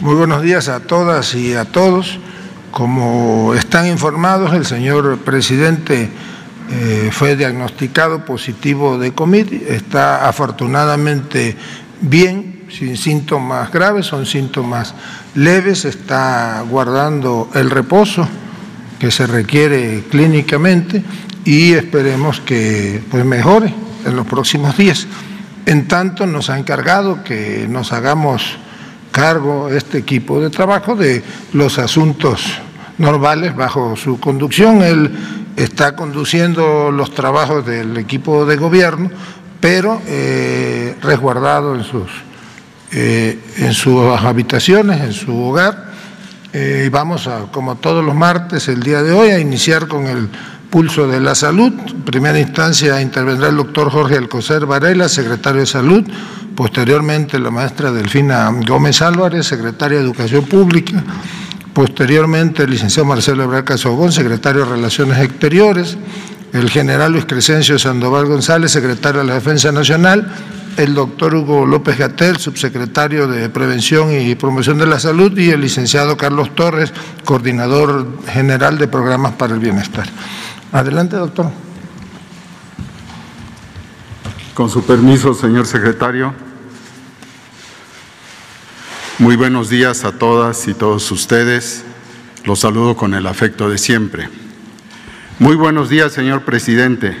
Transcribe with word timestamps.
Muy 0.00 0.14
buenos 0.14 0.40
días 0.40 0.70
a 0.70 0.80
todas 0.80 1.34
y 1.34 1.52
a 1.52 1.66
todos. 1.66 2.18
Como 2.70 3.52
están 3.52 3.86
informados, 3.86 4.54
el 4.54 4.64
señor 4.64 5.18
presidente 5.18 6.08
eh, 6.70 7.10
fue 7.12 7.36
diagnosticado 7.36 8.24
positivo 8.24 8.96
de 8.96 9.12
COVID, 9.12 9.52
está 9.68 10.26
afortunadamente 10.26 11.54
bien, 12.00 12.64
sin 12.70 12.96
síntomas 12.96 13.70
graves, 13.70 14.06
son 14.06 14.24
síntomas 14.24 14.94
leves, 15.34 15.84
está 15.84 16.64
guardando 16.66 17.50
el 17.52 17.68
reposo 17.68 18.26
que 18.98 19.10
se 19.10 19.26
requiere 19.26 20.04
clínicamente 20.10 21.04
y 21.44 21.74
esperemos 21.74 22.40
que 22.40 23.02
pues, 23.10 23.26
mejore 23.26 23.74
en 24.06 24.16
los 24.16 24.26
próximos 24.26 24.78
días. 24.78 25.06
En 25.66 25.88
tanto, 25.88 26.24
nos 26.24 26.48
ha 26.48 26.58
encargado 26.58 27.22
que 27.22 27.66
nos 27.68 27.92
hagamos 27.92 28.56
cargo 29.20 29.68
este 29.68 29.98
equipo 29.98 30.40
de 30.40 30.48
trabajo 30.48 30.96
de 30.96 31.22
los 31.52 31.78
asuntos 31.78 32.40
normales 32.96 33.54
bajo 33.54 33.94
su 33.94 34.18
conducción. 34.18 34.80
Él 34.80 35.10
está 35.56 35.94
conduciendo 35.94 36.90
los 36.90 37.12
trabajos 37.12 37.66
del 37.66 37.98
equipo 37.98 38.46
de 38.46 38.56
gobierno, 38.56 39.10
pero 39.60 40.00
eh, 40.06 40.96
resguardado 41.02 41.74
en 41.74 41.84
sus, 41.84 42.10
eh, 42.92 43.38
en 43.58 43.74
sus 43.74 44.18
habitaciones, 44.18 45.02
en 45.02 45.12
su 45.12 45.38
hogar. 45.38 45.90
Eh, 46.54 46.88
vamos 46.90 47.26
a, 47.26 47.40
como 47.52 47.76
todos 47.76 48.02
los 48.02 48.14
martes, 48.14 48.68
el 48.68 48.82
día 48.82 49.02
de 49.02 49.12
hoy, 49.12 49.28
a 49.28 49.38
iniciar 49.38 49.86
con 49.86 50.06
el 50.06 50.30
pulso 50.70 51.08
de 51.08 51.20
la 51.20 51.34
salud. 51.34 51.72
En 51.86 52.02
primera 52.02 52.38
instancia 52.38 53.00
intervendrá 53.02 53.48
el 53.48 53.56
doctor 53.56 53.90
Jorge 53.90 54.16
Alcocer 54.16 54.64
Varela, 54.66 55.08
secretario 55.08 55.60
de 55.60 55.66
Salud, 55.66 56.04
posteriormente 56.54 57.38
la 57.38 57.50
maestra 57.50 57.92
Delfina 57.92 58.50
Gómez 58.66 59.02
Álvarez, 59.02 59.46
secretaria 59.46 59.98
de 59.98 60.04
Educación 60.04 60.44
Pública, 60.44 61.02
posteriormente 61.74 62.62
el 62.62 62.70
licenciado 62.70 63.08
Marcelo 63.08 63.42
Ebrard 63.44 63.64
Casogón, 63.64 64.12
secretario 64.12 64.64
de 64.64 64.70
Relaciones 64.70 65.18
Exteriores, 65.18 65.98
el 66.52 66.70
general 66.70 67.12
Luis 67.12 67.26
Crescencio 67.26 67.78
Sandoval 67.78 68.26
González, 68.26 68.72
secretario 68.72 69.20
de 69.20 69.26
la 69.26 69.34
Defensa 69.34 69.70
Nacional, 69.72 70.32
el 70.76 70.94
doctor 70.94 71.34
Hugo 71.34 71.66
López 71.66 71.98
Gatel, 71.98 72.38
subsecretario 72.38 73.26
de 73.26 73.48
Prevención 73.48 74.12
y 74.12 74.34
Promoción 74.34 74.78
de 74.78 74.86
la 74.86 74.98
Salud, 74.98 75.36
y 75.38 75.50
el 75.50 75.60
licenciado 75.60 76.16
Carlos 76.16 76.54
Torres, 76.54 76.92
coordinador 77.24 78.06
general 78.26 78.78
de 78.78 78.88
Programas 78.88 79.34
para 79.34 79.54
el 79.54 79.60
Bienestar. 79.60 80.08
Adelante, 80.72 81.16
doctor. 81.16 81.50
Con 84.54 84.70
su 84.70 84.84
permiso, 84.84 85.34
señor 85.34 85.66
secretario. 85.66 86.32
Muy 89.18 89.34
buenos 89.34 89.68
días 89.68 90.04
a 90.04 90.12
todas 90.12 90.68
y 90.68 90.74
todos 90.74 91.10
ustedes. 91.10 91.84
Los 92.44 92.60
saludo 92.60 92.94
con 92.96 93.14
el 93.14 93.26
afecto 93.26 93.68
de 93.68 93.78
siempre. 93.78 94.28
Muy 95.40 95.56
buenos 95.56 95.88
días, 95.88 96.12
señor 96.12 96.44
presidente. 96.44 97.16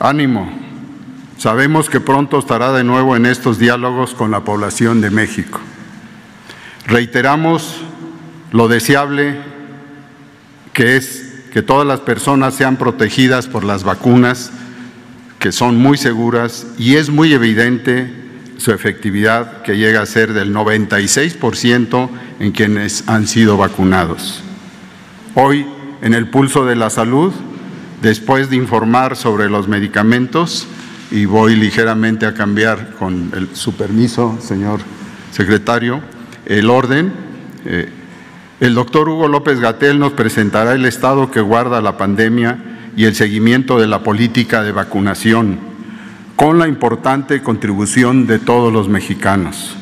Ánimo. 0.00 0.50
Sabemos 1.38 1.88
que 1.88 2.00
pronto 2.00 2.40
estará 2.40 2.72
de 2.72 2.82
nuevo 2.82 3.14
en 3.14 3.26
estos 3.26 3.60
diálogos 3.60 4.12
con 4.12 4.32
la 4.32 4.40
población 4.40 5.00
de 5.00 5.10
México. 5.10 5.60
Reiteramos 6.86 7.76
lo 8.50 8.66
deseable 8.66 9.40
que 10.72 10.96
es 10.96 11.29
que 11.52 11.62
todas 11.62 11.86
las 11.86 12.00
personas 12.00 12.54
sean 12.54 12.76
protegidas 12.76 13.46
por 13.46 13.64
las 13.64 13.84
vacunas, 13.84 14.52
que 15.38 15.52
son 15.52 15.76
muy 15.76 15.96
seguras 15.96 16.66
y 16.78 16.96
es 16.96 17.10
muy 17.10 17.32
evidente 17.32 18.12
su 18.58 18.72
efectividad 18.72 19.62
que 19.62 19.78
llega 19.78 20.02
a 20.02 20.06
ser 20.06 20.32
del 20.32 20.54
96% 20.54 22.10
en 22.40 22.52
quienes 22.52 23.08
han 23.08 23.26
sido 23.26 23.56
vacunados. 23.56 24.42
Hoy, 25.34 25.66
en 26.02 26.14
el 26.14 26.28
pulso 26.28 26.66
de 26.66 26.76
la 26.76 26.90
salud, 26.90 27.32
después 28.02 28.50
de 28.50 28.56
informar 28.56 29.16
sobre 29.16 29.48
los 29.48 29.66
medicamentos, 29.66 30.66
y 31.10 31.24
voy 31.24 31.56
ligeramente 31.56 32.26
a 32.26 32.34
cambiar 32.34 32.94
con 32.98 33.32
su 33.52 33.74
permiso, 33.74 34.38
señor 34.40 34.80
secretario, 35.32 36.00
el 36.46 36.70
orden. 36.70 37.12
Eh, 37.64 37.88
el 38.60 38.74
doctor 38.74 39.08
Hugo 39.08 39.26
López 39.26 39.58
Gatel 39.58 39.98
nos 39.98 40.12
presentará 40.12 40.74
el 40.74 40.84
estado 40.84 41.30
que 41.30 41.40
guarda 41.40 41.80
la 41.80 41.96
pandemia 41.96 42.58
y 42.94 43.06
el 43.06 43.14
seguimiento 43.14 43.80
de 43.80 43.86
la 43.86 44.02
política 44.02 44.62
de 44.62 44.70
vacunación, 44.70 45.58
con 46.36 46.58
la 46.58 46.68
importante 46.68 47.42
contribución 47.42 48.26
de 48.26 48.38
todos 48.38 48.70
los 48.70 48.88
mexicanos. 48.88 49.76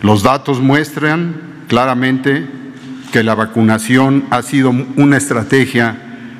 Los 0.00 0.22
datos 0.22 0.60
muestran 0.60 1.34
claramente 1.68 2.46
que 3.12 3.22
la 3.22 3.34
vacunación 3.34 4.24
ha 4.30 4.40
sido 4.40 4.72
una 4.96 5.18
estrategia 5.18 5.96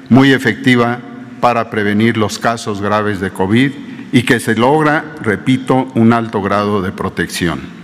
muy 0.09 0.33
efectiva 0.33 0.99
para 1.41 1.69
prevenir 1.69 2.17
los 2.17 2.39
casos 2.39 2.81
graves 2.81 3.21
de 3.21 3.31
COVID 3.31 3.71
y 4.13 4.23
que 4.23 4.41
se 4.41 4.55
logra, 4.55 5.05
repito, 5.23 5.89
un 5.95 6.15
alto 6.15 6.41
grado 6.41 6.81
de 6.81 6.91
protección. 6.91 7.80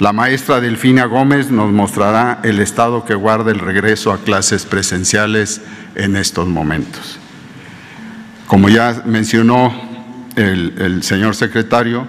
La 0.00 0.14
maestra 0.14 0.62
Delfina 0.62 1.04
Gómez 1.04 1.50
nos 1.50 1.70
mostrará 1.72 2.40
el 2.42 2.58
estado 2.58 3.04
que 3.04 3.14
guarda 3.14 3.50
el 3.50 3.58
regreso 3.58 4.14
a 4.14 4.18
clases 4.18 4.64
presenciales 4.64 5.60
en 5.94 6.16
estos 6.16 6.48
momentos. 6.48 7.18
Como 8.46 8.70
ya 8.70 9.02
mencionó 9.04 9.74
el, 10.36 11.02
señor 11.02 11.34
secretario 11.36 12.06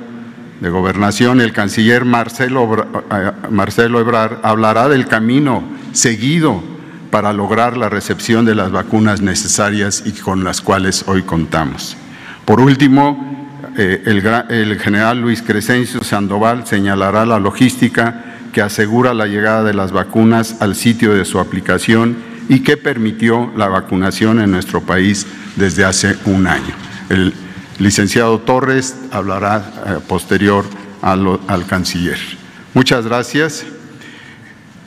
de 0.62 0.70
Gobernación, 0.70 1.42
el 1.42 1.52
canciller 1.52 2.06
Marcelo, 2.06 2.88
eh, 3.12 3.32
Marcelo 3.50 4.00
hablará 4.42 4.88
del 4.88 5.08
camino 5.08 5.62
seguido 5.92 6.64
para 7.10 7.34
lograr 7.34 7.76
la 7.76 7.90
recepción 7.90 8.46
de 8.46 8.56
las 8.56 8.72
vacunas 8.72 9.20
necesarias 9.20 10.04
y 10.06 10.14
con 10.14 10.46
las 10.46 10.62
cuales 10.62 11.04
hoy 11.08 11.24
contamos. 11.24 11.98
Por 12.46 12.62
último, 12.62 13.41
eh, 13.78 14.04
el, 14.06 14.80
general 14.80 15.22
Luis 15.22 15.42
Crescencio 15.42 16.04
Sandoval 16.04 16.68
señalará 16.68 17.26
la 17.26 17.40
logística 17.40 18.26
que 18.52 18.62
asegura 18.62 19.14
la 19.14 19.28
llegada 19.28 19.64
de 19.64 19.74
las 19.74 19.94
vacunas 19.94 20.58
al 20.60 20.76
sitio 20.76 21.14
de 21.14 21.24
su 21.24 21.40
aplicación 21.40 22.18
y 22.50 22.60
que 22.62 22.76
permitió 22.76 23.52
la 23.56 23.70
vacunación 23.70 24.42
en 24.42 24.52
nuestro 24.52 24.82
país 24.82 25.26
desde 25.56 25.86
hace 25.86 26.18
un 26.26 26.48
año. 26.48 26.74
El 27.10 27.34
licenciado 27.80 28.40
Torres 28.40 28.96
hablará 29.12 29.58
eh, 29.86 30.00
posterior 30.06 30.66
al, 31.02 31.40
al 31.48 31.66
canciller. 31.66 32.18
Muchas 32.74 33.06
gracias. 33.06 33.66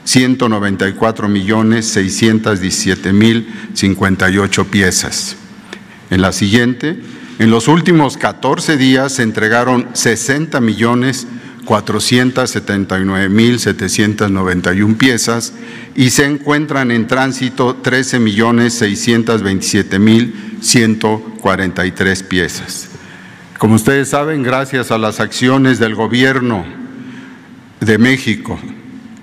194 0.05 1.29
millones 1.29 1.87
617 1.87 3.13
mil 3.13 3.49
58 3.75 4.65
piezas. 4.67 5.37
En 6.11 6.21
la 6.21 6.33
siguiente, 6.33 6.99
en 7.39 7.51
los 7.51 7.69
últimos 7.69 8.17
14 8.17 8.77
días 8.77 9.15
se 9.15 9.23
entregaron 9.23 9.89
60 9.95 10.61
millones 10.61 11.27
479 11.65 13.29
mil 13.29 13.59
791 13.59 14.97
piezas 14.99 15.55
y 15.95 16.11
se 16.11 16.27
encuentran 16.27 16.91
en 16.91 17.07
tránsito 17.07 17.77
13 17.77 18.21
millones 18.21 18.75
627 18.75 19.99
mil 19.99 20.59
143 20.61 22.23
piezas. 22.23 22.89
Como 23.59 23.77
ustedes 23.77 24.11
saben, 24.11 24.43
gracias 24.43 24.91
a 24.91 24.99
las 24.99 25.21
acciones 25.21 25.79
del 25.79 25.95
gobierno 25.95 26.65
de 27.81 27.99
México 27.99 28.59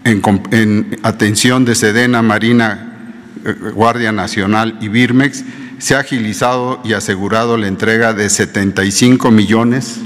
en, 0.04 1.00
atención 1.04 1.66
de 1.66 1.76
Sedena, 1.76 2.22
Marina, 2.22 3.18
eh, 3.46 3.54
Guardia 3.74 4.12
Nacional 4.12 4.78
y 4.82 4.88
Birmex, 4.88 5.44
se 5.78 5.96
ha 5.96 6.00
agilizado 6.00 6.80
y 6.84 6.94
asegurado 6.94 7.58
la 7.58 7.68
entrega 7.68 8.14
de 8.14 8.30
75 8.30 9.32
millones. 9.32 10.00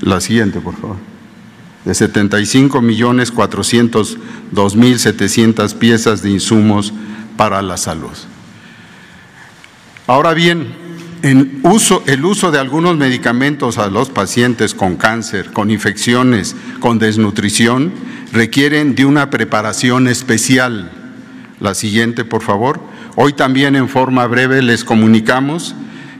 La 0.00 0.20
siguiente, 0.20 0.60
por 0.60 0.74
favor. 0.76 0.96
De 1.84 1.94
75 1.94 2.82
millones 2.82 3.30
402 3.30 4.76
mil 4.76 4.98
700 4.98 5.74
piezas 5.74 6.22
de 6.22 6.30
insumos 6.30 6.92
para 7.36 7.62
la 7.62 7.76
salud. 7.76 8.10
Ahora 10.06 10.34
bien, 10.34 10.85
el 11.26 12.24
uso 12.24 12.50
de 12.50 12.58
algunos 12.58 12.96
medicamentos 12.96 13.78
a 13.78 13.88
los 13.88 14.10
pacientes 14.10 14.74
con 14.74 14.96
cáncer, 14.96 15.52
con 15.52 15.70
infecciones, 15.70 16.54
con 16.78 16.98
desnutrición, 16.98 17.92
requieren 18.32 18.94
de 18.94 19.04
una 19.04 19.28
preparación 19.30 20.08
especial. 20.08 20.90
La 21.58 21.74
siguiente, 21.74 22.24
por 22.24 22.42
favor. 22.42 22.80
Hoy 23.16 23.32
también 23.32 23.74
en 23.76 23.88
forma 23.88 24.26
breve 24.26 24.62
les 24.62 24.84
comunicamos 24.84 25.74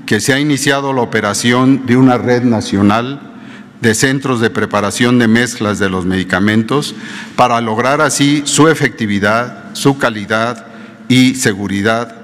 que 0.07 0.21
se 0.21 0.33
ha 0.33 0.41
iniciado 0.41 0.93
la 0.93 1.03
operación 1.03 1.87
de 1.87 1.97
una 1.97 2.19
red 2.19 2.43
nacional 2.43 3.21
de 3.81 3.95
centros 3.95 4.41
de 4.41 4.51
preparación 4.51 5.19
de 5.19 5.29
mezclas 5.29 5.79
de 5.79 5.89
los 5.89 6.07
medicamentos 6.07 6.95
para 7.37 7.61
lograr 7.61 8.01
así 8.01 8.43
su 8.45 8.69
efectividad, 8.69 9.75
su 9.75 9.99
calidad 9.99 10.67
y 11.09 11.35
seguridad 11.35 12.17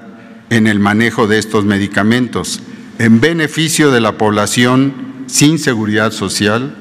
en 0.49 0.67
el 0.67 0.79
manejo 0.79 1.27
de 1.27 1.37
estos 1.37 1.65
medicamentos, 1.65 2.61
en 2.99 3.19
beneficio 3.19 3.91
de 3.91 4.01
la 4.01 4.17
población 4.17 4.93
sin 5.27 5.59
seguridad 5.59 6.11
social, 6.11 6.75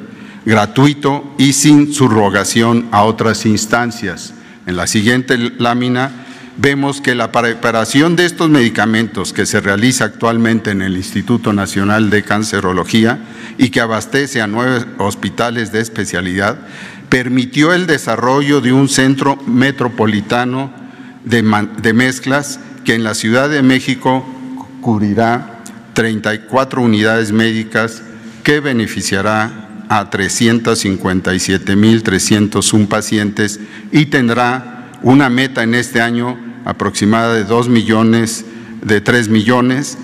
gratuito 0.44 1.24
y 1.38 1.52
sin 1.52 1.92
subrogación 1.92 2.88
a 2.90 3.04
otras 3.04 3.46
instancias. 3.46 4.34
En 4.66 4.76
la 4.76 4.86
siguiente 4.86 5.38
lámina 5.58 6.10
vemos 6.56 7.00
que 7.00 7.14
la 7.14 7.32
preparación 7.32 8.16
de 8.16 8.26
estos 8.26 8.50
medicamentos 8.50 9.32
que 9.32 9.46
se 9.46 9.60
realiza 9.60 10.04
actualmente 10.04 10.70
en 10.70 10.82
el 10.82 10.96
Instituto 10.96 11.52
Nacional 11.52 12.10
de 12.10 12.22
Cancerología 12.22 13.18
y 13.58 13.70
que 13.70 13.80
abastece 13.80 14.42
a 14.42 14.46
nueve 14.46 14.84
hospitales 14.98 15.72
de 15.72 15.80
especialidad, 15.80 16.58
permitió 17.08 17.72
el 17.72 17.86
desarrollo 17.86 18.60
de 18.60 18.72
un 18.72 18.88
centro 18.88 19.36
metropolitano 19.46 20.72
de, 21.24 21.92
mezclas 21.92 22.60
que 22.84 22.94
en 22.94 23.04
la 23.04 23.14
Ciudad 23.14 23.48
de 23.48 23.62
México 23.62 24.26
cubrirá 24.80 25.51
34 25.94 26.82
unidades 26.82 27.32
médicas 27.32 28.02
que 28.42 28.60
beneficiará 28.60 29.86
a 29.88 30.10
357.301 30.10 32.88
pacientes 32.88 33.60
y 33.90 34.04
tendrá 34.06 34.92
una 35.02 35.28
meta 35.28 35.62
en 35.62 35.74
este 35.74 36.00
año 36.00 36.38
aproximada 36.64 37.34
de 37.34 37.44
2 37.44 37.68
millones, 37.68 38.46
de 38.82 39.00
3 39.00 39.28
millones 39.28 39.98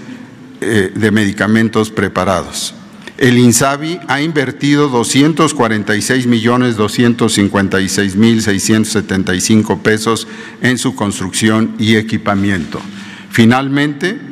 eh, 0.61 0.93
de 0.95 1.11
medicamentos 1.11 1.91
preparados. 1.91 2.75
El 3.17 3.39
INSABI 3.39 3.99
ha 4.07 4.23
invertido 4.23 4.89
246 4.89 6.27
millones 6.27 6.77
256 6.77 8.15
mil 8.15 8.43
675 8.43 9.83
pesos 9.83 10.29
en 10.63 10.79
su 10.79 10.95
construcción 10.95 11.75
y 11.81 11.97
equipamiento. 11.97 12.81
Finalmente, 13.31 14.28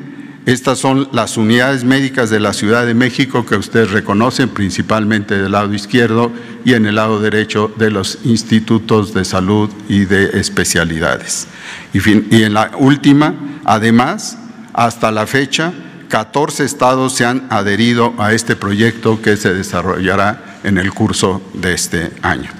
estas 0.46 0.78
son 0.78 1.08
las 1.10 1.36
unidades 1.36 1.82
médicas 1.82 2.30
de 2.30 2.38
la 2.38 2.52
Ciudad 2.52 2.86
de 2.86 2.94
México 2.94 3.44
que 3.44 3.56
ustedes 3.56 3.90
reconocen, 3.90 4.48
principalmente 4.48 5.36
del 5.36 5.50
lado 5.50 5.74
izquierdo 5.74 6.30
y 6.64 6.74
en 6.74 6.86
el 6.86 6.94
lado 6.94 7.20
derecho 7.20 7.72
de 7.76 7.90
los 7.90 8.20
institutos 8.22 9.12
de 9.12 9.24
salud 9.24 9.68
y 9.88 10.04
de 10.04 10.38
especialidades. 10.38 11.48
Y, 11.92 12.42
en 12.44 12.54
la 12.54 12.70
última, 12.78 13.34
además, 13.64 14.38
hasta 14.72 15.10
la 15.10 15.26
fecha, 15.26 15.72
14 16.10 16.64
estados 16.64 17.14
se 17.14 17.24
han 17.24 17.48
adherido 17.50 18.14
a 18.16 18.32
este 18.32 18.54
proyecto 18.54 19.20
que 19.20 19.36
se 19.36 19.52
desarrollará 19.52 20.60
en 20.62 20.78
el 20.78 20.92
curso 20.92 21.42
de 21.54 21.74
este 21.74 22.12
año. 22.22 22.50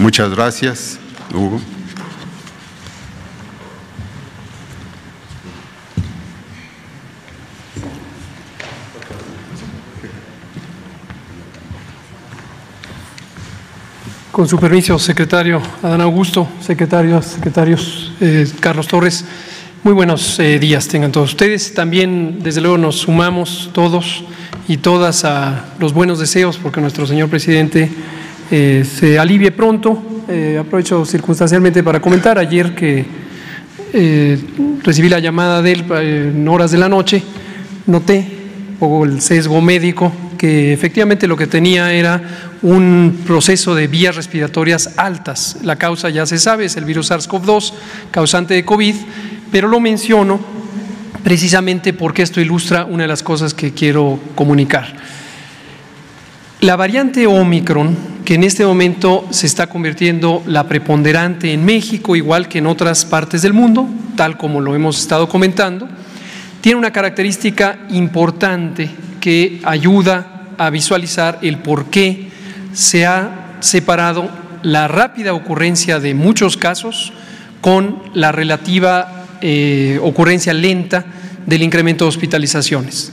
Muchas 0.00 0.34
gracias, 0.34 0.98
Hugo. 1.32 1.77
Con 14.38 14.46
su 14.46 14.56
permiso, 14.56 14.96
secretario 15.00 15.60
Adán 15.82 16.00
Augusto, 16.00 16.46
secretarios, 16.60 17.26
secretarios 17.26 18.12
eh, 18.20 18.46
Carlos 18.60 18.86
Torres, 18.86 19.24
muy 19.82 19.92
buenos 19.92 20.38
eh, 20.38 20.60
días 20.60 20.86
tengan 20.86 21.10
todos 21.10 21.30
ustedes. 21.30 21.74
También, 21.74 22.38
desde 22.40 22.60
luego, 22.60 22.78
nos 22.78 22.98
sumamos 22.98 23.68
todos 23.72 24.22
y 24.68 24.76
todas 24.76 25.24
a 25.24 25.64
los 25.80 25.92
buenos 25.92 26.20
deseos 26.20 26.56
porque 26.56 26.80
nuestro 26.80 27.04
señor 27.04 27.28
presidente 27.28 27.90
eh, 28.52 28.86
se 28.88 29.18
alivie 29.18 29.50
pronto. 29.50 30.00
aprovecho 30.60 31.04
circunstancialmente 31.04 31.82
para 31.82 31.98
comentar 32.00 32.38
ayer 32.38 32.76
que 32.76 33.04
recibí 34.84 35.08
la 35.08 35.18
llamada 35.18 35.62
de 35.62 35.72
él 35.72 35.84
en 36.00 36.46
horas 36.46 36.70
de 36.70 36.78
la 36.78 36.88
noche, 36.88 37.24
noté 37.86 38.24
un 38.78 39.08
el 39.08 39.20
sesgo 39.20 39.60
médico 39.60 40.12
que 40.38 40.72
efectivamente 40.72 41.26
lo 41.26 41.36
que 41.36 41.46
tenía 41.46 41.92
era 41.92 42.22
un 42.62 43.22
proceso 43.26 43.74
de 43.74 43.88
vías 43.88 44.16
respiratorias 44.16 44.94
altas. 44.96 45.58
La 45.62 45.76
causa 45.76 46.08
ya 46.08 46.24
se 46.24 46.38
sabe, 46.38 46.64
es 46.64 46.76
el 46.76 46.84
virus 46.84 47.10
SARS-CoV-2, 47.10 47.72
causante 48.10 48.54
de 48.54 48.64
COVID, 48.64 48.94
pero 49.50 49.68
lo 49.68 49.80
menciono 49.80 50.40
precisamente 51.22 51.92
porque 51.92 52.22
esto 52.22 52.40
ilustra 52.40 52.84
una 52.84 53.02
de 53.02 53.08
las 53.08 53.22
cosas 53.22 53.52
que 53.52 53.74
quiero 53.74 54.18
comunicar. 54.34 54.94
La 56.60 56.74
variante 56.74 57.26
Omicron, 57.26 57.96
que 58.24 58.34
en 58.34 58.44
este 58.44 58.66
momento 58.66 59.26
se 59.30 59.46
está 59.46 59.68
convirtiendo 59.68 60.42
la 60.46 60.66
preponderante 60.66 61.52
en 61.52 61.64
México, 61.64 62.16
igual 62.16 62.48
que 62.48 62.58
en 62.58 62.66
otras 62.66 63.04
partes 63.04 63.42
del 63.42 63.52
mundo, 63.52 63.88
tal 64.16 64.36
como 64.36 64.60
lo 64.60 64.74
hemos 64.74 64.98
estado 64.98 65.28
comentando, 65.28 65.88
tiene 66.60 66.78
una 66.78 66.92
característica 66.92 67.78
importante 67.90 68.90
que 69.20 69.60
ayuda 69.64 70.37
a 70.58 70.70
visualizar 70.70 71.38
el 71.42 71.58
por 71.58 71.86
qué 71.86 72.28
se 72.72 73.06
ha 73.06 73.56
separado 73.60 74.28
la 74.62 74.88
rápida 74.88 75.32
ocurrencia 75.32 76.00
de 76.00 76.14
muchos 76.14 76.56
casos 76.56 77.12
con 77.60 78.02
la 78.14 78.32
relativa 78.32 79.24
eh, 79.40 79.98
ocurrencia 80.02 80.52
lenta 80.52 81.04
del 81.46 81.62
incremento 81.62 82.04
de 82.04 82.10
hospitalizaciones. 82.10 83.12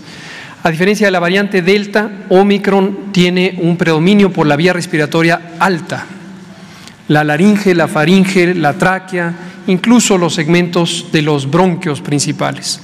A 0.63 0.71
diferencia 0.71 1.07
de 1.07 1.11
la 1.11 1.19
variante 1.19 1.61
Delta, 1.61 2.09
Omicron 2.29 3.11
tiene 3.11 3.59
un 3.61 3.77
predominio 3.77 4.33
por 4.33 4.47
la 4.47 4.55
vía 4.55 4.73
respiratoria 4.73 5.53
alta. 5.59 6.05
La 7.07 7.23
laringe, 7.23 7.75
la 7.75 7.87
faringe, 7.87 8.55
la 8.55 8.73
tráquea, 8.73 9.33
incluso 9.67 10.17
los 10.17 10.33
segmentos 10.33 11.09
de 11.11 11.21
los 11.21 11.49
bronquios 11.49 12.01
principales. 12.01 12.81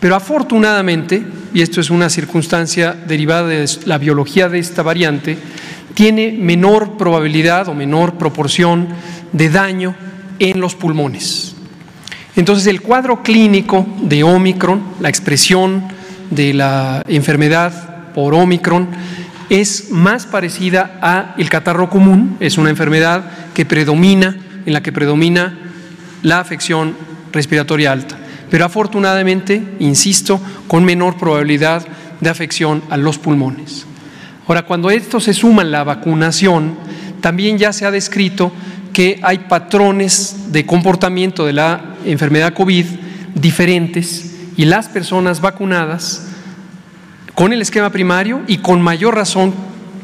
Pero 0.00 0.16
afortunadamente, 0.16 1.22
y 1.52 1.60
esto 1.60 1.80
es 1.80 1.90
una 1.90 2.08
circunstancia 2.08 2.94
derivada 3.06 3.48
de 3.48 3.68
la 3.84 3.98
biología 3.98 4.48
de 4.48 4.58
esta 4.58 4.82
variante, 4.82 5.36
tiene 5.92 6.32
menor 6.32 6.96
probabilidad 6.96 7.68
o 7.68 7.74
menor 7.74 8.14
proporción 8.14 8.88
de 9.32 9.50
daño 9.50 9.94
en 10.38 10.58
los 10.58 10.74
pulmones. 10.74 11.54
Entonces 12.34 12.66
el 12.66 12.80
cuadro 12.80 13.22
clínico 13.22 13.86
de 14.00 14.22
Omicron, 14.22 14.82
la 15.00 15.10
expresión 15.10 15.84
de 16.30 16.54
la 16.54 17.02
enfermedad 17.06 18.12
por 18.14 18.32
Omicron, 18.32 18.88
es 19.50 19.90
más 19.90 20.24
parecida 20.24 20.98
a 21.02 21.34
el 21.36 21.50
catarro 21.50 21.90
común, 21.90 22.38
es 22.40 22.56
una 22.56 22.70
enfermedad 22.70 23.24
que 23.52 23.66
predomina, 23.66 24.38
en 24.64 24.72
la 24.72 24.82
que 24.82 24.92
predomina 24.92 25.58
la 26.22 26.40
afección 26.40 26.94
respiratoria 27.32 27.92
alta 27.92 28.16
pero 28.50 28.64
afortunadamente, 28.64 29.62
insisto, 29.78 30.40
con 30.66 30.84
menor 30.84 31.16
probabilidad 31.16 31.86
de 32.20 32.28
afección 32.28 32.82
a 32.90 32.96
los 32.96 33.18
pulmones. 33.18 33.86
Ahora, 34.46 34.64
cuando 34.64 34.90
esto 34.90 35.20
se 35.20 35.32
suma 35.32 35.62
en 35.62 35.70
la 35.70 35.84
vacunación, 35.84 36.74
también 37.20 37.58
ya 37.58 37.72
se 37.72 37.86
ha 37.86 37.90
descrito 37.90 38.52
que 38.92 39.20
hay 39.22 39.38
patrones 39.38 40.52
de 40.52 40.66
comportamiento 40.66 41.46
de 41.46 41.52
la 41.52 41.94
enfermedad 42.04 42.54
COVID 42.54 42.86
diferentes 43.34 44.34
y 44.56 44.64
las 44.64 44.88
personas 44.88 45.40
vacunadas 45.40 46.26
con 47.34 47.52
el 47.52 47.62
esquema 47.62 47.90
primario 47.90 48.42
y 48.48 48.58
con 48.58 48.82
mayor 48.82 49.14
razón 49.14 49.54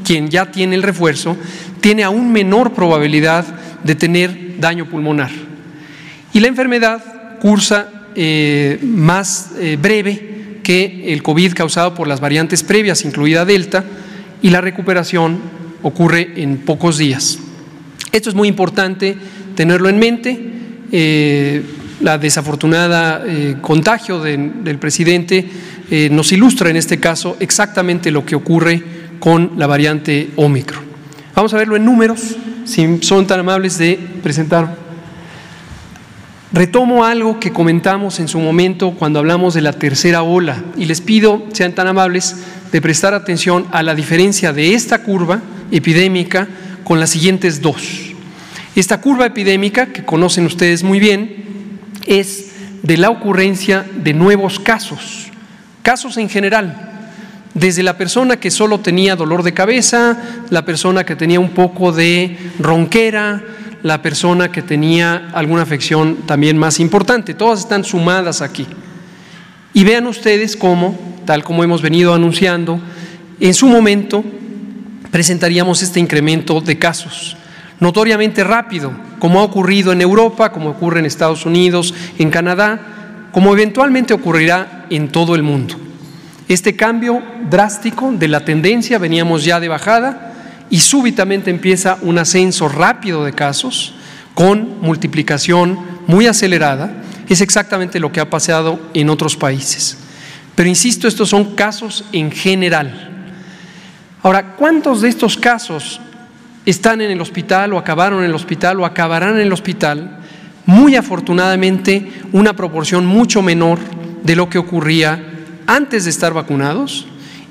quien 0.04 0.28
ya 0.30 0.52
tiene 0.52 0.76
el 0.76 0.84
refuerzo, 0.84 1.36
tiene 1.80 2.04
aún 2.04 2.30
menor 2.30 2.72
probabilidad 2.72 3.44
de 3.82 3.96
tener 3.96 4.60
daño 4.60 4.88
pulmonar. 4.88 5.30
Y 6.32 6.40
la 6.40 6.46
enfermedad 6.46 7.38
cursa 7.40 7.88
eh, 8.16 8.78
más 8.82 9.50
eh, 9.58 9.76
breve 9.80 10.60
que 10.62 11.12
el 11.12 11.22
COVID 11.22 11.52
causado 11.52 11.94
por 11.94 12.08
las 12.08 12.18
variantes 12.18 12.62
previas, 12.62 13.04
incluida 13.04 13.44
Delta, 13.44 13.84
y 14.40 14.50
la 14.50 14.62
recuperación 14.62 15.38
ocurre 15.82 16.32
en 16.36 16.58
pocos 16.58 16.96
días. 16.96 17.38
Esto 18.12 18.30
es 18.30 18.34
muy 18.34 18.48
importante 18.48 19.16
tenerlo 19.54 19.90
en 19.90 19.98
mente. 19.98 20.40
Eh, 20.92 21.62
la 22.00 22.18
desafortunada 22.18 23.24
contagio 23.62 24.20
del 24.20 24.78
presidente 24.78 25.48
nos 26.10 26.30
ilustra 26.30 26.68
en 26.68 26.76
este 26.76 27.00
caso 27.00 27.38
exactamente 27.40 28.10
lo 28.10 28.26
que 28.26 28.34
ocurre 28.34 28.82
con 29.18 29.52
la 29.56 29.66
variante 29.66 30.28
Omicron. 30.36 30.84
Vamos 31.34 31.54
a 31.54 31.56
verlo 31.56 31.76
en 31.76 31.86
números, 31.86 32.36
si 32.66 32.98
son 33.00 33.26
tan 33.26 33.40
amables 33.40 33.78
de 33.78 33.98
presentar. 34.22 34.85
Retomo 36.56 37.04
algo 37.04 37.38
que 37.38 37.52
comentamos 37.52 38.18
en 38.18 38.28
su 38.28 38.40
momento 38.40 38.92
cuando 38.92 39.18
hablamos 39.18 39.52
de 39.52 39.60
la 39.60 39.74
tercera 39.74 40.22
ola 40.22 40.64
y 40.74 40.86
les 40.86 41.02
pido, 41.02 41.44
sean 41.52 41.74
tan 41.74 41.86
amables, 41.86 42.34
de 42.72 42.80
prestar 42.80 43.12
atención 43.12 43.66
a 43.72 43.82
la 43.82 43.94
diferencia 43.94 44.54
de 44.54 44.72
esta 44.72 45.02
curva 45.02 45.42
epidémica 45.70 46.48
con 46.82 46.98
las 46.98 47.10
siguientes 47.10 47.60
dos. 47.60 48.14
Esta 48.74 49.02
curva 49.02 49.26
epidémica, 49.26 49.92
que 49.92 50.06
conocen 50.06 50.46
ustedes 50.46 50.82
muy 50.82 50.98
bien, 50.98 51.44
es 52.06 52.52
de 52.82 52.96
la 52.96 53.10
ocurrencia 53.10 53.84
de 53.94 54.14
nuevos 54.14 54.58
casos, 54.58 55.26
casos 55.82 56.16
en 56.16 56.30
general, 56.30 56.86
desde 57.52 57.82
la 57.82 57.98
persona 57.98 58.38
que 58.38 58.50
solo 58.50 58.80
tenía 58.80 59.14
dolor 59.14 59.42
de 59.42 59.52
cabeza, 59.52 60.16
la 60.48 60.64
persona 60.64 61.04
que 61.04 61.16
tenía 61.16 61.38
un 61.38 61.50
poco 61.50 61.92
de 61.92 62.38
ronquera, 62.58 63.42
la 63.86 64.02
persona 64.02 64.50
que 64.50 64.62
tenía 64.62 65.28
alguna 65.32 65.62
afección 65.62 66.16
también 66.26 66.58
más 66.58 66.80
importante, 66.80 67.34
todas 67.34 67.60
están 67.60 67.84
sumadas 67.84 68.42
aquí. 68.42 68.66
Y 69.74 69.84
vean 69.84 70.08
ustedes 70.08 70.56
cómo, 70.56 70.98
tal 71.24 71.44
como 71.44 71.62
hemos 71.62 71.82
venido 71.82 72.12
anunciando, 72.12 72.80
en 73.38 73.54
su 73.54 73.68
momento 73.68 74.24
presentaríamos 75.12 75.82
este 75.82 76.00
incremento 76.00 76.60
de 76.60 76.76
casos 76.80 77.36
notoriamente 77.78 78.42
rápido, 78.42 78.90
como 79.20 79.38
ha 79.38 79.44
ocurrido 79.44 79.92
en 79.92 80.00
Europa, 80.00 80.50
como 80.50 80.70
ocurre 80.70 80.98
en 80.98 81.06
Estados 81.06 81.46
Unidos, 81.46 81.94
en 82.18 82.30
Canadá, 82.30 83.28
como 83.30 83.52
eventualmente 83.52 84.14
ocurrirá 84.14 84.86
en 84.90 85.10
todo 85.10 85.36
el 85.36 85.44
mundo. 85.44 85.76
Este 86.48 86.74
cambio 86.74 87.22
drástico 87.48 88.10
de 88.10 88.26
la 88.26 88.44
tendencia, 88.44 88.98
veníamos 88.98 89.44
ya 89.44 89.60
de 89.60 89.68
bajada, 89.68 90.32
y 90.70 90.78
súbitamente 90.80 91.50
empieza 91.50 91.98
un 92.02 92.18
ascenso 92.18 92.68
rápido 92.68 93.24
de 93.24 93.32
casos 93.32 93.94
con 94.34 94.80
multiplicación 94.80 95.78
muy 96.06 96.26
acelerada, 96.26 97.02
es 97.28 97.40
exactamente 97.40 98.00
lo 98.00 98.12
que 98.12 98.20
ha 98.20 98.30
pasado 98.30 98.78
en 98.94 99.10
otros 99.10 99.36
países. 99.36 99.98
Pero 100.54 100.68
insisto, 100.68 101.08
estos 101.08 101.28
son 101.28 101.54
casos 101.54 102.04
en 102.12 102.30
general. 102.30 103.10
Ahora, 104.22 104.56
¿cuántos 104.56 105.02
de 105.02 105.08
estos 105.08 105.36
casos 105.36 106.00
están 106.66 107.00
en 107.00 107.10
el 107.10 107.20
hospital 107.20 107.72
o 107.72 107.78
acabaron 107.78 108.20
en 108.20 108.26
el 108.26 108.34
hospital 108.34 108.80
o 108.80 108.84
acabarán 108.84 109.36
en 109.36 109.42
el 109.42 109.52
hospital, 109.52 110.18
muy 110.66 110.96
afortunadamente 110.96 112.10
una 112.32 112.54
proporción 112.54 113.06
mucho 113.06 113.40
menor 113.40 113.78
de 114.24 114.34
lo 114.34 114.50
que 114.50 114.58
ocurría 114.58 115.24
antes 115.66 116.04
de 116.04 116.10
estar 116.10 116.34
vacunados 116.34 117.06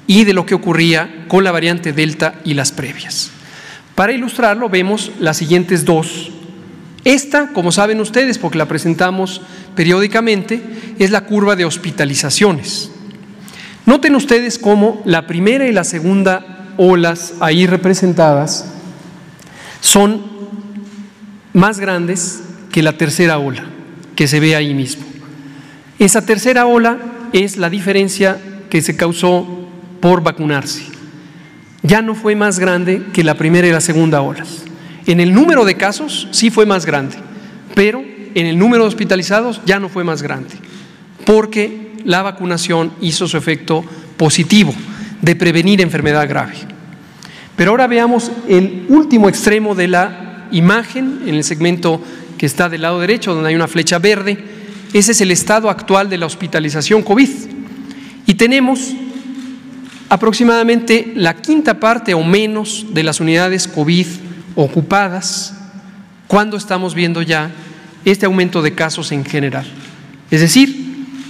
y 0.08 0.24
de 0.24 0.34
lo 0.34 0.46
que 0.46 0.56
ocurría 0.56 1.26
con 1.28 1.44
la 1.44 1.52
variante 1.52 1.94
Delta 1.94 2.36
y 2.44 2.54
las 2.54 2.72
previas. 2.72 3.32
Para 3.96 4.14
ilustrarlo 4.14 4.70
vemos 4.70 5.12
las 5.20 5.38
siguientes 5.38 5.86
dos. 5.86 6.32
Esta, 7.04 7.50
como 7.54 7.72
saben 7.72 8.02
ustedes, 8.02 8.38
porque 8.38 8.58
la 8.58 8.68
presentamos 8.68 9.42
periódicamente, 9.76 10.62
es 11.00 11.12
la 11.12 11.22
curva 11.22 11.56
de 11.56 11.66
hospitalizaciones. 11.66 12.92
Noten 13.86 14.16
ustedes 14.16 14.58
cómo 14.58 15.02
la 15.06 15.28
primera 15.28 15.68
y 15.68 15.72
la 15.72 15.84
segunda 15.84 16.74
olas 16.78 17.36
ahí 17.40 17.68
representadas 17.68 18.66
son 19.80 20.22
más 21.54 21.80
grandes 21.80 22.42
que 22.72 22.84
la 22.84 22.98
tercera 22.98 23.38
ola 23.38 23.64
que 24.16 24.28
se 24.28 24.40
ve 24.40 24.56
ahí 24.56 24.74
mismo. 24.74 25.06
Esa 26.00 26.26
tercera 26.26 26.66
ola 26.66 26.98
es 27.32 27.58
la 27.58 27.70
diferencia 27.70 28.40
que 28.70 28.82
se 28.82 28.98
causó 28.98 29.65
por 30.06 30.22
vacunarse. 30.22 30.84
Ya 31.82 32.04
no 32.04 32.14
fue 32.14 32.36
más 32.36 32.60
grande 32.60 33.08
que 33.12 33.24
la 33.24 33.34
primera 33.34 33.68
y 33.68 33.72
la 33.72 33.82
segunda 33.82 34.22
olas. 34.22 34.64
En 35.08 35.20
el 35.20 35.34
número 35.34 35.66
de 35.66 35.78
casos 35.78 36.28
sí 36.30 36.52
fue 36.52 36.68
más 36.68 36.86
grande, 36.86 37.16
pero 37.74 38.04
en 38.36 38.46
el 38.46 38.56
número 38.56 38.84
de 38.84 38.90
hospitalizados 38.90 39.62
ya 39.66 39.80
no 39.80 39.90
fue 39.90 40.04
más 40.04 40.22
grande, 40.22 40.54
porque 41.26 41.94
la 42.04 42.22
vacunación 42.22 42.92
hizo 43.02 43.28
su 43.28 43.36
efecto 43.36 43.84
positivo 44.16 44.76
de 45.24 45.36
prevenir 45.36 45.82
enfermedad 45.82 46.30
grave. 46.30 46.54
Pero 47.56 47.72
ahora 47.72 47.88
veamos 47.88 48.32
el 48.48 48.86
último 48.90 49.28
extremo 49.28 49.74
de 49.74 49.88
la 49.88 50.48
imagen, 50.52 51.22
en 51.26 51.34
el 51.34 51.44
segmento 51.44 52.00
que 52.38 52.46
está 52.46 52.70
del 52.70 52.84
lado 52.84 53.00
derecho, 53.00 53.34
donde 53.34 53.50
hay 53.50 53.56
una 53.56 53.68
flecha 53.68 53.98
verde. 53.98 54.38
Ese 54.94 55.14
es 55.14 55.22
el 55.22 55.32
estado 55.32 55.68
actual 55.68 56.12
de 56.12 56.20
la 56.20 56.28
hospitalización 56.28 57.02
COVID. 57.02 57.30
Y 58.28 58.36
tenemos 58.36 58.94
aproximadamente 60.10 61.14
la 61.16 61.36
quinta 61.36 61.80
parte 61.80 62.14
o 62.14 62.24
menos 62.24 62.86
de 62.92 63.04
las 63.04 63.20
unidades 63.20 63.68
COVID 63.68 64.06
ocupadas 64.56 65.56
cuando 66.28 66.58
estamos 66.58 66.96
viendo 66.96 67.22
ya 67.22 67.52
este 68.04 68.26
aumento 68.26 68.62
de 68.62 68.74
casos 68.74 69.12
en 69.12 69.26
general. 69.26 69.66
Es 70.32 70.42
decir, 70.42 70.86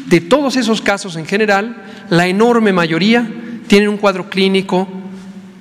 de 0.08 0.22
todos 0.22 0.56
esos 0.56 0.82
casos 0.82 1.16
en 1.16 1.26
general, 1.26 1.84
la 2.10 2.28
enorme 2.28 2.74
mayoría 2.74 3.28
tienen 3.68 3.90
un 3.90 3.98
cuadro 3.98 4.30
clínico 4.30 4.88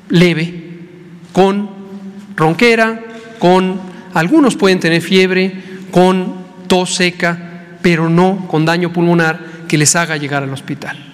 leve, 0.09 0.63
con 1.33 1.71
ronquera, 2.37 3.03
con 3.39 3.81
algunos 4.13 4.57
pueden 4.57 4.81
tener 4.81 5.03
fiebre, 5.03 5.53
con 5.91 6.35
tos 6.67 6.95
seca, 6.95 7.79
pero 7.83 8.09
no 8.09 8.47
con 8.49 8.65
daño 8.65 8.93
pulmonar 8.93 9.39
que 9.69 9.79
les 9.79 9.97
haga 9.97 10.17
llegar 10.17 10.43
al 10.43 10.53
hospital. 10.53 11.14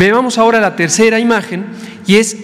Veamos 0.00 0.38
ahora 0.38 0.60
la 0.60 0.76
tercera 0.76 1.18
imagen 1.18 1.66
y 2.06 2.16
es 2.16 2.34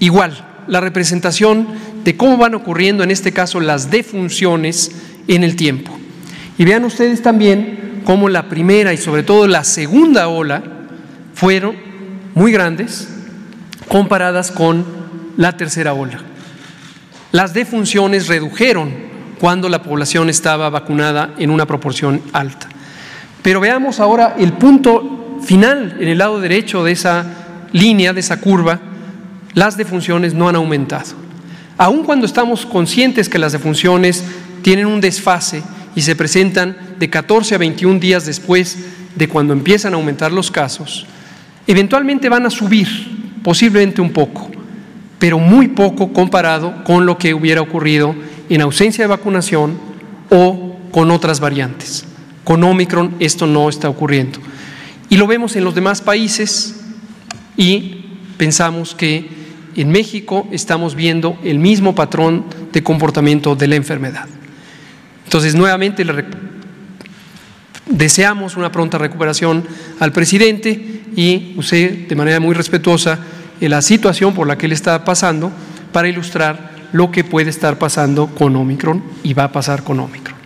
igual, 0.00 0.44
la 0.66 0.80
representación 0.80 1.68
de 2.02 2.16
cómo 2.16 2.36
van 2.36 2.56
ocurriendo 2.56 3.04
en 3.04 3.12
este 3.12 3.30
caso 3.30 3.60
las 3.60 3.92
defunciones 3.92 4.90
en 5.28 5.44
el 5.44 5.54
tiempo. 5.54 5.96
Y 6.58 6.64
vean 6.64 6.84
ustedes 6.84 7.22
también 7.22 8.00
cómo 8.04 8.28
la 8.28 8.48
primera 8.48 8.92
y 8.92 8.96
sobre 8.96 9.22
todo 9.22 9.46
la 9.46 9.62
segunda 9.62 10.26
ola 10.26 10.60
fueron 11.34 11.76
muy 12.34 12.50
grandes, 12.50 13.08
comparadas 13.86 14.50
con 14.50 14.84
la 15.36 15.56
tercera 15.56 15.94
ola. 15.94 16.18
Las 17.30 17.54
defunciones 17.54 18.26
redujeron 18.26 18.92
cuando 19.38 19.68
la 19.68 19.84
población 19.84 20.28
estaba 20.28 20.68
vacunada 20.68 21.32
en 21.38 21.52
una 21.52 21.64
proporción 21.64 22.20
alta. 22.32 22.66
Pero 23.40 23.60
veamos 23.60 24.00
ahora 24.00 24.34
el 24.36 24.54
punto 24.54 25.21
final 25.44 25.96
en 26.00 26.08
el 26.08 26.18
lado 26.18 26.40
derecho 26.40 26.84
de 26.84 26.92
esa 26.92 27.24
línea, 27.72 28.12
de 28.12 28.20
esa 28.20 28.40
curva, 28.40 28.80
las 29.54 29.76
defunciones 29.76 30.34
no 30.34 30.48
han 30.48 30.56
aumentado. 30.56 31.22
Aun 31.78 32.04
cuando 32.04 32.26
estamos 32.26 32.66
conscientes 32.66 33.28
que 33.28 33.38
las 33.38 33.52
defunciones 33.52 34.24
tienen 34.62 34.86
un 34.86 35.00
desfase 35.00 35.62
y 35.94 36.02
se 36.02 36.16
presentan 36.16 36.76
de 36.98 37.10
14 37.10 37.54
a 37.54 37.58
21 37.58 37.98
días 37.98 38.24
después 38.24 38.78
de 39.14 39.28
cuando 39.28 39.52
empiezan 39.52 39.92
a 39.92 39.96
aumentar 39.96 40.32
los 40.32 40.50
casos, 40.50 41.06
eventualmente 41.66 42.28
van 42.28 42.46
a 42.46 42.50
subir 42.50 42.88
posiblemente 43.42 44.00
un 44.00 44.12
poco, 44.12 44.50
pero 45.18 45.38
muy 45.38 45.68
poco 45.68 46.12
comparado 46.12 46.84
con 46.84 47.04
lo 47.04 47.18
que 47.18 47.34
hubiera 47.34 47.60
ocurrido 47.60 48.14
en 48.48 48.60
ausencia 48.60 49.04
de 49.04 49.08
vacunación 49.08 49.78
o 50.30 50.78
con 50.90 51.10
otras 51.10 51.40
variantes. 51.40 52.04
Con 52.44 52.62
Omicron 52.64 53.14
esto 53.18 53.46
no 53.46 53.68
está 53.68 53.88
ocurriendo. 53.88 54.38
Y 55.12 55.18
lo 55.18 55.26
vemos 55.26 55.56
en 55.56 55.64
los 55.64 55.74
demás 55.74 56.00
países 56.00 56.74
y 57.58 58.06
pensamos 58.38 58.94
que 58.94 59.28
en 59.76 59.90
México 59.90 60.48
estamos 60.50 60.94
viendo 60.94 61.38
el 61.44 61.58
mismo 61.58 61.94
patrón 61.94 62.46
de 62.72 62.82
comportamiento 62.82 63.54
de 63.54 63.66
la 63.68 63.76
enfermedad. 63.76 64.24
Entonces, 65.24 65.54
nuevamente 65.54 66.06
deseamos 67.90 68.56
una 68.56 68.72
pronta 68.72 68.96
recuperación 68.96 69.66
al 70.00 70.12
presidente 70.12 71.02
y 71.14 71.56
usted 71.58 72.08
de 72.08 72.16
manera 72.16 72.40
muy 72.40 72.54
respetuosa 72.54 73.18
la 73.60 73.82
situación 73.82 74.32
por 74.32 74.46
la 74.46 74.56
que 74.56 74.64
él 74.64 74.72
está 74.72 75.04
pasando 75.04 75.52
para 75.92 76.08
ilustrar 76.08 76.72
lo 76.92 77.10
que 77.10 77.22
puede 77.22 77.50
estar 77.50 77.78
pasando 77.78 78.28
con 78.28 78.56
Omicron 78.56 79.04
y 79.22 79.34
va 79.34 79.44
a 79.44 79.52
pasar 79.52 79.84
con 79.84 80.00
Omicron. 80.00 80.38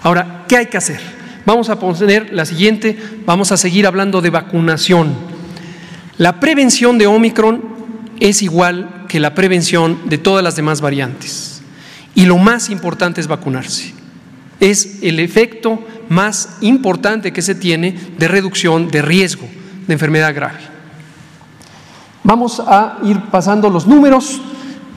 Ahora, 0.00 0.44
¿qué 0.46 0.58
hay 0.58 0.66
que 0.66 0.76
hacer? 0.76 1.21
Vamos 1.44 1.70
a 1.70 1.78
poner 1.78 2.32
la 2.32 2.44
siguiente, 2.44 2.96
vamos 3.26 3.50
a 3.50 3.56
seguir 3.56 3.86
hablando 3.86 4.20
de 4.20 4.30
vacunación. 4.30 5.14
La 6.18 6.38
prevención 6.38 6.98
de 6.98 7.06
Omicron 7.08 7.62
es 8.20 8.42
igual 8.42 9.06
que 9.08 9.18
la 9.18 9.34
prevención 9.34 9.98
de 10.04 10.18
todas 10.18 10.44
las 10.44 10.54
demás 10.54 10.80
variantes. 10.80 11.62
Y 12.14 12.26
lo 12.26 12.38
más 12.38 12.70
importante 12.70 13.20
es 13.20 13.26
vacunarse. 13.26 13.92
Es 14.60 14.98
el 15.02 15.18
efecto 15.18 15.84
más 16.08 16.58
importante 16.60 17.32
que 17.32 17.42
se 17.42 17.56
tiene 17.56 17.96
de 18.18 18.28
reducción 18.28 18.88
de 18.88 19.02
riesgo 19.02 19.48
de 19.88 19.94
enfermedad 19.94 20.34
grave. 20.34 20.60
Vamos 22.22 22.62
a 22.64 22.98
ir 23.02 23.18
pasando 23.32 23.68
los 23.68 23.88
números. 23.88 24.40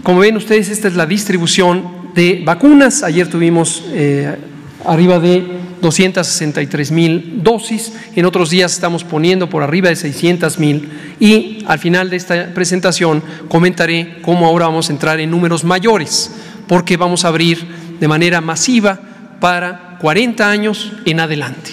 Como 0.03 0.19
ven 0.19 0.37
ustedes, 0.37 0.69
esta 0.69 0.87
es 0.87 0.95
la 0.95 1.07
distribución 1.07 2.11
de 2.13 2.43
vacunas. 2.45 3.01
Ayer 3.01 3.27
tuvimos 3.27 3.83
eh, 3.87 4.37
arriba 4.85 5.19
de 5.19 5.43
263 5.81 6.91
mil 6.91 7.43
dosis, 7.43 7.93
en 8.15 8.25
otros 8.25 8.49
días 8.49 8.73
estamos 8.73 9.03
poniendo 9.03 9.49
por 9.49 9.63
arriba 9.63 9.89
de 9.89 9.95
600 9.95 10.59
mil. 10.59 10.89
Y 11.19 11.63
al 11.67 11.79
final 11.79 12.09
de 12.09 12.17
esta 12.17 12.53
presentación 12.53 13.23
comentaré 13.47 14.17
cómo 14.21 14.47
ahora 14.47 14.67
vamos 14.67 14.89
a 14.89 14.93
entrar 14.93 15.19
en 15.19 15.31
números 15.31 15.63
mayores, 15.63 16.31
porque 16.67 16.97
vamos 16.97 17.25
a 17.25 17.29
abrir 17.29 17.65
de 17.99 18.07
manera 18.07 18.41
masiva 18.41 18.99
para 19.39 19.97
40 19.99 20.49
años 20.49 20.91
en 21.05 21.19
adelante, 21.19 21.71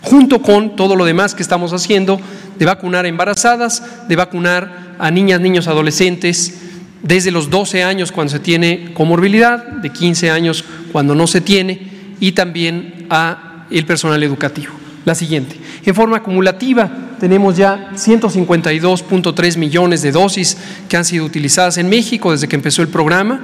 junto 0.00 0.42
con 0.42 0.76
todo 0.76 0.96
lo 0.96 1.04
demás 1.04 1.34
que 1.34 1.42
estamos 1.42 1.72
haciendo 1.72 2.20
de 2.58 2.66
vacunar 2.66 3.04
a 3.04 3.08
embarazadas, 3.08 4.08
de 4.08 4.16
vacunar 4.16 4.94
a 4.98 5.10
niñas, 5.10 5.40
niños, 5.40 5.68
adolescentes, 5.68 6.58
desde 7.02 7.32
los 7.32 7.50
12 7.50 7.82
años 7.82 8.12
cuando 8.12 8.32
se 8.32 8.38
tiene 8.38 8.92
comorbilidad, 8.94 9.66
de 9.66 9.90
15 9.90 10.30
años 10.30 10.64
cuando 10.92 11.14
no 11.14 11.26
se 11.26 11.40
tiene, 11.40 11.91
y 12.22 12.32
también 12.32 13.06
a 13.10 13.66
el 13.68 13.84
personal 13.84 14.22
educativo. 14.22 14.72
La 15.04 15.16
siguiente. 15.16 15.56
En 15.84 15.92
forma 15.92 16.18
acumulativa 16.18 16.88
tenemos 17.18 17.56
ya 17.56 17.90
152.3 17.94 19.56
millones 19.58 20.02
de 20.02 20.12
dosis 20.12 20.56
que 20.88 20.96
han 20.96 21.04
sido 21.04 21.24
utilizadas 21.24 21.78
en 21.78 21.88
México 21.88 22.30
desde 22.30 22.46
que 22.46 22.54
empezó 22.54 22.80
el 22.80 22.88
programa 22.88 23.40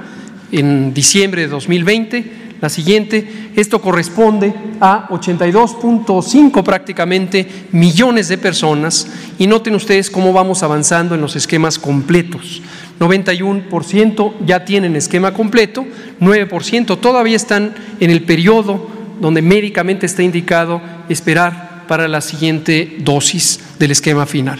en 0.53 0.93
diciembre 0.93 1.41
de 1.41 1.49
2020. 1.49 2.31
La 2.61 2.69
siguiente, 2.69 3.51
esto 3.57 3.81
corresponde 3.81 4.53
a 4.79 5.09
82.5 5.09 6.63
prácticamente 6.63 7.67
millones 7.73 8.29
de 8.29 8.37
personas 8.37 9.07
y 9.37 9.47
noten 9.47 9.75
ustedes 9.75 10.09
cómo 10.09 10.31
vamos 10.31 10.63
avanzando 10.63 11.15
en 11.15 11.21
los 11.21 11.35
esquemas 11.35 11.77
completos. 11.77 12.61
91% 12.99 14.33
ya 14.45 14.65
tienen 14.65 14.95
esquema 14.95 15.33
completo, 15.33 15.85
9% 16.19 16.99
todavía 16.99 17.35
están 17.35 17.73
en 17.99 18.09
el 18.11 18.23
periodo 18.23 18.89
donde 19.19 19.41
médicamente 19.41 20.05
está 20.05 20.23
indicado 20.23 20.81
esperar 21.09 21.85
para 21.87 22.07
la 22.07 22.21
siguiente 22.21 22.97
dosis 22.99 23.59
del 23.79 23.91
esquema 23.91 24.25
final. 24.25 24.59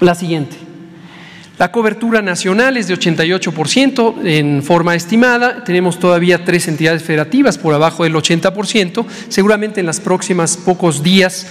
La 0.00 0.14
siguiente. 0.14 0.68
La 1.58 1.72
cobertura 1.72 2.22
nacional 2.22 2.76
es 2.76 2.86
de 2.86 2.96
88% 2.96 4.24
en 4.24 4.62
forma 4.62 4.94
estimada. 4.94 5.64
Tenemos 5.64 5.98
todavía 5.98 6.44
tres 6.44 6.68
entidades 6.68 7.02
federativas 7.02 7.58
por 7.58 7.74
abajo 7.74 8.04
del 8.04 8.14
80%. 8.14 9.04
Seguramente 9.28 9.80
en 9.80 9.86
los 9.86 9.98
próximos 9.98 10.56
pocos 10.56 11.02
días 11.02 11.48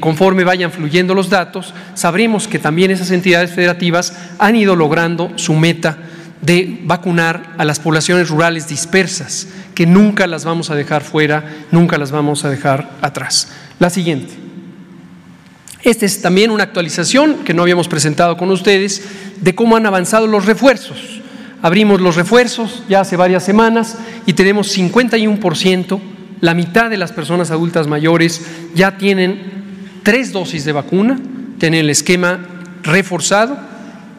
conforme 0.00 0.44
vayan 0.44 0.72
fluyendo 0.72 1.14
los 1.14 1.28
datos, 1.28 1.74
sabremos 1.94 2.48
que 2.48 2.58
también 2.58 2.90
esas 2.90 3.10
entidades 3.10 3.50
federativas 3.52 4.16
han 4.38 4.56
ido 4.56 4.74
logrando 4.74 5.32
su 5.36 5.52
meta 5.52 5.98
de 6.40 6.80
vacunar 6.84 7.54
a 7.58 7.64
las 7.64 7.80
poblaciones 7.80 8.28
rurales 8.30 8.68
dispersas, 8.68 9.48
que 9.74 9.84
nunca 9.84 10.26
las 10.26 10.44
vamos 10.44 10.70
a 10.70 10.74
dejar 10.74 11.02
fuera, 11.02 11.44
nunca 11.70 11.98
las 11.98 12.10
vamos 12.10 12.44
a 12.44 12.50
dejar 12.50 12.90
atrás. 13.02 13.52
La 13.78 13.90
siguiente. 13.90 14.32
Esta 15.82 16.06
es 16.06 16.22
también 16.22 16.50
una 16.50 16.64
actualización 16.64 17.44
que 17.44 17.52
no 17.52 17.62
habíamos 17.62 17.86
presentado 17.86 18.36
con 18.36 18.50
ustedes 18.50 19.02
de 19.40 19.54
cómo 19.54 19.76
han 19.76 19.86
avanzado 19.86 20.26
los 20.26 20.46
refuerzos. 20.46 21.20
Abrimos 21.62 22.00
los 22.00 22.16
refuerzos 22.16 22.82
ya 22.88 23.00
hace 23.00 23.16
varias 23.16 23.44
semanas 23.44 23.98
y 24.24 24.32
tenemos 24.32 24.76
51%, 24.76 26.00
la 26.40 26.54
mitad 26.54 26.90
de 26.90 26.96
las 26.96 27.12
personas 27.12 27.50
adultas 27.50 27.86
mayores 27.86 28.42
ya 28.74 28.98
tienen 28.98 29.65
tres 30.06 30.30
dosis 30.30 30.64
de 30.64 30.70
vacuna, 30.70 31.18
tienen 31.58 31.80
el 31.80 31.90
esquema 31.90 32.38
reforzado 32.84 33.58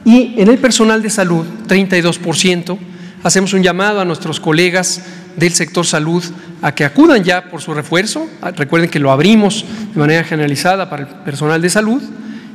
y 0.04 0.34
en 0.36 0.50
el 0.50 0.58
personal 0.58 1.02
de 1.02 1.10
salud, 1.10 1.46
32%, 1.66 2.78
hacemos 3.24 3.54
un 3.54 3.64
llamado 3.64 4.02
a 4.02 4.04
nuestros 4.04 4.42
colegas 4.42 5.02
del 5.38 5.54
sector 5.54 5.86
salud 5.86 6.22
a 6.62 6.76
que 6.76 6.84
acudan 6.84 7.24
ya 7.24 7.50
por 7.50 7.62
su 7.62 7.74
refuerzo. 7.74 8.28
Ah, 8.42 8.52
recuerden 8.52 8.90
que 8.90 9.00
lo 9.00 9.12
abrimos 9.12 9.64
de 9.94 9.98
manera 9.98 10.26
generalizada 10.26 10.90
para 10.90 11.04
el 11.04 11.08
personal 11.24 11.62
de 11.62 11.70
salud. 11.70 12.04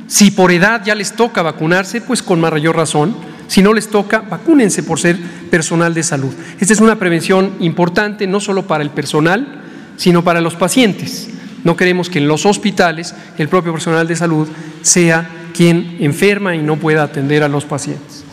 Si 0.05 0.29
por 0.29 0.51
edad 0.51 0.83
ya 0.85 0.93
les 0.93 1.13
toca 1.13 1.41
vacunarse, 1.41 2.01
pues 2.01 2.21
con 2.21 2.39
mayor 2.39 2.75
razón. 2.75 3.15
Si 3.47 3.63
no 3.63 3.73
les 3.73 3.89
toca, 3.89 4.19
vacúnense 4.19 4.83
por 4.83 4.99
ser 4.99 5.17
personal 5.49 5.95
de 5.95 6.03
salud. 6.03 6.35
Esta 6.59 6.73
es 6.73 6.81
una 6.81 6.99
prevención 6.99 7.53
importante 7.61 8.27
no 8.27 8.39
solo 8.39 8.67
para 8.67 8.83
el 8.83 8.91
personal, 8.91 9.63
sino 9.97 10.23
para 10.23 10.39
los 10.39 10.53
pacientes. 10.53 11.29
No 11.63 11.77
queremos 11.77 12.09
que 12.09 12.19
en 12.19 12.27
los 12.27 12.45
hospitales 12.45 13.15
el 13.37 13.49
propio 13.49 13.71
personal 13.71 14.07
de 14.07 14.15
salud 14.15 14.47
sea 14.81 15.29
quien 15.53 15.97
enferma 15.99 16.55
y 16.55 16.59
no 16.59 16.77
pueda 16.77 17.03
atender 17.03 17.43
a 17.43 17.47
los 17.47 17.65
pacientes. 17.65 18.23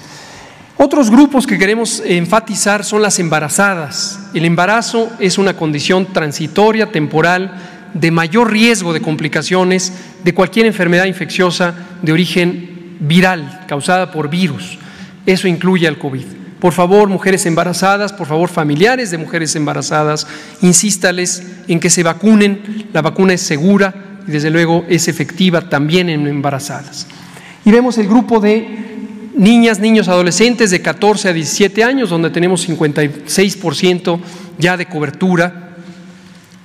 Otros 0.77 1.11
grupos 1.11 1.47
que 1.47 1.59
queremos 1.59 2.03
enfatizar 2.07 2.85
son 2.85 3.03
las 3.03 3.19
embarazadas. 3.19 4.31
El 4.33 4.47
embarazo 4.47 5.11
es 5.19 5.37
una 5.37 5.55
condición 5.55 6.07
transitoria, 6.07 6.91
temporal, 6.91 7.55
de 7.93 8.11
mayor 8.11 8.51
riesgo 8.51 8.93
de 8.93 9.03
complicaciones 9.03 9.93
de 10.25 10.33
cualquier 10.33 10.67
enfermedad 10.67 11.05
infecciosa 11.05 11.75
de 12.01 12.13
origen 12.13 12.97
viral, 13.01 13.65
causada 13.69 14.11
por 14.11 14.31
virus. 14.31 14.79
Eso 15.27 15.49
incluye 15.49 15.87
al 15.87 15.99
COVID. 15.99 16.40
Por 16.61 16.75
favor, 16.75 17.09
mujeres 17.09 17.47
embarazadas, 17.47 18.13
por 18.13 18.27
favor, 18.27 18.51
familiares 18.51 19.11
de 19.11 19.17
mujeres 19.17 19.57
embarazadas, 19.57 20.27
insístales 20.61 21.43
en 21.69 21.81
que 21.81 21.89
se 21.89 22.03
vacunen. 22.03 22.87
La 22.93 23.01
vacuna 23.01 23.33
es 23.33 23.41
segura 23.41 23.95
y 24.29 24.31
desde 24.31 24.51
luego 24.51 24.85
es 24.89 25.09
efectiva 25.09 25.63
también 25.71 26.11
en 26.11 26.27
embarazadas. 26.27 27.07
Y 27.65 27.71
vemos 27.71 27.97
el 27.97 28.09
grupo 28.09 28.41
de 28.41 28.91
niñas, 29.37 29.79
niños, 29.79 30.09
adolescentes 30.09 30.71
de 30.71 30.83
14 30.83 31.31
a 31.31 31.33
17 31.33 31.83
años, 31.83 32.11
donde 32.11 32.29
tenemos 32.29 32.69
56% 32.69 34.21
ya 34.59 34.77
de 34.77 34.87
cobertura. 34.87 35.71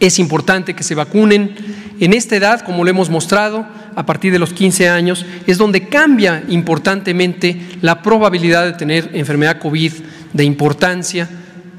Es 0.02 0.20
importante 0.20 0.74
que 0.74 0.84
se 0.84 0.96
vacunen. 0.96 1.56
En 2.02 2.12
esta 2.12 2.36
edad, 2.36 2.62
como 2.62 2.84
lo 2.84 2.90
hemos 2.90 3.10
mostrado, 3.10 3.66
a 3.96 4.06
partir 4.06 4.32
de 4.32 4.40
los 4.40 4.54
15 4.54 4.90
años, 4.90 5.26
es 5.48 5.58
donde 5.58 5.88
cambia 5.88 6.44
importantemente 6.50 7.60
la 7.82 8.02
probabilidad 8.02 8.66
de 8.66 8.74
tener 8.74 9.10
enfermedad 9.14 9.60
COVID 9.60 9.94
de 10.34 10.44
importancia 10.44 11.30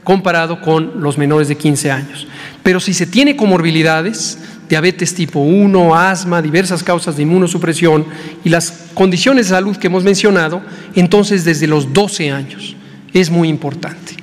comparado 0.03 0.61
con 0.61 1.03
los 1.03 1.19
menores 1.19 1.49
de 1.49 1.57
15 1.57 1.91
años. 1.91 2.27
Pero 2.63 2.81
si 2.81 2.95
se 2.95 3.07
tiene 3.07 3.37
comorbilidades, 3.37 4.39
diabetes 4.69 5.15
tipo 5.15 5.41
1, 5.41 5.95
asma, 5.95 6.41
diversas 6.41 6.83
causas 6.83 7.17
de 7.17 7.23
inmunosupresión 7.25 8.07
y 8.45 8.49
las 8.49 8.87
condiciones 8.95 9.47
de 9.47 9.55
salud 9.55 9.77
que 9.77 9.89
hemos 9.89 10.05
mencionado, 10.05 10.63
entonces 10.95 11.45
desde 11.45 11.67
los 11.67 11.93
12 11.93 12.31
años 12.31 12.77
es 13.13 13.31
muy 13.31 13.49
importante. 13.49 14.15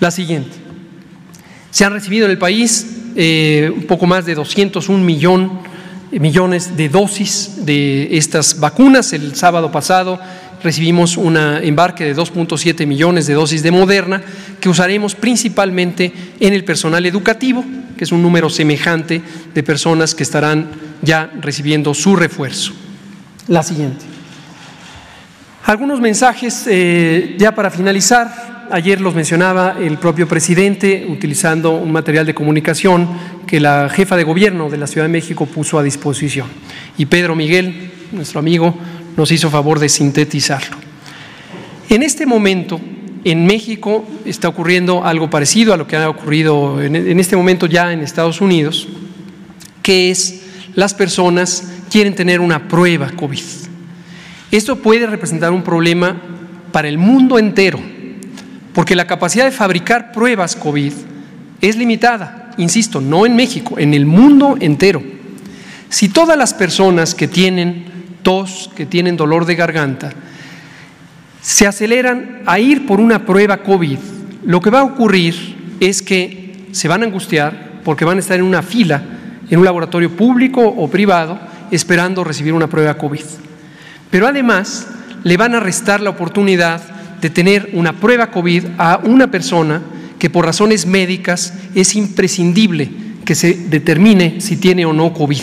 La 0.00 0.10
siguiente. 0.10 0.56
Se 1.70 1.84
han 1.84 1.92
recibido 1.92 2.26
en 2.26 2.32
el 2.32 2.38
país 2.38 2.98
eh, 3.14 3.72
un 3.74 3.84
poco 3.84 4.06
más 4.06 4.24
de 4.24 4.34
201 4.34 5.04
millón 5.04 5.71
millones 6.20 6.76
de 6.76 6.88
dosis 6.88 7.64
de 7.64 8.16
estas 8.16 8.60
vacunas. 8.60 9.12
El 9.12 9.34
sábado 9.34 9.72
pasado 9.72 10.18
recibimos 10.62 11.16
un 11.16 11.36
embarque 11.36 12.04
de 12.04 12.14
2.7 12.14 12.86
millones 12.86 13.26
de 13.26 13.34
dosis 13.34 13.62
de 13.62 13.70
Moderna 13.70 14.22
que 14.60 14.68
usaremos 14.68 15.14
principalmente 15.14 16.12
en 16.38 16.52
el 16.52 16.64
personal 16.64 17.04
educativo, 17.06 17.64
que 17.96 18.04
es 18.04 18.12
un 18.12 18.22
número 18.22 18.48
semejante 18.50 19.22
de 19.54 19.62
personas 19.62 20.14
que 20.14 20.22
estarán 20.22 20.68
ya 21.02 21.30
recibiendo 21.40 21.94
su 21.94 22.14
refuerzo. 22.14 22.72
La 23.48 23.62
siguiente. 23.62 24.04
Algunos 25.64 26.00
mensajes 26.00 26.64
eh, 26.68 27.36
ya 27.38 27.54
para 27.54 27.70
finalizar. 27.70 28.51
Ayer 28.72 29.02
los 29.02 29.14
mencionaba 29.14 29.76
el 29.78 29.98
propio 29.98 30.26
presidente 30.26 31.04
utilizando 31.06 31.72
un 31.72 31.92
material 31.92 32.24
de 32.24 32.32
comunicación 32.32 33.06
que 33.46 33.60
la 33.60 33.90
jefa 33.90 34.16
de 34.16 34.24
gobierno 34.24 34.70
de 34.70 34.78
la 34.78 34.86
Ciudad 34.86 35.04
de 35.04 35.12
México 35.12 35.44
puso 35.44 35.78
a 35.78 35.82
disposición. 35.82 36.46
Y 36.96 37.04
Pedro 37.04 37.36
Miguel, 37.36 37.90
nuestro 38.12 38.38
amigo, 38.38 38.74
nos 39.14 39.30
hizo 39.30 39.50
favor 39.50 39.78
de 39.78 39.90
sintetizarlo. 39.90 40.78
En 41.90 42.02
este 42.02 42.24
momento, 42.24 42.80
en 43.24 43.44
México 43.44 44.06
está 44.24 44.48
ocurriendo 44.48 45.04
algo 45.04 45.28
parecido 45.28 45.74
a 45.74 45.76
lo 45.76 45.86
que 45.86 45.96
ha 45.96 46.08
ocurrido 46.08 46.80
en 46.80 47.20
este 47.20 47.36
momento 47.36 47.66
ya 47.66 47.92
en 47.92 48.00
Estados 48.00 48.40
Unidos, 48.40 48.88
que 49.82 50.10
es 50.10 50.44
las 50.74 50.94
personas 50.94 51.74
quieren 51.90 52.14
tener 52.14 52.40
una 52.40 52.68
prueba 52.68 53.10
COVID. 53.10 53.42
Esto 54.50 54.76
puede 54.76 55.06
representar 55.06 55.52
un 55.52 55.62
problema 55.62 56.16
para 56.72 56.88
el 56.88 56.96
mundo 56.96 57.38
entero, 57.38 57.78
porque 58.74 58.96
la 58.96 59.06
capacidad 59.06 59.44
de 59.44 59.50
fabricar 59.50 60.12
pruebas 60.12 60.56
COVID 60.56 60.92
es 61.60 61.76
limitada, 61.76 62.50
insisto, 62.56 63.00
no 63.00 63.26
en 63.26 63.36
México, 63.36 63.78
en 63.78 63.94
el 63.94 64.06
mundo 64.06 64.56
entero. 64.60 65.02
Si 65.88 66.08
todas 66.08 66.38
las 66.38 66.54
personas 66.54 67.14
que 67.14 67.28
tienen 67.28 67.84
tos, 68.22 68.70
que 68.74 68.86
tienen 68.86 69.16
dolor 69.16 69.44
de 69.44 69.54
garganta, 69.54 70.12
se 71.40 71.66
aceleran 71.66 72.42
a 72.46 72.58
ir 72.58 72.86
por 72.86 73.00
una 73.00 73.26
prueba 73.26 73.58
COVID, 73.58 73.98
lo 74.44 74.60
que 74.60 74.70
va 74.70 74.80
a 74.80 74.84
ocurrir 74.84 75.76
es 75.80 76.02
que 76.02 76.66
se 76.72 76.88
van 76.88 77.02
a 77.02 77.06
angustiar 77.06 77.80
porque 77.84 78.04
van 78.04 78.16
a 78.16 78.20
estar 78.20 78.38
en 78.38 78.44
una 78.44 78.62
fila 78.62 79.02
en 79.50 79.58
un 79.58 79.66
laboratorio 79.66 80.10
público 80.16 80.62
o 80.62 80.88
privado 80.88 81.38
esperando 81.70 82.24
recibir 82.24 82.54
una 82.54 82.68
prueba 82.68 82.94
COVID. 82.94 83.24
Pero 84.10 84.26
además 84.26 84.86
le 85.24 85.36
van 85.36 85.54
a 85.54 85.60
restar 85.60 86.00
la 86.00 86.10
oportunidad 86.10 86.80
de 87.22 87.30
tener 87.30 87.70
una 87.72 87.94
prueba 87.98 88.30
COVID 88.32 88.64
a 88.78 89.00
una 89.04 89.30
persona 89.30 89.80
que 90.18 90.28
por 90.28 90.44
razones 90.44 90.86
médicas 90.86 91.54
es 91.74 91.94
imprescindible 91.94 92.90
que 93.24 93.36
se 93.36 93.54
determine 93.54 94.40
si 94.40 94.56
tiene 94.56 94.84
o 94.84 94.92
no 94.92 95.14
COVID. 95.14 95.40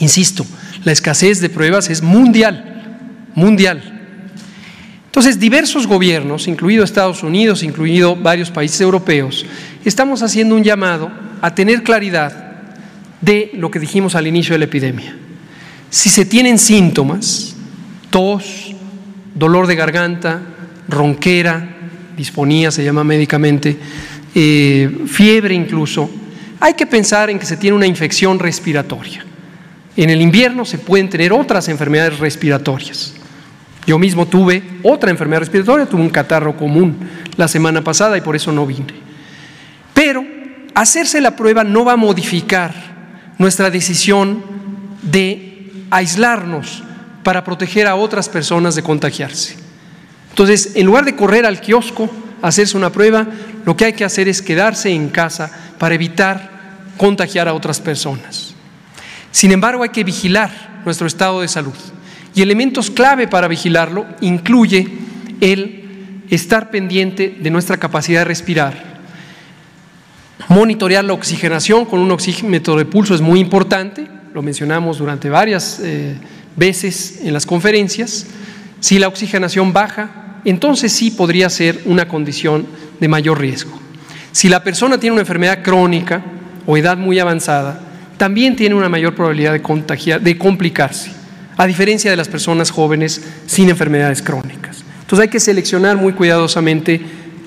Insisto, 0.00 0.44
la 0.84 0.90
escasez 0.90 1.40
de 1.40 1.50
pruebas 1.50 1.88
es 1.88 2.02
mundial, 2.02 2.98
mundial. 3.34 3.92
Entonces, 5.06 5.38
diversos 5.38 5.86
gobiernos, 5.86 6.48
incluido 6.48 6.84
Estados 6.84 7.22
Unidos, 7.22 7.62
incluido 7.62 8.16
varios 8.16 8.50
países 8.50 8.80
europeos, 8.80 9.46
estamos 9.84 10.22
haciendo 10.22 10.56
un 10.56 10.64
llamado 10.64 11.10
a 11.40 11.54
tener 11.54 11.84
claridad 11.84 12.60
de 13.20 13.52
lo 13.54 13.70
que 13.70 13.78
dijimos 13.78 14.16
al 14.16 14.26
inicio 14.26 14.54
de 14.54 14.58
la 14.58 14.64
epidemia. 14.64 15.16
Si 15.90 16.10
se 16.10 16.26
tienen 16.26 16.58
síntomas, 16.58 17.54
tos, 18.10 18.74
dolor 19.34 19.68
de 19.68 19.76
garganta, 19.76 20.40
ronquera, 20.88 21.76
disponía 22.16 22.70
se 22.70 22.84
llama 22.84 23.04
médicamente, 23.04 23.76
eh, 24.34 25.04
fiebre 25.06 25.54
incluso, 25.54 26.10
hay 26.60 26.74
que 26.74 26.86
pensar 26.86 27.30
en 27.30 27.38
que 27.38 27.46
se 27.46 27.56
tiene 27.56 27.76
una 27.76 27.86
infección 27.86 28.38
respiratoria. 28.38 29.24
En 29.96 30.10
el 30.10 30.20
invierno 30.20 30.64
se 30.64 30.78
pueden 30.78 31.08
tener 31.08 31.32
otras 31.32 31.68
enfermedades 31.68 32.18
respiratorias. 32.18 33.14
Yo 33.86 33.98
mismo 33.98 34.26
tuve 34.26 34.62
otra 34.82 35.10
enfermedad 35.10 35.40
respiratoria, 35.40 35.86
tuve 35.86 36.02
un 36.02 36.10
catarro 36.10 36.56
común 36.56 36.96
la 37.36 37.48
semana 37.48 37.82
pasada 37.82 38.18
y 38.18 38.20
por 38.20 38.34
eso 38.34 38.52
no 38.52 38.66
vine. 38.66 38.94
Pero 39.94 40.24
hacerse 40.74 41.20
la 41.20 41.36
prueba 41.36 41.64
no 41.64 41.84
va 41.84 41.92
a 41.92 41.96
modificar 41.96 42.74
nuestra 43.38 43.70
decisión 43.70 44.42
de 45.02 45.70
aislarnos 45.90 46.82
para 47.22 47.44
proteger 47.44 47.86
a 47.86 47.94
otras 47.94 48.28
personas 48.28 48.74
de 48.74 48.82
contagiarse. 48.82 49.65
Entonces, 50.36 50.72
en 50.74 50.84
lugar 50.84 51.06
de 51.06 51.16
correr 51.16 51.46
al 51.46 51.62
kiosco 51.62 52.10
a 52.42 52.48
hacerse 52.48 52.76
una 52.76 52.92
prueba, 52.92 53.26
lo 53.64 53.74
que 53.74 53.86
hay 53.86 53.94
que 53.94 54.04
hacer 54.04 54.28
es 54.28 54.42
quedarse 54.42 54.90
en 54.90 55.08
casa 55.08 55.50
para 55.78 55.94
evitar 55.94 56.50
contagiar 56.98 57.48
a 57.48 57.54
otras 57.54 57.80
personas. 57.80 58.54
Sin 59.30 59.50
embargo, 59.50 59.82
hay 59.82 59.88
que 59.88 60.04
vigilar 60.04 60.82
nuestro 60.84 61.06
estado 61.06 61.40
de 61.40 61.48
salud. 61.48 61.72
Y 62.34 62.42
elementos 62.42 62.90
clave 62.90 63.28
para 63.28 63.48
vigilarlo 63.48 64.04
incluye 64.20 64.86
el 65.40 66.20
estar 66.28 66.68
pendiente 66.68 67.34
de 67.40 67.50
nuestra 67.50 67.78
capacidad 67.78 68.20
de 68.20 68.24
respirar. 68.26 68.74
Monitorear 70.48 71.02
la 71.02 71.14
oxigenación 71.14 71.86
con 71.86 72.00
un 72.00 72.10
oxímetro 72.10 72.76
de 72.76 72.84
pulso 72.84 73.14
es 73.14 73.22
muy 73.22 73.40
importante, 73.40 74.06
lo 74.34 74.42
mencionamos 74.42 74.98
durante 74.98 75.30
varias 75.30 75.80
eh, 75.82 76.14
veces 76.56 77.20
en 77.22 77.32
las 77.32 77.46
conferencias. 77.46 78.26
Si 78.80 78.98
la 78.98 79.08
oxigenación 79.08 79.72
baja, 79.72 80.24
entonces 80.50 80.92
sí 80.92 81.10
podría 81.10 81.50
ser 81.50 81.80
una 81.84 82.08
condición 82.08 82.66
de 83.00 83.08
mayor 83.08 83.40
riesgo. 83.40 83.78
Si 84.32 84.48
la 84.48 84.62
persona 84.62 84.98
tiene 84.98 85.14
una 85.14 85.22
enfermedad 85.22 85.62
crónica 85.62 86.22
o 86.66 86.76
edad 86.76 86.96
muy 86.96 87.18
avanzada, 87.18 87.80
también 88.16 88.56
tiene 88.56 88.74
una 88.74 88.88
mayor 88.88 89.14
probabilidad 89.14 89.52
de, 89.52 89.62
contagiar, 89.62 90.20
de 90.20 90.38
complicarse 90.38 91.10
a 91.56 91.66
diferencia 91.66 92.10
de 92.10 92.16
las 92.16 92.28
personas 92.28 92.70
jóvenes 92.70 93.22
sin 93.46 93.68
enfermedades 93.70 94.22
crónicas. 94.22 94.84
Entonces 95.00 95.24
hay 95.24 95.28
que 95.28 95.40
seleccionar 95.40 95.96
muy 95.96 96.12
cuidadosamente 96.12 97.00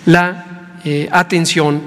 la 0.05 0.75
eh, 0.83 1.07
atención 1.12 1.81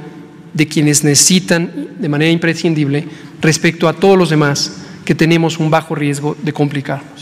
de 0.52 0.68
quienes 0.68 1.02
necesitan 1.02 1.88
de 1.98 2.08
manera 2.08 2.30
imprescindible 2.30 3.06
respecto 3.40 3.88
a 3.88 3.94
todos 3.94 4.18
los 4.18 4.30
demás 4.30 4.78
que 5.04 5.14
tenemos 5.14 5.58
un 5.58 5.70
bajo 5.70 5.94
riesgo 5.94 6.36
de 6.42 6.52
complicarnos. 6.52 7.21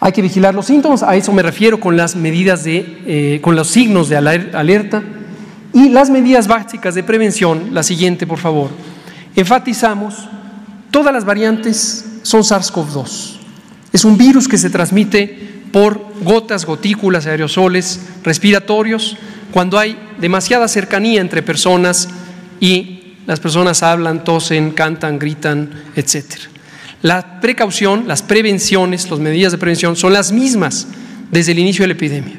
Hay 0.00 0.12
que 0.12 0.22
vigilar 0.22 0.54
los 0.54 0.66
síntomas, 0.66 1.02
a 1.02 1.14
eso 1.14 1.30
me 1.32 1.42
refiero 1.42 1.78
con 1.78 1.96
las 1.96 2.16
medidas 2.16 2.64
de, 2.64 3.02
eh, 3.06 3.40
con 3.42 3.54
los 3.54 3.68
signos 3.68 4.08
de 4.08 4.16
alerta 4.16 5.02
y 5.74 5.90
las 5.90 6.08
medidas 6.08 6.48
básicas 6.48 6.94
de 6.94 7.02
prevención. 7.02 7.74
La 7.74 7.82
siguiente, 7.82 8.26
por 8.26 8.38
favor. 8.38 8.70
Enfatizamos, 9.36 10.28
todas 10.90 11.12
las 11.12 11.26
variantes 11.26 12.06
son 12.22 12.42
SARS-CoV-2. 12.42 13.36
Es 13.92 14.04
un 14.04 14.16
virus 14.16 14.48
que 14.48 14.56
se 14.56 14.70
transmite 14.70 15.50
por 15.70 16.00
gotas, 16.22 16.64
gotículas, 16.64 17.26
aerosoles 17.26 18.00
respiratorios, 18.24 19.16
cuando 19.52 19.78
hay 19.78 19.98
demasiada 20.18 20.66
cercanía 20.68 21.20
entre 21.20 21.42
personas 21.42 22.08
y 22.58 23.16
las 23.26 23.38
personas 23.38 23.82
hablan, 23.82 24.24
tosen, 24.24 24.70
cantan, 24.70 25.18
gritan, 25.18 25.70
etc. 25.94 26.24
La 27.02 27.40
precaución, 27.40 28.04
las 28.06 28.22
prevenciones, 28.22 29.10
las 29.10 29.20
medidas 29.20 29.52
de 29.52 29.58
prevención 29.58 29.96
son 29.96 30.12
las 30.12 30.32
mismas 30.32 30.86
desde 31.30 31.52
el 31.52 31.58
inicio 31.58 31.82
de 31.82 31.88
la 31.88 31.94
epidemia. 31.94 32.36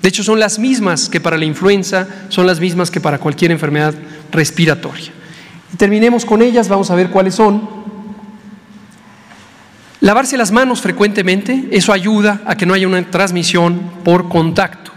De 0.00 0.08
hecho, 0.08 0.22
son 0.22 0.38
las 0.38 0.58
mismas 0.58 1.08
que 1.08 1.20
para 1.20 1.38
la 1.38 1.46
influenza, 1.46 2.06
son 2.28 2.46
las 2.46 2.60
mismas 2.60 2.90
que 2.90 3.00
para 3.00 3.18
cualquier 3.18 3.50
enfermedad 3.50 3.94
respiratoria. 4.30 5.10
Y 5.72 5.76
terminemos 5.76 6.24
con 6.24 6.42
ellas, 6.42 6.68
vamos 6.68 6.90
a 6.90 6.94
ver 6.94 7.08
cuáles 7.08 7.34
son. 7.34 7.68
Lavarse 10.00 10.36
las 10.36 10.52
manos 10.52 10.82
frecuentemente, 10.82 11.68
eso 11.72 11.92
ayuda 11.92 12.42
a 12.44 12.54
que 12.56 12.66
no 12.66 12.74
haya 12.74 12.86
una 12.86 13.02
transmisión 13.10 13.80
por 14.04 14.28
contacto. 14.28 14.92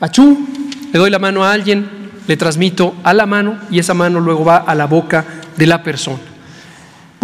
Achú, 0.00 0.46
le 0.92 0.98
doy 0.98 1.10
la 1.10 1.20
mano 1.20 1.44
a 1.44 1.52
alguien, 1.52 1.86
le 2.26 2.36
transmito 2.36 2.96
a 3.04 3.14
la 3.14 3.24
mano 3.24 3.58
y 3.70 3.78
esa 3.78 3.94
mano 3.94 4.18
luego 4.18 4.44
va 4.44 4.56
a 4.56 4.74
la 4.74 4.86
boca 4.86 5.24
de 5.56 5.66
la 5.66 5.82
persona. 5.82 6.33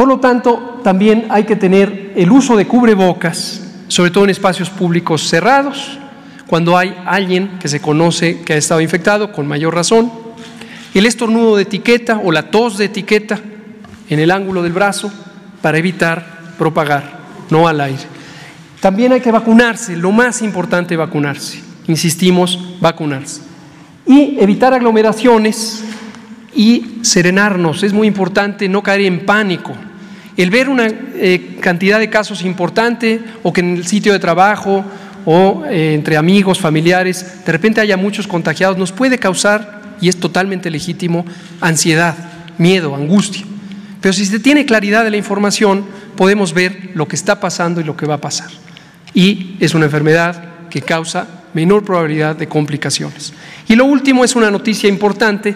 Por 0.00 0.08
lo 0.08 0.18
tanto, 0.18 0.80
también 0.82 1.26
hay 1.28 1.44
que 1.44 1.56
tener 1.56 2.14
el 2.16 2.32
uso 2.32 2.56
de 2.56 2.66
cubrebocas, 2.66 3.60
sobre 3.88 4.10
todo 4.10 4.24
en 4.24 4.30
espacios 4.30 4.70
públicos 4.70 5.28
cerrados, 5.28 5.98
cuando 6.46 6.78
hay 6.78 6.96
alguien 7.04 7.58
que 7.60 7.68
se 7.68 7.80
conoce 7.80 8.40
que 8.40 8.54
ha 8.54 8.56
estado 8.56 8.80
infectado, 8.80 9.30
con 9.30 9.46
mayor 9.46 9.74
razón. 9.74 10.10
El 10.94 11.04
estornudo 11.04 11.54
de 11.54 11.64
etiqueta 11.64 12.18
o 12.24 12.32
la 12.32 12.50
tos 12.50 12.78
de 12.78 12.86
etiqueta 12.86 13.40
en 14.08 14.20
el 14.20 14.30
ángulo 14.30 14.62
del 14.62 14.72
brazo 14.72 15.12
para 15.60 15.76
evitar 15.76 16.54
propagar, 16.56 17.18
no 17.50 17.68
al 17.68 17.82
aire. 17.82 18.04
También 18.80 19.12
hay 19.12 19.20
que 19.20 19.30
vacunarse, 19.30 19.98
lo 19.98 20.12
más 20.12 20.40
importante 20.40 20.96
vacunarse, 20.96 21.62
insistimos, 21.88 22.58
vacunarse. 22.80 23.42
Y 24.06 24.38
evitar 24.40 24.72
aglomeraciones 24.72 25.84
y 26.54 27.00
serenarnos, 27.02 27.82
es 27.82 27.92
muy 27.92 28.06
importante 28.06 28.66
no 28.66 28.82
caer 28.82 29.02
en 29.02 29.26
pánico. 29.26 29.74
El 30.42 30.48
ver 30.48 30.70
una 30.70 30.88
eh, 30.88 31.58
cantidad 31.60 31.98
de 31.98 32.08
casos 32.08 32.42
importante 32.44 33.20
o 33.42 33.52
que 33.52 33.60
en 33.60 33.76
el 33.76 33.86
sitio 33.86 34.14
de 34.14 34.18
trabajo 34.18 34.82
o 35.26 35.66
eh, 35.68 35.92
entre 35.92 36.16
amigos, 36.16 36.58
familiares, 36.58 37.44
de 37.44 37.52
repente 37.52 37.82
haya 37.82 37.98
muchos 37.98 38.26
contagiados, 38.26 38.78
nos 38.78 38.90
puede 38.90 39.18
causar, 39.18 39.98
y 40.00 40.08
es 40.08 40.18
totalmente 40.18 40.70
legítimo, 40.70 41.26
ansiedad, 41.60 42.16
miedo, 42.56 42.94
angustia. 42.94 43.44
Pero 44.00 44.14
si 44.14 44.24
se 44.24 44.40
tiene 44.40 44.64
claridad 44.64 45.04
de 45.04 45.10
la 45.10 45.18
información, 45.18 45.84
podemos 46.16 46.54
ver 46.54 46.92
lo 46.94 47.06
que 47.06 47.16
está 47.16 47.38
pasando 47.38 47.82
y 47.82 47.84
lo 47.84 47.94
que 47.94 48.06
va 48.06 48.14
a 48.14 48.20
pasar. 48.22 48.48
Y 49.12 49.56
es 49.60 49.74
una 49.74 49.84
enfermedad 49.84 50.68
que 50.70 50.80
causa 50.80 51.26
menor 51.52 51.84
probabilidad 51.84 52.34
de 52.34 52.48
complicaciones. 52.48 53.34
Y 53.68 53.76
lo 53.76 53.84
último 53.84 54.24
es 54.24 54.34
una 54.34 54.50
noticia 54.50 54.88
importante. 54.88 55.54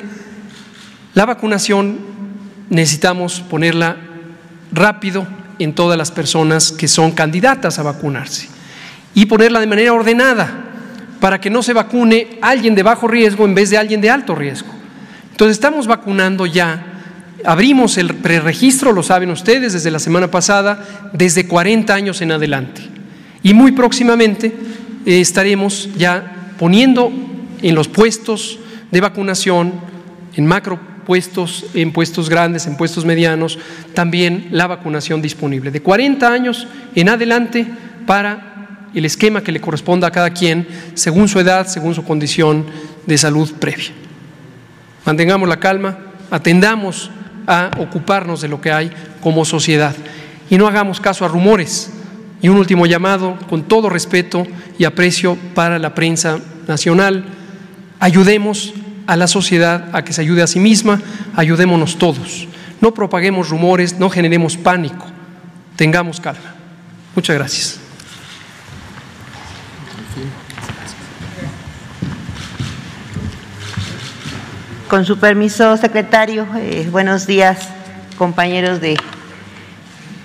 La 1.14 1.25
vacunación 1.25 2.01
necesitamos 2.68 3.40
ponerla 3.40 3.97
rápido 4.74 5.26
en 5.58 5.72
todas 5.74 5.96
las 5.96 6.10
personas 6.10 6.72
que 6.72 6.88
son 6.88 7.12
candidatas 7.12 7.78
a 7.78 7.82
vacunarse 7.82 8.48
y 9.14 9.26
ponerla 9.26 9.60
de 9.60 9.66
manera 9.66 9.92
ordenada 9.92 10.52
para 11.20 11.40
que 11.40 11.50
no 11.50 11.62
se 11.62 11.72
vacune 11.72 12.38
alguien 12.42 12.74
de 12.74 12.82
bajo 12.82 13.08
riesgo 13.08 13.44
en 13.44 13.54
vez 13.54 13.70
de 13.70 13.78
alguien 13.78 14.00
de 14.00 14.10
alto 14.10 14.34
riesgo. 14.34 14.68
Entonces 15.30 15.56
estamos 15.56 15.87
vacunando 15.87 16.46
ya 16.46 16.94
Abrimos 17.44 17.98
el 17.98 18.14
preregistro, 18.14 18.92
lo 18.92 19.02
saben 19.02 19.30
ustedes, 19.30 19.74
desde 19.74 19.90
la 19.90 19.98
semana 19.98 20.30
pasada, 20.30 21.10
desde 21.12 21.46
40 21.46 21.94
años 21.94 22.22
en 22.22 22.32
adelante. 22.32 22.80
Y 23.42 23.52
muy 23.52 23.72
próximamente 23.72 24.46
eh, 25.04 25.20
estaremos 25.20 25.90
ya 25.96 26.54
poniendo 26.58 27.12
en 27.60 27.74
los 27.74 27.88
puestos 27.88 28.58
de 28.90 29.00
vacunación, 29.00 29.74
en 30.34 30.46
macro 30.46 30.80
puestos, 31.05 31.67
en 31.75 31.93
puestos 31.93 32.29
grandes, 32.29 32.67
en 32.67 32.77
puestos 32.77 33.05
medianos, 33.05 33.59
también 33.95 34.49
la 34.51 34.67
vacunación 34.67 35.23
disponible. 35.23 35.71
De 35.71 35.83
40 35.83 36.31
años 36.31 36.67
en 36.95 37.09
adelante 37.09 37.67
para 38.07 38.88
el 38.95 39.05
esquema 39.05 39.43
que 39.43 39.53
le 39.53 39.61
corresponda 39.61 40.09
a 40.09 40.11
cada 40.11 40.31
quien, 40.31 40.67
según 40.95 41.29
su 41.29 41.40
edad, 41.40 41.67
según 41.67 41.95
su 41.95 42.05
condición 42.05 42.67
de 43.07 43.19
salud 43.19 43.53
previa. 43.59 43.90
Mantengamos 45.05 45.49
la 45.49 45.61
calma, 45.61 45.99
atendamos 46.31 47.11
a 47.47 47.71
ocuparnos 47.79 48.40
de 48.40 48.49
lo 48.49 48.61
que 48.61 48.73
hay 48.73 48.90
como 49.21 49.45
sociedad 49.45 49.95
y 50.49 50.57
no 50.57 50.67
hagamos 50.67 51.01
caso 51.01 51.25
a 51.25 51.29
rumores. 51.29 51.90
Y 52.40 52.49
un 52.49 52.59
último 52.59 52.85
llamado, 52.87 53.38
con 53.49 53.62
todo 53.62 53.88
respeto 53.88 54.47
y 54.79 54.85
aprecio 54.85 55.38
para 55.55 55.79
la 55.79 55.95
prensa 55.95 56.38
nacional, 56.69 57.25
ayudemos 58.01 58.75
a 59.07 59.17
la 59.17 59.27
sociedad 59.27 59.90
a 59.93 60.05
que 60.05 60.12
se 60.12 60.21
ayude 60.21 60.43
a 60.43 60.47
sí 60.47 60.61
misma, 60.61 61.01
ayudémonos 61.37 61.99
todos. 61.99 62.49
No 62.81 62.95
propaguemos 62.95 63.49
rumores, 63.51 63.99
no 63.99 64.11
generemos 64.11 64.57
pánico. 64.57 65.07
tengamos 65.77 66.21
calma. 66.21 66.55
Muchas 67.14 67.37
gracias. 67.37 67.81
Con 74.88 75.05
su 75.05 75.19
permiso, 75.19 75.77
secretario, 75.77 76.47
eh, 76.57 76.87
buenos 76.93 77.27
días, 77.27 77.69
compañeros 78.17 78.81
de 78.81 78.97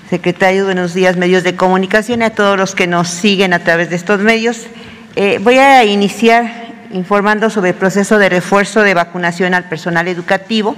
secretario, 0.10 0.66
buenos 0.66 0.94
días, 0.94 1.18
medios 1.18 1.44
de 1.44 1.56
comunicación, 1.56 2.22
y 2.22 2.26
a 2.26 2.36
todos 2.36 2.58
los 2.58 2.76
que 2.76 2.86
nos 2.86 3.08
siguen 3.08 3.54
a 3.54 3.60
través 3.60 3.90
de 3.90 3.96
estos 3.96 4.20
medios. 4.20 4.68
Eh, 5.16 5.40
voy 5.42 5.58
a 5.58 5.86
iniciar 5.86 6.69
informando 6.92 7.50
sobre 7.50 7.72
el 7.72 7.76
proceso 7.76 8.18
de 8.18 8.30
refuerzo 8.30 8.82
de 8.82 8.94
vacunación 8.94 9.54
al 9.54 9.66
personal 9.66 10.08
educativo. 10.08 10.76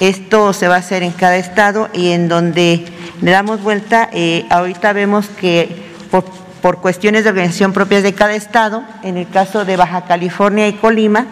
Esto 0.00 0.52
se 0.52 0.68
va 0.68 0.76
a 0.76 0.78
hacer 0.78 1.02
en 1.02 1.10
cada 1.12 1.36
estado 1.36 1.88
y 1.92 2.08
en 2.08 2.28
donde 2.28 2.84
le 3.20 3.30
damos 3.30 3.62
vuelta, 3.62 4.08
ahorita 4.50 4.92
vemos 4.92 5.26
que 5.26 5.88
por 6.10 6.24
por 6.60 6.80
cuestiones 6.80 7.24
de 7.24 7.30
organización 7.30 7.72
propias 7.72 8.02
de 8.02 8.12
cada 8.12 8.34
estado. 8.34 8.82
En 9.02 9.16
el 9.16 9.28
caso 9.28 9.64
de 9.64 9.76
Baja 9.76 10.04
California 10.04 10.68
y 10.68 10.74
Colima, 10.74 11.26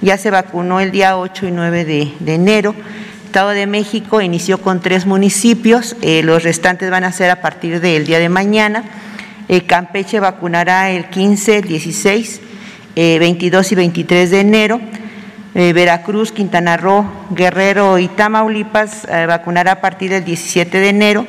ya 0.00 0.18
se 0.18 0.30
vacunó 0.30 0.80
el 0.80 0.90
día 0.90 1.16
8 1.16 1.46
y 1.46 1.50
9 1.50 1.84
de, 1.84 2.34
enero. 2.34 2.74
Estado 3.32 3.48
de 3.48 3.66
México 3.66 4.20
inició 4.20 4.58
con 4.58 4.82
tres 4.82 5.06
municipios, 5.06 5.96
eh, 6.02 6.22
los 6.22 6.42
restantes 6.42 6.90
van 6.90 7.02
a 7.02 7.12
ser 7.12 7.30
a 7.30 7.40
partir 7.40 7.80
del 7.80 8.04
día 8.04 8.18
de 8.18 8.28
mañana. 8.28 8.84
Eh, 9.48 9.64
Campeche 9.64 10.20
vacunará 10.20 10.90
el 10.90 11.06
15, 11.06 11.60
el 11.60 11.64
16, 11.64 12.42
22 12.94 13.72
y 13.72 13.74
23 13.74 14.30
de 14.30 14.40
enero. 14.40 14.80
Eh, 15.54 15.72
Veracruz, 15.72 16.30
Quintana 16.30 16.76
Roo, 16.76 17.10
Guerrero 17.30 17.98
y 17.98 18.08
Tamaulipas 18.08 19.06
vacunará 19.26 19.72
a 19.72 19.80
partir 19.80 20.10
del 20.10 20.26
17 20.26 20.78
de 20.78 20.88
enero 20.90 21.26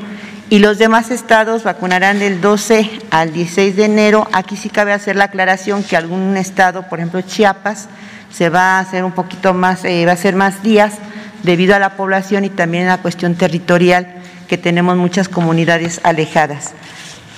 y 0.50 0.60
los 0.60 0.80
demás 0.80 1.10
estados 1.10 1.63
vacunarán 1.63 2.20
del 2.20 2.42
12 2.42 3.00
al 3.12 3.32
16 3.32 3.78
de 3.78 3.86
enero. 3.86 4.28
Aquí 4.34 4.58
sí 4.58 4.70
cabe 4.70 4.92
hacer 4.92 5.16
la 5.16 5.24
aclaración 5.24 5.86
que 5.86 5.96
algún 5.96 6.36
estado, 6.36 6.84
por 6.89 7.00
ejemplo 7.00 7.22
Chiapas, 7.22 7.88
se 8.30 8.50
va 8.50 8.76
a 8.76 8.80
hacer 8.80 9.06
un 9.06 9.13
poquito 9.13 9.54
más, 9.54 9.86
va 9.86 10.12
a 10.12 10.18
ser 10.18 10.36
más 10.36 10.62
días 10.63 10.96
debido 11.44 11.76
a 11.76 11.80
la 11.80 11.92
población 11.92 12.46
y 12.46 12.50
también 12.50 12.88
a 12.88 12.98
la 12.98 13.02
cuestión 13.02 13.36
territorial 13.36 14.16
que 14.48 14.58
tenemos 14.58 14.98
muchas 14.98 15.30
comunidades 15.30 16.02
alejadas. 16.04 16.74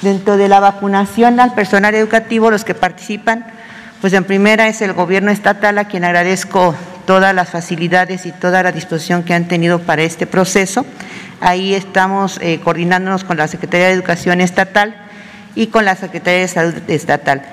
Dentro 0.01 0.37
de 0.37 0.47
la 0.47 0.59
vacunación 0.59 1.39
al 1.39 1.53
personal 1.53 1.95
educativo, 1.95 2.51
los 2.51 2.63
que 2.63 2.75
participan, 2.75 3.45
pues 4.01 4.13
en 4.13 4.23
primera 4.23 4.67
es 4.67 4.81
el 4.81 4.93
gobierno 4.93 5.31
estatal 5.31 5.77
a 5.77 5.85
quien 5.85 6.03
agradezco 6.03 6.75
todas 7.05 7.33
las 7.33 7.49
facilidades 7.49 8.25
y 8.25 8.31
toda 8.31 8.63
la 8.63 8.71
disposición 8.71 9.23
que 9.23 9.33
han 9.33 9.47
tenido 9.47 9.79
para 9.79 10.03
este 10.03 10.27
proceso. 10.27 10.85
Ahí 11.39 11.73
estamos 11.73 12.39
eh, 12.41 12.59
coordinándonos 12.63 13.23
con 13.23 13.37
la 13.37 13.47
Secretaría 13.47 13.87
de 13.87 13.93
Educación 13.93 14.41
Estatal 14.41 14.95
y 15.55 15.67
con 15.67 15.85
la 15.85 15.95
Secretaría 15.95 16.41
de 16.41 16.47
Salud 16.47 16.75
Estatal. 16.87 17.43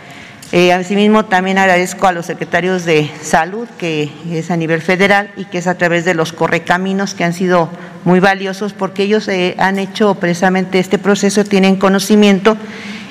Eh, 0.53 0.73
asimismo, 0.73 1.25
también 1.25 1.57
agradezco 1.57 2.07
a 2.07 2.13
los 2.13 2.27
secretarios 2.27 2.85
de 2.85 3.11
Salud, 3.23 3.67
que 3.79 4.13
es 4.31 4.51
a 4.51 4.57
nivel 4.57 4.83
federal 4.83 5.31
y 5.37 5.47
que 5.47 5.59
es 5.59 5.67
a 5.67 5.79
través 5.79 6.05
de 6.05 6.15
los 6.15 6.35
correcaminos 6.35 7.15
que 7.15 7.25
han 7.25 7.33
sido 7.33 7.71
muy 8.05 8.21
valiosos 8.21 8.75
porque 8.75 9.05
ellos 9.05 9.29
eh, 9.29 9.55
han 9.59 9.79
hecho 9.79 10.15
precisamente 10.17 10.79
este 10.79 10.99
proceso, 10.99 11.45
tienen 11.45 11.77
conocimiento 11.77 12.59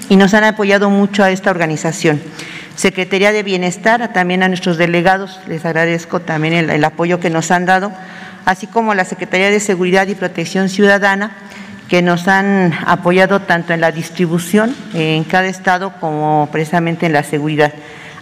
y 0.07 0.17
nos 0.17 0.35
han 0.35 0.43
apoyado 0.43 0.91
mucho 0.91 1.23
a 1.23 1.31
esta 1.31 1.49
organización. 1.49 2.21
Secretaría 2.75 3.31
de 3.31 3.41
Bienestar, 3.41 4.13
también 4.13 4.43
a 4.43 4.47
nuestros 4.47 4.77
delegados, 4.77 5.39
les 5.47 5.65
agradezco 5.65 6.19
también 6.19 6.69
el 6.69 6.83
apoyo 6.83 7.19
que 7.19 7.31
nos 7.31 7.49
han 7.49 7.65
dado 7.65 7.91
así 8.45 8.67
como 8.67 8.93
la 8.93 9.05
Secretaría 9.05 9.49
de 9.49 9.59
Seguridad 9.59 10.07
y 10.07 10.15
Protección 10.15 10.69
Ciudadana, 10.69 11.31
que 11.91 12.01
nos 12.01 12.29
han 12.29 12.71
apoyado 12.85 13.41
tanto 13.41 13.73
en 13.73 13.81
la 13.81 13.91
distribución 13.91 14.73
en 14.93 15.25
cada 15.25 15.47
estado 15.47 15.91
como 15.99 16.47
precisamente 16.49 17.05
en 17.05 17.11
la 17.11 17.21
seguridad. 17.21 17.73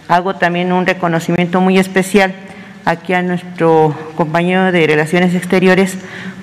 Hago 0.08 0.34
también 0.34 0.72
un 0.72 0.86
reconocimiento 0.86 1.60
muy 1.60 1.78
especial 1.78 2.34
aquí 2.84 3.12
a 3.12 3.22
nuestro 3.22 3.96
compañero 4.16 4.72
de 4.72 4.88
Relaciones 4.88 5.36
Exteriores 5.36 5.98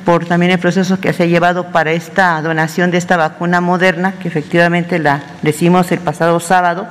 por 0.06 0.26
también 0.26 0.54
el 0.54 0.60
proceso 0.60 1.02
que 1.02 1.12
se 1.12 1.24
ha 1.24 1.26
llevado 1.26 1.74
para 1.74 1.92
esta 1.92 2.42
donación 2.42 2.92
de 2.92 2.98
esta 2.98 3.18
vacuna 3.18 3.60
moderna, 3.60 4.14
que 4.22 4.30
efectivamente 4.30 4.98
la 4.98 5.22
decimos 5.42 5.92
el 5.92 6.00
pasado 6.00 6.40
sábado, 6.40 6.88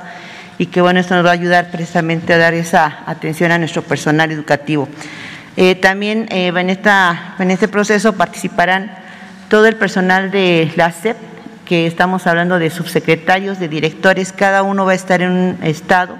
y 0.59 0.67
que 0.67 0.81
bueno, 0.81 0.99
esto 0.99 1.15
nos 1.15 1.25
va 1.25 1.31
a 1.31 1.33
ayudar 1.33 1.71
precisamente 1.71 2.31
a 2.33 2.37
dar 2.37 2.53
esa 2.53 2.99
atención 3.07 3.51
a 3.51 3.57
nuestro 3.57 3.81
personal 3.81 4.31
educativo. 4.31 4.87
Eh, 5.55 5.73
también 5.73 6.27
eh, 6.29 6.53
en, 6.55 6.69
esta, 6.69 7.33
en 7.39 7.49
este 7.49 7.67
proceso 7.67 8.13
participarán 8.13 9.06
todo 9.49 9.67
el 9.67 9.75
personal 9.75 10.31
de 10.31 10.71
la 10.75 10.91
SEP, 10.91 11.17
que 11.65 11.87
estamos 11.87 12.27
hablando 12.27 12.59
de 12.59 12.69
subsecretarios, 12.69 13.59
de 13.59 13.67
directores, 13.67 14.31
cada 14.31 14.63
uno 14.63 14.85
va 14.85 14.93
a 14.93 14.95
estar 14.95 15.21
en 15.21 15.31
un 15.31 15.57
estado. 15.63 16.17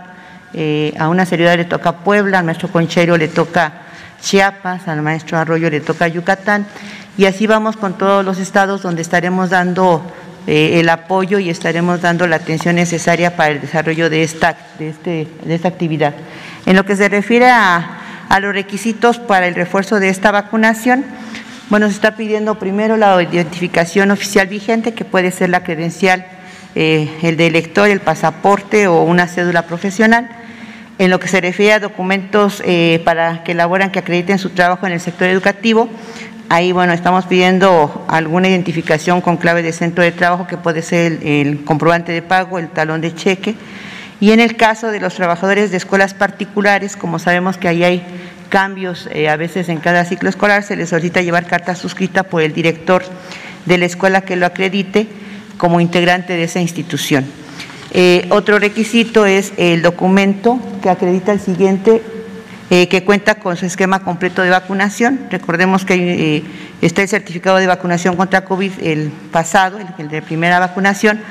Eh, 0.54 0.94
a 1.00 1.10
una 1.10 1.26
seriedad 1.26 1.58
le 1.58 1.66
toca 1.66 1.98
Puebla, 1.98 2.40
al 2.40 2.46
maestro 2.46 2.70
Conchero 2.70 3.18
le 3.18 3.28
toca 3.28 3.74
Chiapas, 4.22 4.88
al 4.88 5.02
maestro 5.02 5.38
Arroyo 5.38 5.70
le 5.70 5.82
toca 5.82 6.08
Yucatán, 6.08 6.66
y 7.18 7.26
así 7.26 7.48
vamos 7.48 7.78
con 7.78 7.98
todos 7.98 8.24
los 8.24 8.40
estados 8.40 8.82
donde 8.82 9.02
estaremos 9.02 9.50
dando 9.50 10.02
el 10.46 10.88
apoyo 10.88 11.40
y 11.40 11.50
estaremos 11.50 12.02
dando 12.02 12.26
la 12.26 12.38
atención 12.38 12.76
necesaria 12.76 13.36
para 13.36 13.52
el 13.52 13.62
desarrollo 13.62 14.10
de 14.10 14.24
esta, 14.24 14.56
de, 14.80 14.90
este, 14.90 15.28
de 15.44 15.56
esta 15.56 15.68
actividad. 15.68 16.14
En 16.66 16.78
lo 16.78 16.86
que 16.86 16.96
se 16.96 17.10
refiere 17.10 17.50
a 17.50 17.98
a 18.30 18.40
los 18.40 18.54
requisitos 18.54 19.20
para 19.20 19.48
el 19.48 19.56
refuerzo 19.56 20.00
de 20.00 20.10
esta 20.10 20.32
vacunación. 20.32 21.06
Bueno, 21.70 21.88
se 21.88 21.96
está 21.96 22.16
pidiendo 22.16 22.56
primero 22.56 22.96
la 22.96 23.22
identificación 23.22 24.12
oficial 24.12 24.48
vigente, 24.48 24.94
que 24.94 25.04
puede 25.04 25.32
ser 25.32 25.50
la 25.50 25.64
credencial, 25.66 26.26
eh, 26.76 27.12
el 27.24 27.36
de 27.36 27.48
elector, 27.48 27.90
el 27.90 28.00
pasaporte 28.00 28.88
o 28.88 29.02
una 29.04 29.28
cédula 29.28 29.64
profesional. 29.64 30.30
En 30.98 31.10
lo 31.10 31.20
que 31.20 31.28
se 31.28 31.42
refiere 31.42 31.74
a 31.74 31.80
documentos 31.82 32.64
eh, 32.66 33.02
para 33.04 33.44
que 33.44 33.52
elaboran, 33.52 33.92
que 33.92 34.00
acrediten 34.00 34.40
su 34.40 34.52
trabajo 34.52 34.88
en 34.88 34.94
el 34.94 35.02
sector 35.02 35.28
educativo, 35.28 35.90
ahí, 36.48 36.72
bueno, 36.72 36.94
estamos 36.94 37.26
pidiendo 37.26 38.06
alguna 38.08 38.48
identificación 38.48 39.20
con 39.20 39.36
clave 39.36 39.62
de 39.62 39.74
centro 39.74 40.06
de 40.06 40.14
trabajo, 40.14 40.48
que 40.48 40.56
puede 40.56 40.82
ser 40.82 41.20
el 41.22 41.66
comprobante 41.66 42.14
de 42.14 42.22
pago, 42.22 42.60
el 42.60 42.70
talón 42.70 43.02
de 43.02 43.14
cheque, 43.14 43.56
y 44.22 44.32
en 44.32 44.40
el 44.40 44.56
caso 44.56 44.90
de 44.90 45.02
los 45.02 45.16
trabajadores 45.16 45.70
de 45.72 45.78
escuelas 45.78 46.14
particulares, 46.14 46.96
como 46.96 47.20
sabemos 47.20 47.58
que 47.58 47.68
ahí 47.68 47.84
hay 47.84 48.06
cambios 48.50 49.08
eh, 49.12 49.30
a 49.30 49.36
veces 49.36 49.70
en 49.70 49.80
cada 49.80 50.06
ciclo 50.06 50.30
escolar, 50.30 50.64
se 50.64 50.76
les 50.76 50.90
solicita 50.90 51.22
llevar 51.22 51.46
carta 51.46 51.76
suscrita 51.76 52.24
por 52.24 52.42
el 52.42 52.54
director 52.54 53.04
de 53.66 53.78
la 53.78 53.86
escuela 53.86 54.22
que 54.22 54.36
lo 54.36 54.46
acredite 54.46 55.08
como 55.58 55.80
integrante 55.80 56.34
de 56.34 56.44
esa 56.44 56.60
institución. 56.60 57.26
Eh, 57.92 58.28
otro 58.30 58.60
requisito 58.60 59.26
es 59.26 59.54
el 59.58 59.82
documento 59.82 60.60
que 60.82 60.90
acredita 60.90 61.32
el 61.32 61.40
siguiente, 61.40 62.02
eh, 62.70 62.88
que 62.88 63.04
cuenta 63.04 63.36
con 63.36 63.56
su 63.56 63.66
esquema 63.66 64.00
completo 64.00 64.42
de 64.42 64.50
vacunación. 64.50 65.28
Recordemos 65.32 65.86
que 65.86 66.44
está 66.82 67.02
el 67.02 67.08
certificado 67.08 67.58
de 67.58 67.68
vacunación 67.68 68.16
contra 68.16 68.44
COVID 68.44 68.72
el 68.82 69.10
pasado, 69.32 69.80
el 69.98 70.10
de 70.10 70.22
primera 70.22 70.60
vacunación, 70.60 71.22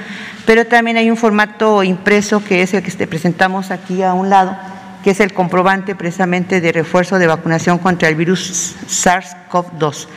pero 0.47 0.65
también 0.65 0.97
hay 0.97 1.11
un 1.11 1.17
formato 1.17 1.83
impreso 1.83 2.43
que 2.43 2.63
es 2.63 2.73
el 2.73 2.83
que 2.83 3.07
presentamos 3.07 3.71
aquí 3.71 4.03
a 4.03 4.15
un 4.15 4.31
lado, 4.31 4.57
que 5.07 5.13
es 5.13 5.21
el 5.21 5.33
comprobante 5.33 5.95
precisamente 5.95 6.61
de 6.61 6.73
refuerzo 6.73 7.21
de 7.21 7.29
vacunación 7.29 7.79
contra 7.79 8.09
el 8.09 8.17
virus 8.17 8.75
SARS-CoV-2. 8.89 10.09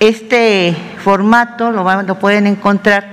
Este 0.00 0.76
formato 1.02 1.70
lo, 1.70 2.18
pueden 2.18 2.46
encontrar 2.46 3.06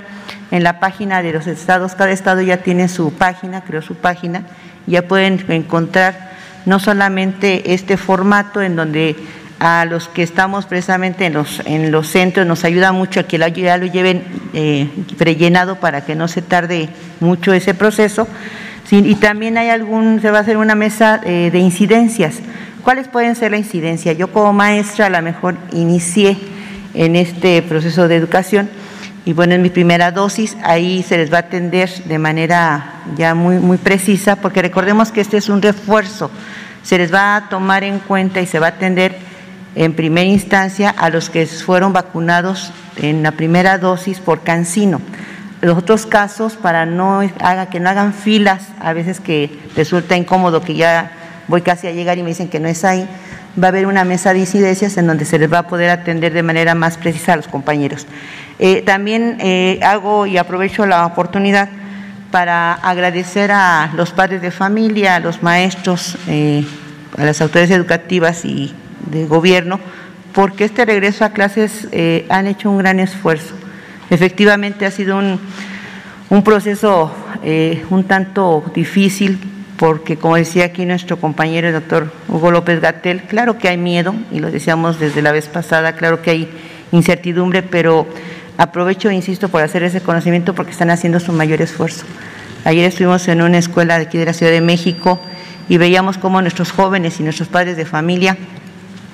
en 0.50 0.62
la 0.62 0.78
página 0.78 1.22
de 1.22 1.32
los 1.32 1.46
estados. 1.46 1.94
Cada 1.94 2.10
estado 2.10 2.42
ya 2.42 2.58
tiene 2.58 2.86
su 2.86 3.14
página, 3.14 3.62
creo 3.62 3.80
su 3.80 3.94
página, 3.94 4.42
ya 4.86 5.08
pueden 5.08 5.42
encontrar 5.48 6.32
no 6.66 6.78
solamente 6.78 7.72
este 7.72 7.96
formato 7.96 8.60
en 8.60 8.76
donde 8.76 9.16
a 9.58 9.86
los 9.86 10.08
que 10.08 10.22
estamos 10.22 10.66
precisamente 10.66 11.24
en 11.24 11.32
los, 11.32 11.62
en 11.64 11.90
los 11.90 12.08
centros 12.08 12.46
nos 12.46 12.62
ayuda 12.62 12.92
mucho 12.92 13.20
a 13.20 13.22
que 13.22 13.38
ya 13.38 13.78
lo 13.78 13.86
lleven 13.86 14.22
eh, 14.52 14.86
prellenado 15.16 15.76
para 15.76 16.04
que 16.04 16.14
no 16.14 16.28
se 16.28 16.42
tarde 16.42 16.90
mucho 17.20 17.54
ese 17.54 17.72
proceso. 17.72 18.28
Y 18.90 19.14
también 19.14 19.56
hay 19.56 19.70
algún, 19.70 20.20
se 20.20 20.30
va 20.30 20.38
a 20.38 20.40
hacer 20.42 20.58
una 20.58 20.74
mesa 20.74 21.20
eh, 21.24 21.50
de 21.50 21.58
incidencias. 21.58 22.40
¿Cuáles 22.82 23.08
pueden 23.08 23.36
ser 23.36 23.52
la 23.52 23.58
incidencia? 23.58 24.12
Yo 24.12 24.32
como 24.32 24.52
maestra 24.52 25.06
a 25.06 25.10
lo 25.10 25.22
mejor 25.22 25.56
inicié 25.72 26.36
en 26.94 27.16
este 27.16 27.62
proceso 27.62 28.08
de 28.08 28.16
educación 28.16 28.68
y 29.24 29.32
bueno, 29.34 29.54
en 29.54 29.62
mi 29.62 29.70
primera 29.70 30.10
dosis 30.10 30.56
ahí 30.64 31.02
se 31.02 31.16
les 31.16 31.32
va 31.32 31.36
a 31.36 31.40
atender 31.40 31.88
de 32.04 32.18
manera 32.18 32.94
ya 33.16 33.34
muy, 33.34 33.58
muy 33.58 33.78
precisa 33.78 34.36
porque 34.36 34.62
recordemos 34.62 35.12
que 35.12 35.20
este 35.20 35.36
es 35.36 35.48
un 35.48 35.62
refuerzo, 35.62 36.30
se 36.82 36.98
les 36.98 37.14
va 37.14 37.36
a 37.36 37.48
tomar 37.48 37.84
en 37.84 38.00
cuenta 38.00 38.40
y 38.40 38.46
se 38.46 38.58
va 38.58 38.66
a 38.66 38.70
atender 38.70 39.16
en 39.74 39.94
primera 39.94 40.28
instancia 40.28 40.90
a 40.90 41.08
los 41.08 41.30
que 41.30 41.46
fueron 41.46 41.92
vacunados 41.92 42.72
en 42.96 43.22
la 43.22 43.32
primera 43.32 43.78
dosis 43.78 44.18
por 44.18 44.42
cancino. 44.42 45.00
Los 45.62 45.78
otros 45.78 46.06
casos, 46.06 46.54
para 46.54 46.86
no 46.86 47.20
haga, 47.40 47.66
que 47.66 47.78
no 47.78 47.88
hagan 47.88 48.12
filas, 48.12 48.66
a 48.80 48.92
veces 48.92 49.20
que 49.20 49.48
resulta 49.76 50.16
incómodo 50.16 50.60
que 50.60 50.74
ya 50.74 51.12
voy 51.46 51.62
casi 51.62 51.86
a 51.86 51.92
llegar 51.92 52.18
y 52.18 52.24
me 52.24 52.30
dicen 52.30 52.48
que 52.48 52.58
no 52.58 52.66
es 52.66 52.84
ahí, 52.84 53.08
va 53.62 53.66
a 53.66 53.70
haber 53.70 53.86
una 53.86 54.04
mesa 54.04 54.32
de 54.32 54.40
incidencias 54.40 54.96
en 54.96 55.06
donde 55.06 55.24
se 55.24 55.38
les 55.38 55.52
va 55.52 55.58
a 55.58 55.68
poder 55.68 55.90
atender 55.90 56.32
de 56.32 56.42
manera 56.42 56.74
más 56.74 56.98
precisa 56.98 57.34
a 57.34 57.36
los 57.36 57.46
compañeros. 57.46 58.08
Eh, 58.58 58.82
también 58.82 59.36
eh, 59.38 59.78
hago 59.84 60.26
y 60.26 60.36
aprovecho 60.36 60.84
la 60.84 61.06
oportunidad 61.06 61.68
para 62.32 62.72
agradecer 62.72 63.52
a 63.52 63.92
los 63.94 64.10
padres 64.10 64.42
de 64.42 64.50
familia, 64.50 65.14
a 65.14 65.20
los 65.20 65.44
maestros, 65.44 66.18
eh, 66.26 66.64
a 67.16 67.24
las 67.24 67.40
autoridades 67.40 67.70
educativas 67.70 68.44
y 68.44 68.74
de 69.12 69.26
gobierno, 69.26 69.78
porque 70.32 70.64
este 70.64 70.84
regreso 70.84 71.24
a 71.24 71.30
clases 71.30 71.86
han 72.30 72.48
hecho 72.48 72.68
un 72.68 72.78
gran 72.78 72.98
esfuerzo. 72.98 73.54
Efectivamente 74.12 74.84
ha 74.84 74.90
sido 74.90 75.16
un, 75.16 75.40
un 76.28 76.44
proceso 76.44 77.10
eh, 77.42 77.82
un 77.88 78.04
tanto 78.04 78.62
difícil, 78.74 79.38
porque 79.78 80.18
como 80.18 80.36
decía 80.36 80.66
aquí 80.66 80.84
nuestro 80.84 81.16
compañero 81.16 81.68
el 81.68 81.72
doctor 81.72 82.12
Hugo 82.28 82.50
López 82.50 82.82
Gatel, 82.82 83.22
claro 83.22 83.56
que 83.56 83.68
hay 83.68 83.78
miedo, 83.78 84.14
y 84.30 84.40
lo 84.40 84.50
decíamos 84.50 85.00
desde 85.00 85.22
la 85.22 85.32
vez 85.32 85.48
pasada, 85.48 85.94
claro 85.94 86.20
que 86.20 86.30
hay 86.30 86.50
incertidumbre, 86.92 87.62
pero 87.62 88.06
aprovecho 88.58 89.10
insisto 89.10 89.48
por 89.48 89.62
hacer 89.62 89.82
ese 89.82 90.02
conocimiento 90.02 90.54
porque 90.54 90.72
están 90.72 90.90
haciendo 90.90 91.18
su 91.18 91.32
mayor 91.32 91.62
esfuerzo. 91.62 92.04
Ayer 92.66 92.84
estuvimos 92.84 93.26
en 93.28 93.40
una 93.40 93.56
escuela 93.56 93.96
de 93.96 94.04
aquí 94.04 94.18
de 94.18 94.26
la 94.26 94.34
Ciudad 94.34 94.52
de 94.52 94.60
México 94.60 95.22
y 95.70 95.78
veíamos 95.78 96.18
cómo 96.18 96.42
nuestros 96.42 96.70
jóvenes 96.70 97.18
y 97.18 97.22
nuestros 97.22 97.48
padres 97.48 97.78
de 97.78 97.86
familia 97.86 98.36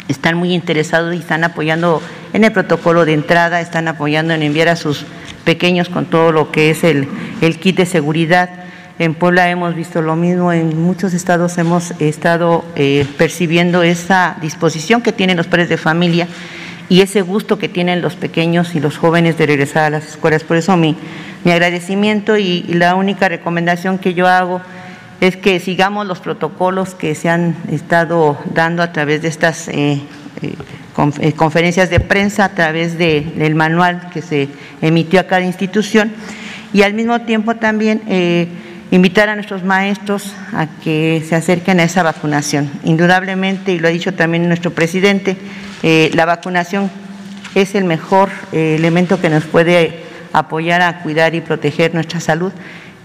están 0.08 0.36
muy 0.36 0.54
interesados 0.54 1.14
y 1.14 1.18
están 1.18 1.44
apoyando 1.44 2.02
en 2.32 2.44
el 2.44 2.52
protocolo 2.52 3.04
de 3.04 3.12
entrada, 3.12 3.60
están 3.60 3.88
apoyando 3.88 4.34
en 4.34 4.42
enviar 4.42 4.68
a 4.68 4.76
sus 4.76 5.04
pequeños 5.44 5.88
con 5.88 6.06
todo 6.06 6.32
lo 6.32 6.50
que 6.50 6.70
es 6.70 6.84
el, 6.84 7.08
kit 7.60 7.76
de 7.76 7.86
seguridad. 7.86 8.50
En 8.98 9.14
Puebla 9.14 9.48
hemos 9.48 9.74
visto 9.74 10.02
lo 10.02 10.16
mismo, 10.16 10.52
en 10.52 10.80
muchos 10.80 11.14
estados 11.14 11.56
hemos 11.58 11.92
estado 12.00 12.64
eh, 12.74 13.06
percibiendo 13.16 13.82
esa 13.82 14.36
disposición 14.40 15.02
que 15.02 15.12
tienen 15.12 15.36
los 15.36 15.46
padres 15.46 15.68
de 15.68 15.76
familia 15.76 16.26
y 16.88 17.02
ese 17.02 17.20
gusto 17.22 17.58
que 17.58 17.68
tienen 17.68 18.02
los 18.02 18.16
pequeños 18.16 18.74
y 18.74 18.80
los 18.80 18.96
jóvenes 18.96 19.38
de 19.38 19.46
regresar 19.46 19.84
a 19.84 19.90
las 19.90 20.08
escuelas. 20.08 20.42
Por 20.42 20.56
eso 20.56 20.76
mi, 20.76 20.96
mi 21.44 21.52
agradecimiento 21.52 22.36
y 22.36 22.62
la 22.62 22.94
única 22.94 23.28
recomendación 23.28 23.98
que 23.98 24.14
yo 24.14 24.26
hago 24.26 24.60
es 25.20 25.36
que 25.36 25.58
sigamos 25.60 26.06
los 26.06 26.20
protocolos 26.20 26.94
que 26.94 27.14
se 27.14 27.28
han 27.28 27.56
estado 27.70 28.38
dando 28.54 28.82
a 28.82 28.92
través 28.92 29.22
de 29.22 29.28
estas 29.28 29.68
eh, 29.68 30.00
eh, 30.42 30.54
eh, 31.20 31.32
conferencias 31.32 31.90
de 31.90 32.00
prensa, 32.00 32.44
a 32.44 32.48
través 32.50 32.98
del 32.98 33.54
manual 33.54 34.10
que 34.12 34.22
se 34.22 34.48
emitió 34.80 35.20
a 35.20 35.24
cada 35.24 35.42
institución 35.42 36.12
y 36.72 36.82
al 36.82 36.94
mismo 36.94 37.20
tiempo 37.22 37.56
también 37.56 38.02
invitar 38.90 39.28
a 39.28 39.34
nuestros 39.34 39.64
maestros 39.64 40.34
a 40.52 40.66
que 40.82 41.24
se 41.26 41.34
acerquen 41.34 41.80
a 41.80 41.84
esa 41.84 42.02
vacunación. 42.02 42.70
Indudablemente, 42.84 43.72
y 43.72 43.78
lo 43.78 43.88
ha 43.88 43.90
dicho 43.90 44.12
también 44.14 44.48
nuestro 44.48 44.72
presidente, 44.72 45.36
la 45.82 46.26
vacunación 46.26 46.90
es 47.54 47.74
el 47.74 47.84
mejor 47.84 48.28
elemento 48.52 49.20
que 49.20 49.30
nos 49.30 49.44
puede 49.44 50.00
apoyar 50.32 50.82
a 50.82 51.00
cuidar 51.00 51.34
y 51.34 51.40
proteger 51.40 51.94
nuestra 51.94 52.20
salud 52.20 52.52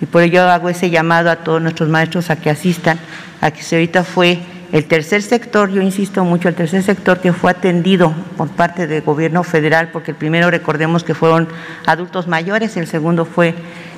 y 0.03 0.05
por 0.05 0.21
ello 0.21 0.49
hago 0.49 0.67
ese 0.67 0.89
llamado 0.89 1.31
a 1.31 1.37
todos 1.37 1.61
nuestros 1.61 1.87
maestros 1.87 2.29
a 2.29 2.35
que 2.35 2.49
asistan, 2.49 2.99
a 3.39 3.51
que 3.51 3.63
se 3.63 3.77
ahorita 3.77 4.03
fue 4.03 4.37
el 4.73 4.83
tercer 4.83 5.21
sector, 5.21 5.71
yo 5.71 5.81
insisto 5.81 6.25
mucho, 6.25 6.49
el 6.49 6.55
tercer 6.55 6.83
sector 6.83 7.21
que 7.21 7.31
fue 7.31 7.51
atendido 7.51 8.13
por 8.35 8.49
parte 8.49 8.85
del 8.85 9.01
gobierno 9.01 9.45
federal, 9.45 9.91
porque 9.93 10.11
el 10.11 10.17
primero 10.17 10.51
recordemos 10.51 11.05
que 11.05 11.13
fueron 11.13 11.47
adultos 11.85 12.27
mayores, 12.27 12.75
el 12.75 12.87
segundo 12.87 13.23
fue 13.23 13.55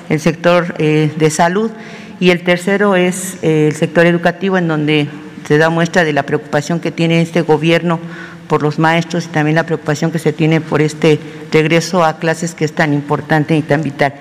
el 0.08 0.20
sector 0.20 0.76
eh, 0.78 1.12
de 1.16 1.28
salud 1.28 1.72
y 2.20 2.30
el 2.30 2.44
tercero 2.44 2.94
es 2.94 3.38
eh, 3.42 3.66
el 3.66 3.74
sector 3.74 4.06
educativo 4.06 4.58
en 4.58 4.68
donde 4.68 5.08
se 5.48 5.58
da 5.58 5.70
muestra 5.70 6.04
de 6.04 6.12
la 6.12 6.22
preocupación 6.22 6.78
que 6.78 6.92
tiene 6.92 7.20
este 7.20 7.40
gobierno 7.40 7.98
por 8.46 8.62
los 8.62 8.78
maestros 8.78 9.24
y 9.24 9.28
también 9.28 9.56
la 9.56 9.66
preocupación 9.66 10.12
que 10.12 10.20
se 10.20 10.32
tiene 10.32 10.60
por 10.60 10.82
este 10.82 11.18
regreso 11.50 12.04
a 12.04 12.20
clases 12.20 12.54
que 12.54 12.64
es 12.64 12.72
tan 12.72 12.94
importante 12.94 13.56
y 13.56 13.62
tan 13.62 13.82
vital. 13.82 14.14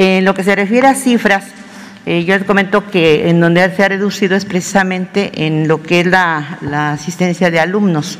En 0.00 0.24
lo 0.24 0.32
que 0.32 0.44
se 0.44 0.54
refiere 0.54 0.86
a 0.86 0.94
cifras, 0.94 1.46
eh, 2.06 2.24
yo 2.24 2.38
les 2.38 2.46
comento 2.46 2.88
que 2.88 3.28
en 3.30 3.40
donde 3.40 3.68
se 3.74 3.82
ha 3.82 3.88
reducido 3.88 4.36
es 4.36 4.44
precisamente 4.44 5.44
en 5.44 5.66
lo 5.66 5.82
que 5.82 5.98
es 5.98 6.06
la, 6.06 6.92
asistencia 6.92 7.50
de 7.50 7.58
alumnos. 7.58 8.16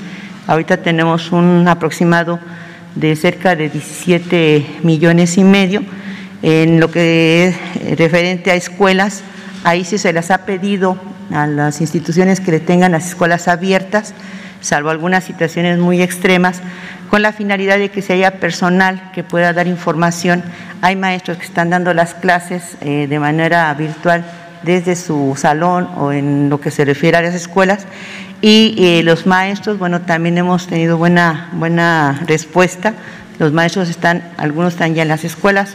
Ahorita 0.49 0.79
tenemos 0.79 1.31
un 1.31 1.69
aproximado 1.69 2.41
de 2.97 3.15
cerca 3.15 3.55
de 3.55 3.69
17 3.69 4.81
millones 4.83 5.39
y 5.39 5.45
medio. 5.45 5.85
En 6.43 6.81
lo 6.81 6.91
que 6.91 7.47
es 7.47 7.97
referente 7.97 8.51
a 8.51 8.57
escuelas, 8.57 9.23
ahí 9.63 9.85
sí 9.85 9.99
se 9.99 10.13
les 10.13 10.33
ha 10.33 10.39
pedido 10.39 11.01
a 11.33 11.47
las 11.47 11.81
instituciones 11.81 12.41
que 12.41 12.51
le 12.51 12.59
tengan 12.59 12.91
las 12.91 13.07
escuelas 13.07 13.47
abiertas, 13.47 14.15
salvo 14.61 14.91
algunas 14.91 15.23
situaciones 15.23 15.79
muy 15.79 16.03
extremas, 16.03 16.61
con 17.09 17.23
la 17.23 17.33
finalidad 17.33 17.79
de 17.79 17.91
que 17.91 18.03
se 18.03 18.13
haya 18.13 18.33
personal 18.33 19.11
que 19.13 19.25
pueda 19.25 19.53
dar 19.53 19.67
información. 19.67 20.43
Hay 20.83 20.97
maestros 20.97 21.39
que 21.39 21.45
están 21.45 21.71
dando 21.71 21.95
las 21.95 22.15
clases 22.15 22.77
eh, 22.81 23.07
de 23.09 23.19
manera 23.19 23.73
virtual 23.75 24.25
desde 24.63 24.97
su 24.97 25.35
salón 25.37 25.89
o 25.97 26.13
en 26.13 26.49
lo 26.51 26.61
que 26.61 26.71
se 26.71 26.85
refiere 26.85 27.17
a 27.17 27.23
las 27.23 27.35
escuelas 27.35 27.87
y 28.41 28.77
eh, 28.79 29.03
los 29.03 29.27
maestros, 29.27 29.79
bueno, 29.79 30.03
también 30.03 30.39
hemos 30.39 30.69
tenido 30.69 30.97
buena, 30.97 31.49
buena 31.53 32.23
respuesta. 32.27 32.95
Los 33.41 33.53
maestros 33.53 33.89
están, 33.89 34.23
algunos 34.37 34.75
están 34.75 34.95
ya 34.95 35.03
en 35.03 35.09
las 35.09 35.25
escuelas, 35.25 35.75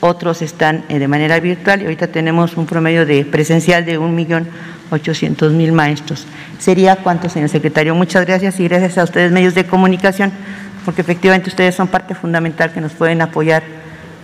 otros 0.00 0.40
están 0.40 0.84
eh, 0.88 1.00
de 1.00 1.08
manera 1.08 1.40
virtual 1.40 1.82
y 1.82 1.84
ahorita 1.84 2.08
tenemos 2.08 2.56
un 2.56 2.66
promedio 2.66 3.04
de 3.04 3.24
presencial 3.24 3.84
de 3.84 3.98
1.800.000 3.98 5.72
maestros. 5.72 6.26
¿Sería 6.60 6.96
cuánto, 6.96 7.28
señor 7.28 7.48
secretario? 7.48 7.96
Muchas 7.96 8.24
gracias 8.26 8.60
y 8.60 8.68
gracias 8.68 8.96
a 8.98 9.04
ustedes, 9.04 9.32
medios 9.32 9.54
de 9.54 9.64
comunicación 9.64 10.30
porque 10.84 11.00
efectivamente 11.00 11.48
ustedes 11.48 11.74
son 11.74 11.88
parte 11.88 12.14
fundamental 12.14 12.72
que 12.72 12.80
nos 12.80 12.92
pueden 12.92 13.22
apoyar 13.22 13.62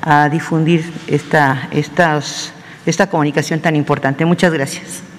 a 0.03 0.29
difundir 0.29 0.93
esta, 1.07 1.69
esta 1.73 3.07
comunicación 3.09 3.61
tan 3.61 3.77
importante. 3.77 4.25
Muchas 4.25 4.53
gracias. 4.53 5.10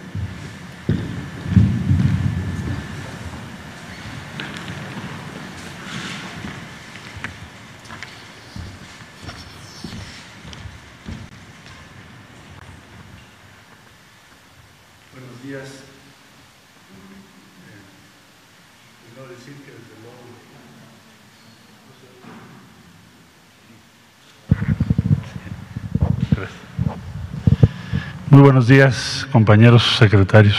Muy 28.31 28.43
buenos 28.43 28.65
días, 28.65 29.27
compañeros 29.33 29.97
secretarios. 29.97 30.55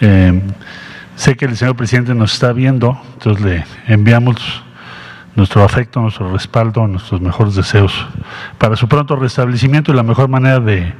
Eh, 0.00 0.40
sé 1.16 1.36
que 1.36 1.46
el 1.46 1.56
señor 1.56 1.74
presidente 1.74 2.14
nos 2.14 2.34
está 2.34 2.52
viendo, 2.52 2.96
entonces 3.14 3.44
le 3.44 3.64
enviamos 3.88 4.62
nuestro 5.34 5.64
afecto, 5.64 6.00
nuestro 6.00 6.32
respaldo, 6.32 6.86
nuestros 6.86 7.20
mejores 7.20 7.56
deseos 7.56 8.06
para 8.58 8.76
su 8.76 8.86
pronto 8.86 9.16
restablecimiento 9.16 9.90
y 9.90 9.96
la 9.96 10.04
mejor 10.04 10.28
manera 10.28 10.60
de, 10.60 10.94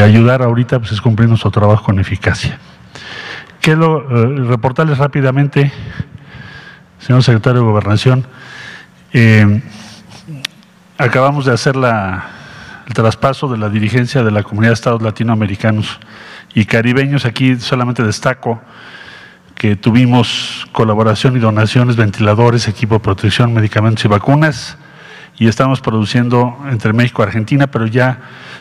ayudar 0.00 0.42
ahorita 0.42 0.78
pues, 0.78 0.92
es 0.92 1.00
cumplir 1.00 1.28
nuestro 1.28 1.50
trabajo 1.50 1.82
con 1.82 1.98
eficacia. 1.98 2.60
quiero 3.60 3.98
eh, 4.08 4.44
reportarles 4.48 4.98
rápidamente, 4.98 5.72
señor 7.00 7.24
secretario 7.24 7.62
de 7.62 7.66
Gobernación, 7.66 8.24
eh, 9.12 9.60
acabamos 10.98 11.46
de 11.46 11.52
hacer 11.52 11.74
la, 11.74 12.43
el 12.86 12.94
traspaso 12.94 13.48
de 13.48 13.58
la 13.58 13.68
dirigencia 13.68 14.22
de 14.22 14.30
la 14.30 14.42
Comunidad 14.42 14.70
de 14.70 14.74
Estados 14.74 15.02
Latinoamericanos 15.02 15.98
y 16.54 16.64
Caribeños. 16.64 17.24
Aquí 17.24 17.56
solamente 17.56 18.02
destaco 18.02 18.60
que 19.54 19.76
tuvimos 19.76 20.66
colaboración 20.72 21.36
y 21.36 21.38
donaciones, 21.38 21.96
ventiladores, 21.96 22.68
equipo 22.68 22.96
de 22.96 23.00
protección, 23.00 23.54
medicamentos 23.54 24.04
y 24.04 24.08
vacunas 24.08 24.76
y 25.36 25.48
estamos 25.48 25.80
produciendo 25.80 26.56
entre 26.70 26.92
México 26.92 27.22
y 27.22 27.26
Argentina, 27.26 27.66
pero 27.66 27.86
ya 27.86 28.20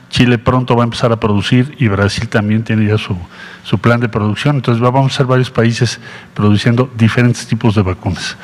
Chile 0.10 0.38
pronto 0.38 0.76
va 0.76 0.84
a 0.84 0.86
empezar 0.86 1.12
a 1.12 1.20
producir 1.20 1.76
y 1.80 1.88
Brasil 1.88 2.28
también 2.30 2.64
tiene 2.64 2.88
ya 2.88 2.98
su, 2.98 3.18
su 3.64 3.78
plan 3.80 4.00
de 4.00 4.10
producción. 4.10 4.58
Entonces 4.58 4.82
vamos 4.82 5.14
a 5.14 5.18
ser 5.18 5.26
varios 5.26 5.52
países 5.52 6.00
produciendo 6.34 6.90
diferentes 6.96 7.48
tipos 7.48 7.76
de 7.76 7.82
vacunas. 7.82 8.38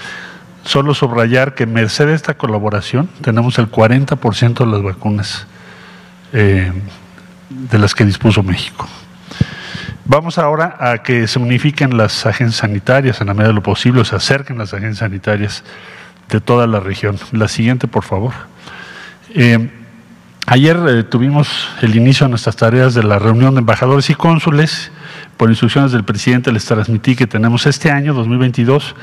Solo 0.64 0.94
subrayar 0.94 1.56
que 1.56 1.66
merced 1.66 2.10
a 2.10 2.14
esta 2.14 2.36
colaboración 2.36 3.10
tenemos 3.22 3.58
el 3.58 3.72
40% 3.72 4.60
de 4.60 4.66
las 4.66 4.84
vacunas 4.84 5.48
eh, 6.34 6.72
de 7.50 7.80
las 7.80 7.96
que 7.96 8.06
dispuso 8.06 8.44
México. 8.44 8.88
Vamos 10.06 10.38
ahora 10.40 10.76
a 10.80 11.04
que 11.04 11.28
se 11.28 11.38
unifiquen 11.38 11.96
las 11.96 12.26
agencias 12.26 12.62
sanitarias 12.62 13.22
en 13.22 13.28
la 13.28 13.34
medida 13.34 13.50
de 13.50 13.54
lo 13.54 13.64
posible, 13.64 14.04
se 14.06 14.16
acerquen 14.16 14.58
las 14.58 14.74
agencias 14.74 14.98
sanitarias 15.00 15.64
de 16.30 16.42
toda 16.42 16.66
la 16.68 16.80
región. 16.80 17.18
La 17.32 17.48
siguiente, 17.48 17.88
por 17.88 18.04
favor. 18.04 18.34
Eh, 19.36 19.70
ayer 20.48 20.78
eh, 20.88 21.04
tuvimos 21.04 21.70
el 21.82 21.96
inicio 21.96 22.26
de 22.26 22.32
nuestras 22.32 22.56
tareas 22.56 22.96
de 22.96 23.04
la 23.04 23.20
reunión 23.20 23.54
de 23.54 23.60
embajadores 23.60 24.10
y 24.10 24.16
cónsules. 24.16 24.92
Por 25.38 25.50
instrucciones 25.50 25.92
del 25.92 26.04
presidente 26.04 26.52
les 26.52 26.66
transmití 26.66 27.16
que 27.16 27.28
tenemos 27.28 27.66
este 27.68 27.92
año, 27.92 28.14
2022, 28.14 28.96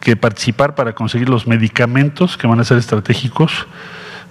que 0.00 0.16
participar 0.16 0.74
para 0.74 0.94
conseguir 0.94 1.28
los 1.28 1.46
medicamentos 1.46 2.36
que 2.36 2.46
van 2.46 2.58
a 2.58 2.64
ser 2.64 2.78
estratégicos, 2.78 3.66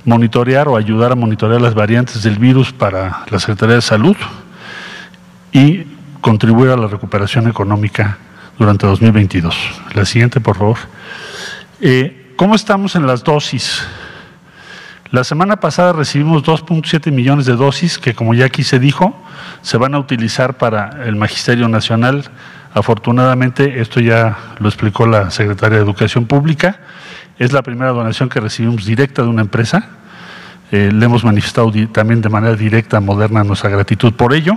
monitorear 0.05 0.67
o 0.67 0.77
ayudar 0.77 1.11
a 1.11 1.15
monitorear 1.15 1.61
las 1.61 1.73
variantes 1.73 2.23
del 2.23 2.37
virus 2.37 2.71
para 2.71 3.25
la 3.29 3.39
Secretaría 3.39 3.75
de 3.75 3.81
Salud 3.81 4.15
y 5.51 5.83
contribuir 6.21 6.71
a 6.71 6.77
la 6.77 6.87
recuperación 6.87 7.47
económica 7.47 8.17
durante 8.57 8.85
2022. 8.85 9.55
La 9.93 10.05
siguiente, 10.05 10.39
por 10.39 10.57
favor. 10.57 10.77
Eh, 11.81 12.33
¿Cómo 12.35 12.55
estamos 12.55 12.95
en 12.95 13.05
las 13.07 13.23
dosis? 13.23 13.83
La 15.11 15.23
semana 15.23 15.59
pasada 15.59 15.91
recibimos 15.91 16.43
2.7 16.43 17.11
millones 17.11 17.45
de 17.47 17.55
dosis 17.55 17.97
que, 17.97 18.13
como 18.13 18.35
ya 18.35 18.45
aquí 18.45 18.63
se 18.63 18.79
dijo, 18.79 19.19
se 19.61 19.77
van 19.77 19.95
a 19.95 19.99
utilizar 19.99 20.57
para 20.57 21.03
el 21.05 21.15
Magisterio 21.15 21.67
Nacional. 21.67 22.25
Afortunadamente, 22.75 23.81
esto 23.81 23.99
ya 23.99 24.37
lo 24.59 24.69
explicó 24.69 25.07
la 25.07 25.31
Secretaria 25.31 25.79
de 25.79 25.83
Educación 25.83 26.27
Pública, 26.27 26.79
es 27.39 27.53
la 27.53 27.63
primera 27.63 27.91
donación 27.91 28.27
que 28.27 28.41
recibimos 28.41 28.85
directa 28.85 29.23
de 29.23 29.29
una 29.29 29.41
empresa. 29.41 29.87
Eh, 30.71 30.91
le 30.93 31.05
hemos 31.05 31.23
manifestado 31.23 31.71
también 31.91 32.21
de 32.21 32.29
manera 32.29 32.55
directa, 32.55 32.99
moderna, 32.99 33.43
nuestra 33.45 33.69
gratitud 33.69 34.13
por 34.13 34.33
ello. 34.33 34.55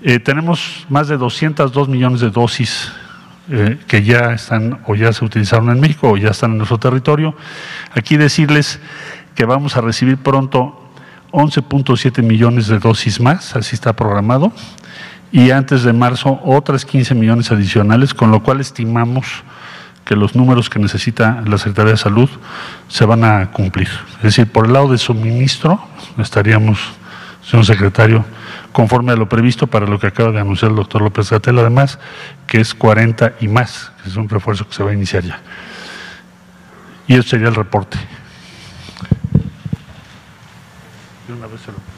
Eh, 0.00 0.20
tenemos 0.20 0.86
más 0.88 1.08
de 1.08 1.18
202 1.18 1.88
millones 1.88 2.20
de 2.20 2.30
dosis 2.30 2.90
eh, 3.50 3.78
que 3.88 4.04
ya 4.04 4.32
están 4.32 4.78
o 4.86 4.94
ya 4.94 5.12
se 5.12 5.24
utilizaron 5.24 5.68
en 5.70 5.80
México 5.80 6.10
o 6.10 6.16
ya 6.16 6.30
están 6.30 6.52
en 6.52 6.58
nuestro 6.58 6.78
territorio. 6.78 7.34
Aquí 7.92 8.16
decirles 8.16 8.78
que 9.34 9.44
vamos 9.44 9.76
a 9.76 9.80
recibir 9.80 10.16
pronto 10.16 10.80
11.7 11.32 12.22
millones 12.22 12.68
de 12.68 12.78
dosis 12.78 13.20
más, 13.20 13.56
así 13.56 13.74
está 13.74 13.94
programado, 13.94 14.52
y 15.32 15.50
antes 15.50 15.82
de 15.82 15.92
marzo 15.92 16.40
otras 16.44 16.84
15 16.84 17.14
millones 17.14 17.50
adicionales, 17.50 18.14
con 18.14 18.30
lo 18.30 18.42
cual 18.42 18.60
estimamos 18.60 19.42
que 20.04 20.16
los 20.16 20.34
números 20.34 20.70
que 20.70 20.78
necesita 20.78 21.42
la 21.46 21.58
Secretaría 21.58 21.92
de 21.92 21.98
Salud 21.98 22.28
se 22.88 23.04
van 23.04 23.24
a 23.24 23.50
cumplir. 23.52 23.88
Es 24.18 24.22
decir, 24.22 24.50
por 24.50 24.66
el 24.66 24.72
lado 24.72 24.88
de 24.88 24.98
suministro 24.98 25.80
estaríamos, 26.18 26.78
señor 27.42 27.64
secretario, 27.64 28.24
conforme 28.72 29.12
a 29.12 29.16
lo 29.16 29.28
previsto 29.28 29.66
para 29.66 29.86
lo 29.86 29.98
que 29.98 30.08
acaba 30.08 30.32
de 30.32 30.40
anunciar 30.40 30.70
el 30.70 30.76
doctor 30.76 31.02
López 31.02 31.30
Gatel, 31.30 31.58
además, 31.58 31.98
que 32.46 32.60
es 32.60 32.74
40 32.74 33.34
y 33.40 33.48
más, 33.48 33.92
que 34.02 34.08
es 34.08 34.16
un 34.16 34.28
refuerzo 34.28 34.66
que 34.66 34.74
se 34.74 34.82
va 34.82 34.90
a 34.90 34.94
iniciar 34.94 35.22
ya. 35.22 35.40
Y 37.06 37.14
eso 37.14 37.28
sería 37.28 37.48
el 37.48 37.54
reporte. 37.54 37.98
Gracias. 41.28 41.89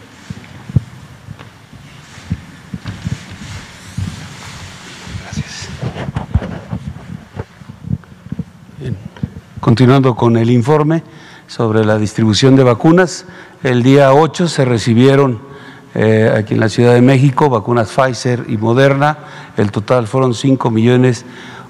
Continuando 9.63 10.17
con 10.17 10.37
el 10.37 10.51
informe 10.51 11.05
sobre 11.47 11.85
la 11.85 11.97
distribución 11.97 12.57
de 12.57 12.65
vacunas, 12.65 13.27
el 13.63 13.85
día 13.85 14.13
8 14.13 14.49
se 14.49 14.65
recibieron 14.65 15.39
eh, 15.95 16.35
aquí 16.37 16.55
en 16.55 16.61
la 16.61 16.69
Ciudad 16.69 16.95
de 16.95 17.01
México, 17.01 17.49
vacunas 17.49 17.89
Pfizer 17.93 18.47
y 18.49 18.57
Moderna. 18.57 19.19
El 19.57 19.71
total 19.71 20.09
fueron 20.09 20.35
5 20.35 20.69
millones 20.73 21.25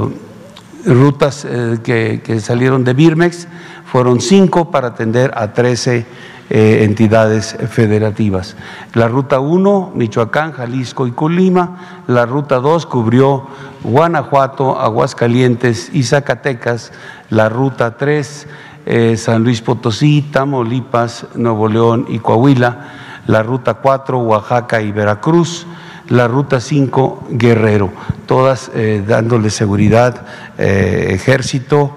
rutas 0.87 1.47
que, 1.85 2.23
que, 2.25 2.41
salieron 2.41 2.83
de 2.85 2.95
Birmex 2.95 3.47
fueron 3.91 4.21
cinco 4.21 4.71
para 4.71 4.89
atender 4.89 5.33
a 5.35 5.53
13 5.53 6.07
eh, 6.53 6.83
entidades 6.83 7.57
federativas. 7.71 8.57
La 8.95 9.07
ruta 9.07 9.39
1, 9.39 9.93
Michoacán, 9.95 10.51
Jalisco 10.51 11.07
y 11.07 11.13
Colima. 11.13 12.03
La 12.09 12.27
ruta 12.27 12.57
2 12.57 12.87
cubrió 12.87 13.47
Guanajuato, 13.85 14.81
Aguascalientes 14.81 15.91
y 15.93 16.03
Zacatecas. 16.03 16.91
La 17.29 17.49
ruta 17.49 17.97
3, 17.97 18.49
eh, 18.87 19.17
San 19.17 19.45
Luis 19.45 19.61
Potosí, 19.61 20.23
Tamaulipas, 20.23 21.27
Nuevo 21.37 21.69
León 21.69 22.07
y 22.09 22.19
Coahuila. 22.19 22.89
La 23.29 23.45
ruta 23.45 23.75
4, 23.75 24.19
Oaxaca 24.19 24.83
y 24.83 24.91
Veracruz 24.91 25.69
la 26.09 26.27
ruta 26.27 26.59
5 26.59 27.29
Guerrero, 27.31 27.93
todas 28.27 28.73
eh, 28.75 29.05
dándole 29.07 29.49
seguridad, 29.49 30.27
ejército, 30.59 31.97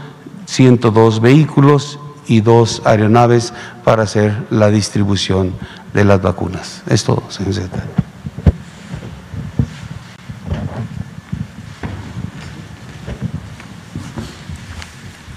102 0.46 1.20
vehículos 1.20 1.98
y 2.26 2.40
dos 2.40 2.82
aeronaves 2.84 3.52
para 3.84 4.04
hacer 4.04 4.34
la 4.50 4.70
distribución 4.70 5.52
de 5.92 6.04
las 6.04 6.22
vacunas. 6.22 6.82
Es 6.88 7.04
todo, 7.04 7.22
señor 7.28 7.54
secretario. 7.54 8.03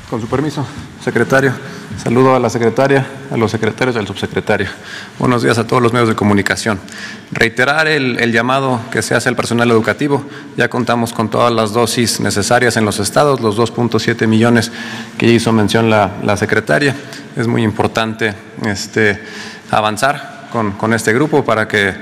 Con 0.09 0.21
su 0.21 0.27
permiso, 0.27 0.65
secretario. 1.03 1.51
Saludo 2.01 2.33
a 2.33 2.39
la 2.39 2.49
secretaria, 2.49 3.05
a 3.29 3.35
los 3.35 3.51
secretarios 3.51 3.97
y 3.97 3.99
al 3.99 4.07
subsecretario. 4.07 4.69
Buenos 5.19 5.43
días 5.43 5.57
a 5.57 5.67
todos 5.67 5.83
los 5.83 5.91
medios 5.91 6.07
de 6.07 6.15
comunicación. 6.15 6.79
Reiterar 7.31 7.87
el, 7.87 8.31
llamado 8.31 8.79
que 8.89 9.01
se 9.01 9.15
hace 9.15 9.27
al 9.27 9.35
personal 9.35 9.69
educativo. 9.69 10.23
Ya 10.55 10.69
contamos 10.69 11.11
con 11.11 11.29
todas 11.29 11.51
las 11.51 11.73
dosis 11.73 12.21
necesarias 12.21 12.77
en 12.77 12.85
los 12.85 12.99
estados, 12.99 13.41
los 13.41 13.57
2.7 13.57 14.27
millones 14.27 14.71
que 15.17 15.29
hizo 15.29 15.51
mención 15.51 15.89
la, 15.89 16.11
la 16.23 16.37
secretaria. 16.37 16.95
Es 17.35 17.47
muy 17.47 17.63
importante 17.63 18.33
este, 18.65 19.21
avanzar 19.71 20.36
con, 20.51 20.93
este 20.93 21.13
grupo 21.13 21.43
para 21.43 21.67
que 21.67 21.93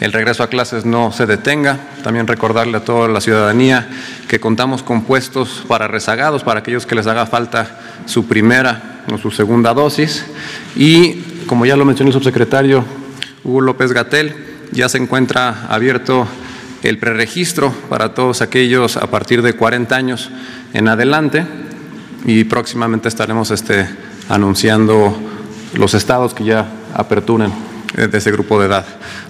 el 0.00 0.12
regreso 0.12 0.42
a 0.42 0.48
clases 0.48 0.84
no 0.84 1.12
se 1.12 1.26
detenga. 1.26 1.78
También 2.02 2.26
recordarle 2.26 2.78
a 2.78 2.84
toda 2.84 3.08
la 3.08 3.20
ciudadanía 3.20 3.88
que 4.28 4.40
contamos 4.40 4.82
con 4.82 5.02
puestos 5.02 5.64
para 5.66 5.88
rezagados, 5.88 6.44
para 6.44 6.60
aquellos 6.60 6.86
que 6.86 6.94
les 6.94 7.06
haga 7.06 7.26
falta 7.26 7.78
su 8.06 8.26
primera 8.26 9.02
o 9.12 9.18
su 9.18 9.30
segunda 9.30 9.74
dosis. 9.74 10.24
Y 10.76 11.22
como 11.46 11.66
ya 11.66 11.76
lo 11.76 11.84
mencionó 11.84 12.08
el 12.08 12.14
subsecretario 12.14 12.84
Hugo 13.42 13.60
López 13.60 13.92
Gatel, 13.92 14.34
ya 14.72 14.88
se 14.88 14.98
encuentra 14.98 15.66
abierto 15.68 16.26
el 16.82 16.98
preregistro 16.98 17.72
para 17.88 18.14
todos 18.14 18.42
aquellos 18.42 18.96
a 18.96 19.06
partir 19.06 19.42
de 19.42 19.54
40 19.54 19.96
años 19.96 20.30
en 20.74 20.88
adelante 20.88 21.46
y 22.26 22.44
próximamente 22.44 23.08
estaremos 23.08 23.50
este, 23.50 23.88
anunciando 24.28 25.16
los 25.74 25.94
estados 25.94 26.34
que 26.34 26.44
ya 26.44 26.66
aperturen 26.94 27.73
de 27.96 28.18
ese 28.18 28.32
grupo 28.32 28.58
de 28.60 28.66
edad. 28.66 28.84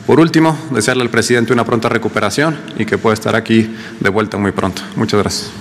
Por 0.07 0.21
último, 0.21 0.59
desearle 0.71 1.03
al 1.03 1.11
presidente 1.11 1.53
una 1.53 1.65
pronta 1.65 1.89
recuperación 1.89 2.59
y 2.79 2.87
que 2.87 2.99
pueda 2.99 3.15
estar 3.15 3.37
aquí 3.37 3.75
de 4.01 4.09
vuelta 4.09 4.39
muy 4.39 4.53
pronto. 4.53 4.83
Muchas 4.97 5.21
gracias. 5.21 5.53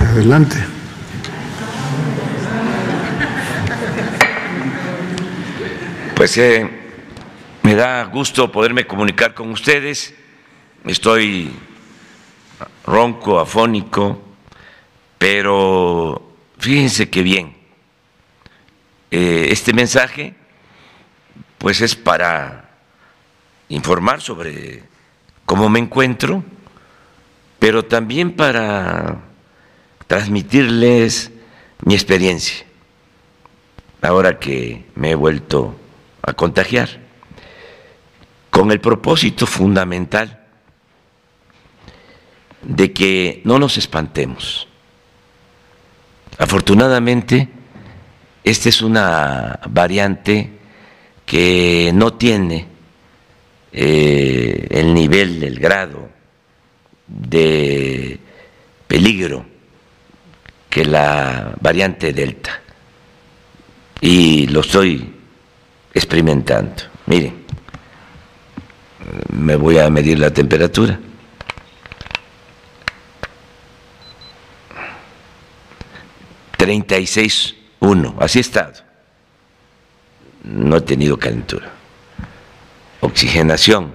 Adelante. 0.00 0.56
Pues 6.14 6.38
eh, 6.38 6.66
me 7.62 7.74
da 7.74 8.04
gusto 8.04 8.50
poderme 8.50 8.86
comunicar 8.86 9.34
con 9.34 9.50
ustedes. 9.50 10.14
Estoy 10.86 11.52
ronco, 12.86 13.38
afónico, 13.38 14.22
pero 15.18 16.32
fíjense 16.58 17.10
qué 17.10 17.22
bien 17.22 17.55
eh, 19.10 19.48
este 19.50 19.72
mensaje 19.72 20.34
pues 21.58 21.80
es 21.80 21.96
para 21.96 22.70
informar 23.68 24.20
sobre 24.20 24.84
cómo 25.44 25.68
me 25.68 25.78
encuentro, 25.78 26.44
pero 27.58 27.84
también 27.84 28.32
para 28.32 29.20
transmitirles 30.06 31.32
mi 31.84 31.94
experiencia, 31.94 32.64
ahora 34.02 34.38
que 34.38 34.84
me 34.94 35.10
he 35.10 35.14
vuelto 35.14 35.76
a 36.22 36.32
contagiar, 36.32 37.00
con 38.50 38.70
el 38.70 38.80
propósito 38.80 39.46
fundamental 39.46 40.44
de 42.62 42.92
que 42.92 43.42
no 43.44 43.58
nos 43.58 43.76
espantemos. 43.76 44.68
Afortunadamente, 46.38 47.48
esta 48.46 48.68
es 48.68 48.80
una 48.80 49.58
variante 49.70 50.48
que 51.26 51.90
no 51.92 52.12
tiene 52.12 52.64
eh, 53.72 54.68
el 54.70 54.94
nivel, 54.94 55.42
el 55.42 55.58
grado 55.58 56.08
de 57.08 58.20
peligro 58.86 59.44
que 60.70 60.84
la 60.84 61.56
variante 61.60 62.12
Delta. 62.12 62.60
Y 64.00 64.46
lo 64.46 64.60
estoy 64.60 65.12
experimentando. 65.92 66.84
Miren, 67.06 67.44
me 69.32 69.56
voy 69.56 69.78
a 69.78 69.90
medir 69.90 70.20
la 70.20 70.32
temperatura. 70.32 71.00
36 76.56 77.55
uno, 77.80 78.16
así 78.20 78.38
he 78.38 78.40
estado. 78.40 78.74
No 80.42 80.76
he 80.76 80.80
tenido 80.80 81.18
calentura. 81.18 81.70
Oxigenación. 83.00 83.94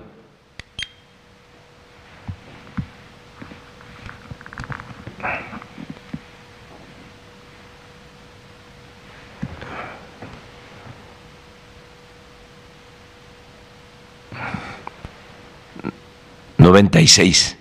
Noventa 16.57 17.01
y 17.01 17.07
seis. 17.07 17.57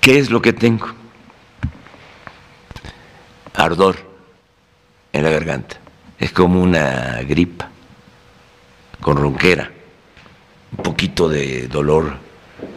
¿Qué 0.00 0.18
es 0.18 0.30
lo 0.30 0.42
que 0.42 0.52
tengo? 0.52 0.97
Ardor 3.58 3.96
en 5.12 5.24
la 5.24 5.30
garganta. 5.30 5.76
Es 6.18 6.32
como 6.32 6.62
una 6.62 7.20
gripa 7.22 7.68
con 9.00 9.16
ronquera, 9.16 9.70
un 10.76 10.82
poquito 10.82 11.28
de 11.28 11.68
dolor 11.68 12.16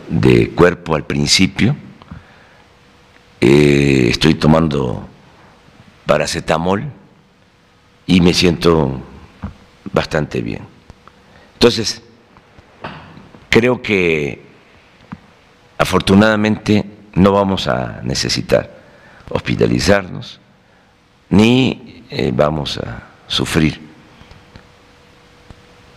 de 0.09 0.49
cuerpo 0.51 0.95
al 0.95 1.05
principio. 1.05 1.75
Eh, 3.39 4.07
estoy 4.09 4.35
tomando 4.35 5.07
paracetamol 6.05 6.83
y 8.05 8.21
me 8.21 8.33
siento 8.33 9.01
bastante 9.91 10.41
bien. 10.41 10.61
Entonces, 11.53 12.01
creo 13.49 13.81
que 13.81 14.41
afortunadamente 15.77 16.85
no 17.13 17.31
vamos 17.33 17.67
a 17.67 18.01
necesitar 18.03 18.81
hospitalizarnos 19.29 20.40
ni 21.31 22.03
eh, 22.09 22.31
vamos 22.33 22.77
a 22.77 23.07
sufrir 23.27 23.79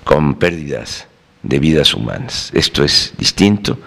con 0.04 0.36
pérdidas 0.36 1.06
de 1.42 1.58
vidas 1.58 1.92
humanas. 1.92 2.50
Esto 2.54 2.84
es 2.84 3.12
distinto. 3.18 3.78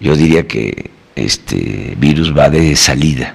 Yo 0.00 0.16
diría 0.16 0.46
que 0.46 0.90
este 1.16 1.94
virus 1.98 2.36
va 2.36 2.48
de 2.48 2.74
salida, 2.76 3.34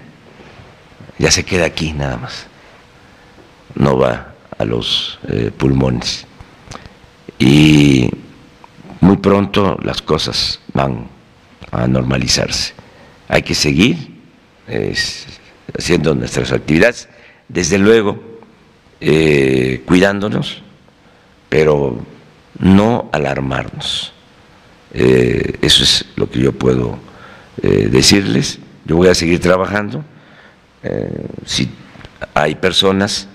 ya 1.17 1.32
se 1.32 1.43
queda 1.43 1.65
aquí 1.65 1.93
nada 1.93 2.17
más, 2.17 2.47
no 3.76 3.97
va 3.97 4.34
a 4.57 4.65
los 4.65 5.20
eh, 5.28 5.51
pulmones. 5.55 6.26
Y 7.38 8.09
muy 9.01 9.17
pronto 9.17 9.78
las 9.82 10.01
cosas 10.01 10.59
van 10.74 11.07
a 11.72 11.88
normalizarse. 11.88 12.74
Hay 13.28 13.43
que 13.43 13.55
seguir 13.55 14.20
haciendo 15.78 16.15
nuestras 16.15 16.51
actividades, 16.51 17.09
desde 17.47 17.78
luego 17.78 18.22
eh, 19.01 19.82
cuidándonos, 19.86 20.61
pero 21.47 22.03
no 22.59 23.09
alarmarnos. 23.11 24.13
Eh, 24.93 25.57
eso 25.61 25.84
es 25.84 26.05
lo 26.15 26.30
que 26.30 26.39
yo 26.39 26.51
puedo 26.51 26.97
eh, 27.61 27.89
decirles. 27.91 28.59
Yo 28.86 28.95
voy 28.97 29.07
a 29.07 29.15
seguir 29.15 29.39
trabajando. 29.39 30.03
si 31.45 31.70
hay 32.34 32.55
personas, 32.55 33.28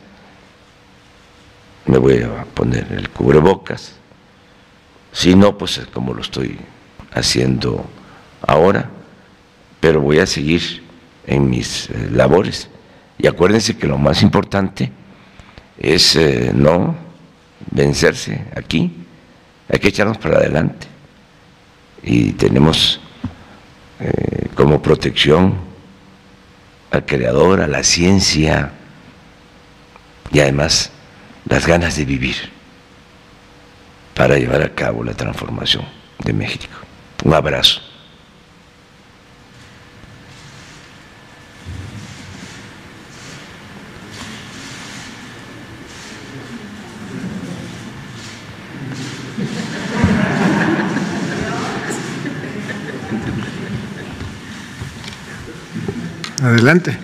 me 1.87 1.99
voy 1.99 2.23
a 2.23 2.45
poner 2.55 2.87
el 2.93 3.11
cubrebocas. 3.11 3.97
Si 5.13 5.35
no, 5.35 5.57
pues 5.57 5.81
como 5.93 6.15
lo 6.15 6.23
estoy 6.23 6.59
haciendo 7.13 7.85
ahora, 8.47 8.91
pero 9.81 10.01
voy 10.01 10.19
a 10.19 10.27
seguir 10.27 10.84
en 11.27 11.49
mis 11.49 11.91
eh, 11.91 12.09
labores. 12.11 12.69
Y 13.19 13.27
acuérdense 13.27 13.77
que 13.77 13.87
lo 13.87 13.99
más 13.99 14.23
importante 14.23 14.91
es 15.79 16.17
eh, 16.17 16.53
no 16.55 16.97
vencerse 17.71 18.45
aquí, 18.55 18.93
hay 19.69 19.79
que 19.79 19.89
echarnos 19.89 20.19
para 20.19 20.37
adelante. 20.37 20.87
Y 22.03 22.33
tenemos 22.33 23.01
eh, 24.01 24.49
como 24.55 24.83
protección 24.83 25.55
al 26.91 27.07
creador, 27.07 27.61
a 27.61 27.67
la 27.67 27.83
ciencia 27.83 28.73
y 30.31 30.41
además 30.41 30.91
las 31.49 31.67
ganas 31.67 31.97
de 31.97 32.05
vivir 32.05 32.37
para 34.15 34.37
llevar 34.39 34.63
a 34.63 34.75
cabo 34.75 35.03
la 35.03 35.15
transformación 35.15 35.85
de 36.19 36.33
México. 36.33 36.75
Un 37.25 37.35
abrazo. 37.35 37.81
Adelante. 56.45 56.95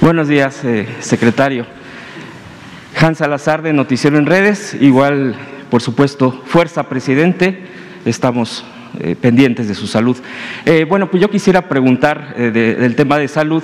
Buenos 0.00 0.28
días, 0.28 0.64
eh, 0.64 0.88
secretario. 1.00 1.66
Hans 2.98 3.18
Salazar 3.18 3.60
de 3.60 3.74
Noticiero 3.74 4.16
en 4.16 4.24
Redes, 4.24 4.78
igual, 4.80 5.34
por 5.70 5.82
supuesto, 5.82 6.42
Fuerza 6.46 6.88
Presidente, 6.88 7.66
estamos 8.06 8.64
eh, 8.98 9.14
pendientes 9.14 9.68
de 9.68 9.74
su 9.74 9.86
salud. 9.86 10.16
Eh, 10.64 10.86
bueno, 10.88 11.10
pues 11.10 11.20
yo 11.20 11.28
quisiera 11.28 11.68
preguntar 11.68 12.34
del 12.34 12.96
tema 12.96 13.18
de 13.18 13.28
salud. 13.28 13.62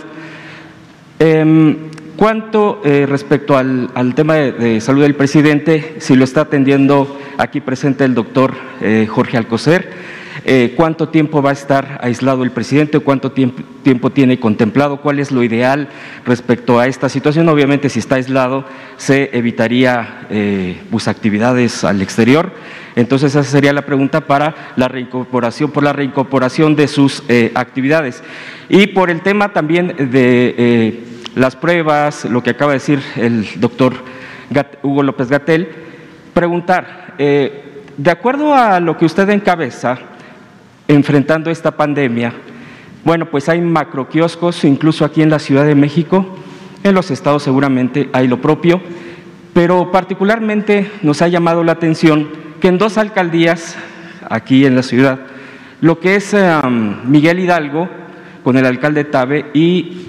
Em, 2.18 2.24
¿Cuánto 2.24 2.80
respecto 2.82 3.56
al, 3.56 4.14
tema 4.16 4.34
de, 4.34 4.80
salud 4.80 5.02
del 5.02 5.14
presidente, 5.14 5.96
si 5.98 6.16
lo 6.16 6.24
está 6.24 6.42
atendiendo 6.42 7.16
aquí 7.38 7.60
presente 7.60 8.04
el 8.04 8.14
doctor 8.14 8.54
Jorge 9.08 9.36
Alcocer? 9.36 9.88
Eh, 10.44 10.72
cuánto 10.76 11.08
tiempo 11.08 11.42
va 11.42 11.50
a 11.50 11.52
estar 11.52 11.98
aislado 12.02 12.42
el 12.42 12.50
presidente, 12.50 12.98
cuánto 13.00 13.32
tiempo, 13.32 14.10
tiene 14.10 14.40
contemplado, 14.40 15.00
cuál 15.00 15.18
es 15.18 15.30
lo 15.30 15.42
ideal 15.42 15.88
respecto 16.24 16.78
a 16.78 16.86
esta 16.86 17.08
situación. 17.08 17.48
Obviamente, 17.48 17.88
si 17.88 17.98
está 17.98 18.14
aislado, 18.14 18.64
se 18.96 19.30
evitaría 19.36 20.26
eh, 20.30 20.80
pues, 20.90 21.08
actividades 21.08 21.84
al 21.84 22.02
exterior. 22.02 22.52
Entonces, 22.96 23.34
esa 23.34 23.44
sería 23.44 23.72
la 23.72 23.82
pregunta 23.82 24.22
para 24.22 24.72
la 24.76 24.88
reincorporación, 24.88 25.70
por 25.70 25.82
la 25.82 25.92
reincorporación 25.92 26.76
de 26.76 26.88
sus 26.88 27.22
eh, 27.28 27.52
actividades. 27.54 28.22
Y 28.68 28.88
por 28.88 29.10
el 29.10 29.20
tema 29.22 29.52
también 29.52 29.94
de 29.98 31.07
las 31.38 31.54
pruebas, 31.54 32.24
lo 32.24 32.42
que 32.42 32.50
acaba 32.50 32.72
de 32.72 32.78
decir 32.78 33.00
el 33.16 33.46
doctor 33.60 33.94
Hugo 34.82 35.02
López 35.02 35.28
Gatel, 35.28 35.68
preguntar, 36.34 37.14
de 37.16 38.10
acuerdo 38.10 38.54
a 38.54 38.80
lo 38.80 38.96
que 38.96 39.04
usted 39.04 39.28
encabeza, 39.30 39.98
enfrentando 40.88 41.50
esta 41.50 41.70
pandemia, 41.70 42.32
bueno, 43.04 43.30
pues 43.30 43.48
hay 43.48 43.60
macroquioscos, 43.60 44.64
incluso 44.64 45.04
aquí 45.04 45.22
en 45.22 45.30
la 45.30 45.38
Ciudad 45.38 45.64
de 45.64 45.74
México, 45.74 46.38
en 46.82 46.94
los 46.94 47.10
estados 47.10 47.44
seguramente 47.44 48.10
hay 48.12 48.26
lo 48.26 48.40
propio, 48.40 48.80
pero 49.54 49.92
particularmente 49.92 50.90
nos 51.02 51.22
ha 51.22 51.28
llamado 51.28 51.62
la 51.62 51.72
atención 51.72 52.28
que 52.60 52.68
en 52.68 52.78
dos 52.78 52.98
alcaldías, 52.98 53.76
aquí 54.28 54.66
en 54.66 54.74
la 54.74 54.82
ciudad, 54.82 55.20
lo 55.80 56.00
que 56.00 56.16
es 56.16 56.34
Miguel 57.04 57.38
Hidalgo, 57.38 57.88
con 58.42 58.56
el 58.56 58.66
alcalde 58.66 59.04
Tabe, 59.04 59.46
y 59.54 60.06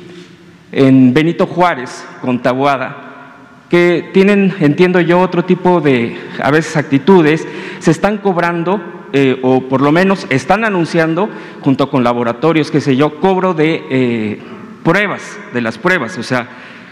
en 0.71 1.13
Benito 1.13 1.47
Juárez, 1.47 2.05
con 2.21 2.41
Tabuada, 2.41 3.09
que 3.69 4.09
tienen, 4.13 4.53
entiendo 4.59 4.99
yo, 4.99 5.19
otro 5.19 5.45
tipo 5.45 5.81
de, 5.81 6.17
a 6.41 6.51
veces, 6.51 6.75
actitudes, 6.77 7.47
se 7.79 7.91
están 7.91 8.17
cobrando 8.17 8.81
eh, 9.13 9.39
o 9.41 9.61
por 9.61 9.81
lo 9.81 9.91
menos 9.91 10.27
están 10.29 10.65
anunciando, 10.65 11.29
junto 11.61 11.89
con 11.89 12.03
laboratorios, 12.03 12.71
qué 12.71 12.81
sé 12.81 12.95
yo, 12.95 13.19
cobro 13.19 13.53
de 13.53 13.83
eh, 13.89 14.39
pruebas, 14.83 15.39
de 15.53 15.61
las 15.61 15.77
pruebas, 15.77 16.17
o 16.17 16.23
sea, 16.23 16.47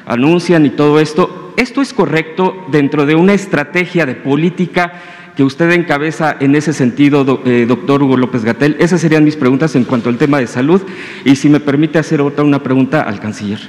anuncian 0.06 0.66
y 0.66 0.72
todo 0.72 1.00
esto. 1.00 1.54
¿Esto 1.58 1.82
es 1.82 1.94
correcto 1.94 2.66
dentro 2.72 3.06
de 3.06 3.16
una 3.16 3.34
estrategia 3.34 4.06
de 4.06 4.16
política 4.16 4.94
que 5.38 5.44
usted 5.44 5.70
encabeza 5.70 6.36
en 6.40 6.56
ese 6.56 6.74
sentido, 6.74 7.44
eh, 7.46 7.66
doctor 7.68 8.02
Hugo 8.02 8.18
López 8.18 8.44
Gatel? 8.44 8.76
Esas 8.80 9.00
serían 9.00 9.24
mis 9.24 9.36
preguntas 9.36 9.76
en 9.76 9.84
cuanto 9.84 10.10
al 10.10 10.18
tema 10.18 10.40
de 10.40 10.48
salud. 10.48 10.82
Y 11.26 11.36
si 11.36 11.48
me 11.48 11.60
permite 11.60 12.00
hacer 12.00 12.22
otra 12.22 12.44
una 12.44 12.64
pregunta 12.64 13.04
al 13.04 13.20
canciller. 13.20 13.60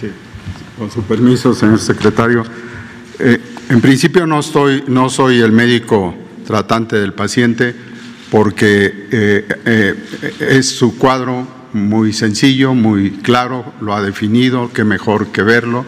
Sí, 0.00 0.06
con 0.78 0.92
su 0.92 1.02
permiso, 1.02 1.54
señor 1.54 1.80
secretario. 1.80 2.44
En 3.18 3.80
principio 3.80 4.28
no, 4.28 4.38
estoy, 4.38 4.84
no 4.86 5.10
soy 5.10 5.40
el 5.40 5.50
médico 5.50 6.14
tratante 6.46 6.96
del 6.96 7.14
paciente 7.14 7.74
porque 8.30 9.08
eh, 9.10 9.48
eh, 9.64 9.94
es 10.38 10.68
su 10.68 10.98
cuadro 10.98 11.48
muy 11.72 12.12
sencillo, 12.12 12.74
muy 12.74 13.10
claro, 13.10 13.72
lo 13.80 13.92
ha 13.92 14.02
definido, 14.02 14.70
qué 14.72 14.84
mejor 14.84 15.32
que 15.32 15.42
verlo 15.42 15.84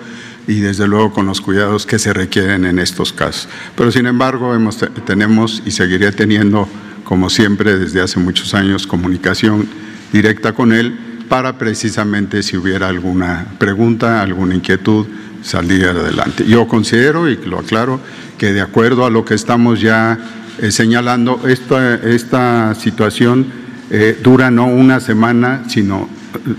y 0.46 0.60
desde 0.60 0.86
luego 0.86 1.12
con 1.12 1.26
los 1.26 1.40
cuidados 1.40 1.86
que 1.86 1.98
se 1.98 2.12
requieren 2.12 2.64
en 2.64 2.78
estos 2.78 3.12
casos. 3.12 3.48
Pero 3.76 3.90
sin 3.90 4.06
embargo 4.06 4.54
hemos, 4.54 4.78
tenemos 5.04 5.62
y 5.66 5.70
seguiré 5.70 6.12
teniendo, 6.12 6.68
como 7.04 7.30
siempre 7.30 7.76
desde 7.78 8.00
hace 8.00 8.18
muchos 8.18 8.54
años, 8.54 8.86
comunicación 8.86 9.68
directa 10.12 10.52
con 10.52 10.72
él 10.72 10.98
para 11.28 11.58
precisamente 11.58 12.42
si 12.42 12.56
hubiera 12.56 12.88
alguna 12.88 13.46
pregunta, 13.58 14.22
alguna 14.22 14.54
inquietud, 14.54 15.06
salir 15.42 15.86
adelante. 15.86 16.44
Yo 16.46 16.66
considero, 16.68 17.28
y 17.28 17.36
lo 17.36 17.58
aclaro, 17.58 18.00
que 18.38 18.52
de 18.52 18.60
acuerdo 18.60 19.04
a 19.04 19.10
lo 19.10 19.24
que 19.24 19.34
estamos 19.34 19.80
ya 19.80 20.18
eh, 20.58 20.70
señalando, 20.70 21.40
esta, 21.48 21.94
esta 21.94 22.74
situación 22.74 23.46
eh, 23.90 24.18
dura 24.22 24.50
no 24.50 24.66
una 24.66 25.00
semana, 25.00 25.64
sino 25.68 26.08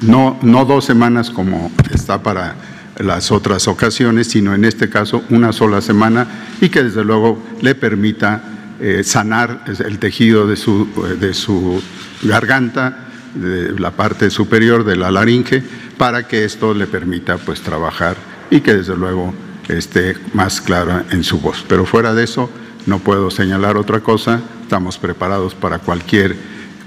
no, 0.02 0.38
no 0.42 0.66
dos 0.66 0.86
semanas 0.86 1.30
como 1.30 1.72
está 1.94 2.22
para 2.24 2.56
las 3.00 3.32
otras 3.32 3.68
ocasiones, 3.68 4.28
sino 4.28 4.56
en 4.56 4.66
este 4.66 4.90
caso 4.90 5.24
una 5.30 5.54
sola 5.54 5.82
semana 5.82 6.28
y 6.62 6.70
que 6.70 6.84
desde 6.84 7.04
luego 7.04 7.42
le 7.62 7.76
permita 7.76 8.76
eh, 8.80 9.04
sanar 9.04 9.64
el 9.68 10.00
tejido 10.00 10.48
de 10.48 10.56
su, 10.56 10.88
de 11.20 11.34
su 11.34 11.82
garganta, 12.24 13.06
de 13.34 13.80
la 13.80 13.92
parte 13.92 14.30
superior 14.30 14.84
de 14.84 14.96
la 14.96 15.12
laringe, 15.12 15.64
para 15.98 16.28
que 16.28 16.46
esto 16.46 16.74
le 16.74 16.88
permita 16.88 17.38
pues 17.38 17.62
trabajar 17.62 18.16
y 18.50 18.62
que 18.62 18.76
desde 18.76 18.96
luego 18.96 19.34
esté 19.68 20.16
más 20.34 20.62
clara 20.62 21.06
en 21.12 21.24
su 21.24 21.40
voz. 21.40 21.64
Pero 21.68 21.86
fuera 21.86 22.14
de 22.14 22.24
eso, 22.24 22.50
no 22.86 23.00
puedo 23.00 23.30
señalar 23.32 23.78
otra 23.78 24.00
cosa, 24.00 24.42
estamos 24.62 24.98
preparados 24.98 25.56
para 25.56 25.80
cualquier 25.80 26.36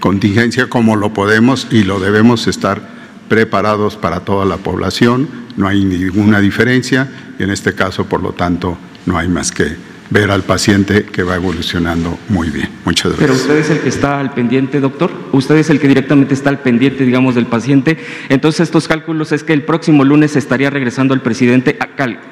contingencia 0.00 0.68
como 0.68 0.96
lo 0.96 1.12
podemos 1.12 1.66
y 1.70 1.84
lo 1.84 2.00
debemos 2.00 2.46
estar 2.46 2.99
preparados 3.30 3.96
para 3.96 4.20
toda 4.20 4.44
la 4.44 4.56
población, 4.56 5.28
no 5.56 5.68
hay 5.68 5.84
ninguna 5.84 6.40
diferencia 6.40 7.08
y 7.38 7.44
en 7.44 7.50
este 7.50 7.76
caso, 7.76 8.06
por 8.06 8.24
lo 8.24 8.32
tanto, 8.32 8.76
no 9.06 9.16
hay 9.16 9.28
más 9.28 9.52
que 9.52 9.76
ver 10.10 10.32
al 10.32 10.42
paciente 10.42 11.04
que 11.04 11.22
va 11.22 11.36
evolucionando 11.36 12.18
muy 12.28 12.50
bien. 12.50 12.68
Muchas 12.84 13.12
gracias. 13.12 13.20
Pero 13.20 13.34
usted 13.34 13.56
es 13.58 13.70
el 13.70 13.80
que 13.82 13.88
está 13.88 14.18
al 14.18 14.34
pendiente, 14.34 14.80
doctor. 14.80 15.12
Usted 15.30 15.54
es 15.58 15.70
el 15.70 15.78
que 15.78 15.86
directamente 15.86 16.34
está 16.34 16.50
al 16.50 16.58
pendiente, 16.58 17.04
digamos, 17.04 17.36
del 17.36 17.46
paciente. 17.46 17.96
Entonces, 18.28 18.62
estos 18.62 18.88
cálculos 18.88 19.30
es 19.30 19.44
que 19.44 19.52
el 19.52 19.62
próximo 19.62 20.04
lunes 20.04 20.34
estaría 20.34 20.68
regresando 20.68 21.14
el 21.14 21.20
presidente 21.20 21.78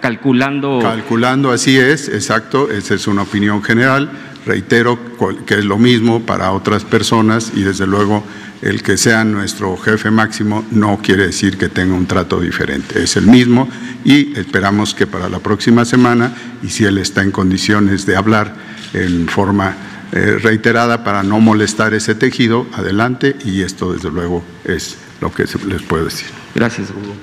calculando. 0.00 0.80
Calculando, 0.82 1.52
así 1.52 1.78
es, 1.78 2.08
exacto. 2.08 2.68
Esa 2.70 2.96
es 2.96 3.06
una 3.06 3.22
opinión 3.22 3.62
general. 3.62 4.10
Reitero 4.46 4.98
que 5.46 5.54
es 5.54 5.64
lo 5.64 5.78
mismo 5.78 6.20
para 6.20 6.52
otras 6.52 6.84
personas 6.84 7.52
y 7.54 7.62
desde 7.62 7.86
luego 7.86 8.24
el 8.62 8.82
que 8.82 8.96
sea 8.96 9.24
nuestro 9.24 9.76
jefe 9.76 10.10
máximo 10.10 10.64
no 10.70 10.98
quiere 11.02 11.26
decir 11.26 11.58
que 11.58 11.68
tenga 11.68 11.94
un 11.94 12.06
trato 12.06 12.40
diferente, 12.40 13.02
es 13.02 13.16
el 13.16 13.26
mismo 13.26 13.68
y 14.04 14.38
esperamos 14.38 14.94
que 14.94 15.06
para 15.06 15.28
la 15.28 15.38
próxima 15.38 15.84
semana, 15.84 16.32
y 16.62 16.68
si 16.70 16.84
él 16.84 16.98
está 16.98 17.22
en 17.22 17.30
condiciones 17.30 18.06
de 18.06 18.16
hablar 18.16 18.54
en 18.94 19.28
forma 19.28 19.74
eh, 20.12 20.38
reiterada 20.42 21.04
para 21.04 21.22
no 21.22 21.40
molestar 21.40 21.94
ese 21.94 22.14
tejido, 22.14 22.66
adelante 22.72 23.36
y 23.44 23.62
esto 23.62 23.92
desde 23.92 24.10
luego 24.10 24.42
es 24.64 24.96
lo 25.20 25.32
que 25.32 25.44
les 25.66 25.82
puedo 25.82 26.06
decir. 26.06 26.28
Gracias, 26.54 26.88
Hugo. 26.90 27.14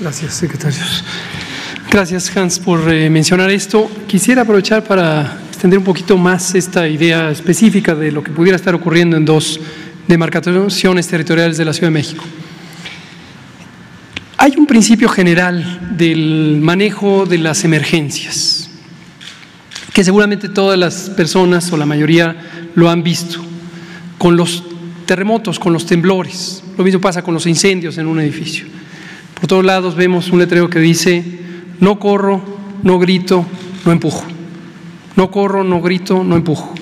Gracias, 0.00 0.34
secretarios. 0.34 1.04
Gracias, 1.90 2.36
Hans, 2.36 2.58
por 2.58 2.92
eh, 2.92 3.08
mencionar 3.08 3.50
esto. 3.50 3.90
Quisiera 4.06 4.42
aprovechar 4.42 4.84
para 4.84 5.38
extender 5.48 5.78
un 5.78 5.86
poquito 5.86 6.18
más 6.18 6.54
esta 6.54 6.86
idea 6.86 7.30
específica 7.30 7.94
de 7.94 8.12
lo 8.12 8.22
que 8.22 8.30
pudiera 8.30 8.56
estar 8.56 8.74
ocurriendo 8.74 9.16
en 9.16 9.24
dos 9.24 9.58
demarcaciones 10.06 11.08
territoriales 11.08 11.56
de 11.56 11.64
la 11.64 11.72
Ciudad 11.72 11.88
de 11.88 11.94
México. 11.94 12.22
Hay 14.36 14.52
un 14.58 14.66
principio 14.66 15.08
general 15.08 15.96
del 15.96 16.58
manejo 16.60 17.24
de 17.24 17.38
las 17.38 17.64
emergencias 17.64 18.68
que 19.94 20.04
seguramente 20.04 20.50
todas 20.50 20.78
las 20.78 21.08
personas 21.10 21.72
o 21.72 21.78
la 21.78 21.86
mayoría 21.86 22.36
lo 22.74 22.90
han 22.90 23.02
visto, 23.02 23.40
con 24.18 24.36
los 24.36 24.62
terremotos, 25.06 25.58
con 25.58 25.72
los 25.72 25.86
temblores. 25.86 26.62
Lo 26.76 26.84
mismo 26.84 27.00
pasa 27.00 27.22
con 27.22 27.32
los 27.32 27.46
incendios 27.46 27.96
en 27.96 28.06
un 28.06 28.20
edificio. 28.20 28.66
Por 29.34 29.48
todos 29.48 29.64
lados 29.64 29.96
vemos 29.96 30.28
un 30.28 30.38
letrero 30.38 30.68
que 30.68 30.78
dice, 30.80 31.47
no 31.80 31.98
corro, 31.98 32.42
no 32.82 32.98
grito, 32.98 33.46
no 33.84 33.92
empujo. 33.92 34.24
No 35.16 35.30
corro, 35.30 35.64
no 35.64 35.80
grito, 35.80 36.22
no 36.22 36.36
empujo. 36.36 36.74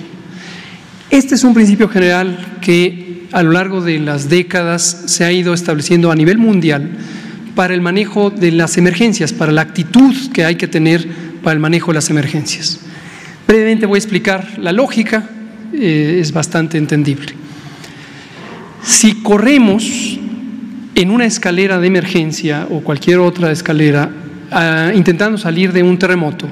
Este 1.09 1.35
es 1.35 1.43
un 1.43 1.53
principio 1.53 1.87
general 1.87 2.57
que 2.61 3.27
a 3.31 3.43
lo 3.43 3.51
largo 3.51 3.81
de 3.81 3.99
las 3.99 4.29
décadas 4.29 5.03
se 5.07 5.23
ha 5.23 5.31
ido 5.31 5.53
estableciendo 5.53 6.11
a 6.11 6.15
nivel 6.15 6.37
mundial 6.37 6.91
para 7.55 7.73
el 7.73 7.81
manejo 7.81 8.29
de 8.29 8.51
las 8.51 8.77
emergencias, 8.77 9.33
para 9.33 9.51
la 9.51 9.61
actitud 9.61 10.13
que 10.31 10.45
hay 10.45 10.55
que 10.55 10.67
tener 10.67 11.07
para 11.41 11.53
el 11.53 11.59
manejo 11.59 11.91
de 11.91 11.95
las 11.95 12.09
emergencias. 12.09 12.79
Brevemente 13.47 13.85
voy 13.85 13.97
a 13.97 13.99
explicar 13.99 14.59
la 14.59 14.71
lógica, 14.71 15.29
eh, 15.73 16.19
es 16.21 16.31
bastante 16.31 16.77
entendible. 16.77 17.33
Si 18.83 19.23
corremos 19.23 20.19
en 20.93 21.11
una 21.11 21.25
escalera 21.25 21.79
de 21.79 21.87
emergencia 21.87 22.67
o 22.69 22.81
cualquier 22.81 23.19
otra 23.19 23.51
escalera 23.51 24.11
ah, 24.51 24.91
intentando 24.93 25.37
salir 25.37 25.71
de 25.73 25.83
un 25.83 25.97
terremoto, 25.97 26.47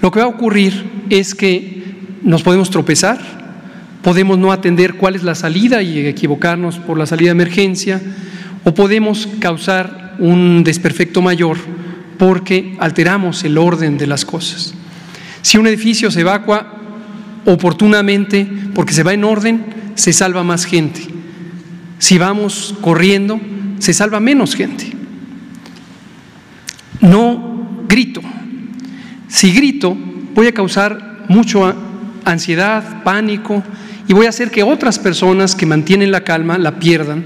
lo 0.00 0.10
que 0.10 0.20
va 0.20 0.26
a 0.26 0.28
ocurrir 0.28 1.06
es 1.10 1.34
que 1.34 1.82
nos 2.22 2.42
podemos 2.42 2.70
tropezar, 2.70 3.18
podemos 4.02 4.38
no 4.38 4.52
atender 4.52 4.94
cuál 4.94 5.16
es 5.16 5.22
la 5.22 5.34
salida 5.34 5.82
y 5.82 6.06
equivocarnos 6.06 6.78
por 6.78 6.98
la 6.98 7.06
salida 7.06 7.28
de 7.28 7.32
emergencia, 7.42 8.00
o 8.64 8.74
podemos 8.74 9.28
causar 9.40 10.16
un 10.18 10.62
desperfecto 10.64 11.22
mayor 11.22 11.56
porque 12.18 12.76
alteramos 12.80 13.44
el 13.44 13.56
orden 13.56 13.96
de 13.96 14.06
las 14.06 14.24
cosas. 14.24 14.74
Si 15.42 15.56
un 15.56 15.66
edificio 15.66 16.10
se 16.10 16.20
evacua 16.20 16.74
oportunamente 17.46 18.46
porque 18.74 18.92
se 18.92 19.02
va 19.02 19.14
en 19.14 19.24
orden, 19.24 19.64
se 19.94 20.12
salva 20.12 20.42
más 20.42 20.64
gente. 20.64 21.00
Si 21.98 22.18
vamos 22.18 22.74
corriendo, 22.80 23.40
se 23.78 23.92
salva 23.92 24.20
menos 24.20 24.54
gente. 24.54 24.97
No 27.00 27.84
grito. 27.88 28.20
Si 29.28 29.52
grito, 29.52 29.96
voy 30.34 30.46
a 30.46 30.52
causar 30.52 31.24
mucha 31.28 31.74
ansiedad, 32.24 33.02
pánico 33.02 33.62
y 34.06 34.12
voy 34.12 34.26
a 34.26 34.30
hacer 34.30 34.50
que 34.50 34.62
otras 34.62 34.98
personas 34.98 35.54
que 35.54 35.66
mantienen 35.66 36.10
la 36.10 36.22
calma 36.22 36.58
la 36.58 36.78
pierdan 36.78 37.24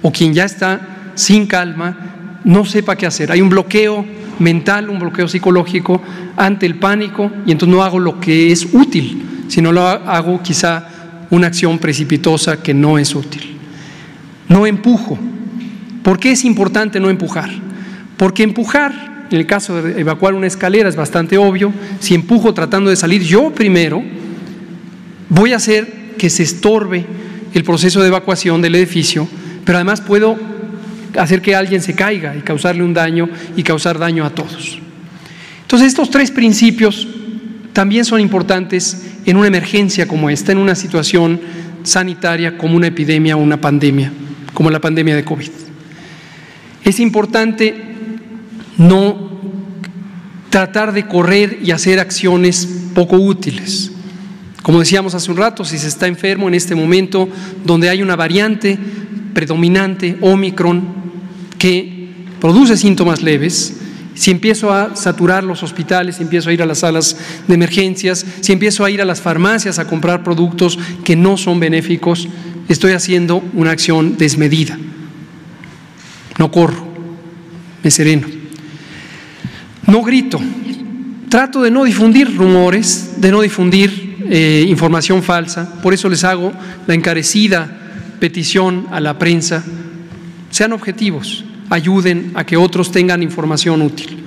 o 0.00 0.10
quien 0.10 0.32
ya 0.34 0.44
está 0.44 1.12
sin 1.14 1.46
calma 1.46 2.40
no 2.44 2.64
sepa 2.64 2.96
qué 2.96 3.06
hacer. 3.06 3.30
Hay 3.30 3.40
un 3.40 3.50
bloqueo 3.50 4.04
mental, 4.38 4.90
un 4.90 4.98
bloqueo 4.98 5.28
psicológico 5.28 6.02
ante 6.36 6.66
el 6.66 6.76
pánico 6.76 7.30
y 7.46 7.52
entonces 7.52 7.74
no 7.74 7.82
hago 7.82 7.98
lo 7.98 8.18
que 8.18 8.50
es 8.50 8.66
útil, 8.72 9.44
sino 9.48 9.72
lo 9.72 9.86
hago 9.86 10.42
quizá 10.42 10.88
una 11.30 11.46
acción 11.46 11.78
precipitosa 11.78 12.62
que 12.62 12.74
no 12.74 12.98
es 12.98 13.14
útil. 13.14 13.56
No 14.48 14.66
empujo. 14.66 15.18
¿Por 16.02 16.18
qué 16.18 16.32
es 16.32 16.44
importante 16.44 16.98
no 17.00 17.08
empujar? 17.08 17.50
Porque 18.16 18.42
empujar, 18.42 19.11
en 19.32 19.38
el 19.40 19.46
caso 19.46 19.80
de 19.80 20.00
evacuar 20.00 20.34
una 20.34 20.46
escalera 20.46 20.88
es 20.88 20.96
bastante 20.96 21.38
obvio, 21.38 21.72
si 22.00 22.14
empujo 22.14 22.52
tratando 22.54 22.90
de 22.90 22.96
salir 22.96 23.22
yo 23.22 23.50
primero, 23.50 24.02
voy 25.28 25.52
a 25.52 25.56
hacer 25.56 26.14
que 26.18 26.30
se 26.30 26.42
estorbe 26.42 27.04
el 27.54 27.64
proceso 27.64 28.00
de 28.00 28.08
evacuación 28.08 28.62
del 28.62 28.74
edificio, 28.74 29.26
pero 29.64 29.78
además 29.78 30.00
puedo 30.00 30.38
hacer 31.18 31.42
que 31.42 31.54
alguien 31.54 31.82
se 31.82 31.94
caiga 31.94 32.36
y 32.36 32.40
causarle 32.40 32.82
un 32.82 32.94
daño 32.94 33.28
y 33.56 33.62
causar 33.62 33.98
daño 33.98 34.24
a 34.24 34.30
todos. 34.30 34.78
Entonces 35.62 35.88
estos 35.88 36.10
tres 36.10 36.30
principios 36.30 37.08
también 37.72 38.04
son 38.04 38.20
importantes 38.20 39.06
en 39.24 39.36
una 39.36 39.48
emergencia 39.48 40.06
como 40.06 40.28
esta, 40.28 40.52
en 40.52 40.58
una 40.58 40.74
situación 40.74 41.40
sanitaria 41.82 42.58
como 42.58 42.76
una 42.76 42.88
epidemia 42.88 43.36
o 43.36 43.40
una 43.40 43.60
pandemia, 43.60 44.12
como 44.52 44.70
la 44.70 44.80
pandemia 44.80 45.16
de 45.16 45.24
COVID. 45.24 45.50
Es 46.84 47.00
importante 47.00 47.91
no 48.78 49.30
tratar 50.50 50.92
de 50.92 51.06
correr 51.06 51.60
y 51.62 51.70
hacer 51.70 51.98
acciones 51.98 52.68
poco 52.94 53.16
útiles. 53.16 53.90
Como 54.62 54.78
decíamos 54.78 55.14
hace 55.14 55.30
un 55.30 55.38
rato, 55.38 55.64
si 55.64 55.78
se 55.78 55.88
está 55.88 56.06
enfermo 56.06 56.46
en 56.46 56.54
este 56.54 56.74
momento 56.74 57.28
donde 57.64 57.88
hay 57.88 58.02
una 58.02 58.16
variante 58.16 58.78
predominante, 59.34 60.18
Omicron, 60.20 60.82
que 61.58 62.10
produce 62.38 62.76
síntomas 62.76 63.22
leves, 63.22 63.76
si 64.14 64.30
empiezo 64.30 64.72
a 64.72 64.94
saturar 64.94 65.42
los 65.42 65.62
hospitales, 65.62 66.16
si 66.16 66.22
empiezo 66.22 66.50
a 66.50 66.52
ir 66.52 66.62
a 66.62 66.66
las 66.66 66.80
salas 66.80 67.16
de 67.48 67.54
emergencias, 67.54 68.26
si 68.40 68.52
empiezo 68.52 68.84
a 68.84 68.90
ir 68.90 69.00
a 69.00 69.06
las 69.06 69.20
farmacias 69.20 69.78
a 69.78 69.86
comprar 69.86 70.22
productos 70.22 70.78
que 71.02 71.16
no 71.16 71.38
son 71.38 71.60
benéficos, 71.60 72.28
estoy 72.68 72.92
haciendo 72.92 73.42
una 73.54 73.70
acción 73.70 74.18
desmedida. 74.18 74.78
No 76.38 76.50
corro, 76.50 76.86
me 77.82 77.90
sereno. 77.90 78.41
No 79.86 80.02
grito. 80.02 80.40
Trato 81.28 81.62
de 81.62 81.70
no 81.70 81.84
difundir 81.84 82.36
rumores, 82.36 83.14
de 83.20 83.30
no 83.30 83.40
difundir 83.40 84.16
eh, 84.28 84.64
información 84.68 85.22
falsa. 85.22 85.80
Por 85.82 85.94
eso 85.94 86.08
les 86.08 86.24
hago 86.24 86.52
la 86.86 86.94
encarecida 86.94 87.68
petición 88.20 88.86
a 88.90 89.00
la 89.00 89.18
prensa. 89.18 89.64
Sean 90.50 90.72
objetivos 90.72 91.44
ayuden 91.72 92.32
a 92.34 92.44
que 92.44 92.56
otros 92.56 92.92
tengan 92.92 93.22
información 93.22 93.80
útil, 93.82 94.18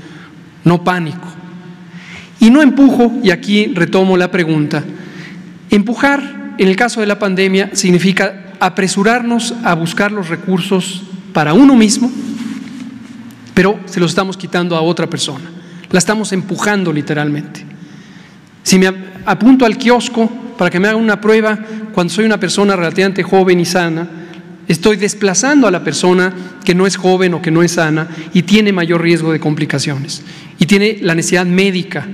no 0.64 0.84
pánico. 0.84 1.28
Y 2.40 2.50
no 2.50 2.62
empujo, 2.62 3.14
y 3.24 3.30
aquí 3.30 3.68
retomo 3.68 4.18
la 4.18 4.32
pregunta, 4.32 4.84
empujar 5.70 6.56
en 6.58 6.68
el 6.68 6.76
caso 6.76 7.02
de 7.02 7.06
la 7.06 7.20
pandemia 7.20 7.70
significa 7.74 8.54
apresurarnos 8.60 9.54
a 9.64 9.76
buscar 9.76 10.12
los 10.12 10.30
recursos 10.30 11.04
para 11.34 11.54
uno 11.54 11.76
mismo, 11.76 12.12
pero 13.56 13.80
se 13.86 14.00
los 14.00 14.12
estamos 14.12 14.38
quitando 14.38 14.76
a 14.76 14.82
otra 14.82 15.10
persona, 15.10 15.50
la 15.90 15.98
estamos 15.98 16.32
empujando 16.32 16.94
literalmente. 16.94 17.66
Si 18.62 18.78
me 18.78 18.94
apunto 19.26 19.66
al 19.66 19.78
kiosco 19.78 20.30
para 20.56 20.70
que 20.70 20.80
me 20.80 20.88
hagan 20.88 21.02
una 21.02 21.20
prueba 21.20 21.58
cuando 21.92 22.14
soy 22.14 22.26
una 22.26 22.40
persona 22.40 22.76
relativamente 22.76 23.24
joven 23.24 23.60
y 23.60 23.66
sana, 23.66 24.08
Estoy 24.68 24.98
desplazando 24.98 25.68
a 25.68 25.72
la 25.72 25.84
persona 25.84 26.34
que 26.64 26.74
no 26.74 26.88
es 26.88 26.98
joven 26.98 27.36
o 27.36 27.42
que 27.42 27.52
no 27.52 27.62
es 27.62 27.74
sana 27.74 28.08
y 28.34 28.44
tiene 28.44 28.72
mayor 28.72 29.02
riesgo 29.02 29.32
de 29.32 29.40
complicaciones 29.40 30.24
y 30.58 30.66
tiene 30.66 30.98
la 31.02 31.14
necesidad 31.14 31.46
médica, 31.46 32.08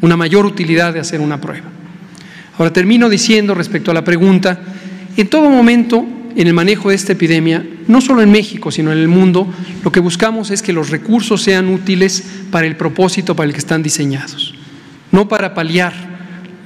una 0.00 0.16
mayor 0.16 0.46
utilidad 0.46 0.94
de 0.94 1.00
hacer 1.00 1.20
una 1.20 1.40
prueba. 1.40 1.66
Ahora 2.56 2.72
termino 2.72 3.08
diciendo 3.08 3.54
respecto 3.54 3.90
a 3.90 3.94
la 3.94 4.04
pregunta, 4.04 4.60
en 5.16 5.28
todo 5.28 5.50
momento 5.50 6.06
en 6.36 6.46
el 6.46 6.54
manejo 6.54 6.90
de 6.90 6.94
esta 6.94 7.12
epidemia, 7.12 7.66
no 7.88 8.00
solo 8.00 8.22
en 8.22 8.30
México, 8.30 8.70
sino 8.70 8.92
en 8.92 8.98
el 8.98 9.08
mundo, 9.08 9.52
lo 9.82 9.90
que 9.90 10.00
buscamos 10.00 10.50
es 10.50 10.62
que 10.62 10.72
los 10.72 10.90
recursos 10.90 11.42
sean 11.42 11.68
útiles 11.68 12.22
para 12.50 12.66
el 12.66 12.76
propósito 12.76 13.34
para 13.34 13.46
el 13.46 13.52
que 13.52 13.58
están 13.58 13.82
diseñados, 13.82 14.54
no 15.10 15.26
para 15.26 15.54
paliar 15.54 15.92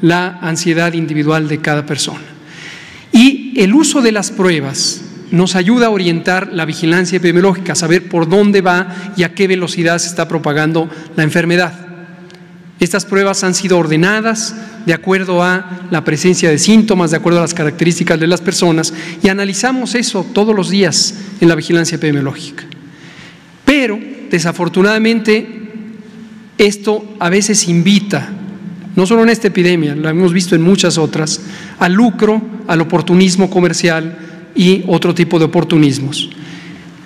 la 0.02 0.38
ansiedad 0.42 0.92
individual 0.92 1.48
de 1.48 1.60
cada 1.60 1.86
persona. 1.86 2.20
Y 3.12 3.54
el 3.56 3.72
uso 3.74 4.02
de 4.02 4.12
las 4.12 4.30
pruebas 4.30 5.02
nos 5.30 5.54
ayuda 5.54 5.86
a 5.86 5.90
orientar 5.90 6.52
la 6.52 6.64
vigilancia 6.64 7.16
epidemiológica, 7.16 7.72
a 7.72 7.76
saber 7.76 8.08
por 8.08 8.28
dónde 8.28 8.60
va 8.60 9.14
y 9.16 9.22
a 9.22 9.34
qué 9.34 9.46
velocidad 9.46 9.98
se 9.98 10.08
está 10.08 10.28
propagando 10.28 10.90
la 11.16 11.22
enfermedad. 11.22 11.81
Estas 12.82 13.04
pruebas 13.04 13.44
han 13.44 13.54
sido 13.54 13.78
ordenadas 13.78 14.56
de 14.86 14.92
acuerdo 14.92 15.40
a 15.40 15.86
la 15.92 16.02
presencia 16.02 16.50
de 16.50 16.58
síntomas, 16.58 17.12
de 17.12 17.16
acuerdo 17.16 17.38
a 17.38 17.42
las 17.42 17.54
características 17.54 18.18
de 18.18 18.26
las 18.26 18.40
personas 18.40 18.92
y 19.22 19.28
analizamos 19.28 19.94
eso 19.94 20.26
todos 20.34 20.52
los 20.52 20.68
días 20.68 21.14
en 21.40 21.48
la 21.48 21.54
vigilancia 21.54 21.94
epidemiológica. 21.94 22.64
Pero, 23.64 24.00
desafortunadamente, 24.28 25.46
esto 26.58 27.14
a 27.20 27.30
veces 27.30 27.68
invita, 27.68 28.30
no 28.96 29.06
solo 29.06 29.22
en 29.22 29.28
esta 29.28 29.46
epidemia, 29.46 29.94
lo 29.94 30.08
hemos 30.08 30.32
visto 30.32 30.56
en 30.56 30.62
muchas 30.62 30.98
otras, 30.98 31.40
al 31.78 31.92
lucro, 31.92 32.42
al 32.66 32.80
oportunismo 32.80 33.48
comercial, 33.48 34.18
y 34.56 34.82
otro 34.88 35.14
tipo 35.14 35.38
de 35.38 35.44
oportunismos. 35.44 36.30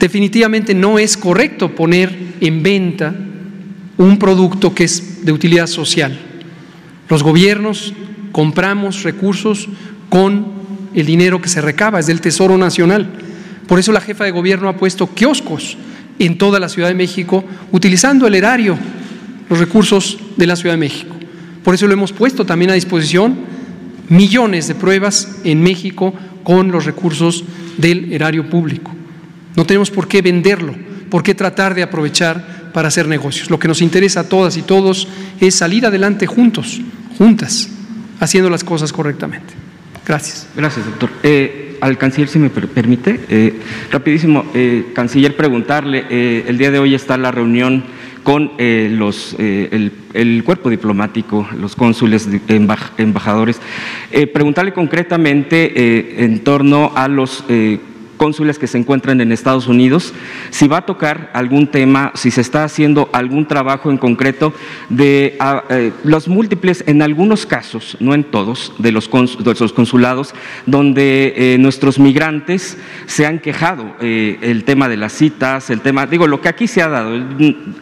Definitivamente 0.01 0.75
no 0.75 0.99
es 0.99 1.19
correcto 1.19 1.75
poner 1.75 2.17
en 2.41 2.63
venta 2.63 3.15
un 3.99 4.19
producto 4.19 4.75
que 4.75 4.85
es 4.85 5.25
de 5.25 5.33
utilidad 5.33 5.67
social. 5.67 6.19
Los 7.09 7.23
gobiernos 7.23 7.95
compramos 8.33 9.03
recursos 9.03 9.69
con 10.09 10.47
el 10.95 11.07
dinero 11.07 11.41
que 11.41 11.49
se 11.49 11.61
recaba, 11.61 12.01
es 12.01 12.07
del 12.07 12.21
Tesoro 12.21 12.59
Nacional. 12.59 13.09
Por 13.67 13.79
eso 13.79 13.93
la 13.93 14.01
jefa 14.01 14.25
de 14.25 14.31
gobierno 14.31 14.69
ha 14.69 14.77
puesto 14.77 15.13
kioscos 15.15 15.77
en 16.19 16.39
toda 16.39 16.59
la 16.59 16.69
Ciudad 16.69 16.89
de 16.89 16.95
México, 16.95 17.45
utilizando 17.73 18.27
el 18.27 18.35
erario, 18.35 18.79
los 19.49 19.59
recursos 19.59 20.19
de 20.37 20.47
la 20.47 20.57
Ciudad 20.57 20.75
de 20.75 20.81
México. 20.81 21.15
Por 21.63 21.75
eso 21.75 21.87
lo 21.87 21.93
hemos 21.93 22.13
puesto 22.13 22.47
también 22.47 22.71
a 22.71 22.75
disposición 22.75 23.37
millones 24.09 24.69
de 24.69 24.75
pruebas 24.75 25.39
en 25.45 25.63
México 25.63 26.15
con 26.45 26.71
los 26.71 26.85
recursos 26.85 27.45
del 27.77 28.13
erario 28.13 28.49
público. 28.49 28.93
No 29.57 29.67
tenemos 29.67 29.91
por 29.91 30.07
qué 30.07 30.23
venderlo, 30.23 30.75
por 31.11 31.23
qué 31.23 31.35
tratar 31.35 31.75
de 31.75 31.83
aprovechar 31.83 32.56
para 32.77 32.89
hacer 32.89 33.09
negocios. 33.09 33.49
Lo 33.49 33.59
que 33.59 33.69
nos 33.69 33.81
interesa 33.81 34.21
a 34.21 34.29
todas 34.29 34.59
y 34.59 34.63
todos 34.63 35.09
es 35.41 35.55
salir 35.55 35.87
adelante 35.87 36.27
juntos, 36.27 36.79
juntas, 37.17 37.71
haciendo 38.21 38.51
las 38.51 38.65
cosas 38.65 38.93
correctamente. 38.93 39.55
Gracias. 40.07 40.47
Gracias, 40.55 40.85
doctor. 40.85 41.09
Eh, 41.23 41.79
al 41.81 41.97
canciller, 41.97 42.29
si 42.29 42.39
me 42.39 42.51
permite, 42.51 43.19
eh, 43.31 43.59
rapidísimo, 43.91 44.45
eh, 44.53 44.89
canciller, 44.95 45.39
preguntarle, 45.39 46.43
el 46.47 46.59
día 46.59 46.71
de 46.71 46.79
hoy 46.79 46.95
está 46.95 47.17
la 47.17 47.31
reunión 47.31 47.83
con 48.23 48.53
los, 48.59 49.35
el, 49.39 50.43
cuerpo 50.45 50.69
diplomático, 50.69 51.49
los 51.59 51.77
cónsules, 51.77 52.29
embajadores, 52.99 53.59
preguntarle 54.35 54.75
concretamente 54.75 56.23
en 56.25 56.41
torno 56.41 56.93
a 56.95 57.09
los 57.09 57.43
cónsules 58.17 58.59
que 58.59 58.67
se 58.67 58.79
encuentran 58.79 59.21
en 59.21 59.33
Estados 59.33 59.67
Unidos, 59.67 60.13
si 60.51 60.69
va 60.69 60.79
a 60.79 60.87
tocar 60.87 61.31
algún 61.33 61.67
tema, 61.69 62.13
si 62.15 62.31
se 62.31 62.41
está 62.41 62.65
haciendo 62.65 63.09
algún 63.13 63.47
trabajo 63.47 63.91
en 63.91 63.99
concreto 63.99 64.53
de 64.89 65.37
ah, 65.41 65.65
eh, 65.71 65.93
los 66.05 66.29
múltiples, 66.29 66.85
en 66.87 67.03
algunos 67.03 67.47
casos, 67.47 67.97
no 68.01 68.15
en 68.15 68.25
todos, 68.25 68.73
de 68.79 68.93
los, 68.93 69.09
consulados, 69.09 70.35
donde 70.67 71.35
eh, 71.37 71.59
nuestros 71.59 71.99
migrantes 71.99 72.79
se 73.07 73.27
han 73.27 73.39
quejado, 73.39 73.95
eh, 74.01 74.39
el 74.43 74.65
tema 74.65 74.89
de 74.89 74.97
las 74.97 75.13
citas, 75.13 75.71
el 75.71 75.81
tema, 75.81 76.07
digo, 76.07 76.27
lo 76.27 76.41
que 76.41 76.49
aquí 76.49 76.67
se 76.67 76.83
ha 76.83 76.89
dado, 76.89 77.19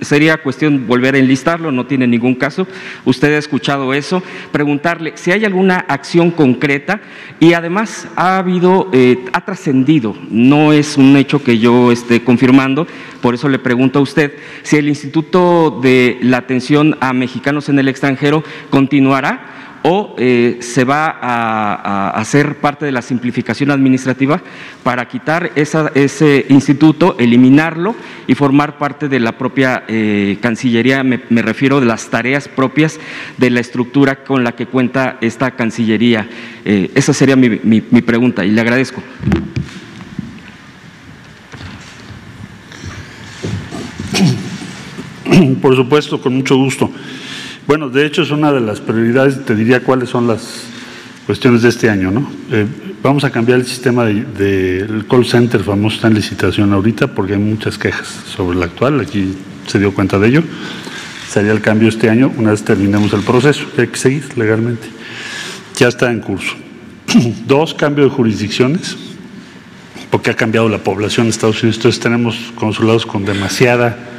sería 0.00 0.38
cuestión 0.38 0.86
volver 0.86 1.14
a 1.14 1.18
enlistarlo, 1.18 1.72
no 1.72 1.86
tiene 1.86 2.06
ningún 2.06 2.34
caso, 2.34 2.66
usted 3.04 3.34
ha 3.34 3.38
escuchado 3.38 3.94
eso, 3.94 4.22
preguntarle 4.52 5.12
si 5.16 5.32
hay 5.32 5.44
alguna 5.44 5.84
acción 5.88 6.30
concreta 6.30 7.00
y 7.40 7.52
además 7.52 8.08
ha 8.16 8.38
habido, 8.38 8.90
ha 9.32 9.44
trascendido 9.44 10.16
no 10.30 10.72
es 10.72 10.96
un 10.96 11.16
hecho 11.16 11.42
que 11.42 11.58
yo 11.58 11.92
esté 11.92 12.22
confirmando, 12.22 12.86
por 13.20 13.34
eso 13.34 13.48
le 13.48 13.58
pregunto 13.58 13.98
a 13.98 14.02
usted 14.02 14.34
si 14.62 14.76
el 14.76 14.88
Instituto 14.88 15.78
de 15.82 16.18
la 16.22 16.38
Atención 16.38 16.96
a 17.00 17.12
Mexicanos 17.12 17.68
en 17.68 17.78
el 17.78 17.88
Extranjero 17.88 18.44
continuará 18.70 19.54
o 19.86 20.14
eh, 20.16 20.58
se 20.60 20.84
va 20.84 21.18
a, 21.20 22.10
hacer 22.10 22.56
parte 22.56 22.86
de 22.86 22.92
la 22.92 23.02
simplificación 23.02 23.70
administrativa 23.70 24.40
para 24.82 25.06
quitar 25.06 25.52
ese 25.56 26.46
instituto, 26.48 27.16
eliminarlo 27.18 27.94
y 28.26 28.34
formar 28.34 28.78
parte 28.78 29.10
de 29.10 29.20
la 29.20 29.36
propia 29.36 29.84
eh, 29.86 30.38
Cancillería, 30.40 31.04
me, 31.04 31.42
refiero 31.42 31.80
de 31.80 31.86
las 31.86 32.08
tareas 32.08 32.48
propias 32.48 32.98
de 33.36 33.50
la 33.50 33.60
estructura 33.60 34.24
con 34.24 34.42
la 34.42 34.52
que 34.52 34.66
cuenta 34.66 35.18
esta 35.20 35.50
Cancillería. 35.50 36.28
Eh, 36.64 36.90
esa 36.94 37.12
sería 37.12 37.36
mi 37.36 37.80
pregunta 37.80 38.42
y 38.42 38.52
le 38.52 38.62
agradezco. 38.62 39.02
Por 45.62 45.76
supuesto, 45.76 46.20
con 46.20 46.34
mucho 46.34 46.56
gusto. 46.56 46.90
Bueno, 47.66 47.88
de 47.88 48.06
hecho 48.06 48.22
es 48.22 48.30
una 48.30 48.52
de 48.52 48.60
las 48.60 48.80
prioridades, 48.80 49.44
te 49.44 49.54
diría 49.54 49.80
cuáles 49.80 50.10
son 50.10 50.26
las 50.26 50.64
cuestiones 51.26 51.62
de 51.62 51.70
este 51.70 51.88
año, 51.88 52.10
¿no? 52.10 52.30
Eh, 52.50 52.66
vamos 53.02 53.24
a 53.24 53.30
cambiar 53.30 53.58
el 53.58 53.66
sistema 53.66 54.04
del 54.04 54.34
de, 54.34 55.04
call 55.08 55.24
center 55.24 55.62
famoso, 55.62 55.96
está 55.96 56.08
en 56.08 56.14
licitación 56.14 56.72
ahorita 56.72 57.08
porque 57.08 57.34
hay 57.34 57.38
muchas 57.38 57.78
quejas 57.78 58.06
sobre 58.06 58.58
el 58.58 58.62
actual, 58.62 59.00
aquí 59.00 59.34
se 59.66 59.78
dio 59.78 59.94
cuenta 59.94 60.18
de 60.18 60.28
ello. 60.28 60.42
Sería 61.28 61.52
el 61.52 61.60
cambio 61.62 61.88
este 61.88 62.10
año 62.10 62.30
una 62.36 62.50
vez 62.50 62.62
terminemos 62.62 63.12
el 63.12 63.22
proceso, 63.22 63.64
que 63.74 63.82
hay 63.82 63.88
que 63.88 63.96
seguir 63.96 64.24
legalmente. 64.36 64.86
Ya 65.76 65.88
está 65.88 66.12
en 66.12 66.20
curso. 66.20 66.54
Dos, 67.46 67.72
cambio 67.74 68.04
de 68.04 68.10
jurisdicciones, 68.10 68.96
porque 70.10 70.30
ha 70.30 70.34
cambiado 70.34 70.68
la 70.68 70.78
población 70.78 71.26
de 71.26 71.30
Estados 71.30 71.62
Unidos, 71.62 71.78
entonces 71.78 72.00
tenemos 72.00 72.36
consulados 72.56 73.06
con 73.06 73.24
demasiada 73.24 74.13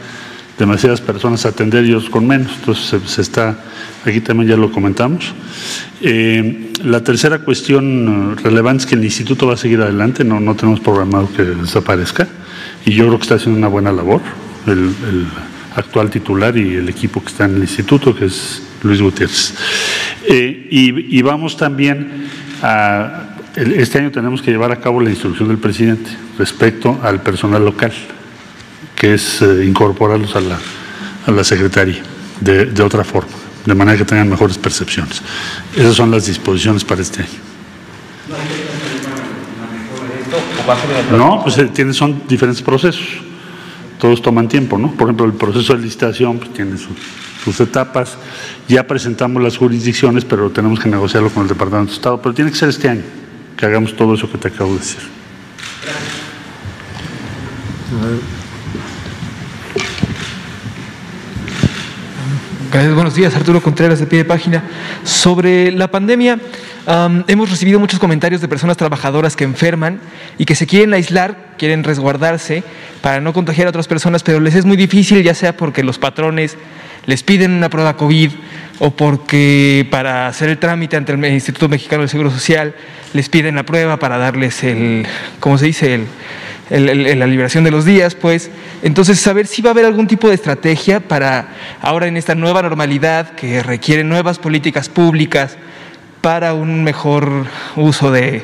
demasiadas 0.58 1.01
personas 1.01 1.45
atender 1.45 1.86
y 1.86 1.93
otros 1.93 2.10
con 2.10 2.28
menos. 2.28 2.51
Entonces 2.60 3.01
se, 3.06 3.22
está, 3.22 3.58
aquí 4.06 4.22
también 4.22 4.49
ya 4.49 4.58
lo 4.58 4.72
comentamos. 4.72 5.34
Eh, 6.01 6.72
la 6.84 7.03
tercera 7.03 7.39
cuestión 7.39 8.38
relevante 8.38 8.84
es 8.84 8.89
que 8.89 8.95
el 8.95 9.03
instituto 9.03 9.47
va 9.47 9.53
a 9.53 9.58
seguir 9.58 9.82
adelante, 9.82 10.24
no, 10.24 10.39
no 10.39 10.56
tenemos 10.56 10.80
programado 10.80 11.30
que 11.36 11.43
desaparezca 11.43 12.28
y 12.86 12.93
yo 12.93 13.06
creo 13.08 13.18
que 13.18 13.24
está 13.24 13.36
haciendo 13.36 13.58
una 13.58 13.68
buena 13.68 13.91
labor 13.91 14.22
el, 14.68 15.28
actual 15.76 16.10
titular 16.10 16.56
y 16.56 16.76
el 16.76 16.88
equipo 16.88 17.22
que 17.22 17.28
está 17.28 17.43
en 17.43 17.56
el 17.56 17.62
instituto, 17.62 18.16
que 18.16 18.26
es 18.26 18.64
Luis 18.82 19.01
Gutiérrez. 19.01 19.53
Eh, 20.26 20.68
y, 20.72 21.22
vamos 21.22 21.58
también 21.58 22.28
a, 22.62 23.36
este 23.58 23.99
año 23.99 24.10
tenemos 24.10 24.41
que 24.41 24.51
llevar 24.51 24.72
a 24.72 24.78
cabo 24.78 25.01
la 25.01 25.10
instrucción 25.10 25.49
del 25.49 25.58
presidente 25.58 26.10
respecto 26.38 26.97
al 27.03 27.22
personal 27.22 27.66
local 27.66 27.91
es 29.14 29.41
eh, 29.41 29.66
incorporarlos 29.66 30.36
a 30.36 30.41
la, 30.41 30.60
a 31.26 31.32
la 31.32 31.43
Secretaría 31.43 32.01
de, 32.39 32.66
de, 32.66 32.84
otra 32.84 33.03
forma, 33.03 33.32
de 33.66 33.76
manera 33.76 33.97
que 33.97 34.06
tengan 34.06 34.30
mejores 34.30 34.58
percepciones. 34.58 35.22
Esas 35.76 35.95
son 35.95 36.12
las 36.12 36.26
disposiciones 36.26 36.84
para 36.84 37.01
este 37.01 37.22
año. 37.22 37.56
No, 41.12 41.43
pues 41.43 41.58
eh, 41.58 41.93
son 41.93 42.24
diferentes 42.28 42.62
procesos. 42.62 43.06
Todos 43.99 44.22
toman 44.22 44.47
tiempo, 44.47 44.78
¿no? 44.78 44.91
Por 44.91 45.08
ejemplo, 45.08 45.26
el 45.26 45.34
proceso 45.34 45.74
de 45.76 45.84
licitación 45.84 46.39
pues, 46.39 46.53
tiene 46.53 46.76
sus 46.78 47.60
etapas. 47.60 48.18
Ya 48.68 48.86
presentamos 48.86 49.41
las 49.41 49.58
jurisdicciones, 49.58 50.26
pero 50.26 50.49
tenemos 50.49 50.80
que 50.80 50.89
negociarlo 50.89 51.30
con 51.30 51.43
el 51.43 51.49
Departamento 51.49 51.91
de 51.91 51.95
Estado. 51.95 52.22
Pero 52.22 52.34
tiene 52.34 52.51
que 52.51 52.58
ser 52.58 52.70
este 52.70 52.89
año 52.89 53.03
que 53.56 53.66
hagamos 53.66 53.95
todo 53.95 54.16
eso 54.16 54.30
que 54.30 54.38
te 54.38 54.47
acabo 54.49 54.74
de 54.74 54.80
decir. 54.80 55.01
Buenos 62.76 63.15
días, 63.15 63.34
Arturo 63.34 63.61
Contreras 63.61 63.99
de 63.99 64.05
pie 64.05 64.17
de 64.17 64.26
página. 64.26 64.61
Sobre 65.05 65.71
la 65.71 65.88
pandemia, 65.89 66.38
hemos 67.26 67.49
recibido 67.49 67.80
muchos 67.80 68.01
comentarios 68.01 68.41
de 68.41 68.49
personas 68.49 68.76
trabajadoras 68.76 69.38
que 69.38 69.45
enferman 69.45 70.01
y 70.38 70.43
que 70.43 70.55
se 70.55 70.67
quieren 70.67 70.93
aislar, 70.93 71.53
quieren 71.57 71.86
resguardarse 71.86 72.65
para 72.99 73.21
no 73.21 73.32
contagiar 73.32 73.67
a 73.67 73.69
otras 73.69 73.88
personas, 73.88 74.23
pero 74.23 74.41
les 74.41 74.55
es 74.55 74.65
muy 74.65 74.76
difícil, 74.76 75.23
ya 75.23 75.34
sea 75.34 75.55
porque 75.55 75.84
los 75.84 75.99
patrones 75.99 76.57
les 77.05 77.23
piden 77.23 77.51
una 77.51 77.69
prueba 77.69 77.95
COVID 77.95 78.32
o 78.80 78.91
porque 78.91 79.88
para 79.89 80.28
hacer 80.28 80.49
el 80.49 80.57
trámite 80.57 80.97
ante 80.97 81.13
el 81.13 81.26
Instituto 81.28 81.69
Mexicano 81.69 82.01
del 82.01 82.09
Seguro 82.09 82.30
Social 82.30 82.76
les 83.13 83.30
piden 83.30 83.55
la 83.55 83.63
prueba 83.63 83.95
para 83.99 84.17
darles 84.17 84.65
el, 84.65 85.07
¿cómo 85.39 85.57
se 85.57 85.67
dice?, 85.67 85.93
el 85.93 86.07
la 86.70 87.28
liberación 87.28 87.63
de 87.63 87.72
los 87.72 87.86
días, 87.86 88.16
pues. 88.16 88.49
Entonces, 88.82 89.20
saber 89.20 89.47
si 89.47 89.61
va 89.61 89.70
a 89.70 89.74
haber 89.74 89.86
algún 89.86 90.07
tipo 90.07 90.28
de 90.30 90.36
estrategia 90.36 90.99
para 90.99 91.49
ahora 91.82 92.07
en 92.07 92.18
esta 92.18 92.36
nueva 92.36 92.61
normalidad 92.61 93.32
que 93.32 93.61
requiere 93.61 94.03
nuevas 94.03 94.39
políticas 94.39 94.89
públicas 94.89 95.57
para 96.22 96.53
un 96.53 96.84
mejor 96.84 97.45
uso 97.76 98.11
de, 98.11 98.43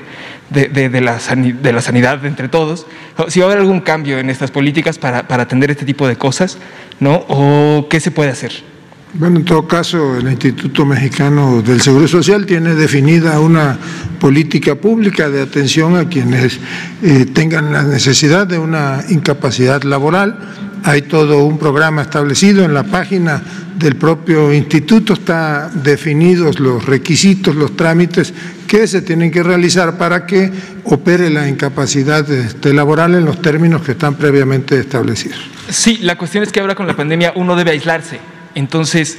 de, 0.51 1.01
la, 1.01 1.17
de 1.17 1.73
la, 1.73 1.81
sanidad 1.81 2.23
entre 2.25 2.47
todos, 2.47 2.85
si 3.27 3.39
va 3.39 3.45
a 3.45 3.49
haber 3.49 3.59
algún 3.59 3.81
cambio 3.81 4.19
en 4.19 4.29
estas 4.29 4.51
políticas 4.51 4.99
para, 4.99 5.27
para 5.27 5.43
atender 5.43 5.71
este 5.71 5.85
tipo 5.85 6.07
de 6.07 6.15
cosas, 6.15 6.57
¿no? 6.99 7.25
¿O 7.27 7.87
qué 7.89 7.99
se 7.99 8.11
puede 8.11 8.29
hacer? 8.29 8.70
Bueno, 9.13 9.39
en 9.39 9.45
todo 9.45 9.67
caso, 9.67 10.15
el 10.15 10.27
Instituto 10.29 10.85
Mexicano 10.85 11.61
del 11.61 11.81
Seguro 11.81 12.07
Social 12.07 12.45
tiene 12.45 12.75
definida 12.75 13.41
una 13.41 13.77
política 14.21 14.75
pública 14.75 15.29
de 15.29 15.41
atención 15.41 15.97
a 15.97 16.07
quienes 16.07 16.59
eh, 17.03 17.25
tengan 17.25 17.73
la 17.73 17.83
necesidad 17.83 18.47
de 18.47 18.57
una 18.57 19.03
incapacidad 19.09 19.83
laboral. 19.83 20.39
Hay 20.85 21.01
todo 21.01 21.43
un 21.43 21.59
programa 21.59 22.03
establecido 22.03 22.63
en 22.63 22.73
la 22.73 22.83
página 22.83 23.43
del 23.77 23.97
propio 23.97 24.53
instituto, 24.53 25.13
están 25.13 25.83
definidos 25.83 26.61
los 26.61 26.85
requisitos, 26.85 27.53
los 27.53 27.75
trámites 27.75 28.33
que 28.65 28.87
se 28.87 29.01
tienen 29.01 29.29
que 29.29 29.43
realizar 29.43 29.97
para 29.97 30.25
que 30.25 30.49
opere 30.85 31.29
la 31.29 31.49
incapacidad 31.49 32.29
este, 32.31 32.73
laboral 32.73 33.15
en 33.15 33.25
los 33.25 33.41
términos 33.41 33.81
que 33.81 33.91
están 33.91 34.15
previamente 34.15 34.79
establecidos. 34.79 35.37
Sí, 35.69 35.97
la 36.01 36.17
cuestión 36.17 36.43
es 36.43 36.51
que 36.53 36.61
ahora 36.61 36.75
con 36.75 36.87
la 36.87 36.95
pandemia 36.95 37.33
uno 37.35 37.57
debe 37.57 37.71
aislarse 37.71 38.30
entonces, 38.55 39.17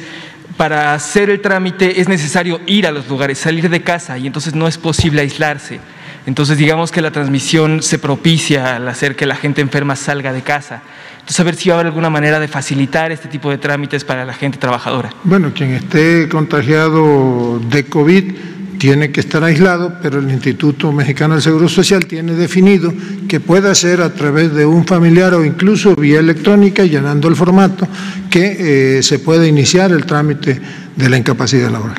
para 0.56 0.94
hacer 0.94 1.30
el 1.30 1.40
trámite 1.40 2.00
es 2.00 2.08
necesario 2.08 2.60
ir 2.66 2.86
a 2.86 2.92
los 2.92 3.08
lugares, 3.08 3.38
salir 3.38 3.68
de 3.68 3.82
casa 3.82 4.18
y 4.18 4.26
entonces 4.26 4.54
no 4.54 4.68
es 4.68 4.78
posible 4.78 5.22
aislarse. 5.22 5.80
Entonces 6.24 6.56
digamos 6.56 6.92
que 6.92 7.00
la 7.00 7.10
transmisión 7.10 7.82
se 7.82 7.98
propicia 7.98 8.76
al 8.76 8.88
hacer 8.88 9.16
que 9.16 9.26
la 9.26 9.34
gente 9.34 9.60
enferma 9.60 9.96
salga 9.96 10.32
de 10.32 10.42
casa. 10.42 10.82
Entonces 11.14 11.40
a 11.40 11.42
ver 11.44 11.56
si 11.56 11.68
va 11.68 11.74
a 11.74 11.78
haber 11.78 11.86
alguna 11.86 12.10
manera 12.10 12.38
de 12.38 12.48
facilitar 12.48 13.10
este 13.12 13.28
tipo 13.28 13.50
de 13.50 13.58
trámites 13.58 14.04
para 14.04 14.24
la 14.24 14.34
gente 14.34 14.58
trabajadora. 14.58 15.10
Bueno, 15.24 15.52
quien 15.54 15.72
esté 15.72 16.28
contagiado 16.28 17.58
de 17.58 17.84
COVID 17.84 18.34
tiene 18.82 19.12
que 19.12 19.20
estar 19.20 19.44
aislado, 19.44 19.94
pero 20.02 20.18
el 20.18 20.28
Instituto 20.28 20.90
Mexicano 20.90 21.34
del 21.34 21.42
Seguro 21.44 21.68
Social 21.68 22.04
tiene 22.04 22.32
definido 22.32 22.92
que 23.28 23.38
puede 23.38 23.70
hacer 23.70 24.00
a 24.00 24.12
través 24.12 24.52
de 24.54 24.66
un 24.66 24.84
familiar 24.84 25.34
o 25.34 25.44
incluso 25.44 25.94
vía 25.94 26.18
electrónica, 26.18 26.82
llenando 26.82 27.28
el 27.28 27.36
formato, 27.36 27.86
que 28.28 28.96
eh, 28.98 29.02
se 29.04 29.20
puede 29.20 29.46
iniciar 29.46 29.92
el 29.92 30.04
trámite 30.04 30.60
de 30.96 31.08
la 31.08 31.16
incapacidad 31.16 31.70
laboral. 31.70 31.94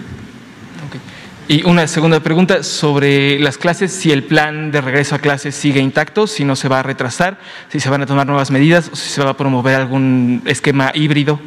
Y 1.48 1.64
una 1.66 1.88
segunda 1.88 2.20
pregunta 2.20 2.64
sobre 2.64 3.40
las 3.40 3.58
clases, 3.58 3.94
si 3.94 4.12
el 4.12 4.26
plan 4.26 4.70
de 4.70 4.82
regreso 4.82 5.16
a 5.16 5.20
clases 5.20 5.56
sigue 5.56 5.80
intacto, 5.80 6.28
si 6.28 6.44
no 6.44 6.58
se 6.58 6.68
va 6.68 6.82
a 6.82 6.84
retrasar, 6.84 7.40
si 7.70 7.80
se 7.80 7.90
van 7.90 8.02
a 8.02 8.06
tomar 8.06 8.28
nuevas 8.28 8.52
medidas 8.52 8.90
o 8.92 8.98
si 8.98 9.08
se 9.08 9.24
va 9.24 9.30
a 9.30 9.38
promover 9.38 9.76
algún 9.76 10.42
esquema 10.44 10.92
híbrido. 10.94 11.40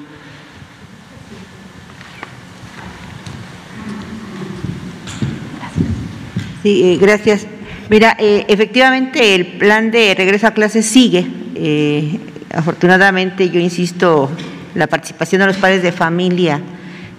Sí, 6.66 6.82
eh, 6.82 6.98
gracias. 7.00 7.46
Mira, 7.88 8.16
eh, 8.18 8.44
efectivamente 8.48 9.36
el 9.36 9.46
plan 9.46 9.92
de 9.92 10.16
regreso 10.16 10.48
a 10.48 10.50
clases 10.50 10.84
sigue. 10.84 11.24
Eh, 11.54 12.18
afortunadamente, 12.52 13.50
yo 13.50 13.60
insisto, 13.60 14.32
la 14.74 14.88
participación 14.88 15.42
de 15.42 15.46
los 15.46 15.58
padres 15.58 15.84
de 15.84 15.92
familia, 15.92 16.60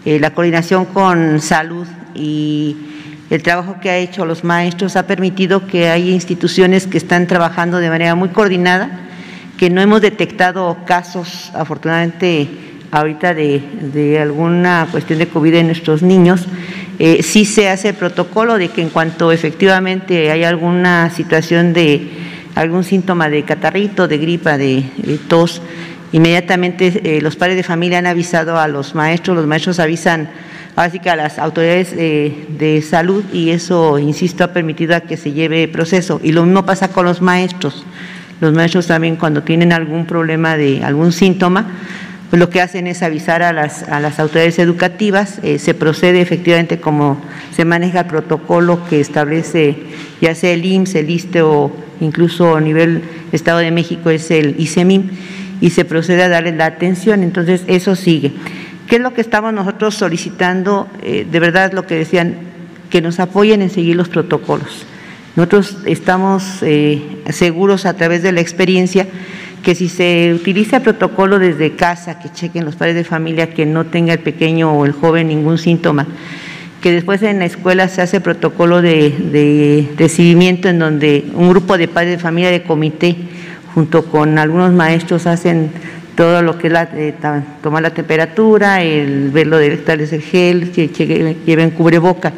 la 0.03 0.31
coordinación 0.31 0.83
con 0.83 1.39
salud 1.39 1.87
y 2.13 2.75
el 3.29 3.41
trabajo 3.41 3.77
que 3.79 3.89
ha 3.89 3.95
hecho 3.95 4.25
los 4.25 4.43
maestros 4.43 4.97
ha 4.97 5.07
permitido 5.07 5.65
que 5.65 5.87
hay 5.87 6.11
instituciones 6.11 6.85
que 6.85 6.97
están 6.97 7.25
trabajando 7.25 7.77
de 7.77 7.89
manera 7.89 8.15
muy 8.15 8.27
coordinada, 8.27 9.07
que 9.57 9.69
no 9.69 9.79
hemos 9.79 10.01
detectado 10.01 10.79
casos, 10.85 11.53
afortunadamente, 11.53 12.49
ahorita 12.91 13.33
de 13.33 14.19
alguna 14.21 14.89
cuestión 14.91 15.19
de 15.19 15.29
COVID 15.29 15.53
en 15.53 15.67
nuestros 15.67 16.01
niños. 16.03 16.45
Eh, 16.99 17.21
sí 17.21 17.45
se 17.45 17.69
hace 17.69 17.89
el 17.89 17.95
protocolo 17.95 18.57
de 18.57 18.69
que 18.69 18.81
en 18.81 18.89
cuanto 18.89 19.31
efectivamente 19.31 20.31
hay 20.31 20.43
alguna 20.43 21.11
situación 21.11 21.73
de 21.73 22.09
algún 22.55 22.83
síntoma 22.83 23.29
de 23.29 23.43
catarrito, 23.43 24.07
de 24.07 24.17
gripa, 24.17 24.57
de, 24.57 24.83
tos, 25.27 25.61
inmediatamente 26.11 27.17
eh, 27.17 27.21
los 27.21 27.35
padres 27.35 27.55
de 27.55 27.63
familia 27.63 27.99
han 27.99 28.07
avisado 28.07 28.57
a 28.59 28.67
los 28.67 28.95
maestros, 28.95 29.37
los 29.37 29.45
maestros 29.45 29.79
avisan 29.79 30.29
así 30.75 30.99
que 30.99 31.09
a 31.09 31.15
las 31.15 31.39
autoridades 31.39 31.93
eh, 31.97 32.45
de 32.49 32.81
salud 32.81 33.23
y 33.33 33.49
eso, 33.49 33.97
insisto, 33.99 34.43
ha 34.43 34.53
permitido 34.53 34.95
a 34.95 35.01
que 35.01 35.17
se 35.17 35.31
lleve 35.31 35.67
proceso. 35.67 36.21
Y 36.23 36.31
lo 36.31 36.43
mismo 36.43 36.65
pasa 36.65 36.89
con 36.89 37.05
los 37.05 37.21
maestros. 37.21 37.83
Los 38.39 38.53
maestros 38.53 38.85
también 38.85 39.15
cuando 39.15 39.41
tienen 39.41 39.73
algún 39.73 40.05
problema 40.05 40.55
de 40.55 40.83
algún 40.83 41.11
síntoma, 41.11 41.65
pues 42.29 42.39
lo 42.39 42.49
que 42.49 42.61
hacen 42.61 42.87
es 42.87 43.03
avisar 43.03 43.41
a 43.41 43.53
las, 43.53 43.83
a 43.83 43.99
las 43.99 44.19
autoridades 44.19 44.59
educativas, 44.59 45.39
eh, 45.43 45.59
se 45.59 45.73
procede 45.73 46.21
efectivamente 46.21 46.79
como 46.79 47.21
se 47.55 47.63
maneja 47.63 48.01
el 48.01 48.05
protocolo 48.07 48.81
que 48.89 48.99
establece 48.99 49.77
ya 50.21 50.35
sea 50.35 50.51
el 50.51 50.65
IMSS, 50.65 50.95
el 50.95 51.09
ISTE 51.09 51.41
o 51.41 51.71
incluso 52.01 52.55
a 52.55 52.61
nivel 52.61 53.03
Estado 53.31 53.59
de 53.59 53.71
México 53.71 54.09
es 54.09 54.29
el 54.31 54.55
ICEMIM 54.59 55.09
y 55.61 55.69
se 55.71 55.85
procede 55.85 56.23
a 56.23 56.29
darle 56.29 56.51
la 56.55 56.65
atención, 56.65 57.23
entonces 57.23 57.63
eso 57.67 57.95
sigue. 57.95 58.33
¿Qué 58.87 58.97
es 58.97 59.01
lo 59.01 59.13
que 59.13 59.21
estamos 59.21 59.53
nosotros 59.53 59.95
solicitando? 59.95 60.87
Eh, 61.03 61.25
de 61.29 61.39
verdad 61.39 61.73
lo 61.73 61.85
que 61.85 61.95
decían, 61.95 62.35
que 62.89 63.01
nos 63.01 63.19
apoyen 63.19 63.61
en 63.61 63.69
seguir 63.69 63.95
los 63.95 64.07
protocolos. 64.07 64.85
Nosotros 65.35 65.77
estamos 65.85 66.59
eh, 66.61 67.01
seguros 67.29 67.85
a 67.85 67.93
través 67.93 68.23
de 68.23 68.31
la 68.31 68.41
experiencia 68.41 69.07
que 69.63 69.75
si 69.75 69.89
se 69.89 70.33
utiliza 70.33 70.77
el 70.77 70.83
protocolo 70.83 71.39
desde 71.39 71.75
casa, 71.75 72.19
que 72.19 72.29
chequen 72.29 72.65
los 72.65 72.75
padres 72.75 72.95
de 72.95 73.03
familia 73.03 73.49
que 73.49 73.65
no 73.65 73.85
tenga 73.85 74.13
el 74.13 74.19
pequeño 74.19 74.71
o 74.71 74.85
el 74.85 74.91
joven 74.91 75.27
ningún 75.27 75.57
síntoma, 75.57 76.07
que 76.81 76.91
después 76.91 77.21
en 77.23 77.39
la 77.39 77.45
escuela 77.45 77.87
se 77.87 78.01
hace 78.01 78.21
protocolo 78.21 78.81
de, 78.81 79.09
de 79.09 79.89
recibimiento 79.97 80.69
en 80.69 80.79
donde 80.79 81.25
un 81.33 81.49
grupo 81.49 81.77
de 81.77 81.87
padres 81.87 82.11
de 82.11 82.19
familia 82.19 82.51
de 82.51 82.63
comité, 82.63 83.15
junto 83.73 84.05
con 84.05 84.37
algunos 84.37 84.71
maestros, 84.73 85.27
hacen 85.27 85.71
todo 86.17 86.41
lo 86.41 86.57
que 86.57 86.67
es 86.67 86.73
la, 86.73 86.89
eh, 86.93 87.13
tomar 87.61 87.83
la 87.83 87.91
temperatura, 87.91 88.81
el 88.81 89.29
verlo 89.29 89.57
de 89.57 89.67
el 89.67 90.21
gel, 90.21 90.71
que, 90.71 90.89
que 90.89 91.37
lleven 91.45 91.69
cubreboca. 91.69 92.33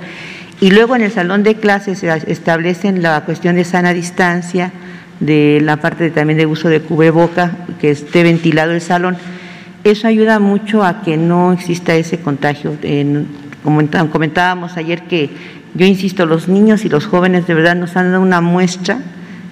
Y 0.60 0.72
luego 0.72 0.98
en 0.98 1.04
el 1.04 1.12
salón 1.12 1.44
de 1.44 1.56
clases 1.56 2.00
se 2.00 2.12
establecen 2.28 3.02
la 3.02 3.22
cuestión 3.22 3.56
de 3.56 3.64
sana 3.64 3.94
distancia, 3.94 4.74
de 5.20 5.60
la 5.62 5.78
parte 5.78 6.10
también 6.12 6.38
de 6.38 6.46
uso 6.46 6.70
de 6.70 6.82
cubreboca, 6.82 7.58
que 7.80 7.92
esté 7.92 8.24
ventilado 8.24 8.72
el 8.72 8.82
salón. 8.82 9.18
Eso 9.84 10.08
ayuda 10.08 10.40
mucho 10.40 10.84
a 10.84 11.02
que 11.02 11.18
no 11.18 11.54
exista 11.54 11.96
ese 11.96 12.20
contagio. 12.20 12.76
Como 13.64 13.82
comentábamos 14.12 14.78
ayer 14.78 15.04
que 15.04 15.30
yo 15.76 15.86
insisto, 15.86 16.26
los 16.26 16.48
niños 16.48 16.84
y 16.84 16.90
los 16.90 17.06
jóvenes 17.06 17.46
de 17.48 17.54
verdad 17.54 17.76
nos 17.76 17.96
han 17.96 18.12
dado 18.12 18.22
una 18.22 18.42
muestra 18.42 19.00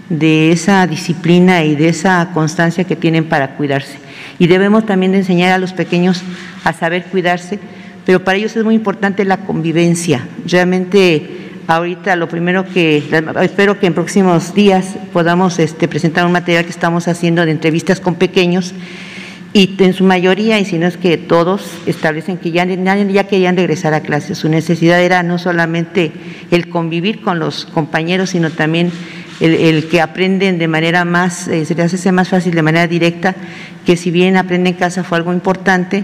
de 0.10 0.52
esa 0.52 0.88
disciplina 0.88 1.64
y 1.64 1.76
de 1.76 1.90
esa 1.90 2.30
constancia 2.34 2.86
que 2.86 2.96
tienen 2.96 3.26
para 3.26 3.56
cuidarse. 3.56 3.98
Y 4.40 4.48
debemos 4.48 4.86
también 4.86 5.14
enseñar 5.14 5.52
a 5.52 5.58
los 5.58 5.74
pequeños 5.74 6.24
a 6.64 6.74
saber 6.74 7.06
cuidarse, 7.06 7.60
pero 8.06 8.24
para 8.24 8.38
ellos 8.38 8.56
es 8.56 8.64
muy 8.64 8.76
importante 8.76 9.26
la 9.26 9.38
convivencia. 9.38 10.28
Realmente 10.46 11.47
ahorita 11.68 12.16
lo 12.16 12.28
primero 12.28 12.66
que 12.66 13.04
espero 13.42 13.80
que 13.80 13.88
en 13.88 13.94
próximos 13.94 14.54
días 14.54 14.96
podamos 15.14 15.60
este, 15.60 15.88
presentar 15.88 16.26
un 16.26 16.32
material 16.32 16.64
que 16.64 16.72
estamos 16.72 17.08
haciendo 17.08 17.46
de 17.46 17.52
entrevistas 17.52 18.00
con 18.00 18.16
pequeños 18.16 18.74
y 19.54 19.76
en 19.80 19.94
su 19.94 20.04
mayoría, 20.04 20.60
y 20.60 20.66
si 20.66 20.78
no 20.78 20.88
es 20.88 20.98
que 20.98 21.18
todos, 21.18 21.72
establecen 21.88 22.38
que 22.38 22.52
ya, 22.52 22.66
ya 22.66 23.24
querían 23.28 23.56
regresar 23.56 23.94
a 23.94 24.02
clases. 24.02 24.38
Su 24.38 24.50
necesidad 24.50 25.02
era 25.02 25.24
no 25.24 25.40
solamente 25.40 26.12
el 26.52 26.70
convivir 26.70 27.22
con 27.22 27.40
los 27.40 27.66
compañeros, 27.66 28.32
sino 28.32 28.52
también 28.52 28.92
el, 29.40 29.88
que 29.88 30.02
aprenden 30.02 30.60
de 30.60 30.68
manera 30.68 31.06
más, 31.06 31.48
eh, 31.48 31.66
se 31.66 31.76
les 31.76 31.94
hace 31.94 32.12
más 32.12 32.30
fácil 32.30 32.54
de 32.54 32.62
manera 32.62 32.88
directa, 32.88 33.36
que 33.86 33.98
si 33.98 34.12
bien 34.12 34.38
aprenden 34.38 34.74
en 34.74 34.80
casa 34.80 35.04
fue 35.04 35.18
algo 35.18 35.34
importante, 35.34 36.04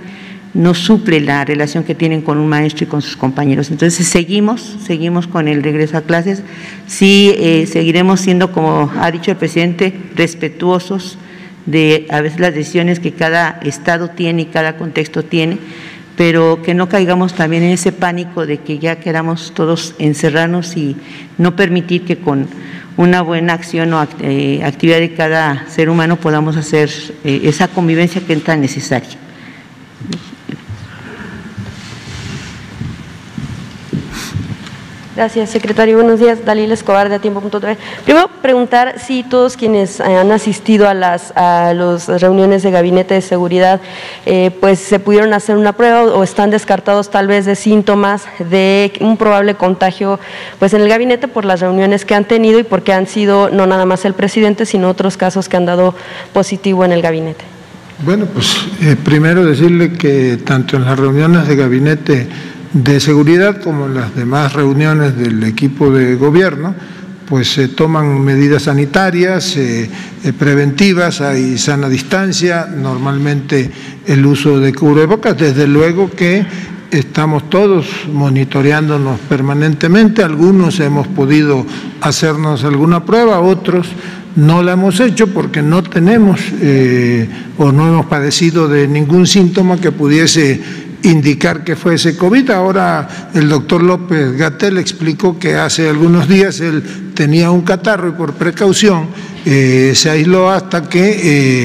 no 0.53 0.73
suple 0.73 1.19
la 1.19 1.43
relación 1.45 1.83
que 1.83 1.95
tienen 1.95 2.21
con 2.21 2.37
un 2.37 2.47
maestro 2.47 2.85
y 2.85 2.87
con 2.87 3.01
sus 3.01 3.17
compañeros. 3.17 3.71
Entonces 3.71 4.07
seguimos, 4.07 4.77
seguimos 4.85 5.27
con 5.27 5.47
el 5.47 5.63
regreso 5.63 5.97
a 5.97 6.01
clases, 6.01 6.43
sí 6.87 7.33
eh, 7.37 7.65
seguiremos 7.65 8.19
siendo, 8.19 8.51
como 8.51 8.91
ha 8.99 9.09
dicho 9.11 9.31
el 9.31 9.37
presidente, 9.37 9.93
respetuosos 10.15 11.17
de 11.65 12.05
a 12.09 12.21
veces 12.21 12.39
las 12.39 12.53
decisiones 12.53 12.99
que 12.99 13.13
cada 13.13 13.59
estado 13.63 14.09
tiene 14.09 14.43
y 14.43 14.45
cada 14.45 14.77
contexto 14.77 15.23
tiene, 15.23 15.57
pero 16.15 16.61
que 16.61 16.73
no 16.73 16.89
caigamos 16.89 17.33
también 17.33 17.63
en 17.63 17.71
ese 17.71 17.91
pánico 17.91 18.45
de 18.45 18.57
que 18.59 18.77
ya 18.77 18.97
queramos 18.97 19.53
todos 19.55 19.95
encerrarnos 19.97 20.77
y 20.77 20.95
no 21.37 21.55
permitir 21.55 22.03
que 22.03 22.17
con 22.17 22.47
una 22.97 23.21
buena 23.23 23.53
acción 23.53 23.93
o 23.93 24.07
eh, 24.21 24.61
actividad 24.63 24.99
de 24.99 25.13
cada 25.13 25.67
ser 25.67 25.89
humano 25.89 26.17
podamos 26.17 26.57
hacer 26.57 26.91
eh, 27.23 27.41
esa 27.45 27.67
convivencia 27.67 28.21
que 28.21 28.33
es 28.33 28.43
tan 28.43 28.61
necesaria. 28.61 29.22
Gracias, 35.15 35.51
secretario. 35.51 35.97
Buenos 35.97 36.19
días. 36.19 36.43
Dalil 36.43 36.71
Escobar 36.71 37.07
de 37.07 37.19
Tiempo.tv. 37.19 37.77
Primero, 38.03 38.29
preguntar 38.41 38.95
si 38.99 39.21
todos 39.21 39.55
quienes 39.55 40.01
han 40.01 40.31
asistido 40.31 40.89
a 40.89 40.95
las 40.95 41.31
a 41.35 41.71
las 41.75 42.07
reuniones 42.19 42.63
de 42.63 42.71
gabinete 42.71 43.13
de 43.13 43.21
seguridad, 43.21 43.79
eh, 44.25 44.49
pues 44.59 44.79
se 44.79 44.99
pudieron 44.99 45.33
hacer 45.33 45.55
una 45.55 45.73
prueba 45.73 46.03
o 46.03 46.23
están 46.23 46.49
descartados 46.49 47.11
tal 47.11 47.27
vez 47.27 47.45
de 47.45 47.55
síntomas 47.55 48.25
de 48.39 48.91
un 49.01 49.17
probable 49.17 49.53
contagio, 49.53 50.19
pues 50.57 50.73
en 50.73 50.81
el 50.81 50.89
gabinete 50.89 51.27
por 51.27 51.45
las 51.45 51.59
reuniones 51.61 52.05
que 52.05 52.15
han 52.15 52.25
tenido 52.25 52.57
y 52.57 52.63
porque 52.63 52.91
han 52.91 53.05
sido 53.05 53.51
no 53.51 53.67
nada 53.67 53.85
más 53.85 54.05
el 54.05 54.15
presidente, 54.15 54.65
sino 54.65 54.89
otros 54.89 55.15
casos 55.15 55.47
que 55.47 55.57
han 55.57 55.67
dado 55.67 55.93
positivo 56.33 56.85
en 56.85 56.91
el 56.91 57.03
gabinete. 57.03 57.45
Bueno, 58.03 58.25
pues 58.25 58.65
eh, 58.81 58.95
primero 59.01 59.45
decirle 59.45 59.93
que 59.93 60.37
tanto 60.37 60.75
en 60.75 60.85
las 60.85 60.97
reuniones 60.97 61.47
de 61.47 61.55
gabinete 61.55 62.27
de 62.73 62.99
seguridad 62.99 63.61
como 63.61 63.85
en 63.85 63.93
las 63.93 64.15
demás 64.15 64.53
reuniones 64.53 65.15
del 65.15 65.43
equipo 65.43 65.91
de 65.91 66.15
gobierno, 66.15 66.75
pues 67.27 67.53
se 67.53 67.67
toman 67.67 68.21
medidas 68.21 68.63
sanitarias 68.63 69.55
eh, 69.55 69.89
eh, 70.23 70.33
preventivas, 70.33 71.21
hay 71.21 71.57
sana 71.57 71.87
distancia, 71.87 72.65
normalmente 72.65 73.71
el 74.05 74.25
uso 74.25 74.59
de 74.59 74.73
cubrebocas, 74.73 75.37
desde 75.37 75.67
luego 75.67 76.09
que 76.09 76.45
estamos 76.91 77.49
todos 77.49 77.87
monitoreándonos 78.11 79.19
permanentemente, 79.21 80.23
algunos 80.23 80.79
hemos 80.79 81.07
podido 81.07 81.65
hacernos 82.01 82.63
alguna 82.63 83.05
prueba, 83.05 83.39
otros 83.39 83.87
no 84.35 84.63
la 84.63 84.73
hemos 84.73 84.99
hecho 84.99 85.27
porque 85.27 85.61
no 85.61 85.83
tenemos 85.83 86.41
eh, 86.59 87.29
o 87.57 87.71
no 87.71 87.87
hemos 87.87 88.07
padecido 88.07 88.67
de 88.67 88.87
ningún 88.87 89.27
síntoma 89.27 89.77
que 89.77 89.91
pudiese 89.91 90.61
indicar 91.03 91.63
que 91.63 91.75
fuese 91.75 92.17
COVID. 92.17 92.49
Ahora 92.51 93.29
el 93.33 93.49
doctor 93.49 93.83
López 93.83 94.37
Gatel 94.37 94.77
explicó 94.77 95.37
que 95.37 95.55
hace 95.55 95.89
algunos 95.89 96.27
días 96.27 96.59
él 96.59 96.83
tenía 97.13 97.51
un 97.51 97.61
catarro 97.61 98.09
y 98.09 98.11
por 98.13 98.33
precaución 98.33 99.07
eh, 99.45 99.93
se 99.95 100.09
aisló 100.09 100.49
hasta 100.49 100.87
que 100.89 101.19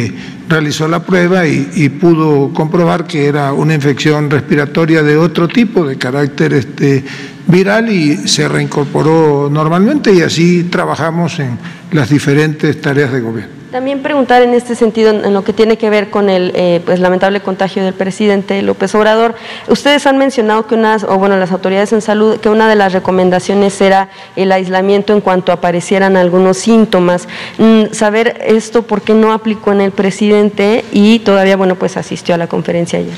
eh, 0.06 0.12
realizó 0.48 0.88
la 0.88 1.02
prueba 1.02 1.46
y, 1.46 1.88
pudo 1.90 2.52
comprobar 2.52 3.06
que 3.06 3.26
era 3.26 3.52
una 3.52 3.74
infección 3.74 4.30
respiratoria 4.30 5.02
de 5.02 5.16
otro 5.16 5.46
tipo, 5.46 5.86
de 5.86 5.96
carácter 5.96 6.54
este, 6.54 7.04
viral, 7.46 7.90
y 7.92 8.16
se 8.28 8.48
reincorporó 8.48 9.48
normalmente 9.52 10.12
y 10.12 10.22
así 10.22 10.64
trabajamos 10.64 11.38
en 11.38 11.58
las 11.92 12.08
diferentes 12.08 12.80
tareas 12.80 13.12
de 13.12 13.20
gobierno. 13.20 13.57
También 13.70 14.00
preguntar 14.00 14.40
en 14.40 14.54
este 14.54 14.74
sentido, 14.74 15.10
en 15.10 15.34
lo 15.34 15.44
que 15.44 15.52
tiene 15.52 15.76
que 15.76 15.90
ver 15.90 16.08
con 16.08 16.30
el 16.30 16.52
eh, 16.54 16.80
pues, 16.86 17.00
lamentable 17.00 17.40
contagio 17.40 17.84
del 17.84 17.92
presidente 17.92 18.62
López 18.62 18.94
Obrador. 18.94 19.34
Ustedes 19.68 20.06
han 20.06 20.16
mencionado 20.16 20.66
que 20.66 20.74
unas, 20.74 21.04
o 21.04 21.18
bueno, 21.18 21.36
las 21.36 21.52
autoridades 21.52 21.92
en 21.92 22.00
salud, 22.00 22.38
que 22.38 22.48
una 22.48 22.66
de 22.66 22.76
las 22.76 22.94
recomendaciones 22.94 23.78
era 23.82 24.08
el 24.36 24.52
aislamiento 24.52 25.12
en 25.12 25.20
cuanto 25.20 25.52
aparecieran 25.52 26.16
algunos 26.16 26.56
síntomas. 26.56 27.28
Mm, 27.58 27.92
saber 27.92 28.40
esto 28.46 28.84
por 28.84 29.02
qué 29.02 29.12
no 29.12 29.32
aplicó 29.32 29.72
en 29.72 29.82
el 29.82 29.90
presidente 29.90 30.82
y 30.90 31.18
todavía, 31.18 31.58
bueno, 31.58 31.74
pues 31.74 31.98
asistió 31.98 32.34
a 32.34 32.38
la 32.38 32.46
conferencia 32.46 32.98
ayer. 32.98 33.16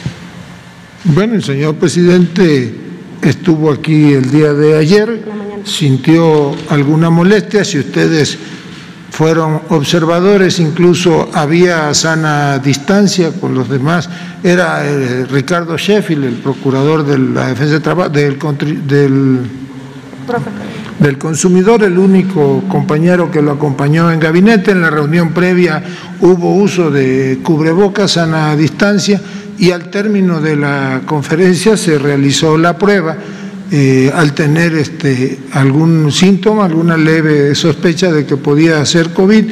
Bueno, 1.05 1.35
el 1.35 1.45
señor 1.45 1.77
presidente 1.77 2.75
estuvo 3.23 3.71
aquí 3.71 4.15
el 4.15 4.29
día 4.33 4.53
de 4.53 4.77
ayer, 4.77 5.21
sintió 5.65 6.57
alguna 6.69 7.09
molestia, 7.09 7.65
si 7.65 7.79
ustedes 7.79 8.37
fueron 9.11 9.61
observadores, 9.69 10.61
incluso 10.61 11.29
había 11.35 11.93
sana 11.95 12.59
distancia 12.59 13.33
con 13.33 13.55
los 13.55 13.69
demás. 13.69 14.09
Era 14.43 14.87
eh, 14.87 15.27
Ricardo 15.31 15.77
Sheffield, 15.77 16.25
el 16.25 16.35
procurador 16.35 17.05
de 17.05 17.19
la 17.19 17.49
defensa 17.49 17.75
de 17.75 17.81
trabajo, 17.81 18.11
del, 18.11 18.39
del, 18.87 19.41
del 20.99 21.19
consumidor, 21.19 21.83
el 21.83 21.99
único 21.99 22.63
compañero 22.69 23.31
que 23.31 23.43
lo 23.43 23.53
acompañó 23.53 24.11
en 24.11 24.21
gabinete. 24.21 24.71
En 24.71 24.81
la 24.81 24.91
reunión 24.91 25.31
previa 25.33 25.83
hubo 26.21 26.55
uso 26.55 26.91
de 26.91 27.41
cubrebocas, 27.43 28.13
sana 28.13 28.57
distancia, 28.57 29.21
y 29.59 29.73
al 29.73 29.91
término 29.91 30.41
de 30.41 30.57
la 30.57 31.03
conferencia 31.05 31.77
se 31.77 31.99
realizó 31.99 32.57
la 32.57 32.79
prueba 32.79 33.17
eh, 33.73 34.11
al 34.15 34.35
tener 34.35 34.75
este, 34.75 35.39
algún 35.53 36.11
síntoma, 36.11 36.65
alguna 36.65 36.97
leve 36.97 37.55
sospecha 37.55 38.11
de 38.11 38.27
que 38.27 38.37
podía 38.37 38.85
ser 38.85 39.13
COVID 39.13 39.45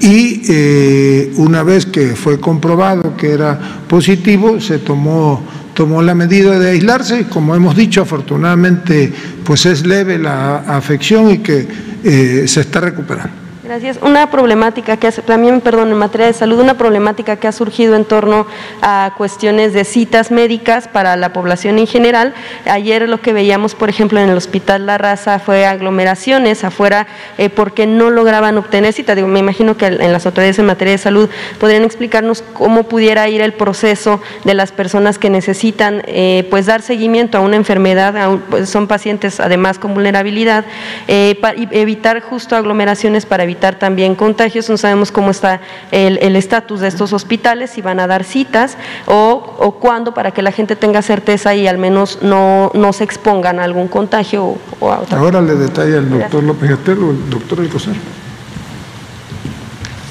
y 0.00 0.42
eh, 0.48 1.32
una 1.36 1.62
vez 1.62 1.86
que 1.86 2.14
fue 2.14 2.38
comprobado 2.38 3.16
que 3.16 3.32
era 3.32 3.58
positivo, 3.88 4.60
se 4.60 4.78
tomó, 4.78 5.42
tomó 5.74 6.02
la 6.02 6.14
medida 6.14 6.58
de 6.58 6.70
aislarse. 6.70 7.26
Como 7.28 7.54
hemos 7.54 7.74
dicho, 7.74 8.02
afortunadamente 8.02 9.12
pues 9.44 9.66
es 9.66 9.86
leve 9.86 10.18
la 10.18 10.58
afección 10.58 11.30
y 11.30 11.38
que 11.38 11.66
eh, 12.04 12.44
se 12.46 12.60
está 12.60 12.80
recuperando. 12.80 13.43
Gracias. 13.74 13.98
Una 14.02 14.30
problemática 14.30 14.98
que 14.98 15.10
también, 15.10 15.60
perdón, 15.60 15.90
en 15.90 15.98
materia 15.98 16.28
de 16.28 16.32
salud, 16.32 16.60
una 16.60 16.78
problemática 16.78 17.34
que 17.34 17.48
ha 17.48 17.52
surgido 17.52 17.96
en 17.96 18.04
torno 18.04 18.46
a 18.80 19.12
cuestiones 19.16 19.72
de 19.72 19.82
citas 19.84 20.30
médicas 20.30 20.86
para 20.86 21.16
la 21.16 21.32
población 21.32 21.80
en 21.80 21.88
general. 21.88 22.34
Ayer 22.66 23.08
lo 23.08 23.20
que 23.20 23.32
veíamos, 23.32 23.74
por 23.74 23.88
ejemplo, 23.88 24.20
en 24.20 24.28
el 24.28 24.36
Hospital 24.36 24.86
La 24.86 24.96
Raza 24.96 25.40
fue 25.40 25.66
aglomeraciones 25.66 26.62
afuera 26.62 27.08
eh, 27.36 27.48
porque 27.48 27.88
no 27.88 28.10
lograban 28.10 28.56
obtener 28.58 28.92
cita. 28.92 29.16
Digo, 29.16 29.26
me 29.26 29.40
imagino 29.40 29.76
que 29.76 29.86
en 29.86 30.12
las 30.12 30.24
autoridades 30.24 30.60
en 30.60 30.66
materia 30.66 30.92
de 30.92 30.98
salud 30.98 31.28
podrían 31.58 31.82
explicarnos 31.82 32.44
cómo 32.52 32.84
pudiera 32.84 33.28
ir 33.28 33.40
el 33.40 33.54
proceso 33.54 34.22
de 34.44 34.54
las 34.54 34.70
personas 34.70 35.18
que 35.18 35.30
necesitan 35.30 36.00
eh, 36.06 36.46
pues 36.48 36.66
dar 36.66 36.80
seguimiento 36.80 37.38
a 37.38 37.40
una 37.40 37.56
enfermedad, 37.56 38.38
pues, 38.50 38.68
son 38.70 38.86
pacientes 38.86 39.40
además 39.40 39.80
con 39.80 39.94
vulnerabilidad, 39.94 40.64
eh, 41.08 41.36
para 41.40 41.56
evitar 41.72 42.20
justo 42.20 42.54
aglomeraciones 42.54 43.26
para 43.26 43.42
evitar 43.42 43.63
evitar 43.64 43.78
también 43.78 44.14
contagios. 44.14 44.68
No 44.68 44.76
sabemos 44.76 45.10
cómo 45.10 45.30
está 45.30 45.60
el 45.90 46.36
estatus 46.36 46.80
de 46.80 46.88
estos 46.88 47.12
hospitales, 47.12 47.70
si 47.70 47.80
van 47.80 47.98
a 47.98 48.06
dar 48.06 48.24
citas 48.24 48.76
o, 49.06 49.56
o 49.58 49.72
cuándo 49.78 50.12
para 50.12 50.32
que 50.32 50.42
la 50.42 50.52
gente 50.52 50.76
tenga 50.76 51.00
certeza 51.00 51.54
y 51.54 51.66
al 51.66 51.78
menos 51.78 52.18
no, 52.20 52.70
no 52.74 52.92
se 52.92 53.04
expongan 53.04 53.58
a 53.58 53.64
algún 53.64 53.88
contagio 53.88 54.58
o, 54.80 54.92
a 54.92 55.00
otra 55.00 55.18
Ahora 55.18 55.40
le 55.40 55.54
detalla 55.54 55.98
el 55.98 56.10
doctor 56.10 56.42
López 56.42 56.70
Gatero 56.70 57.08
o 57.08 57.10
el 57.10 57.30
doctor 57.30 57.60
Alcocer. 57.60 57.94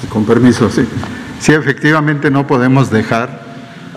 Con 0.08 0.24
permiso, 0.24 0.68
sí. 0.70 0.86
Sí, 1.38 1.52
efectivamente 1.52 2.30
no 2.30 2.46
podemos 2.46 2.90
dejar 2.90 3.42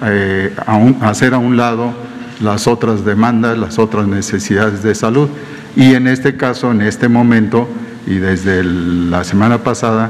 eh, 0.03 0.53
hacer 1.01 1.34
a 1.34 1.38
un 1.38 1.58
lado 1.58 1.93
las 2.41 2.68
otras 2.68 3.03
demandas, 3.05 3.58
las 3.58 3.80
otras 3.80 4.08
necesidades 4.08 4.84
de 4.84 4.93
salud. 4.93 5.30
Y 5.76 5.93
en 5.93 6.08
este 6.08 6.38
caso, 6.38 6.72
en 6.72 6.82
este 6.82 7.08
momento, 7.08 7.68
y 8.08 8.20
desde 8.20 8.64
la 8.64 9.24
semana 9.24 9.60
pasada, 9.60 10.10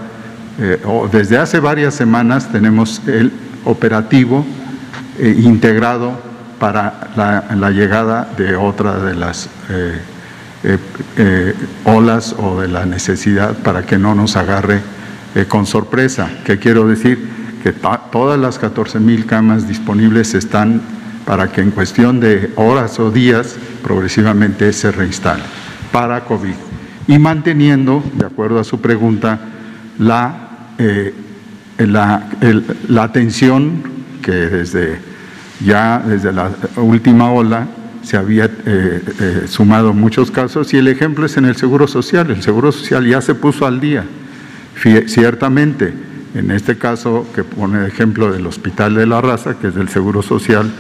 eh, 0.60 0.80
o 0.86 1.08
desde 1.08 1.38
hace 1.38 1.60
varias 1.60 1.96
semanas, 1.96 2.52
tenemos 2.52 3.02
el 3.08 3.32
operativo 3.66 4.46
eh, 5.20 5.36
integrado 5.40 6.14
para 6.60 7.10
la, 7.16 7.72
llegada 7.72 8.30
de 8.38 8.56
otra 8.56 8.98
de 9.00 9.16
las 9.16 9.50
eh, 9.70 11.54
olas 11.86 12.36
o 12.38 12.62
de 12.62 12.68
la 12.68 12.86
necesidad 12.86 13.56
para 13.58 13.84
que 13.84 13.98
no 13.98 14.16
nos 14.16 14.36
agarre 14.36 14.82
con 15.48 15.66
sorpresa. 15.68 16.30
¿Qué 16.46 16.58
quiero 16.58 16.88
decir? 16.88 17.30
Que 17.62 17.74
todas 17.74 18.40
las 18.40 18.58
14 18.58 19.00
mil 19.00 19.28
camas 19.28 19.68
disponibles 19.68 20.34
están 20.34 20.82
para 21.26 21.52
que 21.52 21.62
en 21.62 21.72
cuestión 21.72 22.20
de 22.20 22.52
horas 22.56 23.00
o 23.00 23.12
días 23.12 23.56
progresivamente 23.84 24.74
se 24.74 24.92
reinstale 24.92 25.44
para 25.92 26.24
COVID 26.26 26.67
y 27.08 27.18
manteniendo, 27.18 28.04
de 28.14 28.26
acuerdo 28.26 28.60
a 28.60 28.64
su 28.64 28.82
pregunta, 28.82 29.40
la, 29.98 30.50
eh, 30.78 31.14
la, 31.78 32.30
la 32.90 33.04
atención 33.04 33.82
que 34.22 34.32
desde 34.32 35.00
ya 35.64 36.04
desde 36.06 36.32
la 36.32 36.52
última 36.76 37.32
ola 37.32 37.68
se 38.04 38.18
había 38.18 38.46
eh, 38.46 39.02
eh, 39.20 39.44
sumado 39.48 39.94
muchos 39.94 40.32
casos 40.32 40.74
y 40.74 40.78
el 40.78 40.88
ejemplo 40.88 41.26
es 41.26 41.36
en 41.38 41.46
el 41.46 41.56
Seguro 41.56 41.88
Social. 41.88 42.30
El 42.32 42.42
Seguro 42.42 42.72
Social 42.72 43.06
ya 43.06 43.22
se 43.22 43.36
puso 43.36 43.66
al 43.66 43.80
día. 43.80 44.06
Ciertamente, 45.08 45.92
en 46.36 46.52
este 46.52 46.78
caso 46.78 47.28
que 47.34 47.44
pone 47.44 47.80
el 47.80 47.88
ejemplo 47.88 48.32
del 48.32 48.46
Hospital 48.46 48.94
de 48.94 49.08
la 49.08 49.20
Raza, 49.22 49.56
que 49.60 49.68
es 49.68 49.76
del 49.76 49.90
Seguro 49.90 50.22
Social, 50.22 50.72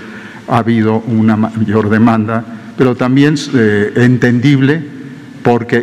ha 0.47 0.59
habido 0.59 0.99
una 0.99 1.35
mayor 1.35 1.89
demanda, 1.89 2.45
pero 2.77 2.95
también 2.95 3.35
entendible 3.95 4.96
porque 5.47 5.79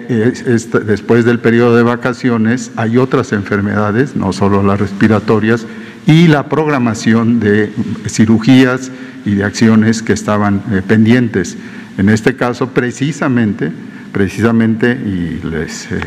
después 0.84 1.24
del 1.24 1.38
periodo 1.38 1.74
de 1.74 1.82
vacaciones 1.82 2.70
hay 2.76 2.98
otras 2.98 3.32
enfermedades, 3.32 4.14
no 4.14 4.34
solo 4.34 4.62
las 4.62 4.78
respiratorias, 4.78 5.66
y 6.06 6.26
la 6.28 6.50
programación 6.50 7.40
de 7.40 7.72
cirugías 8.06 8.90
y 9.24 9.36
de 9.36 9.44
acciones 9.44 10.02
que 10.02 10.12
estaban 10.12 10.62
eh, 10.70 10.82
pendientes. 10.86 11.56
En 11.96 12.10
este 12.10 12.36
caso, 12.36 12.74
precisamente, 12.74 13.72
precisamente, 14.12 14.92
y 14.92 15.40
les, 15.48 15.90
eh, 15.90 16.00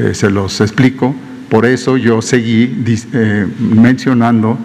eh, 0.00 0.14
se 0.14 0.28
los 0.28 0.60
explico, 0.60 1.14
por 1.48 1.64
eso 1.64 1.96
yo 1.96 2.20
seguí 2.20 2.84
mencionando 3.60 4.58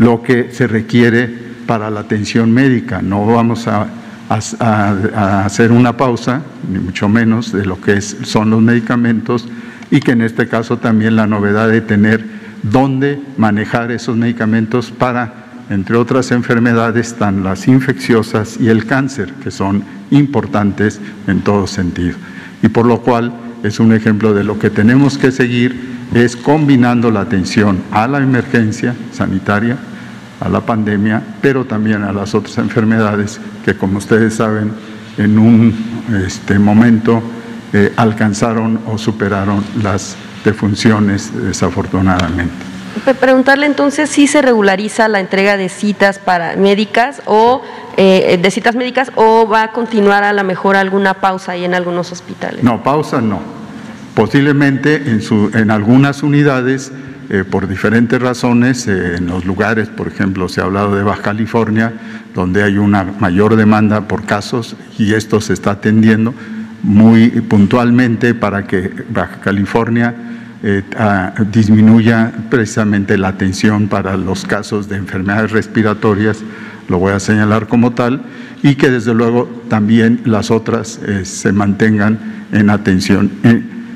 lo 0.00 0.20
que 0.20 0.50
se 0.50 0.66
requiere 0.66 1.32
para 1.64 1.90
la 1.90 2.00
atención 2.00 2.50
médica. 2.50 3.02
No 3.02 3.24
vamos 3.24 3.68
a 3.68 3.86
a, 4.28 5.44
hacer 5.44 5.72
una 5.72 5.96
pausa, 5.96 6.42
ni 6.70 6.78
mucho 6.78 7.08
menos 7.08 7.52
de 7.52 7.64
lo 7.64 7.80
que 7.80 8.00
son 8.00 8.50
los 8.50 8.60
medicamentos, 8.60 9.48
y 9.90 10.00
que 10.00 10.12
en 10.12 10.22
este 10.22 10.48
caso 10.48 10.78
también 10.78 11.16
la 11.16 11.26
novedad 11.26 11.68
de 11.68 11.80
tener 11.80 12.24
dónde 12.62 13.20
manejar 13.36 13.92
esos 13.92 14.16
medicamentos 14.16 14.90
para, 14.90 15.46
entre 15.70 15.96
otras 15.96 16.32
enfermedades, 16.32 17.14
tan 17.14 17.44
las 17.44 17.68
infecciosas 17.68 18.58
y 18.60 18.68
el 18.68 18.86
cáncer, 18.86 19.32
que 19.42 19.50
son 19.50 19.84
importantes 20.10 21.00
en 21.26 21.42
todo 21.42 21.66
sentido. 21.66 22.16
Y 22.62 22.68
por 22.68 22.86
lo 22.86 23.02
cual 23.02 23.32
es 23.62 23.80
un 23.80 23.92
ejemplo 23.92 24.34
de 24.34 24.44
lo 24.44 24.58
que 24.58 24.70
tenemos 24.70 25.18
que 25.18 25.30
seguir, 25.30 25.96
es 26.14 26.36
combinando 26.36 27.10
la 27.10 27.20
atención 27.20 27.78
a 27.90 28.06
la 28.06 28.18
emergencia 28.18 28.94
sanitaria, 29.12 29.76
a 30.40 30.48
la 30.48 30.60
pandemia, 30.60 31.22
pero 31.40 31.64
también 31.64 32.02
a 32.02 32.12
las 32.12 32.34
otras 32.34 32.58
enfermedades 32.58 33.40
que, 33.64 33.74
como 33.74 33.98
ustedes 33.98 34.34
saben, 34.34 34.72
en 35.16 35.38
un 35.38 35.74
este, 36.24 36.58
momento 36.58 37.22
eh, 37.72 37.92
alcanzaron 37.96 38.80
o 38.86 38.98
superaron 38.98 39.64
las 39.82 40.16
defunciones 40.44 41.32
desafortunadamente. 41.34 42.54
Preguntarle 43.20 43.66
entonces 43.66 44.08
si 44.08 44.26
se 44.26 44.40
regulariza 44.40 45.08
la 45.08 45.20
entrega 45.20 45.56
de 45.56 45.68
citas 45.68 46.18
para 46.18 46.56
médicas 46.56 47.20
o 47.26 47.62
eh, 47.96 48.38
de 48.40 48.50
citas 48.50 48.74
médicas 48.74 49.12
o 49.16 49.46
va 49.46 49.64
a 49.64 49.72
continuar 49.72 50.24
a 50.24 50.32
lo 50.32 50.44
mejor 50.44 50.76
alguna 50.76 51.14
pausa 51.14 51.52
ahí 51.52 51.64
en 51.64 51.74
algunos 51.74 52.10
hospitales. 52.12 52.62
No, 52.62 52.82
pausa 52.82 53.20
no. 53.20 53.40
Posiblemente 54.14 54.96
en, 54.96 55.20
su, 55.20 55.50
en 55.52 55.70
algunas 55.70 56.22
unidades 56.22 56.90
eh, 57.28 57.42
por 57.42 57.66
diferentes 57.66 58.22
razones, 58.22 58.86
eh, 58.86 59.16
en 59.16 59.26
los 59.26 59.44
lugares, 59.44 59.88
por 59.88 60.06
ejemplo, 60.06 60.48
se 60.48 60.60
ha 60.60 60.64
hablado 60.64 60.94
de 60.94 61.02
Baja 61.02 61.22
California, 61.22 61.92
donde 62.34 62.62
hay 62.62 62.78
una 62.78 63.02
mayor 63.18 63.56
demanda 63.56 64.02
por 64.02 64.24
casos 64.24 64.76
y 64.96 65.12
esto 65.14 65.40
se 65.40 65.52
está 65.52 65.72
atendiendo 65.72 66.32
muy 66.84 67.30
puntualmente 67.40 68.34
para 68.34 68.66
que 68.66 68.92
Baja 69.10 69.40
California 69.40 70.14
eh, 70.62 70.82
disminuya 71.50 72.32
precisamente 72.48 73.18
la 73.18 73.28
atención 73.28 73.88
para 73.88 74.16
los 74.16 74.44
casos 74.44 74.88
de 74.88 74.96
enfermedades 74.96 75.50
respiratorias, 75.50 76.44
lo 76.88 76.98
voy 76.98 77.12
a 77.12 77.18
señalar 77.18 77.66
como 77.66 77.92
tal, 77.92 78.22
y 78.62 78.76
que 78.76 78.88
desde 78.88 79.14
luego 79.14 79.50
también 79.68 80.20
las 80.24 80.52
otras 80.52 81.00
se 81.24 81.52
mantengan 81.52 82.18
en 82.52 82.70
atención 82.70 83.30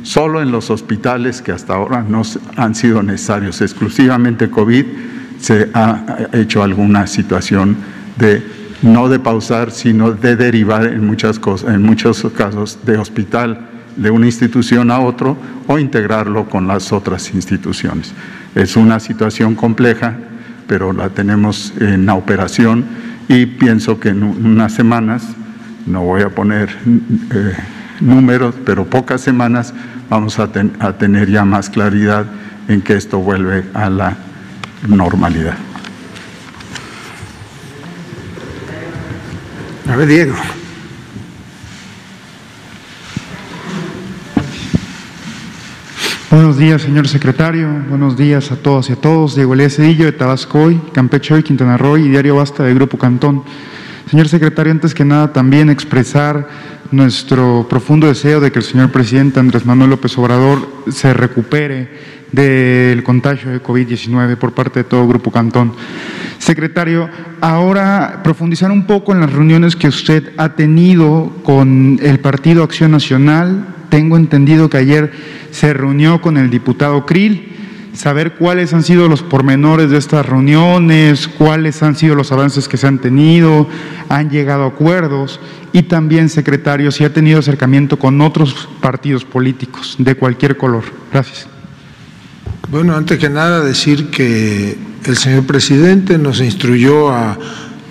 solo 0.03 0.43
en 0.43 0.51
los 0.51 0.71
hospitales 0.71 1.43
que 1.43 1.53
hasta 1.53 1.75
ahora 1.75 2.05
no 2.07 2.23
han 2.57 2.75
sido 2.75 3.03
necesarios, 3.03 3.61
exclusivamente 3.61 4.51
COVID, 4.51 4.85
se 5.41 5.71
ha 5.75 6.29
hecho 6.33 6.63
alguna 6.63 7.07
situación 7.07 7.77
de 8.19 8.43
no 8.83 9.09
de 9.09 9.19
pausar, 9.19 9.71
sino 9.71 10.13
de 10.13 10.37
derivar 10.37 10.87
en, 10.87 11.07
muchas 11.07 11.39
cosas, 11.39 11.75
en 11.75 11.83
muchos 11.83 12.27
casos 12.37 12.79
de 12.85 12.97
hospital 12.97 13.67
de 13.97 14.11
una 14.11 14.27
institución 14.27 14.91
a 14.91 15.01
otro 15.01 15.37
o 15.67 15.79
integrarlo 15.79 16.49
con 16.49 16.67
las 16.67 16.93
otras 16.93 17.35
instituciones. 17.35 18.13
Es 18.55 18.77
una 18.77 19.01
situación 19.01 19.55
compleja, 19.55 20.17
pero 20.67 20.93
la 20.93 21.11
tenemos 21.11 21.75
en 21.79 22.07
la 22.07 22.15
operación 22.15 22.85
y 23.29 23.47
pienso 23.47 24.01
que 24.01 24.11
en 24.11 24.23
unas 24.23 24.73
semanas 24.73 25.25
no 25.87 26.03
voy 26.03 26.23
a 26.23 26.31
poner 26.31 26.71
eh, 27.33 27.53
números, 28.01 28.55
pero 28.65 28.87
pocas 28.87 29.21
semanas 29.21 29.73
vamos 30.09 30.39
a, 30.39 30.51
a 30.81 30.93
tener 30.95 31.31
ya 31.31 31.45
más 31.45 31.71
claridad 31.71 32.27
en 32.69 32.83
que 32.83 32.95
esto 32.95 33.19
vuelve 33.19 33.65
a 33.75 33.91
la 33.91 34.17
normalidad. 34.87 35.57
A 39.89 39.97
ver, 39.97 40.07
Diego. 40.07 40.35
Buenos 46.31 46.59
días, 46.59 46.83
señor 46.83 47.09
secretario. 47.09 47.69
Buenos 47.89 48.17
días 48.17 48.53
a 48.53 48.57
todos 48.57 48.89
y 48.89 48.93
a 48.93 48.97
todos. 48.97 49.35
Diego 49.35 49.55
Elías 49.55 49.75
Cedillo 49.75 50.05
de 50.05 50.13
Tabasco 50.13 50.61
hoy, 50.61 50.81
Campeche 50.93 51.35
hoy, 51.35 51.43
Quintana 51.43 51.77
Roo 51.77 51.97
y 51.97 52.09
Diario 52.09 52.37
Basta 52.37 52.63
del 52.63 52.77
Grupo 52.77 52.99
Cantón. 52.99 53.43
Señor 54.09 54.29
secretario, 54.29 54.71
antes 54.71 54.95
que 54.95 55.05
nada 55.05 55.33
también 55.33 55.71
expresar 55.71 56.49
nuestro 56.93 57.67
profundo 57.69 58.07
deseo 58.07 58.41
de 58.41 58.51
que 58.51 58.59
el 58.59 58.65
señor 58.65 58.91
presidente 58.91 59.41
Andrés 59.41 59.65
Manuel 59.65 59.91
López 59.91 60.17
Obrador 60.19 60.69
se 60.91 61.13
recupere 61.15 61.89
del 62.33 63.03
contagio 63.03 63.51
de 63.51 63.63
COVID-19 63.63 64.37
por 64.37 64.53
parte 64.53 64.81
de 64.81 64.85
todo 64.85 65.07
Grupo 65.07 65.31
Cantón. 65.31 65.75
Secretario, 66.39 67.09
ahora 67.41 68.21
profundizar 68.25 68.71
un 68.71 68.87
poco 68.87 69.13
en 69.13 69.21
las 69.21 69.33
reuniones 69.33 69.77
que 69.77 69.89
usted 69.89 70.33
ha 70.37 70.51
tenido 70.55 71.33
con 71.43 71.99
el 72.03 72.19
Partido 72.21 72.63
Acción 72.63 72.93
Nacional. 72.93 73.75
Tengo 73.89 74.17
entendido 74.17 74.71
que 74.71 74.79
ayer 74.79 75.13
se 75.51 75.75
reunió 75.75 76.21
con 76.21 76.37
el 76.37 76.51
diputado 76.51 77.05
Krill, 77.05 77.50
saber 77.95 78.35
cuáles 78.35 78.73
han 78.73 78.83
sido 78.83 79.09
los 79.09 79.23
pormenores 79.23 79.91
de 79.91 79.99
estas 79.99 80.27
reuniones, 80.27 81.29
cuáles 81.29 81.83
han 81.83 81.97
sido 81.97 82.15
los 82.15 82.33
avances 82.33 82.69
que 82.69 82.77
se 82.77 82.87
han 82.87 82.99
tenido, 82.99 83.69
han 84.09 84.31
llegado 84.31 84.65
a 84.65 84.69
acuerdos 84.69 85.41
y 85.73 85.83
también, 85.83 86.29
secretario, 86.29 86.91
si 86.91 87.05
ha 87.05 87.13
tenido 87.13 87.39
acercamiento 87.39 87.99
con 87.99 88.21
otros 88.21 88.69
partidos 88.81 89.25
políticos 89.25 89.97
de 89.99 90.15
cualquier 90.15 90.57
color. 90.57 90.85
Gracias. 91.13 91.47
Bueno, 92.71 92.97
antes 92.97 93.19
que 93.19 93.29
nada 93.29 93.65
decir 93.65 94.11
que 94.11 94.77
el 95.05 95.17
señor 95.17 95.45
presidente 95.45 96.19
nos 96.19 96.41
instruyó 96.41 97.11
a 97.11 97.39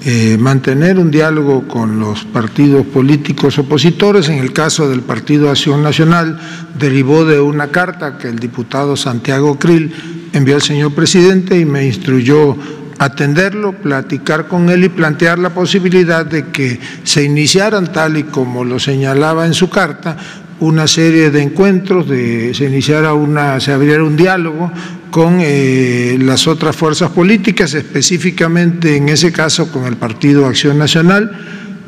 eh, 0.06 0.38
mantener 0.40 0.98
un 0.98 1.12
diálogo 1.12 1.68
con 1.68 2.00
los 2.00 2.24
partidos 2.24 2.86
políticos 2.86 3.60
opositores. 3.60 4.30
En 4.30 4.40
el 4.40 4.54
caso 4.54 4.90
del 4.90 5.02
Partido 5.02 5.50
Acción 5.50 5.84
Nacional, 5.84 6.40
derivó 6.78 7.26
de 7.26 7.40
una 7.42 7.68
carta 7.68 8.18
que 8.18 8.30
el 8.30 8.40
diputado 8.40 8.96
Santiago 8.96 9.60
Krill 9.60 9.94
envió 10.32 10.56
al 10.56 10.62
señor 10.62 10.94
presidente 10.94 11.60
y 11.60 11.66
me 11.66 11.86
instruyó 11.86 12.56
atenderlo, 12.98 13.74
platicar 13.74 14.48
con 14.48 14.70
él 14.70 14.84
y 14.84 14.90
plantear 14.90 15.40
la 15.40 15.50
posibilidad 15.50 16.26
de 16.26 16.48
que 16.48 16.80
se 17.04 17.24
iniciaran, 17.24 17.92
tal 17.92 18.18
y 18.18 18.24
como 18.24 18.64
lo 18.64 18.80
señalaba 18.80 19.46
en 19.46 19.54
su 19.54 19.70
carta, 19.70 20.18
una 20.60 20.88
serie 20.88 21.32
de 21.32 21.42
encuentros, 21.42 22.08
de, 22.08 22.54
se 22.54 22.66
iniciara 22.66 23.14
una, 23.14 23.60
se 23.60 23.72
abriera 23.72 24.04
un 24.04 24.18
diálogo 24.18 24.72
con 25.12 25.40
eh, 25.42 26.18
las 26.20 26.48
otras 26.48 26.76
fuerzas 26.76 27.12
políticas, 27.12 27.74
específicamente 27.74 28.96
en 28.96 29.10
ese 29.10 29.32
caso 29.32 29.72
con 29.72 29.86
el 29.86 29.98
Partido 29.98 30.46
Acción 30.46 30.78
Nacional. 30.78 31.32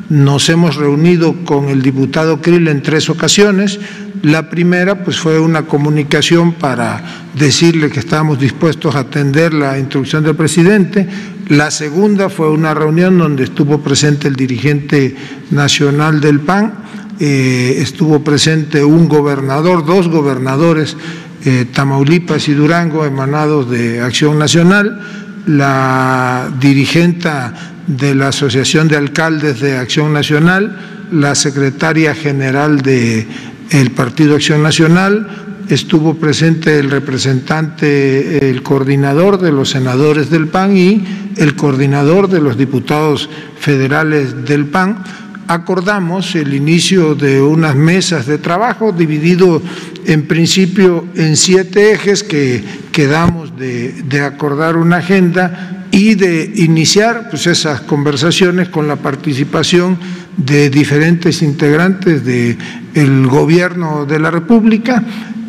Nos 0.08 0.48
hemos 0.48 0.76
reunido 0.76 1.44
con 1.44 1.68
el 1.68 1.80
diputado 1.80 2.40
Krill 2.42 2.68
en 2.68 2.82
tres 2.82 3.08
ocasiones. 3.08 3.80
La 4.22 4.50
primera 4.50 5.02
pues 5.04 5.18
fue 5.18 5.40
una 5.40 5.62
comunicación 5.62 6.52
para 6.52 7.02
decirle 7.34 7.90
que 7.90 8.00
estábamos 8.00 8.38
dispuestos 8.38 8.94
a 8.94 9.00
atender 9.00 9.54
la 9.54 9.78
instrucción 9.78 10.22
del 10.22 10.36
presidente. 10.36 11.08
La 11.48 11.70
segunda 11.70 12.28
fue 12.28 12.50
una 12.50 12.74
reunión 12.74 13.18
donde 13.18 13.44
estuvo 13.44 13.80
presente 13.80 14.28
el 14.28 14.36
dirigente 14.36 15.16
nacional 15.50 16.20
del 16.20 16.40
PAN, 16.40 16.74
eh, 17.20 17.76
estuvo 17.78 18.22
presente 18.22 18.84
un 18.84 19.08
gobernador, 19.08 19.84
dos 19.84 20.08
gobernadores 20.08 20.96
eh, 21.44 21.66
Tamaulipas 21.72 22.48
y 22.48 22.54
Durango, 22.54 23.04
emanados 23.04 23.70
de 23.70 24.00
Acción 24.00 24.38
Nacional, 24.38 25.00
la 25.46 26.50
dirigenta 26.60 27.52
de 27.86 28.14
la 28.14 28.28
Asociación 28.28 28.88
de 28.88 28.96
Alcaldes 28.96 29.60
de 29.60 29.76
Acción 29.76 30.12
Nacional, 30.12 30.78
la 31.10 31.34
secretaria 31.34 32.14
general 32.14 32.80
del 32.82 33.26
el 33.70 33.90
Partido 33.90 34.36
Acción 34.36 34.62
Nacional, 34.62 35.28
estuvo 35.68 36.14
presente 36.14 36.78
el 36.78 36.90
representante, 36.90 38.50
el 38.50 38.62
coordinador 38.62 39.38
de 39.38 39.52
los 39.52 39.70
senadores 39.70 40.30
del 40.30 40.48
PAN 40.48 40.76
y 40.76 41.04
el 41.36 41.56
coordinador 41.56 42.28
de 42.28 42.40
los 42.40 42.56
diputados 42.56 43.28
federales 43.58 44.44
del 44.44 44.66
PAN 44.66 45.02
acordamos 45.48 46.34
el 46.34 46.54
inicio 46.54 47.14
de 47.14 47.40
unas 47.40 47.74
mesas 47.74 48.26
de 48.26 48.38
trabajo 48.38 48.92
dividido 48.92 49.62
en 50.06 50.26
principio 50.26 51.06
en 51.14 51.36
siete 51.36 51.92
ejes 51.92 52.22
que 52.22 52.62
quedamos 52.90 53.56
de, 53.56 54.20
acordar 54.24 54.76
una 54.76 54.96
agenda 54.98 55.86
y 55.90 56.14
de 56.14 56.52
iniciar 56.56 57.28
pues, 57.30 57.46
esas 57.46 57.82
conversaciones 57.82 58.68
con 58.68 58.88
la 58.88 58.96
participación 58.96 59.98
de 60.36 60.70
diferentes 60.70 61.42
integrantes 61.42 62.24
del 62.24 63.26
gobierno 63.26 64.06
de 64.06 64.18
la 64.18 64.30
República. 64.30 65.02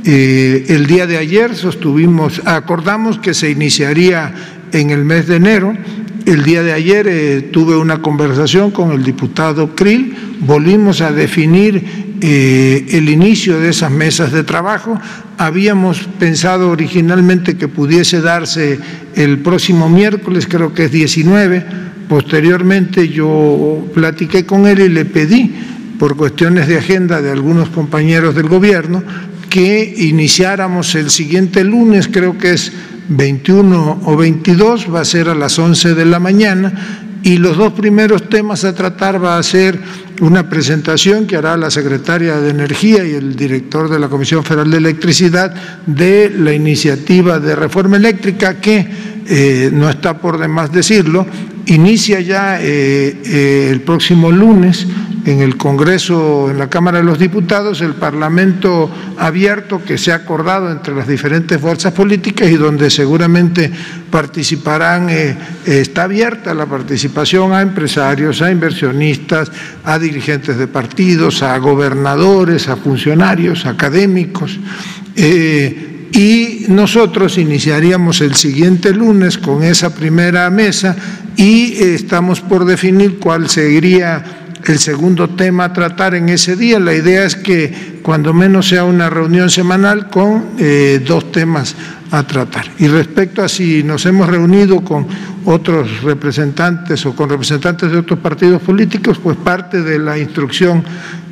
Eh, 0.05 0.65
el 0.67 0.85
día 0.85 1.07
de 1.07 1.17
ayer 1.17 1.55
sostuvimos, 1.55 2.41
acordamos 2.45 3.19
que 3.19 3.33
se 3.33 3.49
iniciaría 3.49 4.33
en 4.73 4.89
el 4.89 5.05
mes 5.05 5.27
de 5.27 5.37
enero 5.37 5.73
el 6.25 6.43
día 6.43 6.63
de 6.63 6.73
ayer 6.73 7.07
eh, 7.07 7.41
tuve 7.51 7.75
una 7.75 8.01
conversación 8.01 8.71
con 8.71 8.91
el 8.91 9.03
diputado 9.03 9.75
Krill, 9.75 10.15
volvimos 10.39 11.01
a 11.01 11.11
definir 11.11 11.83
eh, 12.21 12.85
el 12.91 13.09
inicio 13.09 13.59
de 13.59 13.69
esas 13.69 13.91
mesas 13.91 14.31
de 14.31 14.43
trabajo. 14.43 14.99
Habíamos 15.37 16.07
pensado 16.19 16.69
originalmente 16.69 17.57
que 17.57 17.67
pudiese 17.67 18.21
darse 18.21 18.79
el 19.15 19.39
próximo 19.39 19.89
miércoles, 19.89 20.47
creo 20.47 20.73
que 20.73 20.85
es 20.85 20.91
19. 20.91 21.65
Posteriormente 22.07 23.09
yo 23.09 23.85
platiqué 23.93 24.45
con 24.45 24.67
él 24.67 24.79
y 24.79 24.89
le 24.89 25.05
pedí, 25.05 25.53
por 25.99 26.15
cuestiones 26.15 26.67
de 26.67 26.77
agenda 26.77 27.21
de 27.21 27.31
algunos 27.31 27.69
compañeros 27.69 28.35
del 28.35 28.47
gobierno, 28.47 29.03
que 29.49 29.93
iniciáramos 29.97 30.95
el 30.95 31.09
siguiente 31.09 31.63
lunes, 31.63 32.09
creo 32.11 32.37
que 32.37 32.53
es 32.53 32.71
21 33.09 34.01
o 34.05 34.17
22, 34.17 34.93
va 34.93 35.01
a 35.01 35.05
ser 35.05 35.29
a 35.29 35.35
las 35.35 35.57
11 35.59 35.93
de 35.95 36.05
la 36.05 36.19
mañana 36.19 37.09
y 37.23 37.37
los 37.37 37.57
dos 37.57 37.73
primeros 37.73 38.29
temas 38.29 38.65
a 38.65 38.75
tratar 38.75 39.23
va 39.23 39.37
a 39.37 39.43
ser 39.43 39.79
una 40.21 40.49
presentación 40.49 41.25
que 41.25 41.37
hará 41.37 41.55
la 41.57 41.71
secretaria 41.71 42.39
de 42.39 42.49
Energía 42.49 43.05
y 43.05 43.11
el 43.11 43.35
director 43.35 43.89
de 43.89 43.97
la 43.97 44.09
Comisión 44.09 44.43
Federal 44.43 44.69
de 44.69 44.77
Electricidad 44.77 45.53
de 45.85 46.29
la 46.37 46.53
iniciativa 46.53 47.39
de 47.39 47.55
reforma 47.55 47.95
eléctrica 47.97 48.59
que, 48.59 48.87
eh, 49.25 49.69
no 49.71 49.89
está 49.89 50.17
por 50.17 50.37
demás 50.37 50.71
decirlo, 50.71 51.25
inicia 51.65 52.19
ya 52.19 52.61
eh, 52.61 53.17
eh, 53.25 53.69
el 53.71 53.81
próximo 53.81 54.31
lunes 54.31 54.87
en 55.25 55.39
el 55.39 55.55
Congreso, 55.55 56.49
en 56.51 56.57
la 56.57 56.69
Cámara 56.69 56.97
de 56.97 57.05
los 57.05 57.17
Diputados, 57.17 57.79
el 57.79 57.93
Parlamento 57.93 58.89
abierto 59.17 59.81
que 59.81 59.97
se 59.97 60.11
ha 60.11 60.15
acordado 60.15 60.69
entre 60.69 60.93
las 60.93 61.07
diferentes 61.07 61.59
fuerzas 61.61 61.93
políticas 61.93 62.49
y 62.49 62.55
donde 62.55 62.89
seguramente 62.89 63.71
participarán, 64.11 65.07
eh, 65.09 65.37
está 65.65 66.03
abierta 66.03 66.53
la 66.53 66.65
participación 66.65 67.53
a 67.53 67.61
empresarios, 67.61 68.41
a 68.41 68.51
inversionistas, 68.51 69.49
a 69.85 69.97
dirigentes 69.97 70.57
de 70.57 70.67
partidos, 70.67 71.41
a 71.41 71.57
gobernadores, 71.57 72.67
a 72.67 72.75
funcionarios, 72.75 73.65
académicos. 73.65 74.59
Y 76.13 76.65
nosotros 76.67 77.39
iniciaríamos 77.39 78.21
el 78.21 78.35
siguiente 78.35 78.93
lunes 78.93 79.39
con 79.39 79.63
esa 79.63 79.95
primera 79.95 80.47
mesa 80.51 80.95
y 81.35 81.73
estamos 81.83 82.39
por 82.39 82.65
definir 82.65 83.17
cuál 83.17 83.49
seguiría 83.49 84.23
el 84.63 84.77
segundo 84.77 85.31
tema 85.31 85.65
a 85.65 85.73
tratar 85.73 86.13
en 86.13 86.29
ese 86.29 86.55
día. 86.55 86.79
La 86.79 86.93
idea 86.93 87.25
es 87.25 87.35
que 87.35 87.99
cuando 88.03 88.31
menos 88.31 88.67
sea 88.67 88.83
una 88.83 89.09
reunión 89.09 89.49
semanal 89.49 90.09
con 90.11 90.51
eh, 90.59 91.01
dos 91.05 91.31
temas 91.31 91.75
a 92.11 92.21
tratar. 92.27 92.65
Y 92.77 92.87
respecto 92.87 93.41
a 93.41 93.49
si 93.49 93.81
nos 93.81 94.05
hemos 94.05 94.29
reunido 94.29 94.81
con 94.81 95.07
otros 95.45 96.03
representantes 96.03 97.03
o 97.07 97.15
con 97.15 97.27
representantes 97.27 97.91
de 97.91 97.97
otros 97.97 98.19
partidos 98.19 98.61
políticos, 98.61 99.19
pues 99.21 99.35
parte 99.35 99.81
de 99.81 99.97
la 99.97 100.19
instrucción 100.19 100.83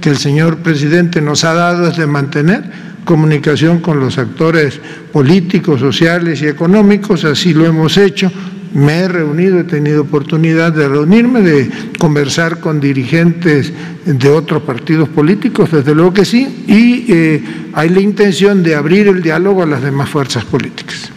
que 0.01 0.09
el 0.09 0.17
señor 0.17 0.57
presidente 0.57 1.21
nos 1.21 1.43
ha 1.43 1.53
dado 1.53 1.87
es 1.87 1.97
de 1.97 2.07
mantener 2.07 2.90
comunicación 3.05 3.79
con 3.79 3.99
los 3.99 4.17
actores 4.17 4.79
políticos, 5.11 5.79
sociales 5.79 6.41
y 6.41 6.47
económicos, 6.47 7.23
así 7.25 7.53
lo 7.53 7.65
hemos 7.65 7.97
hecho 7.97 8.31
me 8.73 8.99
he 8.99 9.07
reunido, 9.07 9.59
he 9.59 9.63
tenido 9.63 10.03
oportunidad 10.03 10.71
de 10.71 10.87
reunirme, 10.87 11.41
de 11.41 11.69
conversar 11.99 12.59
con 12.59 12.79
dirigentes 12.79 13.73
de 14.05 14.29
otros 14.29 14.63
partidos 14.63 15.09
políticos, 15.09 15.71
desde 15.71 15.93
luego 15.93 16.13
que 16.13 16.25
sí, 16.25 16.63
y 16.67 17.11
eh, 17.11 17.43
hay 17.73 17.89
la 17.89 17.99
intención 17.99 18.63
de 18.63 18.75
abrir 18.75 19.07
el 19.07 19.21
diálogo 19.21 19.63
a 19.63 19.65
las 19.65 19.81
demás 19.81 20.09
fuerzas 20.09 20.45
políticas. 20.45 21.11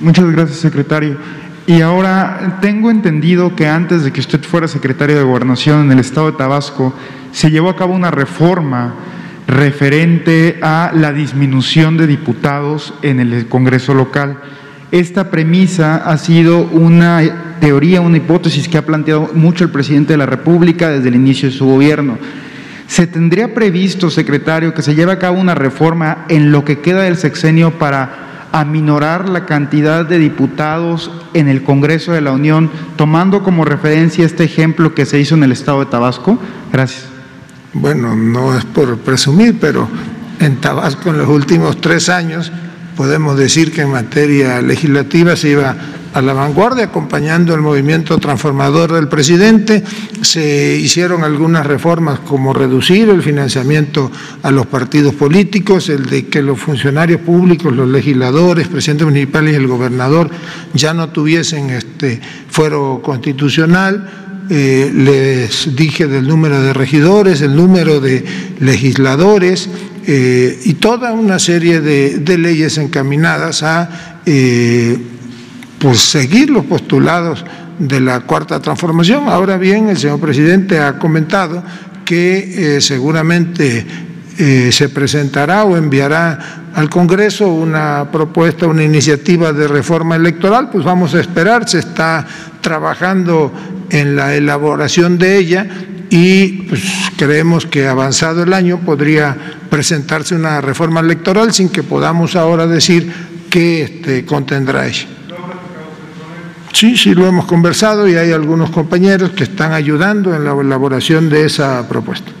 muchas 0.00 0.30
gracias, 0.32 0.58
secretario. 0.58 1.16
Y 1.64 1.80
ahora 1.80 2.58
tengo 2.60 2.90
entendido 2.90 3.54
que 3.54 3.68
antes 3.68 4.02
de 4.02 4.12
que 4.12 4.20
usted 4.20 4.42
fuera 4.42 4.66
secretario 4.66 5.16
de 5.16 5.22
Gobernación 5.22 5.84
en 5.84 5.92
el 5.92 6.00
estado 6.00 6.32
de 6.32 6.36
Tabasco, 6.36 6.92
se 7.30 7.52
llevó 7.52 7.70
a 7.70 7.76
cabo 7.76 7.94
una 7.94 8.10
reforma 8.10 8.94
referente 9.52 10.58
a 10.62 10.92
la 10.94 11.12
disminución 11.12 11.96
de 11.96 12.06
diputados 12.06 12.94
en 13.02 13.20
el 13.20 13.48
Congreso 13.48 13.94
local. 13.94 14.38
Esta 14.90 15.30
premisa 15.30 15.96
ha 15.96 16.18
sido 16.18 16.64
una 16.64 17.56
teoría, 17.60 18.00
una 18.00 18.16
hipótesis 18.16 18.68
que 18.68 18.78
ha 18.78 18.86
planteado 18.86 19.30
mucho 19.34 19.64
el 19.64 19.70
presidente 19.70 20.14
de 20.14 20.18
la 20.18 20.26
República 20.26 20.90
desde 20.90 21.08
el 21.08 21.14
inicio 21.14 21.48
de 21.48 21.54
su 21.54 21.66
gobierno. 21.66 22.18
¿Se 22.86 23.06
tendría 23.06 23.54
previsto, 23.54 24.10
secretario, 24.10 24.74
que 24.74 24.82
se 24.82 24.94
lleve 24.94 25.12
a 25.12 25.18
cabo 25.18 25.40
una 25.40 25.54
reforma 25.54 26.26
en 26.28 26.50
lo 26.50 26.64
que 26.64 26.80
queda 26.80 27.02
del 27.02 27.16
sexenio 27.16 27.72
para 27.78 28.48
aminorar 28.52 29.28
la 29.28 29.46
cantidad 29.46 30.04
de 30.04 30.18
diputados 30.18 31.10
en 31.32 31.48
el 31.48 31.62
Congreso 31.62 32.12
de 32.12 32.20
la 32.20 32.32
Unión, 32.32 32.70
tomando 32.96 33.42
como 33.42 33.64
referencia 33.64 34.26
este 34.26 34.44
ejemplo 34.44 34.94
que 34.94 35.06
se 35.06 35.18
hizo 35.18 35.34
en 35.34 35.44
el 35.44 35.52
estado 35.52 35.80
de 35.80 35.86
Tabasco? 35.86 36.38
Gracias. 36.70 37.11
Bueno, 37.74 38.14
no 38.14 38.56
es 38.56 38.64
por 38.66 38.98
presumir, 38.98 39.58
pero 39.58 39.88
en 40.40 40.60
Tabasco 40.60 41.08
en 41.10 41.18
los 41.18 41.28
últimos 41.28 41.80
tres 41.80 42.10
años 42.10 42.52
podemos 42.96 43.38
decir 43.38 43.72
que 43.72 43.82
en 43.82 43.90
materia 43.90 44.60
legislativa 44.60 45.36
se 45.36 45.50
iba 45.50 45.74
a 46.12 46.20
la 46.20 46.34
vanguardia, 46.34 46.84
acompañando 46.84 47.54
el 47.54 47.62
movimiento 47.62 48.18
transformador 48.18 48.92
del 48.92 49.08
presidente. 49.08 49.82
Se 50.20 50.76
hicieron 50.76 51.24
algunas 51.24 51.66
reformas 51.66 52.18
como 52.20 52.52
reducir 52.52 53.08
el 53.08 53.22
financiamiento 53.22 54.12
a 54.42 54.50
los 54.50 54.66
partidos 54.66 55.14
políticos, 55.14 55.88
el 55.88 56.04
de 56.04 56.26
que 56.26 56.42
los 56.42 56.60
funcionarios 56.60 57.22
públicos, 57.22 57.74
los 57.74 57.88
legisladores, 57.88 58.68
presidentes 58.68 59.06
municipales 59.06 59.54
y 59.54 59.56
el 59.56 59.66
gobernador 59.66 60.28
ya 60.74 60.92
no 60.92 61.08
tuviesen 61.08 61.70
este 61.70 62.20
fuero 62.50 63.00
constitucional 63.02 64.21
eh, 64.54 64.92
les 64.94 65.74
dije 65.74 66.06
del 66.06 66.28
número 66.28 66.60
de 66.60 66.74
regidores, 66.74 67.40
el 67.40 67.56
número 67.56 68.00
de 68.00 68.22
legisladores 68.60 69.66
eh, 70.06 70.60
y 70.64 70.74
toda 70.74 71.14
una 71.14 71.38
serie 71.38 71.80
de, 71.80 72.36
leyes 72.36 72.76
encaminadas 72.76 73.62
a 73.62 74.20
eh, 74.26 74.98
pues 75.78 76.00
seguir 76.00 76.50
los 76.50 76.66
postulados 76.66 77.46
de 77.78 77.98
la 78.02 78.20
cuarta 78.20 78.60
transformación. 78.60 79.26
Ahora 79.26 79.56
bien, 79.56 79.88
el 79.88 79.96
señor 79.96 80.20
presidente 80.20 80.78
ha 80.80 80.98
comentado 80.98 81.64
que 82.04 82.78
seguramente 82.82 83.86
se 84.36 84.88
presentará 84.90 85.64
o 85.64 85.78
enviará 85.78 86.68
al 86.74 86.90
Congreso 86.90 87.48
una 87.48 88.10
propuesta, 88.12 88.66
una 88.66 88.82
iniciativa 88.82 89.52
de 89.54 89.66
reforma 89.66 90.16
electoral, 90.16 90.68
pues 90.70 90.84
vamos 90.84 91.14
a 91.14 91.20
esperar, 91.20 91.66
se 91.66 91.78
está 91.78 92.26
trabajando 92.60 93.50
en 93.92 94.16
la 94.16 94.34
elaboración 94.34 95.18
de 95.18 95.36
ella 95.36 95.66
y 96.10 96.64
pues, 96.68 96.82
creemos 97.16 97.66
que 97.66 97.86
avanzado 97.86 98.42
el 98.42 98.52
año 98.52 98.80
podría 98.80 99.36
presentarse 99.70 100.34
una 100.34 100.60
reforma 100.60 101.00
electoral 101.00 101.52
sin 101.52 101.68
que 101.68 101.82
podamos 101.82 102.34
ahora 102.34 102.66
decir 102.66 103.12
qué 103.48 103.82
este, 103.82 104.24
contendrá 104.24 104.86
ella. 104.86 105.06
Sí, 106.72 106.96
sí, 106.96 107.14
lo 107.14 107.26
hemos 107.26 107.44
conversado 107.44 108.08
y 108.08 108.16
hay 108.16 108.32
algunos 108.32 108.70
compañeros 108.70 109.30
que 109.32 109.44
están 109.44 109.72
ayudando 109.72 110.34
en 110.34 110.44
la 110.44 110.52
elaboración 110.52 111.28
de 111.28 111.44
esa 111.44 111.86
propuesta. 111.86 112.32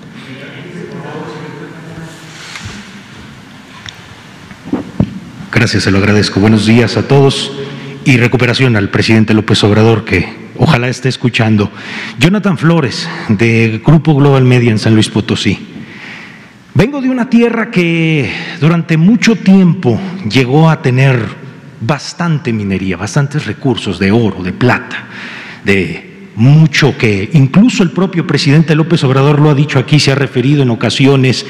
Gracias, 5.52 5.82
se 5.82 5.90
lo 5.90 5.98
agradezco. 5.98 6.40
Buenos 6.40 6.64
días 6.64 6.96
a 6.96 7.06
todos 7.06 7.52
y 8.04 8.16
recuperación 8.16 8.74
al 8.76 8.88
presidente 8.88 9.34
López 9.34 9.62
Obrador 9.64 10.04
que 10.04 10.41
ojalá 10.56 10.88
esté 10.88 11.08
escuchando. 11.08 11.70
Jonathan 12.18 12.58
Flores, 12.58 13.08
de 13.28 13.80
Grupo 13.84 14.14
Global 14.14 14.44
Media 14.44 14.70
en 14.70 14.78
San 14.78 14.94
Luis 14.94 15.08
Potosí. 15.08 15.58
Vengo 16.74 17.02
de 17.02 17.10
una 17.10 17.28
tierra 17.28 17.70
que 17.70 18.32
durante 18.60 18.96
mucho 18.96 19.36
tiempo 19.36 20.00
llegó 20.30 20.70
a 20.70 20.80
tener 20.80 21.22
bastante 21.80 22.52
minería, 22.52 22.96
bastantes 22.96 23.44
recursos 23.44 23.98
de 23.98 24.10
oro, 24.10 24.42
de 24.42 24.52
plata, 24.52 25.06
de 25.64 26.30
mucho 26.36 26.96
que 26.96 27.28
incluso 27.34 27.82
el 27.82 27.90
propio 27.90 28.26
presidente 28.26 28.74
López 28.74 29.04
Obrador 29.04 29.40
lo 29.40 29.50
ha 29.50 29.54
dicho 29.54 29.78
aquí, 29.78 30.00
se 30.00 30.12
ha 30.12 30.14
referido 30.14 30.62
en 30.62 30.70
ocasiones 30.70 31.44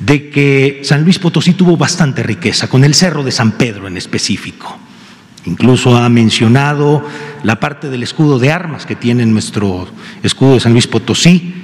de 0.00 0.28
que 0.30 0.80
San 0.84 1.04
Luis 1.04 1.18
Potosí 1.18 1.54
tuvo 1.54 1.76
bastante 1.76 2.22
riqueza, 2.22 2.68
con 2.68 2.84
el 2.84 2.94
Cerro 2.94 3.22
de 3.22 3.30
San 3.30 3.52
Pedro 3.52 3.86
en 3.86 3.96
específico. 3.96 4.78
Incluso 5.44 5.96
ha 5.96 6.08
mencionado 6.08 7.04
la 7.42 7.58
parte 7.58 7.90
del 7.90 8.02
escudo 8.02 8.38
de 8.38 8.52
armas 8.52 8.86
que 8.86 8.94
tiene 8.94 9.26
nuestro 9.26 9.88
escudo 10.22 10.54
de 10.54 10.60
San 10.60 10.72
Luis 10.72 10.86
Potosí. 10.86 11.54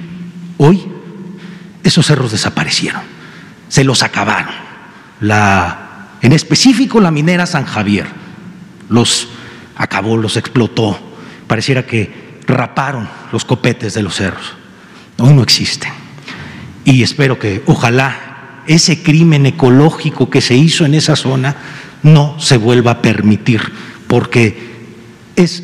Hoy 0.57 0.83
esos 1.83 2.05
cerros 2.05 2.31
desaparecieron, 2.31 3.01
se 3.69 3.83
los 3.83 4.03
acabaron. 4.03 4.53
En 6.21 6.33
específico 6.33 6.99
la 6.99 7.11
minera 7.11 7.45
San 7.45 7.65
Javier 7.65 8.07
los 8.89 9.29
acabó, 9.75 10.17
los 10.17 10.35
explotó. 10.35 10.99
Pareciera 11.47 11.85
que 11.85 12.39
raparon 12.47 13.07
los 13.31 13.45
copetes 13.45 13.93
de 13.93 14.03
los 14.03 14.15
cerros. 14.15 14.55
Hoy 15.17 15.33
no 15.33 15.41
existen. 15.41 15.91
Y 16.83 17.01
espero 17.03 17.39
que 17.39 17.63
ojalá 17.65 18.63
ese 18.67 19.01
crimen 19.01 19.45
ecológico 19.45 20.29
que 20.29 20.41
se 20.41 20.55
hizo 20.55 20.85
en 20.85 20.95
esa 20.95 21.15
zona 21.15 21.55
no 22.03 22.39
se 22.39 22.57
vuelva 22.57 22.91
a 22.91 23.01
permitir, 23.01 23.61
porque 24.07 24.69
es 25.35 25.63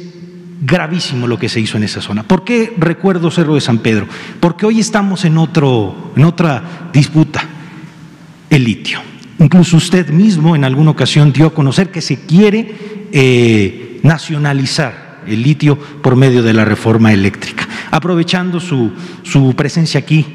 gravísimo 0.62 1.28
lo 1.28 1.38
que 1.38 1.50
se 1.50 1.60
hizo 1.60 1.78
en 1.78 1.84
esa 1.84 2.02
zona. 2.02 2.24
¿Por 2.24 2.44
qué 2.44 2.74
recuerdo 2.78 3.32
Cerro 3.32 3.56
de 3.56 3.62
San 3.62 3.80
Pedro? 3.80 4.08
Porque 4.40 4.66
hoy 4.66 4.80
estamos 4.80 5.26
en, 5.26 5.38
otro, 5.38 6.14
en 6.16 6.24
otra 6.24 6.90
disputa, 6.92 7.44
el 8.50 8.64
litio. 8.64 9.00
Incluso 9.40 9.78
usted 9.78 10.10
mismo 10.10 10.56
en 10.56 10.64
alguna 10.64 10.92
ocasión 10.92 11.34
dio 11.34 11.48
a 11.48 11.54
conocer 11.54 11.92
que 11.92 12.02
se 12.02 12.22
quiere 12.22 13.08
eh, 13.12 14.00
nacionalizar 14.04 15.24
el 15.28 15.42
litio 15.42 15.78
por 15.78 16.16
medio 16.16 16.42
de 16.42 16.54
la 16.54 16.66
reforma 16.66 17.12
eléctrica. 17.12 17.68
Aprovechando 17.92 18.60
su, 18.60 18.92
su 19.24 19.54
presencia 19.56 20.00
aquí, 20.00 20.26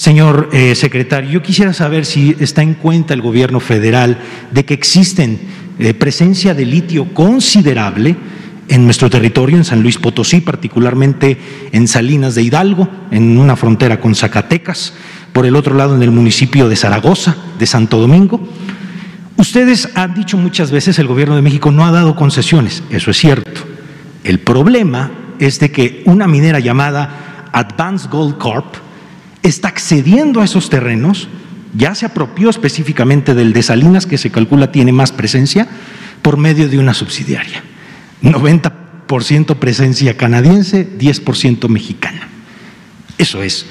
Señor 0.00 0.48
eh, 0.54 0.74
secretario, 0.76 1.28
yo 1.28 1.42
quisiera 1.42 1.74
saber 1.74 2.06
si 2.06 2.34
está 2.40 2.62
en 2.62 2.72
cuenta 2.72 3.12
el 3.12 3.20
gobierno 3.20 3.60
federal 3.60 4.16
de 4.50 4.64
que 4.64 4.72
existen 4.72 5.38
eh, 5.78 5.92
presencia 5.92 6.54
de 6.54 6.64
litio 6.64 7.12
considerable 7.12 8.16
en 8.68 8.86
nuestro 8.86 9.10
territorio, 9.10 9.58
en 9.58 9.64
San 9.64 9.82
Luis 9.82 9.98
Potosí, 9.98 10.40
particularmente 10.40 11.36
en 11.72 11.86
Salinas 11.86 12.34
de 12.34 12.44
Hidalgo, 12.44 12.88
en 13.10 13.36
una 13.36 13.56
frontera 13.56 14.00
con 14.00 14.14
Zacatecas, 14.14 14.94
por 15.34 15.44
el 15.44 15.54
otro 15.54 15.74
lado 15.74 15.94
en 15.94 16.02
el 16.02 16.12
municipio 16.12 16.70
de 16.70 16.76
Zaragoza, 16.76 17.36
de 17.58 17.66
Santo 17.66 17.98
Domingo. 17.98 18.40
Ustedes 19.36 19.90
han 19.96 20.14
dicho 20.14 20.38
muchas 20.38 20.70
veces 20.70 20.98
el 20.98 21.08
gobierno 21.08 21.36
de 21.36 21.42
México 21.42 21.72
no 21.72 21.84
ha 21.84 21.90
dado 21.90 22.16
concesiones, 22.16 22.82
eso 22.88 23.10
es 23.10 23.18
cierto. 23.18 23.60
El 24.24 24.38
problema 24.38 25.10
es 25.38 25.60
de 25.60 25.70
que 25.70 26.02
una 26.06 26.26
minera 26.26 26.58
llamada 26.58 27.50
Advanced 27.52 28.08
Gold 28.08 28.38
Corp, 28.38 28.88
está 29.42 29.68
accediendo 29.68 30.40
a 30.40 30.44
esos 30.44 30.70
terrenos, 30.70 31.28
ya 31.74 31.94
se 31.94 32.06
apropió 32.06 32.50
específicamente 32.50 33.34
del 33.34 33.52
de 33.52 33.62
Salinas, 33.62 34.06
que 34.06 34.18
se 34.18 34.30
calcula 34.30 34.72
tiene 34.72 34.92
más 34.92 35.12
presencia, 35.12 35.68
por 36.22 36.36
medio 36.36 36.68
de 36.68 36.78
una 36.78 36.94
subsidiaria. 36.94 37.62
90% 38.22 39.56
presencia 39.56 40.16
canadiense, 40.16 40.98
10% 40.98 41.68
mexicana. 41.68 42.28
Eso 43.18 43.42
es 43.42 43.66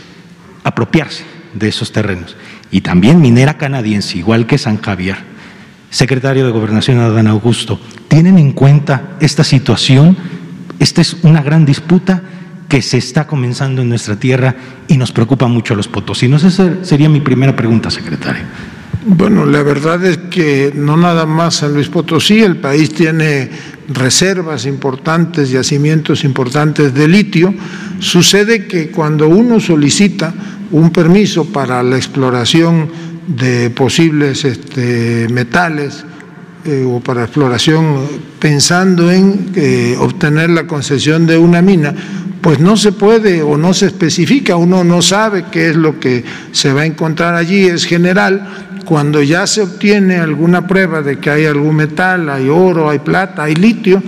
apropiarse 0.64 1.24
de 1.54 1.68
esos 1.68 1.92
terrenos. 1.92 2.36
Y 2.72 2.82
también 2.82 3.22
minera 3.22 3.58
canadiense, 3.58 4.18
igual 4.18 4.48
que 4.48 4.58
San 4.58 4.82
Javier. 4.82 5.18
Secretario 5.90 6.46
de 6.46 6.52
Gobernación 6.52 7.00
Adán 7.00 7.28
Augusto, 7.28 7.80
¿tienen 8.08 8.38
en 8.38 8.52
cuenta 8.52 9.18
esta 9.20 9.44
situación? 9.44 10.16
Esta 10.80 11.02
es 11.02 11.18
una 11.24 11.42
gran 11.42 11.66
disputa 11.66 12.22
que 12.70 12.82
se 12.82 13.00
está 13.00 13.28
comenzando 13.28 13.82
en 13.82 13.90
nuestra 13.90 14.16
tierra 14.16 14.56
y 14.88 14.96
nos 14.96 15.12
preocupa 15.12 15.48
mucho 15.48 15.74
a 15.74 15.78
los 15.78 15.90
potosinos? 15.90 16.44
Esa 16.44 16.86
sería 16.86 17.10
mi 17.10 17.20
primera 17.20 17.56
pregunta, 17.56 17.90
secretario. 17.90 18.44
Bueno, 19.06 19.46
la 19.46 19.64
verdad 19.64 20.04
es 20.06 20.18
que 20.30 20.72
no 20.76 20.96
nada 20.96 21.26
más 21.26 21.56
San 21.56 21.74
Luis 21.74 21.88
Potosí, 21.88 22.42
el 22.42 22.58
país 22.58 22.94
tiene 22.94 23.50
reservas 23.88 24.66
importantes, 24.66 25.50
yacimientos 25.50 26.24
importantes 26.24 26.94
de 26.94 27.08
litio. 27.08 27.54
Sucede 28.00 28.68
que 28.68 28.92
cuando 28.92 29.28
uno 29.28 29.60
solicita 29.60 30.34
un 30.72 30.92
permiso 30.92 31.46
para 31.46 31.82
la 31.82 31.96
exploración 31.98 32.90
de 33.26 33.70
posibles 33.70 34.44
este, 34.44 35.28
metales 35.30 36.04
eh, 36.66 36.86
o 36.86 37.00
para 37.00 37.24
exploración 37.24 38.06
pensando 38.40 39.10
en 39.12 39.52
eh, 39.56 39.96
obtener 39.98 40.50
la 40.50 40.68
concesión 40.68 41.26
de 41.26 41.38
una 41.38 41.62
mina, 41.62 41.96
pues 42.42 42.60
no 42.60 42.78
se 42.78 42.92
puede 42.92 43.42
o 43.42 43.58
no 43.58 43.74
se 43.74 43.88
especifica, 43.88 44.56
uno 44.56 44.84
no 44.84 45.02
sabe 45.02 45.46
qué 45.52 45.70
es 45.70 45.76
lo 45.76 46.00
que 46.00 46.24
se 46.52 46.72
va 46.72 46.82
a 46.82 46.86
encontrar 46.86 47.36
allí, 47.36 47.66
es 47.66 47.86
general. 47.86 48.68
Cuando 48.86 49.22
ya 49.22 49.46
se 49.46 49.62
obtiene 49.62 50.18
alguna 50.18 50.66
prueba 50.66 51.02
de 51.02 51.20
que 51.20 51.30
hay 51.30 51.46
algún 51.46 51.76
metal, 51.76 52.30
hay 52.30 52.50
oro, 52.50 52.90
hay 52.90 53.00
plata, 53.00 53.44
hay 53.44 53.56
litio, 53.56 54.02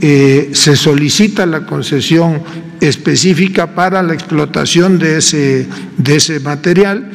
eh, 0.00 0.50
se 0.52 0.76
solicita 0.76 1.46
la 1.46 1.64
concesión 1.64 2.42
específica 2.80 3.74
para 3.74 4.02
la 4.02 4.14
explotación 4.14 4.98
de 4.98 5.18
ese, 5.18 5.66
de 5.96 6.16
ese 6.16 6.40
material. 6.40 7.10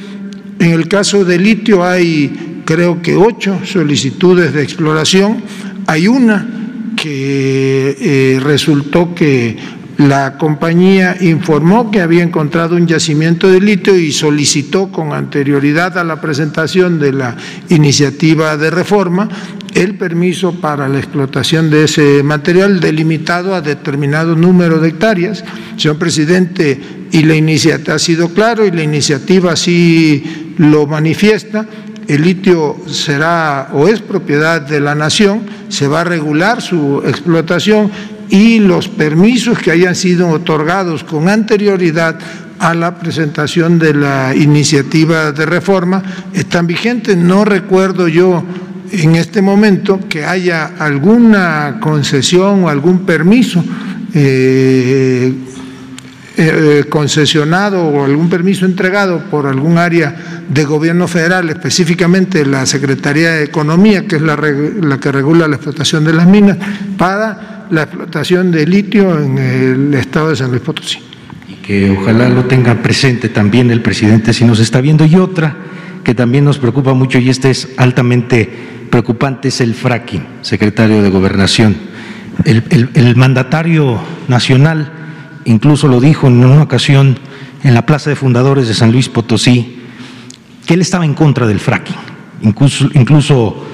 En 0.59 0.71
el 0.71 0.87
caso 0.87 1.25
de 1.25 1.37
litio 1.37 1.83
hay 1.83 2.63
creo 2.65 3.01
que 3.01 3.15
ocho 3.15 3.59
solicitudes 3.65 4.53
de 4.53 4.63
exploración. 4.63 5.43
Hay 5.87 6.07
una 6.07 6.47
que 6.95 7.97
eh, 7.99 8.39
resultó 8.41 9.13
que 9.13 9.57
la 10.07 10.37
compañía 10.37 11.15
informó 11.19 11.91
que 11.91 12.01
había 12.01 12.23
encontrado 12.23 12.75
un 12.75 12.87
yacimiento 12.87 13.49
de 13.49 13.61
litio 13.61 13.97
y 13.97 14.11
solicitó 14.11 14.91
con 14.91 15.13
anterioridad 15.13 15.97
a 15.97 16.03
la 16.03 16.19
presentación 16.19 16.99
de 16.99 17.13
la 17.13 17.35
iniciativa 17.69 18.57
de 18.57 18.69
reforma 18.69 19.29
el 19.73 19.95
permiso 19.95 20.53
para 20.59 20.89
la 20.89 20.99
explotación 20.99 21.69
de 21.69 21.85
ese 21.85 22.23
material 22.23 22.79
delimitado 22.79 23.55
a 23.55 23.61
determinado 23.61 24.35
número 24.35 24.79
de 24.79 24.89
hectáreas. 24.89 25.43
Señor 25.77 25.97
presidente, 25.97 26.79
y 27.11 27.23
la 27.23 27.35
iniciativa 27.35 27.95
ha 27.95 27.99
sido 27.99 28.29
claro 28.29 28.65
y 28.65 28.71
la 28.71 28.83
iniciativa 28.83 29.53
así 29.53 30.53
lo 30.57 30.87
manifiesta. 30.87 31.65
El 32.07 32.23
litio 32.23 32.77
será 32.87 33.69
o 33.73 33.87
es 33.87 34.01
propiedad 34.01 34.61
de 34.61 34.79
la 34.79 34.95
nación, 34.95 35.43
se 35.69 35.87
va 35.87 36.01
a 36.01 36.03
regular 36.03 36.61
su 36.61 37.01
explotación 37.05 37.91
y 38.31 38.59
los 38.59 38.87
permisos 38.87 39.59
que 39.59 39.71
hayan 39.71 39.93
sido 39.93 40.29
otorgados 40.29 41.03
con 41.03 41.27
anterioridad 41.27 42.17
a 42.59 42.73
la 42.73 42.97
presentación 42.97 43.77
de 43.77 43.93
la 43.93 44.33
iniciativa 44.33 45.33
de 45.33 45.45
reforma 45.45 46.01
están 46.33 46.65
vigentes. 46.65 47.17
No 47.17 47.43
recuerdo 47.43 48.07
yo 48.07 48.43
en 48.91 49.15
este 49.15 49.41
momento 49.41 49.99
que 50.07 50.23
haya 50.23 50.71
alguna 50.79 51.79
concesión 51.81 52.63
o 52.63 52.69
algún 52.69 53.05
permiso 53.05 53.63
eh, 54.13 55.33
eh, 56.37 56.85
concesionado 56.87 57.83
o 57.83 58.05
algún 58.05 58.29
permiso 58.29 58.65
entregado 58.65 59.25
por 59.29 59.45
algún 59.45 59.77
área 59.77 60.43
de 60.47 60.63
gobierno 60.63 61.09
federal, 61.09 61.49
específicamente 61.49 62.45
la 62.45 62.65
Secretaría 62.65 63.31
de 63.31 63.43
Economía, 63.43 64.07
que 64.07 64.15
es 64.15 64.21
la, 64.21 64.37
la 64.37 64.99
que 64.99 65.11
regula 65.11 65.49
la 65.49 65.57
explotación 65.57 66.05
de 66.05 66.13
las 66.13 66.27
minas, 66.27 66.57
para 66.97 67.50
la 67.71 67.83
explotación 67.83 68.51
de 68.51 68.67
litio 68.67 69.17
en 69.17 69.37
el 69.37 69.93
estado 69.93 70.29
de 70.29 70.35
San 70.35 70.51
Luis 70.51 70.61
Potosí. 70.61 70.99
Y 71.47 71.53
que 71.55 71.97
ojalá 71.97 72.29
lo 72.29 72.45
tenga 72.45 72.83
presente 72.83 73.29
también 73.29 73.71
el 73.71 73.81
presidente 73.81 74.33
si 74.33 74.43
nos 74.43 74.59
está 74.59 74.81
viendo. 74.81 75.05
Y 75.05 75.15
otra 75.15 75.55
que 76.03 76.13
también 76.13 76.43
nos 76.43 76.59
preocupa 76.59 76.93
mucho 76.93 77.17
y 77.17 77.29
esta 77.29 77.49
es 77.49 77.69
altamente 77.77 78.49
preocupante 78.89 79.47
es 79.47 79.61
el 79.61 79.73
fracking, 79.73 80.25
secretario 80.41 81.01
de 81.01 81.09
Gobernación. 81.09 81.77
El, 82.43 83.15
mandatario 83.15 84.01
nacional 84.27 84.91
incluso 85.45 85.87
lo 85.87 86.01
dijo 86.01 86.27
en 86.27 86.43
una 86.43 86.63
ocasión 86.63 87.17
en 87.63 87.73
la 87.73 87.85
Plaza 87.85 88.09
de 88.09 88.15
Fundadores 88.15 88.67
de 88.67 88.73
San 88.73 88.91
Luis 88.91 89.07
Potosí, 89.07 89.79
que 90.65 90.73
él 90.73 90.81
estaba 90.81 91.05
en 91.05 91.13
contra 91.13 91.47
del 91.47 91.59
fracking. 91.59 91.95
Incluso, 92.41 92.89
incluso 92.95 93.65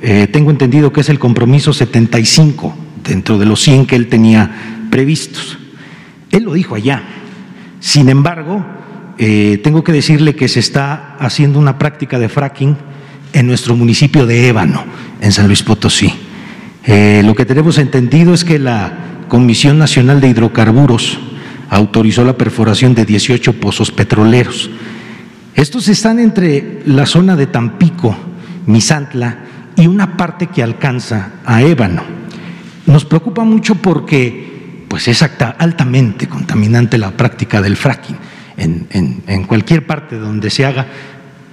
eh, 0.00 0.26
tengo 0.32 0.50
entendido 0.50 0.92
que 0.92 1.02
es 1.02 1.08
el 1.10 1.18
compromiso 1.18 1.72
75 1.72 2.76
dentro 3.04 3.38
de 3.38 3.46
los 3.46 3.60
100 3.62 3.86
que 3.86 3.96
él 3.96 4.08
tenía 4.08 4.50
previstos. 4.90 5.58
Él 6.30 6.44
lo 6.44 6.54
dijo 6.54 6.74
allá. 6.74 7.02
Sin 7.80 8.08
embargo, 8.08 8.64
eh, 9.18 9.60
tengo 9.62 9.84
que 9.84 9.92
decirle 9.92 10.34
que 10.34 10.48
se 10.48 10.60
está 10.60 11.16
haciendo 11.18 11.58
una 11.58 11.78
práctica 11.78 12.18
de 12.18 12.28
fracking 12.28 12.76
en 13.32 13.46
nuestro 13.46 13.76
municipio 13.76 14.26
de 14.26 14.48
Ébano, 14.48 14.84
en 15.20 15.32
San 15.32 15.46
Luis 15.46 15.62
Potosí. 15.62 16.12
Eh, 16.84 17.22
lo 17.24 17.34
que 17.34 17.44
tenemos 17.44 17.78
entendido 17.78 18.34
es 18.34 18.44
que 18.44 18.58
la 18.58 18.92
Comisión 19.28 19.78
Nacional 19.78 20.20
de 20.20 20.28
Hidrocarburos 20.28 21.18
autorizó 21.70 22.24
la 22.24 22.36
perforación 22.36 22.94
de 22.94 23.04
18 23.04 23.54
pozos 23.54 23.90
petroleros. 23.90 24.70
Estos 25.54 25.88
están 25.88 26.18
entre 26.18 26.82
la 26.86 27.06
zona 27.06 27.36
de 27.36 27.46
Tampico, 27.46 28.16
Misantla 28.66 29.38
y 29.76 29.86
una 29.86 30.16
parte 30.16 30.48
que 30.48 30.62
alcanza 30.62 31.32
a 31.44 31.62
Ébano. 31.62 32.21
Nos 32.86 33.04
preocupa 33.04 33.44
mucho 33.44 33.76
porque 33.76 34.86
pues 34.88 35.08
es 35.08 35.22
altamente 35.22 36.28
contaminante 36.28 36.98
la 36.98 37.12
práctica 37.12 37.62
del 37.62 37.76
fracking 37.76 38.16
en, 38.56 39.44
cualquier 39.44 39.86
parte 39.86 40.18
donde 40.18 40.50
se 40.50 40.66
haga 40.66 40.86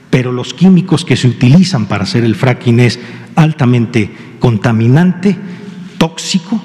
pero 0.10 0.31
los 0.31 0.53
químicos 0.53 1.06
que 1.06 1.15
se 1.15 1.27
utilizan 1.27 1.85
para 1.85 2.03
hacer 2.03 2.23
el 2.23 2.35
fracking 2.35 2.80
es 2.80 2.99
altamente 3.35 4.11
contaminante, 4.39 5.38
tóxico 5.97 6.61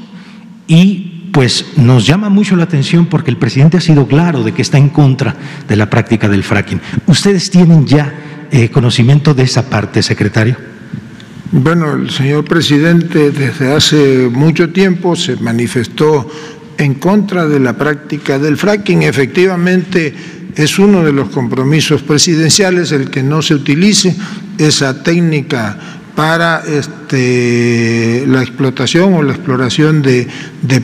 y 0.66 1.30
pues 1.32 1.76
nos 1.76 2.06
llama 2.06 2.28
mucho 2.28 2.56
la 2.56 2.64
atención 2.64 3.06
porque 3.06 3.30
el 3.30 3.36
presidente 3.36 3.76
ha 3.76 3.80
sido 3.80 4.08
claro 4.08 4.42
de 4.42 4.52
que 4.52 4.62
está 4.62 4.78
en 4.78 4.88
contra 4.88 5.36
de 5.68 5.76
la 5.76 5.90
práctica 5.90 6.28
del 6.28 6.42
fracking. 6.42 6.80
¿Ustedes 7.06 7.50
tienen 7.50 7.86
ya 7.86 8.14
eh, 8.50 8.70
conocimiento 8.70 9.34
de 9.34 9.42
esa 9.42 9.68
parte, 9.68 10.02
secretario? 10.02 10.73
Bueno, 11.56 11.94
el 11.94 12.10
señor 12.10 12.44
presidente 12.44 13.30
desde 13.30 13.72
hace 13.72 14.28
mucho 14.28 14.70
tiempo 14.70 15.14
se 15.14 15.36
manifestó 15.36 16.28
en 16.76 16.94
contra 16.94 17.46
de 17.46 17.60
la 17.60 17.78
práctica 17.78 18.40
del 18.40 18.56
fracking. 18.56 19.04
Efectivamente, 19.04 20.12
es 20.56 20.78
uno 20.80 21.04
de 21.04 21.12
los 21.12 21.28
compromisos 21.28 22.02
presidenciales 22.02 22.90
el 22.90 23.08
que 23.08 23.22
no 23.22 23.40
se 23.40 23.54
utilice 23.54 24.16
esa 24.58 25.04
técnica 25.04 25.78
para 26.16 26.64
este, 26.66 28.24
la 28.26 28.42
explotación 28.42 29.14
o 29.14 29.22
la 29.22 29.34
exploración 29.34 30.02
de, 30.02 30.26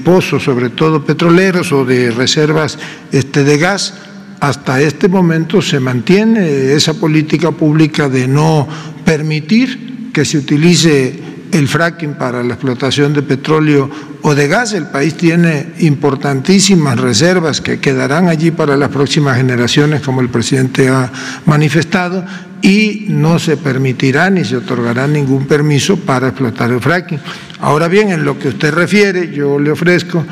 pozos, 0.04 0.44
sobre 0.44 0.70
todo 0.70 1.04
petroleros 1.04 1.72
o 1.72 1.84
de 1.84 2.12
reservas 2.12 2.78
este, 3.10 3.42
de 3.42 3.58
gas. 3.58 3.94
Hasta 4.38 4.80
este 4.80 5.08
momento 5.08 5.60
se 5.62 5.80
mantiene 5.80 6.74
esa 6.74 6.94
política 6.94 7.50
pública 7.50 8.08
de 8.08 8.28
no 8.28 8.68
permitir 9.04 9.90
que 10.12 10.24
se 10.24 10.38
utilice 10.38 11.30
el 11.52 11.68
fracking 11.68 12.14
para 12.14 12.42
la 12.42 12.54
explotación 12.54 13.12
de 13.12 13.22
petróleo 13.22 13.90
o 14.22 14.34
de 14.34 14.48
gas. 14.48 14.72
El 14.72 14.86
país 14.86 15.14
tiene 15.16 15.72
importantísimas 15.80 16.98
reservas 16.98 17.60
que 17.60 17.80
quedarán 17.80 18.28
allí 18.28 18.50
para 18.50 18.76
las 18.76 18.90
próximas 18.90 19.36
generaciones, 19.36 20.00
como 20.00 20.20
el 20.20 20.28
presidente 20.28 20.88
ha 20.88 21.10
manifestado, 21.46 22.24
y 22.62 23.06
no 23.08 23.38
se 23.38 23.56
permitirá 23.56 24.28
ni 24.30 24.44
se 24.44 24.56
otorgará 24.56 25.06
ningún 25.06 25.46
permiso 25.46 25.96
para 25.96 26.28
explotar 26.28 26.70
el 26.70 26.80
fracking. 26.80 27.18
Ahora 27.60 27.88
bien, 27.88 28.10
en 28.10 28.24
lo 28.24 28.38
que 28.38 28.48
usted 28.48 28.72
refiere, 28.72 29.32
yo 29.32 29.58
le 29.58 29.70
ofrezco 29.70 30.24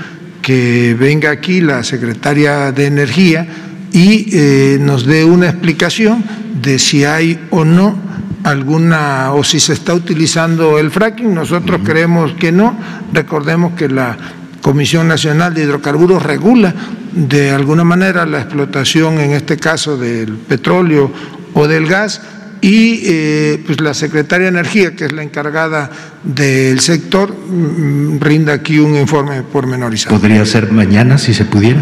que 0.42 0.96
venga 0.98 1.30
aquí 1.30 1.60
la 1.60 1.82
secretaria 1.82 2.70
de 2.72 2.86
Energía 2.86 3.46
y 3.92 4.28
eh, 4.32 4.78
nos 4.80 5.06
dé 5.06 5.24
una 5.24 5.48
explicación 5.48 6.22
de 6.62 6.78
si 6.78 7.04
hay 7.04 7.38
o 7.50 7.64
no 7.64 7.98
alguna 8.50 9.32
o 9.32 9.44
si 9.44 9.60
se 9.60 9.72
está 9.72 9.94
utilizando 9.94 10.78
el 10.78 10.90
fracking. 10.90 11.34
Nosotros 11.34 11.80
creemos 11.84 12.32
que 12.32 12.52
no. 12.52 12.78
Recordemos 13.12 13.74
que 13.74 13.88
la 13.88 14.16
Comisión 14.62 15.08
Nacional 15.08 15.54
de 15.54 15.62
Hidrocarburos 15.62 16.22
regula 16.22 16.74
de 17.12 17.50
alguna 17.50 17.84
manera 17.84 18.26
la 18.26 18.40
explotación, 18.40 19.18
en 19.18 19.32
este 19.32 19.56
caso 19.56 19.96
del 19.96 20.32
petróleo 20.32 21.10
o 21.54 21.66
del 21.66 21.86
gas, 21.86 22.20
y 22.60 23.02
eh, 23.04 23.62
pues 23.64 23.80
la 23.80 23.94
Secretaria 23.94 24.50
de 24.50 24.58
Energía, 24.58 24.96
que 24.96 25.04
es 25.06 25.12
la 25.12 25.22
encargada 25.22 25.90
del 26.24 26.80
sector, 26.80 27.32
mm, 27.32 28.18
rinda 28.20 28.52
aquí 28.52 28.78
un 28.78 28.96
informe 28.96 29.42
pormenorizado. 29.42 30.18
¿Podría 30.18 30.44
ser 30.44 30.72
mañana 30.72 31.18
si 31.18 31.34
se 31.34 31.44
pudiera? 31.44 31.80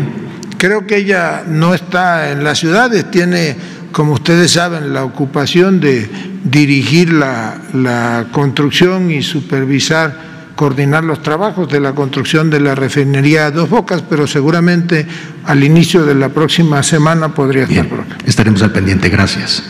Creo 0.58 0.86
que 0.86 0.96
ella 0.96 1.44
no 1.48 1.74
está 1.74 2.30
en 2.30 2.44
las 2.44 2.58
ciudades, 2.58 3.10
tiene 3.10 3.56
como 3.96 4.12
ustedes 4.12 4.50
saben, 4.50 4.92
la 4.92 5.04
ocupación 5.04 5.80
de 5.80 6.06
dirigir 6.50 7.12
la, 7.12 8.26
construcción 8.32 9.10
y 9.10 9.22
supervisar, 9.22 10.52
coordinar 10.54 11.04
los 11.04 11.22
trabajos 11.22 11.68
de 11.68 11.80
la 11.80 11.94
construcción 11.94 12.50
de 12.50 12.60
la 12.60 12.74
refinería 12.74 13.50
Dos 13.50 13.68
Bocas, 13.68 14.02
pero 14.02 14.26
seguramente 14.26 15.06
al 15.44 15.62
inicio 15.64 16.04
de 16.06 16.14
la 16.14 16.28
próxima 16.28 16.82
semana 16.82 17.34
podría 17.34 17.64
estar 17.64 17.88
por 17.88 18.00
acá. 18.00 18.16
Estaremos 18.24 18.62
al 18.62 18.72
pendiente, 18.72 19.08
gracias. 19.08 19.62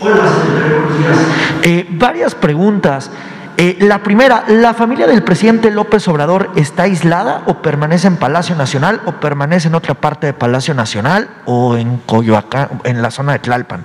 Hola, 0.00 0.14
buenos 0.14 0.98
días. 0.98 1.18
Eh, 1.62 1.86
varias 1.90 2.34
preguntas. 2.34 3.10
Eh, 3.56 3.76
la 3.80 4.02
primera, 4.02 4.44
¿la 4.48 4.72
familia 4.72 5.06
del 5.06 5.22
presidente 5.22 5.70
López 5.70 6.08
Obrador 6.08 6.50
está 6.56 6.84
aislada 6.84 7.42
o 7.46 7.60
permanece 7.60 8.06
en 8.06 8.16
Palacio 8.16 8.56
Nacional 8.56 9.02
o 9.04 9.12
permanece 9.12 9.68
en 9.68 9.74
otra 9.74 9.94
parte 9.94 10.26
de 10.26 10.32
Palacio 10.32 10.74
Nacional 10.74 11.28
o 11.44 11.76
en 11.76 11.98
Coyoacán, 11.98 12.80
en 12.84 13.02
la 13.02 13.10
zona 13.10 13.32
de 13.32 13.38
Tlalpan? 13.40 13.84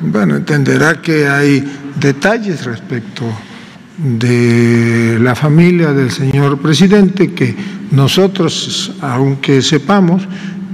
Bueno, 0.00 0.36
entenderá 0.36 1.00
que 1.00 1.28
hay 1.28 1.64
detalles 1.96 2.64
respecto 2.64 3.24
de 3.98 5.18
la 5.20 5.34
familia 5.34 5.92
del 5.92 6.10
señor 6.10 6.58
presidente 6.58 7.32
que 7.32 7.56
nosotros, 7.92 8.92
aunque 9.00 9.62
sepamos, 9.62 10.28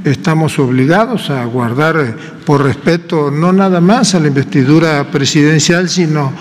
estamos 0.04 0.58
obligados 0.58 1.30
a 1.30 1.44
guardar 1.44 2.16
por 2.44 2.64
respeto 2.64 3.30
no 3.30 3.52
nada 3.52 3.80
más 3.80 4.14
a 4.14 4.20
la 4.20 4.26
investidura 4.26 5.08
presidencial, 5.10 5.88
sino 5.88 6.32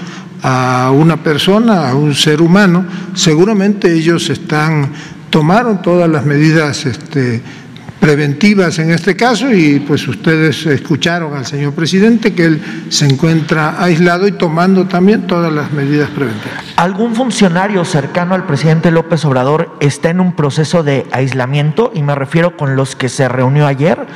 a 0.43 0.91
una 0.93 1.17
persona, 1.17 1.89
a 1.89 1.95
un 1.95 2.15
ser 2.15 2.41
humano, 2.41 2.85
seguramente 3.13 3.93
ellos 3.93 4.29
están, 4.29 4.91
tomaron 5.29 5.81
todas 5.81 6.09
las 6.09 6.25
medidas 6.25 6.85
este, 6.85 7.41
preventivas 8.01 8.79
en 8.79 8.89
este 8.89 9.15
caso 9.15 9.53
y 9.53 9.79
pues 9.79 10.07
ustedes 10.07 10.65
escucharon 10.65 11.37
al 11.37 11.45
señor 11.45 11.73
presidente 11.73 12.33
que 12.33 12.45
él 12.45 12.61
se 12.89 13.05
encuentra 13.05 13.81
aislado 13.81 14.27
y 14.27 14.31
tomando 14.31 14.87
también 14.87 15.27
todas 15.27 15.53
las 15.53 15.71
medidas 15.71 16.09
preventivas. 16.09 16.63
¿Algún 16.77 17.13
funcionario 17.13 17.85
cercano 17.85 18.33
al 18.33 18.47
presidente 18.47 18.89
López 18.89 19.23
Obrador 19.23 19.77
está 19.79 20.09
en 20.09 20.19
un 20.19 20.33
proceso 20.33 20.81
de 20.81 21.05
aislamiento 21.11 21.91
y 21.93 22.01
me 22.01 22.15
refiero 22.15 22.57
con 22.57 22.75
los 22.75 22.95
que 22.95 23.07
se 23.07 23.29
reunió 23.29 23.67
ayer? 23.67 24.07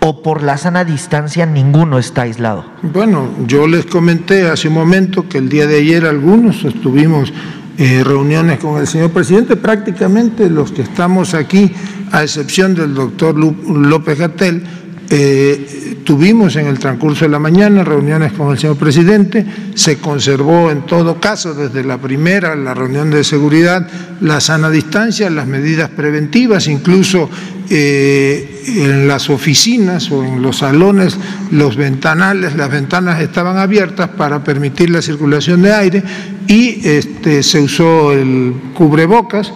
¿O 0.00 0.22
por 0.22 0.42
la 0.42 0.56
sana 0.56 0.84
distancia 0.84 1.44
ninguno 1.44 1.98
está 1.98 2.22
aislado? 2.22 2.64
Bueno, 2.82 3.28
yo 3.46 3.66
les 3.66 3.84
comenté 3.86 4.48
hace 4.48 4.68
un 4.68 4.74
momento 4.74 5.28
que 5.28 5.38
el 5.38 5.48
día 5.48 5.66
de 5.66 5.78
ayer 5.78 6.06
algunos 6.06 6.64
estuvimos 6.64 7.32
eh, 7.78 8.02
reuniones 8.04 8.58
con 8.58 8.80
el 8.80 8.86
señor 8.86 9.10
presidente, 9.10 9.56
prácticamente 9.56 10.48
los 10.50 10.70
que 10.70 10.82
estamos 10.82 11.34
aquí, 11.34 11.72
a 12.12 12.22
excepción 12.22 12.74
del 12.74 12.94
doctor 12.94 13.36
López 13.36 14.18
Gatel, 14.18 14.62
eh, 15.10 15.96
tuvimos 16.04 16.56
en 16.56 16.66
el 16.66 16.78
transcurso 16.78 17.24
de 17.24 17.30
la 17.30 17.38
mañana 17.38 17.84
reuniones 17.84 18.32
con 18.32 18.50
el 18.50 18.58
señor 18.58 18.76
presidente, 18.76 19.46
se 19.74 19.98
conservó 19.98 20.70
en 20.70 20.86
todo 20.86 21.20
caso 21.20 21.54
desde 21.54 21.84
la 21.84 21.98
primera, 21.98 22.54
la 22.56 22.74
reunión 22.74 23.10
de 23.10 23.24
seguridad, 23.24 23.86
la 24.20 24.40
sana 24.40 24.70
distancia, 24.70 25.30
las 25.30 25.46
medidas 25.46 25.88
preventivas, 25.90 26.66
incluso 26.66 27.30
eh, 27.70 28.62
en 28.66 29.08
las 29.08 29.30
oficinas 29.30 30.10
o 30.10 30.24
en 30.24 30.42
los 30.42 30.58
salones, 30.58 31.18
los 31.50 31.76
ventanales, 31.76 32.56
las 32.56 32.70
ventanas 32.70 33.20
estaban 33.20 33.58
abiertas 33.58 34.08
para 34.10 34.42
permitir 34.42 34.90
la 34.90 35.02
circulación 35.02 35.62
de 35.62 35.72
aire 35.74 36.02
y 36.46 36.86
este, 36.86 37.42
se 37.42 37.60
usó 37.60 38.12
el 38.12 38.54
cubrebocas 38.74 39.52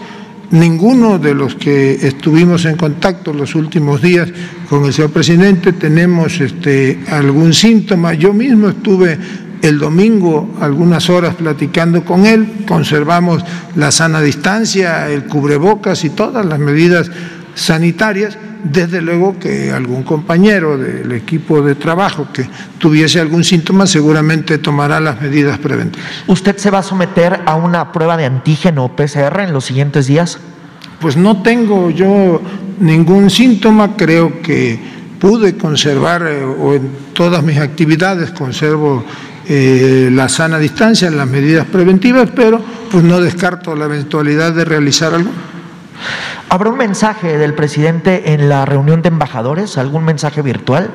ninguno 0.52 1.18
de 1.18 1.34
los 1.34 1.54
que 1.54 1.92
estuvimos 2.06 2.66
en 2.66 2.76
contacto 2.76 3.32
los 3.32 3.54
últimos 3.54 4.02
días 4.02 4.28
con 4.68 4.84
el 4.84 4.92
señor 4.92 5.10
presidente 5.10 5.72
tenemos 5.72 6.40
este, 6.40 7.00
algún 7.10 7.54
síntoma. 7.54 8.14
Yo 8.14 8.32
mismo 8.32 8.68
estuve 8.68 9.18
el 9.62 9.78
domingo 9.78 10.54
algunas 10.60 11.08
horas 11.08 11.36
platicando 11.36 12.04
con 12.04 12.26
él, 12.26 12.64
conservamos 12.66 13.42
la 13.76 13.90
sana 13.90 14.20
distancia, 14.20 15.08
el 15.08 15.24
cubrebocas 15.24 16.04
y 16.04 16.10
todas 16.10 16.44
las 16.44 16.58
medidas 16.58 17.10
sanitarias. 17.54 18.38
Desde 18.64 19.02
luego 19.02 19.38
que 19.40 19.72
algún 19.72 20.04
compañero 20.04 20.78
del 20.78 21.10
equipo 21.12 21.62
de 21.62 21.74
trabajo 21.74 22.28
que 22.32 22.48
tuviese 22.78 23.18
algún 23.18 23.42
síntoma 23.42 23.86
seguramente 23.86 24.58
tomará 24.58 25.00
las 25.00 25.20
medidas 25.20 25.58
preventivas. 25.58 26.08
¿Usted 26.28 26.56
se 26.58 26.70
va 26.70 26.78
a 26.78 26.82
someter 26.84 27.40
a 27.44 27.56
una 27.56 27.90
prueba 27.90 28.16
de 28.16 28.26
antígeno 28.26 28.84
o 28.84 28.94
PCR 28.94 29.40
en 29.40 29.52
los 29.52 29.64
siguientes 29.64 30.06
días? 30.06 30.38
Pues 31.00 31.16
no 31.16 31.42
tengo 31.42 31.90
yo 31.90 32.40
ningún 32.78 33.30
síntoma, 33.30 33.96
creo 33.96 34.40
que 34.42 34.78
pude 35.18 35.56
conservar 35.56 36.26
eh, 36.26 36.44
o 36.44 36.74
en 36.74 36.90
todas 37.12 37.42
mis 37.42 37.58
actividades 37.58 38.30
conservo 38.30 39.04
eh, 39.48 40.08
la 40.12 40.28
sana 40.28 40.58
distancia, 40.58 41.10
las 41.10 41.28
medidas 41.28 41.66
preventivas, 41.66 42.28
pero 42.34 42.60
pues 42.90 43.02
no 43.02 43.20
descarto 43.20 43.74
la 43.74 43.86
eventualidad 43.86 44.52
de 44.52 44.64
realizar 44.64 45.14
algo. 45.14 45.30
¿Habrá 46.52 46.68
un 46.68 46.76
mensaje 46.76 47.38
del 47.38 47.54
presidente 47.54 48.34
en 48.34 48.50
la 48.50 48.66
reunión 48.66 49.00
de 49.00 49.08
embajadores? 49.08 49.78
¿Algún 49.78 50.04
mensaje 50.04 50.42
virtual? 50.42 50.90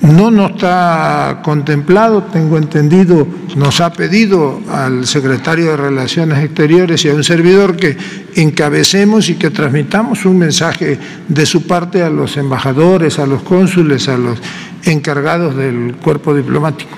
No 0.00 0.30
nos 0.30 0.52
está 0.52 1.42
contemplado, 1.44 2.22
tengo 2.22 2.56
entendido, 2.56 3.28
nos 3.54 3.82
ha 3.82 3.92
pedido 3.92 4.62
al 4.72 5.06
secretario 5.06 5.72
de 5.72 5.76
Relaciones 5.76 6.42
Exteriores 6.42 7.04
y 7.04 7.10
a 7.10 7.14
un 7.14 7.22
servidor 7.22 7.76
que 7.76 7.98
encabecemos 8.36 9.28
y 9.28 9.34
que 9.34 9.50
transmitamos 9.50 10.24
un 10.24 10.38
mensaje 10.38 10.98
de 11.28 11.44
su 11.44 11.66
parte 11.66 12.02
a 12.02 12.08
los 12.08 12.38
embajadores, 12.38 13.18
a 13.18 13.26
los 13.26 13.42
cónsules, 13.42 14.08
a 14.08 14.16
los 14.16 14.38
encargados 14.84 15.54
del 15.54 15.96
cuerpo 15.96 16.34
diplomático. 16.34 16.96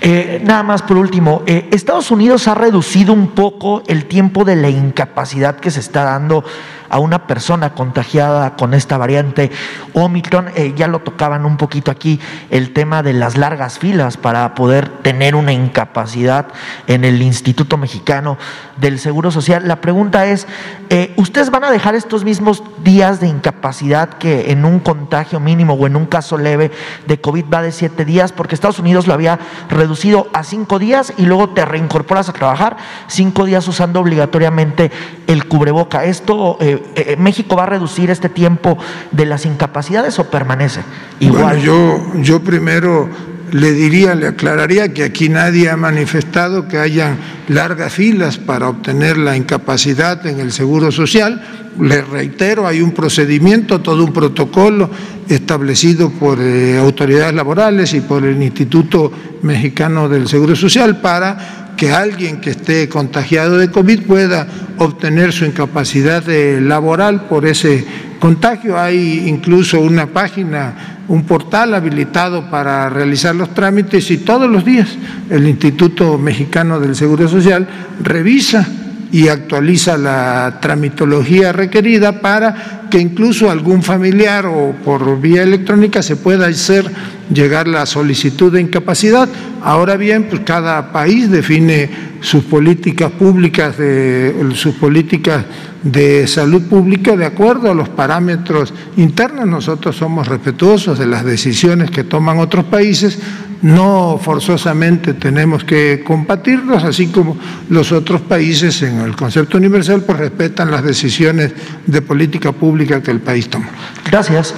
Eh, 0.00 0.40
nada 0.44 0.62
más 0.62 0.82
por 0.82 0.98
último, 0.98 1.42
eh, 1.46 1.68
Estados 1.72 2.10
Unidos 2.10 2.48
ha 2.48 2.54
reducido 2.54 3.12
un 3.12 3.28
poco 3.28 3.82
el 3.86 4.04
tiempo 4.04 4.44
de 4.44 4.56
la 4.56 4.68
incapacidad 4.68 5.56
que 5.56 5.70
se 5.70 5.80
está 5.80 6.04
dando 6.04 6.44
a 6.88 6.98
una 6.98 7.26
persona 7.26 7.74
contagiada 7.74 8.56
con 8.56 8.74
esta 8.74 8.98
variante 8.98 9.50
Omicron. 9.94 10.50
Eh, 10.54 10.74
ya 10.76 10.88
lo 10.88 11.00
tocaban 11.00 11.44
un 11.44 11.56
poquito 11.56 11.90
aquí, 11.90 12.20
el 12.50 12.72
tema 12.72 13.02
de 13.02 13.12
las 13.12 13.36
largas 13.36 13.78
filas 13.78 14.16
para 14.16 14.54
poder 14.54 14.88
tener 14.88 15.34
una 15.34 15.52
incapacidad 15.52 16.48
en 16.86 17.04
el 17.04 17.22
Instituto 17.22 17.76
Mexicano 17.76 18.38
del 18.76 18.98
Seguro 18.98 19.30
Social. 19.30 19.66
La 19.66 19.80
pregunta 19.80 20.26
es, 20.26 20.46
eh, 20.90 21.12
¿ustedes 21.16 21.50
van 21.50 21.64
a 21.64 21.70
dejar 21.70 21.94
estos 21.94 22.24
mismos 22.24 22.62
días 22.84 23.20
de 23.20 23.28
incapacidad 23.28 24.10
que 24.10 24.50
en 24.52 24.64
un 24.64 24.80
contagio 24.80 25.40
mínimo 25.40 25.74
o 25.74 25.86
en 25.86 25.96
un 25.96 26.06
caso 26.06 26.36
leve 26.38 26.70
de 27.06 27.20
COVID 27.20 27.46
va 27.52 27.62
de 27.62 27.72
siete 27.72 28.04
días? 28.04 28.32
Porque 28.32 28.54
Estados 28.54 28.78
Unidos 28.78 29.06
lo 29.06 29.14
había 29.14 29.38
reducido 29.68 30.28
a 30.32 30.44
cinco 30.44 30.78
días 30.78 31.12
y 31.16 31.26
luego 31.26 31.50
te 31.50 31.64
reincorporas 31.64 32.28
a 32.28 32.32
trabajar 32.32 32.76
cinco 33.06 33.44
días 33.44 33.66
usando 33.68 34.00
obligatoriamente 34.00 34.90
el 35.26 35.46
cubreboca. 35.46 36.04
Esto 36.04 36.58
eh, 36.60 36.75
eh, 36.76 37.12
eh, 37.12 37.16
¿México 37.16 37.56
va 37.56 37.64
a 37.64 37.66
reducir 37.66 38.10
este 38.10 38.28
tiempo 38.28 38.78
de 39.12 39.26
las 39.26 39.46
incapacidades 39.46 40.18
o 40.18 40.30
permanece 40.30 40.80
igual? 41.20 41.60
yo, 41.60 42.00
yo 42.16 42.40
primero 42.40 43.08
le 43.52 43.72
diría, 43.72 44.14
le 44.14 44.28
aclararía 44.28 44.92
que 44.92 45.04
aquí 45.04 45.28
nadie 45.28 45.70
ha 45.70 45.76
manifestado 45.76 46.66
que 46.68 46.78
hayan 46.78 47.18
largas 47.48 47.92
filas 47.92 48.38
para 48.38 48.68
obtener 48.68 49.18
la 49.18 49.36
incapacidad 49.36 50.26
en 50.26 50.40
el 50.40 50.52
Seguro 50.52 50.90
Social. 50.90 51.42
Le 51.80 52.02
reitero, 52.02 52.66
hay 52.66 52.80
un 52.80 52.92
procedimiento, 52.92 53.80
todo 53.80 54.04
un 54.04 54.12
protocolo 54.12 54.90
establecido 55.28 56.10
por 56.10 56.40
eh, 56.40 56.78
autoridades 56.78 57.34
laborales 57.34 57.92
y 57.94 58.00
por 58.00 58.24
el 58.24 58.42
Instituto 58.42 59.12
Mexicano 59.42 60.08
del 60.08 60.28
Seguro 60.28 60.56
Social 60.56 61.00
para 61.00 61.66
que 61.76 61.90
alguien 61.92 62.40
que 62.40 62.50
esté 62.50 62.88
contagiado 62.88 63.58
de 63.58 63.70
COVID 63.70 64.02
pueda 64.06 64.46
obtener 64.78 65.32
su 65.32 65.44
incapacidad 65.44 66.28
eh, 66.28 66.60
laboral 66.60 67.26
por 67.28 67.46
ese 67.46 67.84
contagio. 68.18 68.78
Hay 68.78 69.28
incluso 69.28 69.80
una 69.80 70.06
página, 70.06 71.02
un 71.08 71.24
portal 71.24 71.74
habilitado 71.74 72.50
para 72.50 72.88
realizar 72.88 73.34
los 73.34 73.54
trámites 73.54 74.10
y 74.10 74.18
todos 74.18 74.50
los 74.50 74.64
días 74.64 74.88
el 75.30 75.46
Instituto 75.46 76.18
Mexicano 76.18 76.80
del 76.80 76.94
Seguro 76.94 77.28
Social 77.28 77.66
revisa 78.02 78.66
y 79.12 79.28
actualiza 79.28 79.96
la 79.96 80.58
tramitología 80.60 81.52
requerida 81.52 82.20
para 82.20 82.85
que 82.90 82.98
incluso 82.98 83.50
algún 83.50 83.82
familiar 83.82 84.46
o 84.46 84.74
por 84.84 85.20
vía 85.20 85.42
electrónica 85.42 86.02
se 86.02 86.16
pueda 86.16 86.46
hacer 86.46 86.90
llegar 87.32 87.66
la 87.66 87.86
solicitud 87.86 88.52
de 88.52 88.60
incapacidad. 88.60 89.28
Ahora 89.62 89.96
bien, 89.96 90.24
pues 90.24 90.42
cada 90.42 90.92
país 90.92 91.30
define 91.30 91.90
sus 92.20 92.44
políticas 92.44 93.10
públicas, 93.12 93.76
de, 93.76 94.34
sus 94.54 94.74
políticas 94.76 95.44
de 95.82 96.26
salud 96.26 96.62
pública 96.62 97.16
de 97.16 97.26
acuerdo 97.26 97.70
a 97.70 97.74
los 97.74 97.88
parámetros 97.88 98.72
internos. 98.96 99.46
Nosotros 99.46 99.96
somos 99.96 100.26
respetuosos 100.26 100.98
de 100.98 101.06
las 101.06 101.24
decisiones 101.24 101.90
que 101.90 102.04
toman 102.04 102.38
otros 102.38 102.64
países, 102.64 103.18
no 103.62 104.20
forzosamente 104.22 105.14
tenemos 105.14 105.64
que 105.64 106.02
compartirlos, 106.04 106.84
así 106.84 107.06
como 107.08 107.36
los 107.70 107.90
otros 107.92 108.20
países 108.20 108.82
en 108.82 109.00
el 109.00 109.16
concepto 109.16 109.56
universal 109.56 110.02
pues 110.02 110.18
respetan 110.18 110.70
las 110.70 110.82
decisiones 110.82 111.52
de 111.86 112.02
política 112.02 112.52
pública 112.52 112.75
que 112.84 113.10
el 113.10 113.20
país 113.20 113.48
toma. 113.48 113.68
Gracias. 114.10 114.54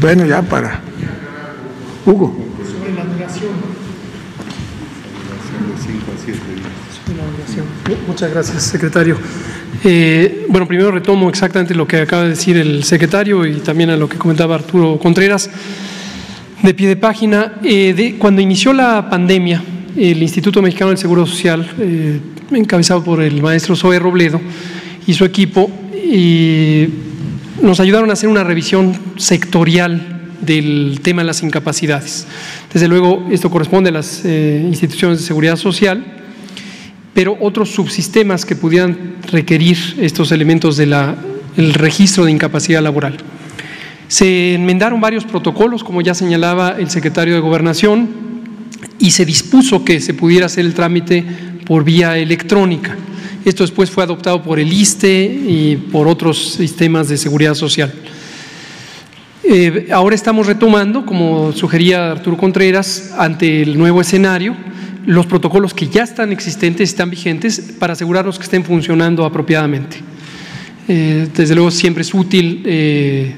Bueno, 0.00 0.24
ya 0.24 0.42
para. 0.42 0.80
Hugo. 2.06 2.34
Sobre 2.64 2.94
la 2.94 3.04
duración. 3.04 3.50
Muchas 8.06 8.30
gracias, 8.30 8.62
secretario. 8.62 9.18
Eh, 9.84 10.46
bueno, 10.48 10.66
primero 10.66 10.90
retomo 10.90 11.28
exactamente 11.28 11.74
lo 11.74 11.86
que 11.86 12.00
acaba 12.00 12.22
de 12.22 12.30
decir 12.30 12.56
el 12.56 12.84
secretario 12.84 13.44
y 13.44 13.56
también 13.56 13.90
a 13.90 13.96
lo 13.96 14.08
que 14.08 14.16
comentaba 14.16 14.54
Arturo 14.54 14.98
Contreras. 14.98 15.50
De 16.62 16.74
pie 16.74 16.88
de 16.88 16.96
página, 16.96 17.54
eh, 17.64 17.92
de, 17.92 18.16
cuando 18.18 18.40
inició 18.40 18.72
la 18.72 19.10
pandemia, 19.10 19.62
el 19.96 20.22
Instituto 20.22 20.62
Mexicano 20.62 20.90
del 20.90 20.98
Seguro 20.98 21.26
Social, 21.26 21.68
eh, 21.78 22.20
encabezado 22.52 23.02
por 23.02 23.20
el 23.20 23.42
maestro 23.42 23.74
Zoe 23.74 23.98
Robledo 23.98 24.40
y 25.06 25.14
su 25.14 25.24
equipo, 25.24 25.70
nos 27.62 27.80
ayudaron 27.80 28.10
a 28.10 28.14
hacer 28.14 28.28
una 28.28 28.44
revisión 28.44 28.96
sectorial 29.16 30.12
del 30.40 31.00
tema 31.02 31.22
de 31.22 31.26
las 31.26 31.42
incapacidades. 31.42 32.26
Desde 32.72 32.88
luego, 32.88 33.26
esto 33.30 33.50
corresponde 33.50 33.90
a 33.90 33.92
las 33.92 34.24
eh, 34.24 34.60
instituciones 34.66 35.18
de 35.18 35.24
seguridad 35.24 35.56
social, 35.56 36.04
pero 37.14 37.36
otros 37.40 37.70
subsistemas 37.70 38.44
que 38.44 38.56
pudieran 38.56 39.16
requerir 39.30 39.78
estos 40.00 40.32
elementos 40.32 40.76
del 40.76 41.74
registro 41.74 42.24
de 42.24 42.32
incapacidad 42.32 42.82
laboral. 42.82 43.18
Se 44.08 44.54
enmendaron 44.54 45.00
varios 45.00 45.24
protocolos, 45.24 45.84
como 45.84 46.00
ya 46.00 46.14
señalaba 46.14 46.76
el 46.78 46.90
secretario 46.90 47.34
de 47.34 47.40
Gobernación, 47.40 48.08
y 48.98 49.12
se 49.12 49.24
dispuso 49.24 49.84
que 49.84 50.00
se 50.00 50.14
pudiera 50.14 50.46
hacer 50.46 50.64
el 50.64 50.74
trámite 50.74 51.24
por 51.64 51.84
vía 51.84 52.18
electrónica. 52.18 52.96
Esto 53.44 53.64
después 53.64 53.90
fue 53.90 54.04
adoptado 54.04 54.40
por 54.42 54.60
el 54.60 54.72
ISTE 54.72 55.24
y 55.24 55.76
por 55.90 56.06
otros 56.06 56.52
sistemas 56.52 57.08
de 57.08 57.16
seguridad 57.16 57.54
social. 57.54 57.92
Eh, 59.42 59.88
ahora 59.90 60.14
estamos 60.14 60.46
retomando, 60.46 61.04
como 61.04 61.50
sugería 61.52 62.12
Arturo 62.12 62.36
Contreras, 62.36 63.12
ante 63.18 63.62
el 63.62 63.76
nuevo 63.76 64.00
escenario, 64.00 64.54
los 65.06 65.26
protocolos 65.26 65.74
que 65.74 65.88
ya 65.88 66.04
están 66.04 66.30
existentes, 66.30 66.90
están 66.90 67.10
vigentes, 67.10 67.74
para 67.80 67.94
asegurarnos 67.94 68.38
que 68.38 68.44
estén 68.44 68.64
funcionando 68.64 69.24
apropiadamente. 69.24 69.96
Eh, 70.86 71.26
desde 71.34 71.56
luego 71.56 71.72
siempre 71.72 72.02
es 72.02 72.14
útil 72.14 72.62
eh, 72.64 73.34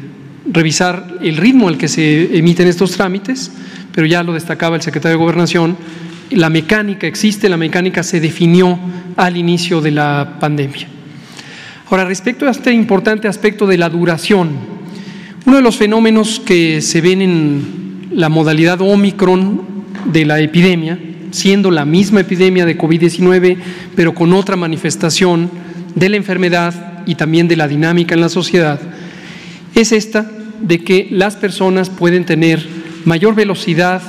revisar 0.50 1.14
el 1.22 1.38
ritmo 1.38 1.68
al 1.68 1.78
que 1.78 1.88
se 1.88 2.36
emiten 2.36 2.68
estos 2.68 2.92
trámites, 2.92 3.50
pero 3.94 4.06
ya 4.06 4.22
lo 4.22 4.34
destacaba 4.34 4.76
el 4.76 4.82
secretario 4.82 5.16
de 5.16 5.22
Gobernación, 5.22 5.76
la 6.34 6.50
mecánica 6.50 7.06
existe, 7.06 7.48
la 7.48 7.56
mecánica 7.56 8.02
se 8.02 8.20
definió 8.20 8.78
al 9.16 9.36
inicio 9.36 9.80
de 9.80 9.90
la 9.92 10.36
pandemia. 10.40 10.88
Ahora, 11.90 12.04
respecto 12.04 12.46
a 12.46 12.50
este 12.50 12.72
importante 12.72 13.28
aspecto 13.28 13.66
de 13.66 13.78
la 13.78 13.88
duración, 13.88 14.50
uno 15.46 15.56
de 15.56 15.62
los 15.62 15.76
fenómenos 15.76 16.40
que 16.40 16.80
se 16.80 17.00
ven 17.00 17.22
en 17.22 18.08
la 18.12 18.28
modalidad 18.28 18.80
Omicron 18.80 19.62
de 20.06 20.24
la 20.24 20.40
epidemia, 20.40 20.98
siendo 21.30 21.70
la 21.70 21.84
misma 21.84 22.20
epidemia 22.20 22.64
de 22.64 22.78
COVID-19, 22.78 23.56
pero 23.94 24.14
con 24.14 24.32
otra 24.32 24.56
manifestación 24.56 25.50
de 25.94 26.08
la 26.08 26.16
enfermedad 26.16 27.02
y 27.06 27.16
también 27.16 27.48
de 27.48 27.56
la 27.56 27.68
dinámica 27.68 28.14
en 28.14 28.20
la 28.20 28.28
sociedad, 28.28 28.80
es 29.74 29.92
esta 29.92 30.30
de 30.60 30.78
que 30.82 31.08
las 31.10 31.36
personas 31.36 31.90
pueden 31.90 32.24
tener 32.24 32.66
mayor 33.04 33.34
velocidad 33.34 34.00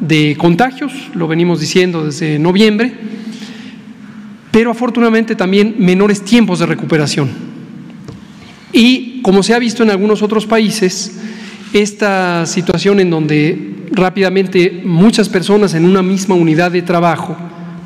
de 0.00 0.36
contagios, 0.38 0.92
lo 1.14 1.28
venimos 1.28 1.60
diciendo 1.60 2.04
desde 2.04 2.38
noviembre, 2.38 2.92
pero 4.50 4.70
afortunadamente 4.70 5.34
también 5.34 5.76
menores 5.78 6.22
tiempos 6.22 6.58
de 6.58 6.66
recuperación. 6.66 7.30
Y 8.72 9.22
como 9.22 9.42
se 9.42 9.54
ha 9.54 9.58
visto 9.58 9.82
en 9.82 9.90
algunos 9.90 10.22
otros 10.22 10.46
países, 10.46 11.18
esta 11.72 12.46
situación 12.46 13.00
en 13.00 13.10
donde 13.10 13.86
rápidamente 13.92 14.82
muchas 14.84 15.28
personas 15.28 15.74
en 15.74 15.84
una 15.84 16.02
misma 16.02 16.34
unidad 16.34 16.72
de 16.72 16.82
trabajo, 16.82 17.36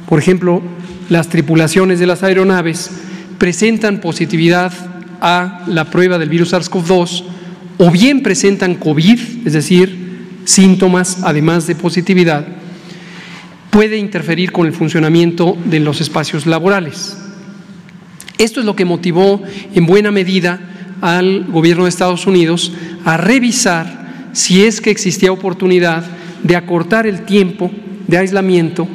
por 0.09 0.19
ejemplo, 0.19 0.62
las 1.09 1.28
tripulaciones 1.28 1.99
de 1.99 2.07
las 2.07 2.23
aeronaves, 2.23 2.91
presentan 3.39 4.01
positividad 4.01 4.73
a 5.20 5.65
la 5.66 5.87
prueba 5.87 6.19
del 6.19 6.28
virus 6.28 6.53
SARS-CoV-2 6.53 7.24
o 7.78 7.91
bien 7.91 8.23
presentan 8.23 8.74
COVID, 8.74 9.47
es 9.47 9.53
decir, 9.53 9.99
síntomas, 10.51 11.18
además 11.22 11.66
de 11.66 11.74
positividad, 11.74 12.47
puede 13.70 13.97
interferir 13.98 14.52
con 14.52 14.66
el 14.66 14.72
funcionamiento 14.72 15.56
de 15.64 15.81
los 15.81 16.01
espacios 16.01 16.47
laborales. 16.47 17.16
Esto 18.39 18.60
es 18.60 18.66
lo 18.66 18.74
que 18.74 18.85
motivó 18.85 19.43
en 19.74 19.86
buena 19.86 20.10
medida 20.10 20.60
al 21.01 21.44
gobierno 21.44 21.85
de 21.85 21.90
Estados 21.90 22.27
Unidos 22.27 22.72
a 23.05 23.16
revisar 23.16 24.31
si 24.32 24.64
es 24.64 24.81
que 24.81 24.90
existía 24.90 25.32
oportunidad 25.32 26.05
de 26.43 26.56
acortar 26.56 27.06
el 27.06 27.22
tiempo 27.22 27.70
de 28.06 28.18
aislamiento 28.18 28.89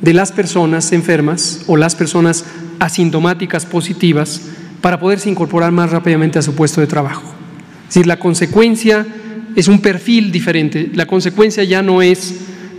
de 0.00 0.14
las 0.14 0.32
personas 0.32 0.92
enfermas 0.92 1.64
o 1.66 1.76
las 1.76 1.94
personas 1.94 2.44
asintomáticas 2.78 3.66
positivas 3.66 4.42
para 4.80 4.98
poderse 4.98 5.28
incorporar 5.28 5.72
más 5.72 5.90
rápidamente 5.90 6.38
a 6.38 6.42
su 6.42 6.54
puesto 6.54 6.80
de 6.80 6.86
trabajo. 6.86 7.34
Es 7.82 7.94
decir, 7.94 8.06
la 8.06 8.18
consecuencia 8.18 9.06
es 9.56 9.68
un 9.68 9.80
perfil 9.80 10.32
diferente. 10.32 10.90
La 10.94 11.06
consecuencia 11.06 11.64
ya 11.64 11.82
no 11.82 12.02
es 12.02 12.34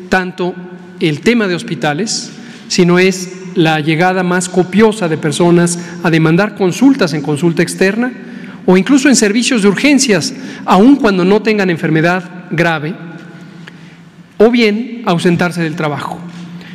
tanto 0.10 0.56
el 0.99 1.22
tema 1.22 1.48
de 1.48 1.56
hospitales, 1.56 2.31
sino 2.68 2.99
es 2.99 3.34
la 3.56 3.80
llegada 3.80 4.23
más 4.23 4.48
copiosa 4.48 5.10
de 5.10 5.18
personas 5.18 5.80
a 6.03 6.10
demandar 6.10 6.56
consultas 6.56 7.14
en 7.14 7.22
consulta 7.22 7.61
externa 7.61 8.11
o 8.65 8.77
incluso 8.77 9.10
en 9.10 9.15
servicios 9.15 9.64
de 9.64 9.68
urgencias, 9.68 10.34
aun 10.65 10.95
cuando 10.95 11.26
no 11.26 11.41
tengan 11.41 11.69
enfermedad 11.69 12.23
grave, 12.52 12.93
o 14.38 14.52
bien 14.52 15.02
ausentarse 15.06 15.61
del 15.61 15.76
trabajo. 15.76 16.19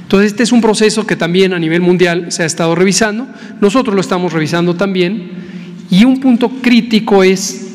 Entonces, 0.02 0.32
este 0.32 0.42
es 0.42 0.52
un 0.52 0.60
proceso 0.60 1.06
que 1.06 1.16
también 1.16 1.52
a 1.52 1.58
nivel 1.58 1.80
mundial 1.80 2.26
se 2.30 2.42
ha 2.42 2.46
estado 2.46 2.74
revisando, 2.74 3.26
nosotros 3.60 3.94
lo 3.94 4.00
estamos 4.00 4.32
revisando 4.32 4.74
también, 4.74 5.30
y 5.90 6.04
un 6.04 6.20
punto 6.20 6.48
crítico 6.62 7.22
es 7.22 7.68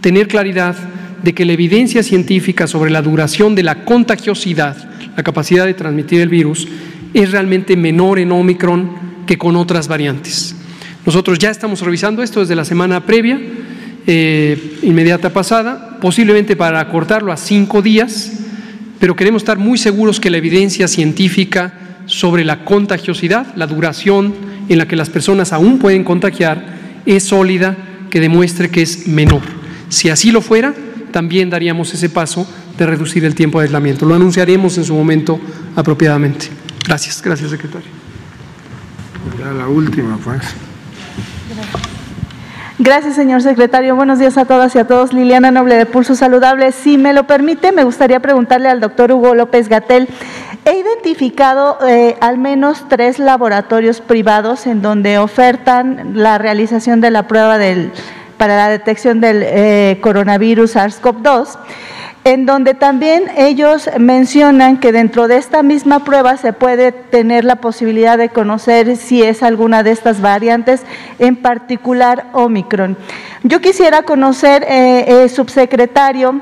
tener 0.00 0.28
claridad 0.28 0.76
de 1.22 1.34
que 1.34 1.44
la 1.44 1.52
evidencia 1.52 2.02
científica 2.02 2.66
sobre 2.66 2.90
la 2.90 3.02
duración 3.02 3.54
de 3.54 3.62
la 3.62 3.84
contagiosidad, 3.84 4.76
la 5.16 5.22
capacidad 5.22 5.66
de 5.66 5.74
transmitir 5.74 6.20
el 6.20 6.28
virus, 6.28 6.68
es 7.14 7.32
realmente 7.32 7.76
menor 7.76 8.18
en 8.18 8.32
Omicron 8.32 8.90
que 9.26 9.38
con 9.38 9.56
otras 9.56 9.88
variantes. 9.88 10.54
Nosotros 11.04 11.38
ya 11.38 11.50
estamos 11.50 11.80
revisando 11.80 12.22
esto 12.22 12.40
desde 12.40 12.54
la 12.54 12.64
semana 12.64 13.04
previa, 13.04 13.40
eh, 14.06 14.78
inmediata 14.82 15.30
pasada, 15.30 15.98
posiblemente 16.00 16.56
para 16.56 16.80
acortarlo 16.80 17.32
a 17.32 17.36
cinco 17.36 17.82
días, 17.82 18.32
pero 18.98 19.16
queremos 19.16 19.42
estar 19.42 19.58
muy 19.58 19.78
seguros 19.78 20.20
que 20.20 20.30
la 20.30 20.38
evidencia 20.38 20.88
científica 20.88 21.74
sobre 22.06 22.44
la 22.44 22.64
contagiosidad, 22.64 23.54
la 23.54 23.66
duración 23.66 24.34
en 24.68 24.78
la 24.78 24.88
que 24.88 24.96
las 24.96 25.10
personas 25.10 25.52
aún 25.52 25.78
pueden 25.78 26.04
contagiar, 26.04 26.64
es 27.06 27.24
sólida, 27.24 27.76
que 28.10 28.20
demuestre 28.20 28.70
que 28.70 28.82
es 28.82 29.06
menor. 29.06 29.42
Si 29.88 30.08
así 30.10 30.30
lo 30.30 30.40
fuera, 30.40 30.74
también 31.08 31.50
daríamos 31.50 31.92
ese 31.92 32.08
paso 32.08 32.46
de 32.76 32.86
reducir 32.86 33.24
el 33.24 33.34
tiempo 33.34 33.58
de 33.58 33.66
aislamiento. 33.66 34.06
Lo 34.06 34.14
anunciaremos 34.14 34.78
en 34.78 34.84
su 34.84 34.94
momento 34.94 35.40
apropiadamente. 35.76 36.48
Gracias, 36.86 37.20
gracias, 37.22 37.50
secretario. 37.50 37.88
Ya 39.38 39.52
la 39.52 39.68
última, 39.68 40.16
pues. 40.24 40.42
Gracias, 42.80 43.16
señor 43.16 43.42
secretario. 43.42 43.96
Buenos 43.96 44.20
días 44.20 44.38
a 44.38 44.44
todas 44.44 44.74
y 44.76 44.78
a 44.78 44.86
todos. 44.86 45.12
Liliana 45.12 45.50
Noble 45.50 45.74
de 45.74 45.84
Pulso 45.84 46.14
Saludable. 46.14 46.70
Si 46.70 46.96
me 46.96 47.12
lo 47.12 47.26
permite, 47.26 47.72
me 47.72 47.82
gustaría 47.82 48.20
preguntarle 48.20 48.68
al 48.68 48.78
doctor 48.78 49.10
Hugo 49.10 49.34
López 49.34 49.68
Gatel. 49.68 50.08
He 50.64 50.78
identificado 50.78 51.78
eh, 51.88 52.16
al 52.20 52.38
menos 52.38 52.88
tres 52.88 53.18
laboratorios 53.18 54.00
privados 54.00 54.68
en 54.68 54.80
donde 54.80 55.18
ofertan 55.18 56.12
la 56.14 56.38
realización 56.38 57.00
de 57.00 57.10
la 57.10 57.26
prueba 57.26 57.58
del 57.58 57.90
para 58.38 58.56
la 58.56 58.68
detección 58.70 59.20
del 59.20 59.42
eh, 59.44 59.98
coronavirus 60.00 60.76
SARS-CoV-2, 60.76 61.58
en 62.24 62.46
donde 62.46 62.74
también 62.74 63.24
ellos 63.36 63.88
mencionan 63.98 64.78
que 64.80 64.92
dentro 64.92 65.28
de 65.28 65.36
esta 65.36 65.62
misma 65.62 66.04
prueba 66.04 66.36
se 66.36 66.52
puede 66.52 66.92
tener 66.92 67.44
la 67.44 67.56
posibilidad 67.56 68.18
de 68.18 68.28
conocer 68.28 68.96
si 68.96 69.22
es 69.22 69.42
alguna 69.42 69.82
de 69.82 69.92
estas 69.92 70.20
variantes, 70.20 70.82
en 71.18 71.36
particular 71.36 72.26
Omicron. 72.32 72.96
Yo 73.44 73.60
quisiera 73.60 74.02
conocer, 74.02 74.64
eh, 74.64 75.24
eh, 75.24 75.28
subsecretario, 75.28 76.40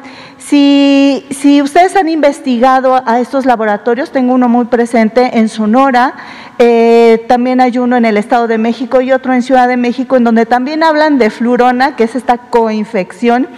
si, 0.48 1.60
ustedes 1.60 1.96
han 1.96 2.08
investigado 2.08 3.02
a 3.04 3.18
estos 3.18 3.46
laboratorios, 3.46 4.12
tengo 4.12 4.32
uno 4.32 4.48
muy 4.48 4.66
presente 4.66 5.38
en 5.38 5.48
Sonora, 5.48 6.14
eh, 6.60 7.24
también 7.26 7.60
hay 7.60 7.78
uno 7.78 7.96
en 7.96 8.04
el 8.04 8.16
Estado 8.16 8.46
de 8.46 8.56
México 8.56 9.00
y 9.00 9.10
otro 9.10 9.34
en 9.34 9.42
Ciudad 9.42 9.66
de 9.66 9.76
México, 9.76 10.16
en 10.16 10.22
donde 10.22 10.46
también 10.46 10.84
hablan 10.84 11.18
de 11.18 11.30
flurona, 11.30 11.96
que 11.96 12.04
es 12.04 12.14
esta 12.14 12.38
coinfección. 12.38 13.48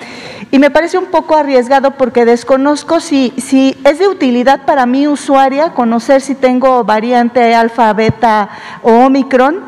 Y 0.50 0.58
me 0.58 0.70
parece 0.70 0.96
un 0.96 1.06
poco 1.06 1.36
arriesgado 1.36 1.90
porque 1.90 2.24
desconozco 2.24 3.00
si, 3.00 3.34
si 3.36 3.76
es 3.84 3.98
de 3.98 4.08
utilidad 4.08 4.64
para 4.64 4.86
mi 4.86 5.06
usuaria 5.06 5.74
conocer 5.74 6.22
si 6.22 6.34
tengo 6.34 6.84
variante 6.84 7.54
alfa, 7.54 7.92
beta 7.92 8.48
o 8.80 8.92
omicron 9.04 9.60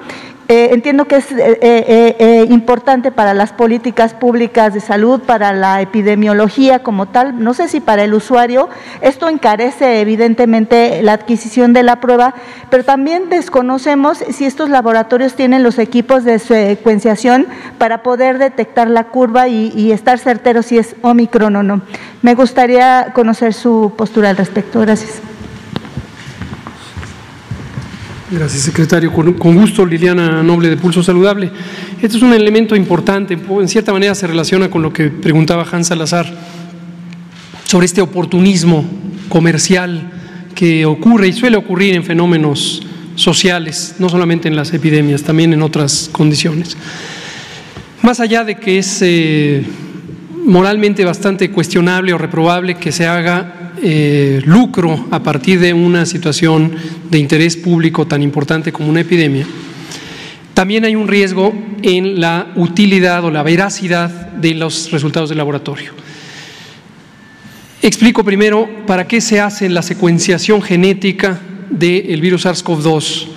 eh, 0.53 0.71
entiendo 0.73 1.05
que 1.05 1.15
es 1.15 1.31
eh, 1.31 1.59
eh, 1.63 2.47
importante 2.51 3.13
para 3.13 3.35
las 3.35 3.53
políticas 3.53 4.15
públicas 4.15 4.75
de 4.75 4.81
salud, 4.81 5.21
para 5.21 5.53
la 5.53 5.81
epidemiología 5.81 6.81
como 6.81 7.07
tal. 7.07 7.41
No 7.41 7.55
sé 7.55 7.69
si 7.69 7.79
para 7.79 8.03
el 8.03 8.15
usuario 8.15 8.69
esto 9.01 9.29
encarece 9.29 10.01
evidentemente 10.01 11.05
la 11.05 11.13
adquisición 11.13 11.73
de 11.73 11.85
la 11.85 12.01
prueba, 12.01 12.35
pero 12.69 12.83
también 12.83 13.29
desconocemos 13.29 14.19
si 14.19 14.45
estos 14.45 14.71
laboratorios 14.71 15.35
tienen 15.35 15.63
los 15.63 15.79
equipos 15.79 16.25
de 16.25 16.41
secuenciación 16.41 17.47
para 17.79 18.03
poder 18.03 18.39
detectar 18.39 18.91
la 18.91 19.05
curva 19.05 19.47
y, 19.47 19.73
y 19.77 19.93
estar 19.93 20.19
certeros 20.19 20.67
si 20.67 20.79
es 20.79 20.97
Omicron 21.03 21.55
o 21.55 21.63
no. 21.63 21.83
Me 22.23 22.35
gustaría 22.35 23.13
conocer 23.15 23.55
su 23.55 23.93
postura 23.97 24.31
al 24.31 24.37
respecto. 24.37 24.81
Gracias. 24.81 25.30
Gracias, 28.33 28.63
secretario. 28.63 29.13
Con, 29.13 29.57
gusto, 29.57 29.85
Liliana 29.85 30.41
Noble 30.41 30.69
de 30.69 30.77
Pulso 30.77 31.03
Saludable. 31.03 31.51
Este 32.01 32.17
es 32.17 32.23
un 32.23 32.33
elemento 32.33 32.77
importante, 32.77 33.35
en 33.35 33.69
cierta 33.69 33.93
manera 33.93 34.15
se 34.15 34.29
relaciona 34.29 34.71
con 34.71 34.83
lo 34.83 34.93
que 34.93 35.09
preguntaba 35.09 35.67
Hans 35.71 35.89
Salazar 35.89 36.33
sobre 37.65 37.87
este 37.87 38.01
oportunismo 38.01 38.85
comercial 39.29 40.13
que 40.55 40.87
ocurre 40.87 41.27
y 41.27 41.33
suele 41.33 41.57
ocurrir 41.57 41.95
en 41.97 42.05
fenómenos 42.05 42.87
sociales, 43.17 43.97
no 43.99 44.09
solamente 44.09 44.47
en 44.47 44.55
las 44.55 44.73
epidemias, 44.73 45.25
también 45.25 45.53
en 45.53 45.63
otras 45.63 46.09
condiciones. 46.13 46.77
Más 48.03 48.21
allá 48.21 48.45
de 48.45 48.55
que 48.55 48.79
es 48.79 48.99
eh, 49.03 49.65
moralmente 50.47 51.05
bastante 51.05 51.51
cuestionable 51.51 52.13
o 52.13 52.19
reprobable 52.19 52.77
que 52.77 52.93
se 52.93 53.09
haga 53.09 53.60
eh, 53.83 54.41
lucro 54.45 55.07
a 55.11 55.23
partir 55.23 55.61
de 55.61 55.73
una 55.73 56.07
situación 56.07 56.73
de 57.11 57.19
interés 57.19 57.57
público 57.57 58.07
tan 58.07 58.23
importante 58.23 58.73
como 58.73 58.89
una 58.89 59.01
epidemia, 59.01 59.47
también 60.55 60.85
hay 60.85 60.95
un 60.95 61.09
riesgo 61.09 61.55
en 61.83 62.21
la 62.21 62.53
utilidad 62.57 63.25
o 63.25 63.31
la 63.31 63.43
veracidad 63.43 64.11
de 64.33 64.55
los 64.55 64.91
resultados 64.91 65.29
del 65.29 65.39
laboratorio. 65.39 65.93
Explico 67.83 68.23
primero 68.25 68.69
para 68.87 69.09
qué 69.09 69.21
se 69.21 69.41
hace 69.41 69.69
la 69.71 69.81
secuenciación 69.81 70.61
genética 70.61 71.41
del 71.71 72.21
virus 72.21 72.45
SARS-CoV-2 72.45 73.29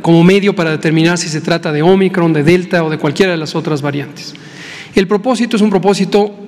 como 0.00 0.24
medio 0.24 0.54
para 0.54 0.70
determinar 0.70 1.18
si 1.18 1.28
se 1.28 1.40
trata 1.40 1.72
de 1.72 1.82
Omicron, 1.82 2.32
de 2.32 2.44
Delta 2.44 2.84
o 2.84 2.90
de 2.90 2.98
cualquiera 2.98 3.32
de 3.32 3.38
las 3.38 3.54
otras 3.54 3.82
variantes. 3.82 4.34
El 4.94 5.06
propósito 5.06 5.56
es 5.56 5.62
un 5.62 5.70
propósito 5.70 6.47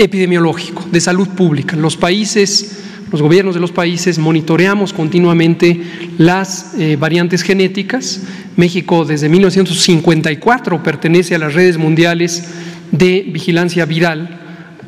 epidemiológico, 0.00 0.86
de 0.90 1.00
salud 1.00 1.28
pública. 1.28 1.76
Los 1.76 1.98
países, 1.98 2.78
los 3.12 3.20
gobiernos 3.20 3.54
de 3.54 3.60
los 3.60 3.70
países 3.70 4.18
monitoreamos 4.18 4.94
continuamente 4.94 5.80
las 6.16 6.74
eh, 6.78 6.96
variantes 6.98 7.42
genéticas. 7.42 8.22
México 8.56 9.04
desde 9.04 9.28
1954 9.28 10.82
pertenece 10.82 11.34
a 11.34 11.38
las 11.38 11.52
redes 11.52 11.76
mundiales 11.76 12.44
de 12.90 13.26
vigilancia 13.30 13.84
viral 13.84 14.38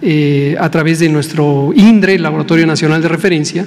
eh, 0.01 0.57
a 0.59 0.71
través 0.71 0.99
de 0.99 1.11
nuestro 1.11 1.73
INDRE, 1.77 2.19
Laboratorio 2.19 2.67
Nacional 2.67 3.03
de 3.03 3.09
Referencia, 3.09 3.67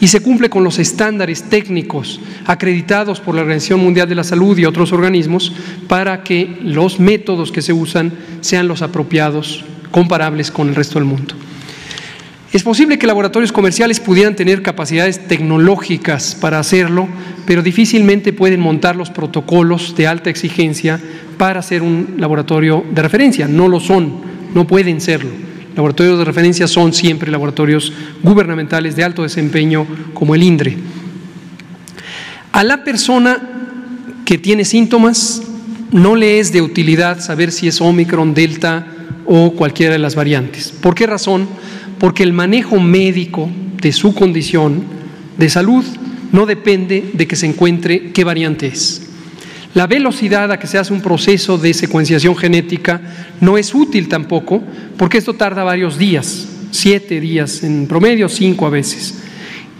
y 0.00 0.06
se 0.06 0.20
cumple 0.20 0.48
con 0.48 0.62
los 0.62 0.78
estándares 0.78 1.50
técnicos 1.50 2.20
acreditados 2.46 3.18
por 3.20 3.34
la 3.34 3.42
Organización 3.42 3.80
Mundial 3.80 4.08
de 4.08 4.14
la 4.14 4.24
Salud 4.24 4.56
y 4.56 4.64
otros 4.64 4.92
organismos 4.92 5.52
para 5.88 6.22
que 6.22 6.56
los 6.62 7.00
métodos 7.00 7.50
que 7.50 7.62
se 7.62 7.72
usan 7.72 8.12
sean 8.40 8.68
los 8.68 8.80
apropiados, 8.80 9.64
comparables 9.94 10.50
con 10.50 10.68
el 10.68 10.74
resto 10.74 10.98
del 10.98 11.06
mundo. 11.06 11.36
Es 12.52 12.64
posible 12.64 12.98
que 12.98 13.06
laboratorios 13.06 13.52
comerciales 13.52 14.00
pudieran 14.00 14.34
tener 14.34 14.60
capacidades 14.60 15.28
tecnológicas 15.28 16.34
para 16.34 16.58
hacerlo, 16.58 17.06
pero 17.46 17.62
difícilmente 17.62 18.32
pueden 18.32 18.58
montar 18.58 18.96
los 18.96 19.10
protocolos 19.10 19.94
de 19.94 20.08
alta 20.08 20.30
exigencia 20.30 21.00
para 21.38 21.62
ser 21.62 21.82
un 21.82 22.16
laboratorio 22.18 22.84
de 22.92 23.02
referencia. 23.02 23.46
No 23.46 23.68
lo 23.68 23.78
son, 23.78 24.14
no 24.52 24.66
pueden 24.66 25.00
serlo. 25.00 25.30
Laboratorios 25.76 26.18
de 26.18 26.24
referencia 26.24 26.66
son 26.66 26.92
siempre 26.92 27.30
laboratorios 27.30 27.92
gubernamentales 28.20 28.96
de 28.96 29.04
alto 29.04 29.22
desempeño 29.22 29.86
como 30.12 30.34
el 30.34 30.42
INDRE. 30.42 30.76
A 32.50 32.64
la 32.64 32.82
persona 32.82 33.38
que 34.24 34.38
tiene 34.38 34.64
síntomas 34.64 35.40
no 35.92 36.16
le 36.16 36.40
es 36.40 36.52
de 36.52 36.62
utilidad 36.62 37.20
saber 37.20 37.52
si 37.52 37.68
es 37.68 37.80
Omicron, 37.80 38.34
Delta 38.34 38.88
o 39.26 39.52
cualquiera 39.52 39.92
de 39.92 39.98
las 39.98 40.14
variantes. 40.14 40.70
¿Por 40.70 40.94
qué 40.94 41.06
razón? 41.06 41.48
Porque 41.98 42.22
el 42.22 42.32
manejo 42.32 42.80
médico 42.80 43.50
de 43.80 43.92
su 43.92 44.14
condición 44.14 44.82
de 45.36 45.48
salud 45.48 45.84
no 46.32 46.46
depende 46.46 47.10
de 47.12 47.26
que 47.26 47.36
se 47.36 47.46
encuentre 47.46 48.12
qué 48.12 48.24
variante 48.24 48.66
es. 48.66 49.02
La 49.74 49.86
velocidad 49.86 50.52
a 50.52 50.58
que 50.58 50.68
se 50.68 50.78
hace 50.78 50.92
un 50.92 51.00
proceso 51.00 51.58
de 51.58 51.74
secuenciación 51.74 52.36
genética 52.36 53.00
no 53.40 53.58
es 53.58 53.74
útil 53.74 54.08
tampoco, 54.08 54.62
porque 54.96 55.18
esto 55.18 55.34
tarda 55.34 55.64
varios 55.64 55.98
días, 55.98 56.48
siete 56.70 57.20
días 57.20 57.64
en 57.64 57.86
promedio, 57.88 58.28
cinco 58.28 58.66
a 58.66 58.70
veces. 58.70 59.18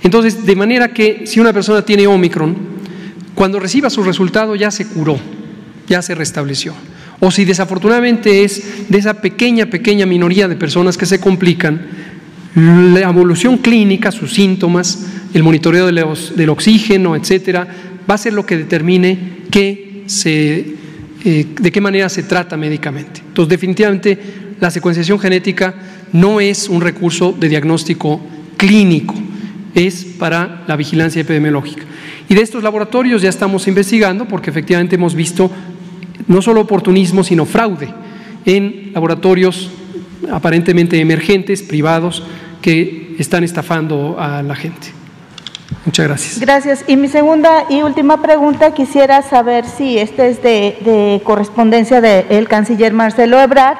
Entonces, 0.02 0.44
de 0.44 0.56
manera 0.56 0.92
que 0.92 1.26
si 1.26 1.38
una 1.38 1.52
persona 1.52 1.82
tiene 1.82 2.06
Omicron, 2.06 2.56
cuando 3.34 3.60
reciba 3.60 3.88
su 3.88 4.02
resultado 4.02 4.54
ya 4.56 4.70
se 4.70 4.86
curó, 4.86 5.18
ya 5.88 6.02
se 6.02 6.14
restableció. 6.14 6.74
O 7.20 7.30
si 7.30 7.44
desafortunadamente 7.44 8.44
es 8.44 8.88
de 8.88 8.98
esa 8.98 9.14
pequeña, 9.14 9.66
pequeña 9.66 10.06
minoría 10.06 10.48
de 10.48 10.56
personas 10.56 10.96
que 10.96 11.06
se 11.06 11.20
complican, 11.20 11.80
la 12.54 13.00
evolución 13.00 13.58
clínica, 13.58 14.12
sus 14.12 14.32
síntomas, 14.32 15.06
el 15.32 15.42
monitoreo 15.42 15.86
del 15.86 16.48
oxígeno, 16.48 17.16
etcétera, 17.16 17.66
va 18.08 18.14
a 18.14 18.18
ser 18.18 18.32
lo 18.32 18.46
que 18.46 18.56
determine 18.56 19.18
eh, 19.56 20.76
de 21.24 21.72
qué 21.72 21.80
manera 21.80 22.08
se 22.08 22.22
trata 22.22 22.56
médicamente. 22.56 23.22
Entonces, 23.26 23.50
definitivamente, 23.50 24.18
la 24.60 24.70
secuenciación 24.70 25.18
genética 25.18 25.74
no 26.12 26.40
es 26.40 26.68
un 26.68 26.80
recurso 26.80 27.32
de 27.32 27.48
diagnóstico 27.48 28.20
clínico, 28.56 29.14
es 29.74 30.04
para 30.04 30.62
la 30.68 30.76
vigilancia 30.76 31.22
epidemiológica. 31.22 31.82
Y 32.28 32.34
de 32.34 32.42
estos 32.42 32.62
laboratorios 32.62 33.20
ya 33.22 33.28
estamos 33.28 33.66
investigando 33.66 34.26
porque 34.26 34.50
efectivamente 34.50 34.94
hemos 34.94 35.14
visto 35.14 35.50
no 36.26 36.42
solo 36.42 36.60
oportunismo, 36.60 37.24
sino 37.24 37.44
fraude 37.44 37.88
en 38.44 38.92
laboratorios 38.92 39.70
aparentemente 40.30 41.00
emergentes, 41.00 41.62
privados, 41.62 42.22
que 42.62 43.14
están 43.18 43.44
estafando 43.44 44.16
a 44.18 44.42
la 44.42 44.54
gente. 44.54 44.88
Muchas 45.84 46.06
gracias. 46.06 46.40
Gracias. 46.40 46.84
Y 46.86 46.96
mi 46.96 47.08
segunda 47.08 47.66
y 47.68 47.82
última 47.82 48.22
pregunta, 48.22 48.72
quisiera 48.72 49.20
saber 49.22 49.66
si 49.66 49.98
esta 49.98 50.26
es 50.26 50.42
de, 50.42 51.20
correspondencia 51.24 52.00
del 52.00 52.48
canciller 52.48 52.92
Marcelo 52.92 53.40
Ebrard 53.40 53.76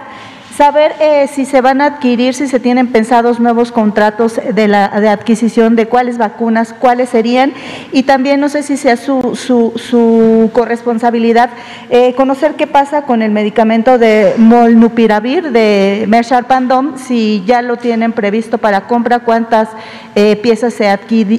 saber 0.57 0.93
eh, 1.01 1.29
si 1.33 1.45
se 1.45 1.61
van 1.61 1.81
a 1.81 1.87
adquirir, 1.87 2.35
si 2.35 2.47
se 2.47 2.61
tienen 2.61 2.89
pensados 2.89 3.41
nuevos 3.41 3.73
contratos 3.73 4.41
de, 4.53 4.69
la, 4.69 4.89
de 5.01 5.09
adquisición 5.09 5.75
de 5.75 5.87
cuáles 5.87 6.17
vacunas, 6.17 6.73
cuáles 6.73 7.09
serían, 7.09 7.53
y 7.93 8.05
también 8.05 8.41
no 8.41 8.49
sé 8.49 8.63
si 8.63 8.77
sea 8.77 8.97
su, 8.97 9.35
su, 9.35 10.51
corresponsabilidad 10.53 11.51
eh, 11.91 12.15
conocer 12.15 12.55
qué 12.55 12.67
pasa 12.67 13.03
con 13.03 13.23
el 13.23 13.31
medicamento 13.33 13.99
de 13.99 14.35
Molnupiravir 14.39 15.51
de 15.51 16.05
Mershar 16.09 16.47
Pandom, 16.47 16.99
si 16.99 17.43
ya 17.47 17.63
lo 17.63 17.77
tienen 17.77 18.13
previsto 18.13 18.59
para 18.59 18.87
compra, 18.87 19.21
cuántas 19.21 19.69
eh, 20.15 20.37
piezas 20.37 20.75
se, 20.75 20.89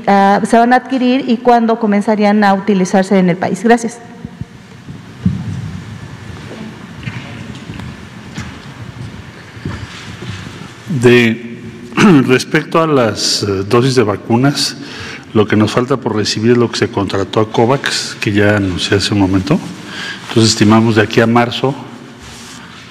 ah, 0.07 0.41
se 0.43 0.57
van 0.57 0.73
a 0.73 0.77
adquirir 0.77 1.29
y 1.29 1.37
cuándo 1.37 1.79
comenzarían 1.79 2.43
a 2.43 2.53
utilizarse 2.53 3.17
en 3.17 3.29
el 3.29 3.37
país. 3.37 3.63
Gracias. 3.63 3.99
De, 10.89 11.59
respecto 12.27 12.81
a 12.81 12.87
las 12.87 13.43
eh, 13.43 13.63
dosis 13.67 13.95
de 13.95 14.03
vacunas, 14.03 14.77
lo 15.33 15.47
que 15.47 15.55
nos 15.55 15.71
falta 15.71 15.97
por 15.97 16.15
recibir 16.15 16.51
es 16.51 16.57
lo 16.57 16.71
que 16.71 16.77
se 16.77 16.87
contrató 16.89 17.39
a 17.39 17.51
COVAX, 17.51 18.15
que 18.21 18.31
ya 18.31 18.57
anuncié 18.57 18.97
hace 18.97 19.13
un 19.13 19.19
momento. 19.19 19.59
Entonces 20.29 20.51
estimamos 20.51 20.95
de 20.95 21.01
aquí 21.01 21.19
a 21.21 21.27
marzo 21.27 21.75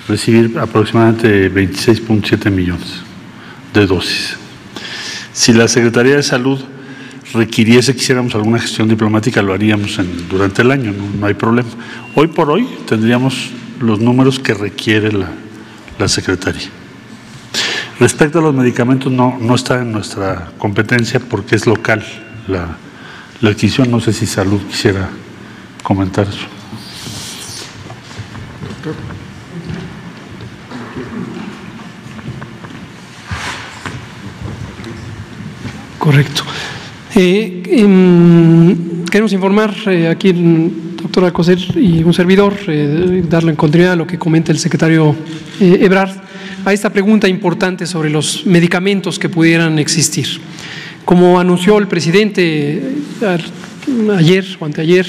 recibir 0.08 0.58
aproximadamente 0.58 1.50
26.7 1.50 2.50
millones 2.50 3.02
de 3.72 3.86
dosis. 3.86 4.36
Si 5.32 5.52
la 5.52 5.68
Secretaría 5.68 6.16
de 6.16 6.22
Salud 6.22 6.60
requiriese 7.32 7.94
que 7.94 8.00
hiciéramos 8.00 8.34
alguna 8.34 8.58
gestión 8.58 8.88
diplomática, 8.88 9.42
lo 9.42 9.54
haríamos 9.54 9.98
durante 10.30 10.62
el 10.62 10.70
año, 10.70 10.92
no, 10.92 11.26
hay 11.26 11.34
problema. 11.34 11.68
Hoy 12.14 12.28
por 12.28 12.50
hoy 12.50 12.68
tendríamos 12.86 13.50
los 13.80 13.98
números 14.00 14.38
que 14.38 14.54
requiere 14.54 15.12
la, 15.12 15.28
la 15.98 16.08
Secretaría. 16.08 16.83
Respecto 18.00 18.40
a 18.40 18.42
los 18.42 18.54
medicamentos, 18.54 19.12
no, 19.12 19.38
no 19.40 19.54
está 19.54 19.80
en 19.80 19.92
nuestra 19.92 20.50
competencia 20.58 21.20
porque 21.20 21.54
es 21.54 21.66
local 21.66 22.04
la, 22.48 22.76
adquisición. 23.40 23.90
No 23.90 24.00
sé 24.00 24.12
si 24.12 24.26
Salud 24.26 24.60
quisiera 24.62 25.10
comentar 25.82 26.26
eso. 26.26 26.46
Correcto. 35.98 36.42
Eh, 37.14 37.62
em, 37.66 39.04
queremos 39.04 39.32
informar 39.32 39.72
eh, 39.86 40.08
aquí 40.08 40.30
el 40.30 40.96
doctor 41.00 41.32
y 41.76 42.02
un 42.02 42.12
servidor, 42.12 42.54
eh, 42.66 43.22
darle 43.28 43.54
continuidad 43.54 43.92
a 43.92 43.96
lo 43.96 44.06
que 44.06 44.18
comenta 44.18 44.50
el 44.50 44.58
secretario 44.58 45.14
Ebrard 45.60 46.23
a 46.64 46.72
esta 46.72 46.90
pregunta 46.90 47.28
importante 47.28 47.86
sobre 47.86 48.08
los 48.08 48.46
medicamentos 48.46 49.18
que 49.18 49.28
pudieran 49.28 49.78
existir. 49.78 50.26
Como 51.04 51.38
anunció 51.38 51.78
el 51.78 51.88
presidente 51.88 52.80
eh, 53.20 53.38
ayer 54.16 54.44
o 54.58 54.64
anteayer, 54.64 55.06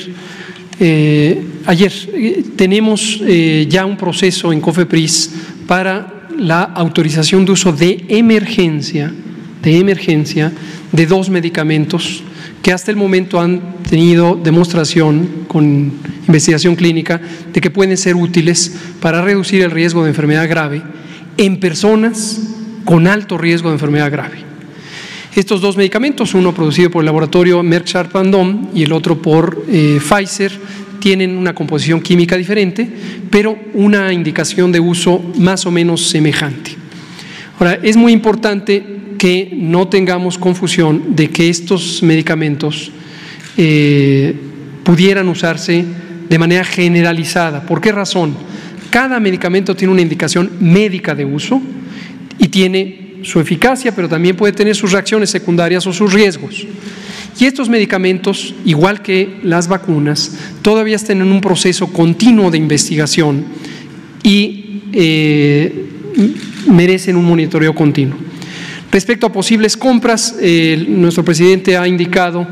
eh, 0.77 1.41
ayer 1.65 1.93
eh, 2.13 2.43
tenemos 2.57 3.21
ya 3.69 3.85
un 3.85 3.95
proceso 3.95 4.51
en 4.51 4.59
COFEPRIS 4.59 5.31
para 5.65 6.27
la 6.37 6.63
autorización 6.63 7.45
de 7.45 7.53
uso 7.53 7.71
de 7.71 8.03
emergencia, 8.09 9.13
de 9.63 9.79
emergencia, 9.79 10.51
de 10.91 11.05
dos 11.05 11.29
medicamentos 11.29 12.21
que 12.61 12.73
hasta 12.73 12.91
el 12.91 12.97
momento 12.97 13.39
han 13.39 13.77
tenido 13.89 14.35
demostración 14.35 15.45
con 15.47 15.93
investigación 16.27 16.75
clínica 16.75 17.21
de 17.53 17.61
que 17.61 17.69
pueden 17.69 17.95
ser 17.95 18.15
útiles 18.15 18.75
para 18.99 19.21
reducir 19.21 19.61
el 19.61 19.71
riesgo 19.71 20.03
de 20.03 20.09
enfermedad 20.09 20.49
grave 20.49 20.81
en 21.37 21.59
personas 21.59 22.41
con 22.85 23.07
alto 23.07 23.37
riesgo 23.37 23.69
de 23.69 23.75
enfermedad 23.75 24.11
grave. 24.11 24.37
Estos 25.35 25.59
dos 25.59 25.75
medicamentos, 25.75 26.33
uno 26.33 26.53
producido 26.53 26.89
por 26.89 27.01
el 27.01 27.07
laboratorio 27.07 27.61
Merck 27.61 27.87
Sharp 27.87 28.13
Dome 28.13 28.69
y 28.73 28.83
el 28.83 28.93
otro 28.93 29.21
por 29.21 29.65
eh, 29.67 29.99
Pfizer, 29.99 30.51
tienen 30.99 31.37
una 31.37 31.53
composición 31.53 32.01
química 32.01 32.37
diferente, 32.37 32.89
pero 33.29 33.57
una 33.73 34.13
indicación 34.13 34.71
de 34.71 34.79
uso 34.79 35.21
más 35.37 35.65
o 35.65 35.71
menos 35.71 36.07
semejante. 36.07 36.71
Ahora, 37.59 37.79
es 37.83 37.97
muy 37.97 38.13
importante 38.13 38.83
que 39.17 39.51
no 39.53 39.87
tengamos 39.87 40.37
confusión 40.37 41.15
de 41.15 41.29
que 41.29 41.49
estos 41.49 42.01
medicamentos 42.01 42.91
eh, 43.57 44.35
pudieran 44.83 45.27
usarse 45.29 45.85
de 46.29 46.39
manera 46.39 46.63
generalizada. 46.63 47.65
¿Por 47.65 47.81
qué 47.81 47.91
razón? 47.91 48.35
Cada 48.95 49.19
medicamento 49.19 49.75
tiene 49.75 49.91
una 49.91 50.01
indicación 50.01 50.49
médica 50.61 51.13
de 51.13 51.25
uso 51.25 51.61
y 52.37 52.47
tiene 52.47 53.15
su 53.23 53.41
eficacia, 53.41 53.93
pero 53.93 54.07
también 54.07 54.37
puede 54.37 54.53
tener 54.53 54.73
sus 54.73 54.93
reacciones 54.93 55.29
secundarias 55.29 55.85
o 55.85 55.91
sus 55.91 56.13
riesgos. 56.13 56.65
Y 57.37 57.43
estos 57.43 57.67
medicamentos, 57.67 58.55
igual 58.63 59.01
que 59.01 59.41
las 59.43 59.67
vacunas, 59.67 60.37
todavía 60.61 60.95
están 60.95 61.19
en 61.19 61.29
un 61.29 61.41
proceso 61.41 61.87
continuo 61.91 62.49
de 62.49 62.57
investigación 62.57 63.43
y 64.23 64.83
eh, 64.93 65.87
merecen 66.69 67.17
un 67.17 67.25
monitoreo 67.25 67.75
continuo. 67.75 68.17
Respecto 68.93 69.27
a 69.27 69.33
posibles 69.33 69.75
compras, 69.75 70.37
eh, 70.39 70.85
nuestro 70.87 71.25
presidente 71.25 71.75
ha 71.75 71.85
indicado 71.85 72.47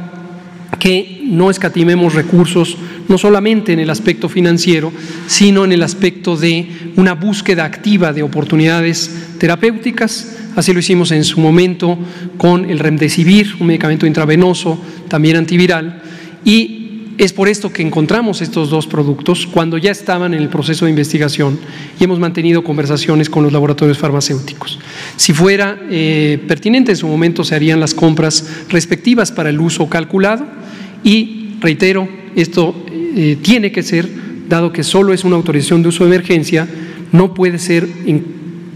que 0.79 1.21
no 1.23 1.49
escatimemos 1.49 2.13
recursos, 2.13 2.77
no 3.07 3.17
solamente 3.17 3.73
en 3.73 3.79
el 3.79 3.89
aspecto 3.89 4.29
financiero, 4.29 4.91
sino 5.27 5.65
en 5.65 5.71
el 5.71 5.83
aspecto 5.83 6.35
de 6.35 6.67
una 6.95 7.13
búsqueda 7.13 7.65
activa 7.65 8.13
de 8.13 8.23
oportunidades 8.23 9.35
terapéuticas. 9.39 10.37
Así 10.55 10.73
lo 10.73 10.79
hicimos 10.79 11.11
en 11.11 11.23
su 11.23 11.39
momento 11.39 11.97
con 12.37 12.69
el 12.69 12.79
Remdesivir, 12.79 13.55
un 13.59 13.67
medicamento 13.67 14.05
intravenoso, 14.05 14.79
también 15.07 15.37
antiviral, 15.37 16.01
y 16.45 16.83
es 17.17 17.31
por 17.31 17.47
esto 17.47 17.71
que 17.71 17.83
encontramos 17.83 18.41
estos 18.41 18.69
dos 18.69 18.87
productos 18.87 19.45
cuando 19.45 19.77
ya 19.77 19.91
estaban 19.91 20.33
en 20.33 20.41
el 20.41 20.49
proceso 20.49 20.85
de 20.85 20.91
investigación 20.91 21.59
y 21.99 22.03
hemos 22.03 22.19
mantenido 22.19 22.63
conversaciones 22.63 23.29
con 23.29 23.43
los 23.43 23.53
laboratorios 23.53 23.99
farmacéuticos. 23.99 24.79
Si 25.15 25.31
fuera 25.31 25.79
eh, 25.91 26.43
pertinente, 26.47 26.91
en 26.91 26.97
su 26.97 27.07
momento 27.07 27.43
se 27.43 27.53
harían 27.53 27.79
las 27.79 27.93
compras 27.93 28.65
respectivas 28.69 29.31
para 29.31 29.49
el 29.51 29.59
uso 29.59 29.87
calculado 29.89 30.62
y, 31.03 31.55
reitero, 31.59 32.07
esto 32.35 32.85
eh, 32.89 33.37
tiene 33.41 33.71
que 33.71 33.83
ser, 33.83 34.07
dado 34.47 34.71
que 34.71 34.83
solo 34.83 35.13
es 35.13 35.23
una 35.23 35.35
autorización 35.35 35.81
de 35.81 35.89
uso 35.89 36.05
de 36.05 36.15
emergencia, 36.15 36.67
no 37.11 37.33
puede 37.33 37.59
ser 37.59 37.87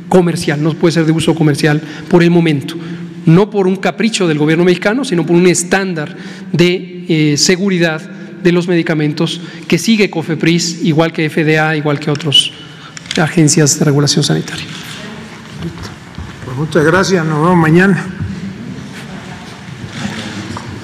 comercial, 0.09 0.61
no 0.61 0.73
puede 0.73 0.93
ser 0.93 1.05
de 1.05 1.11
uso 1.11 1.35
comercial 1.35 1.81
por 2.09 2.23
el 2.23 2.31
momento 2.31 2.75
no 3.27 3.49
por 3.49 3.67
un 3.67 3.75
capricho 3.75 4.25
del 4.25 4.39
gobierno 4.39 4.63
mexicano, 4.63 5.03
sino 5.03 5.25
por 5.25 5.35
un 5.35 5.47
estándar 5.47 6.15
de 6.53 7.05
eh, 7.09 7.37
seguridad 7.37 8.01
de 8.01 8.51
los 8.53 8.67
medicamentos 8.69 9.41
que 9.67 9.77
sigue 9.77 10.09
COFEPRIS, 10.09 10.85
igual 10.85 11.11
que 11.11 11.29
FDA, 11.29 11.75
igual 11.75 11.99
que 11.99 12.09
otras 12.09 12.51
agencias 13.21 13.77
de 13.79 13.85
regulación 13.85 14.23
sanitaria. 14.23 14.65
Pues 16.45 16.57
muchas 16.57 16.85
gracias, 16.85 17.25
nos 17.25 17.41
vemos 17.41 17.57
mañana. 17.57 18.05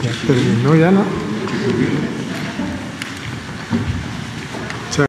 Ya 0.04 0.12
terminó 0.28 0.76
ya, 0.76 0.92
¿no? 0.92 1.23
to 1.64 1.70
women. 1.70 2.23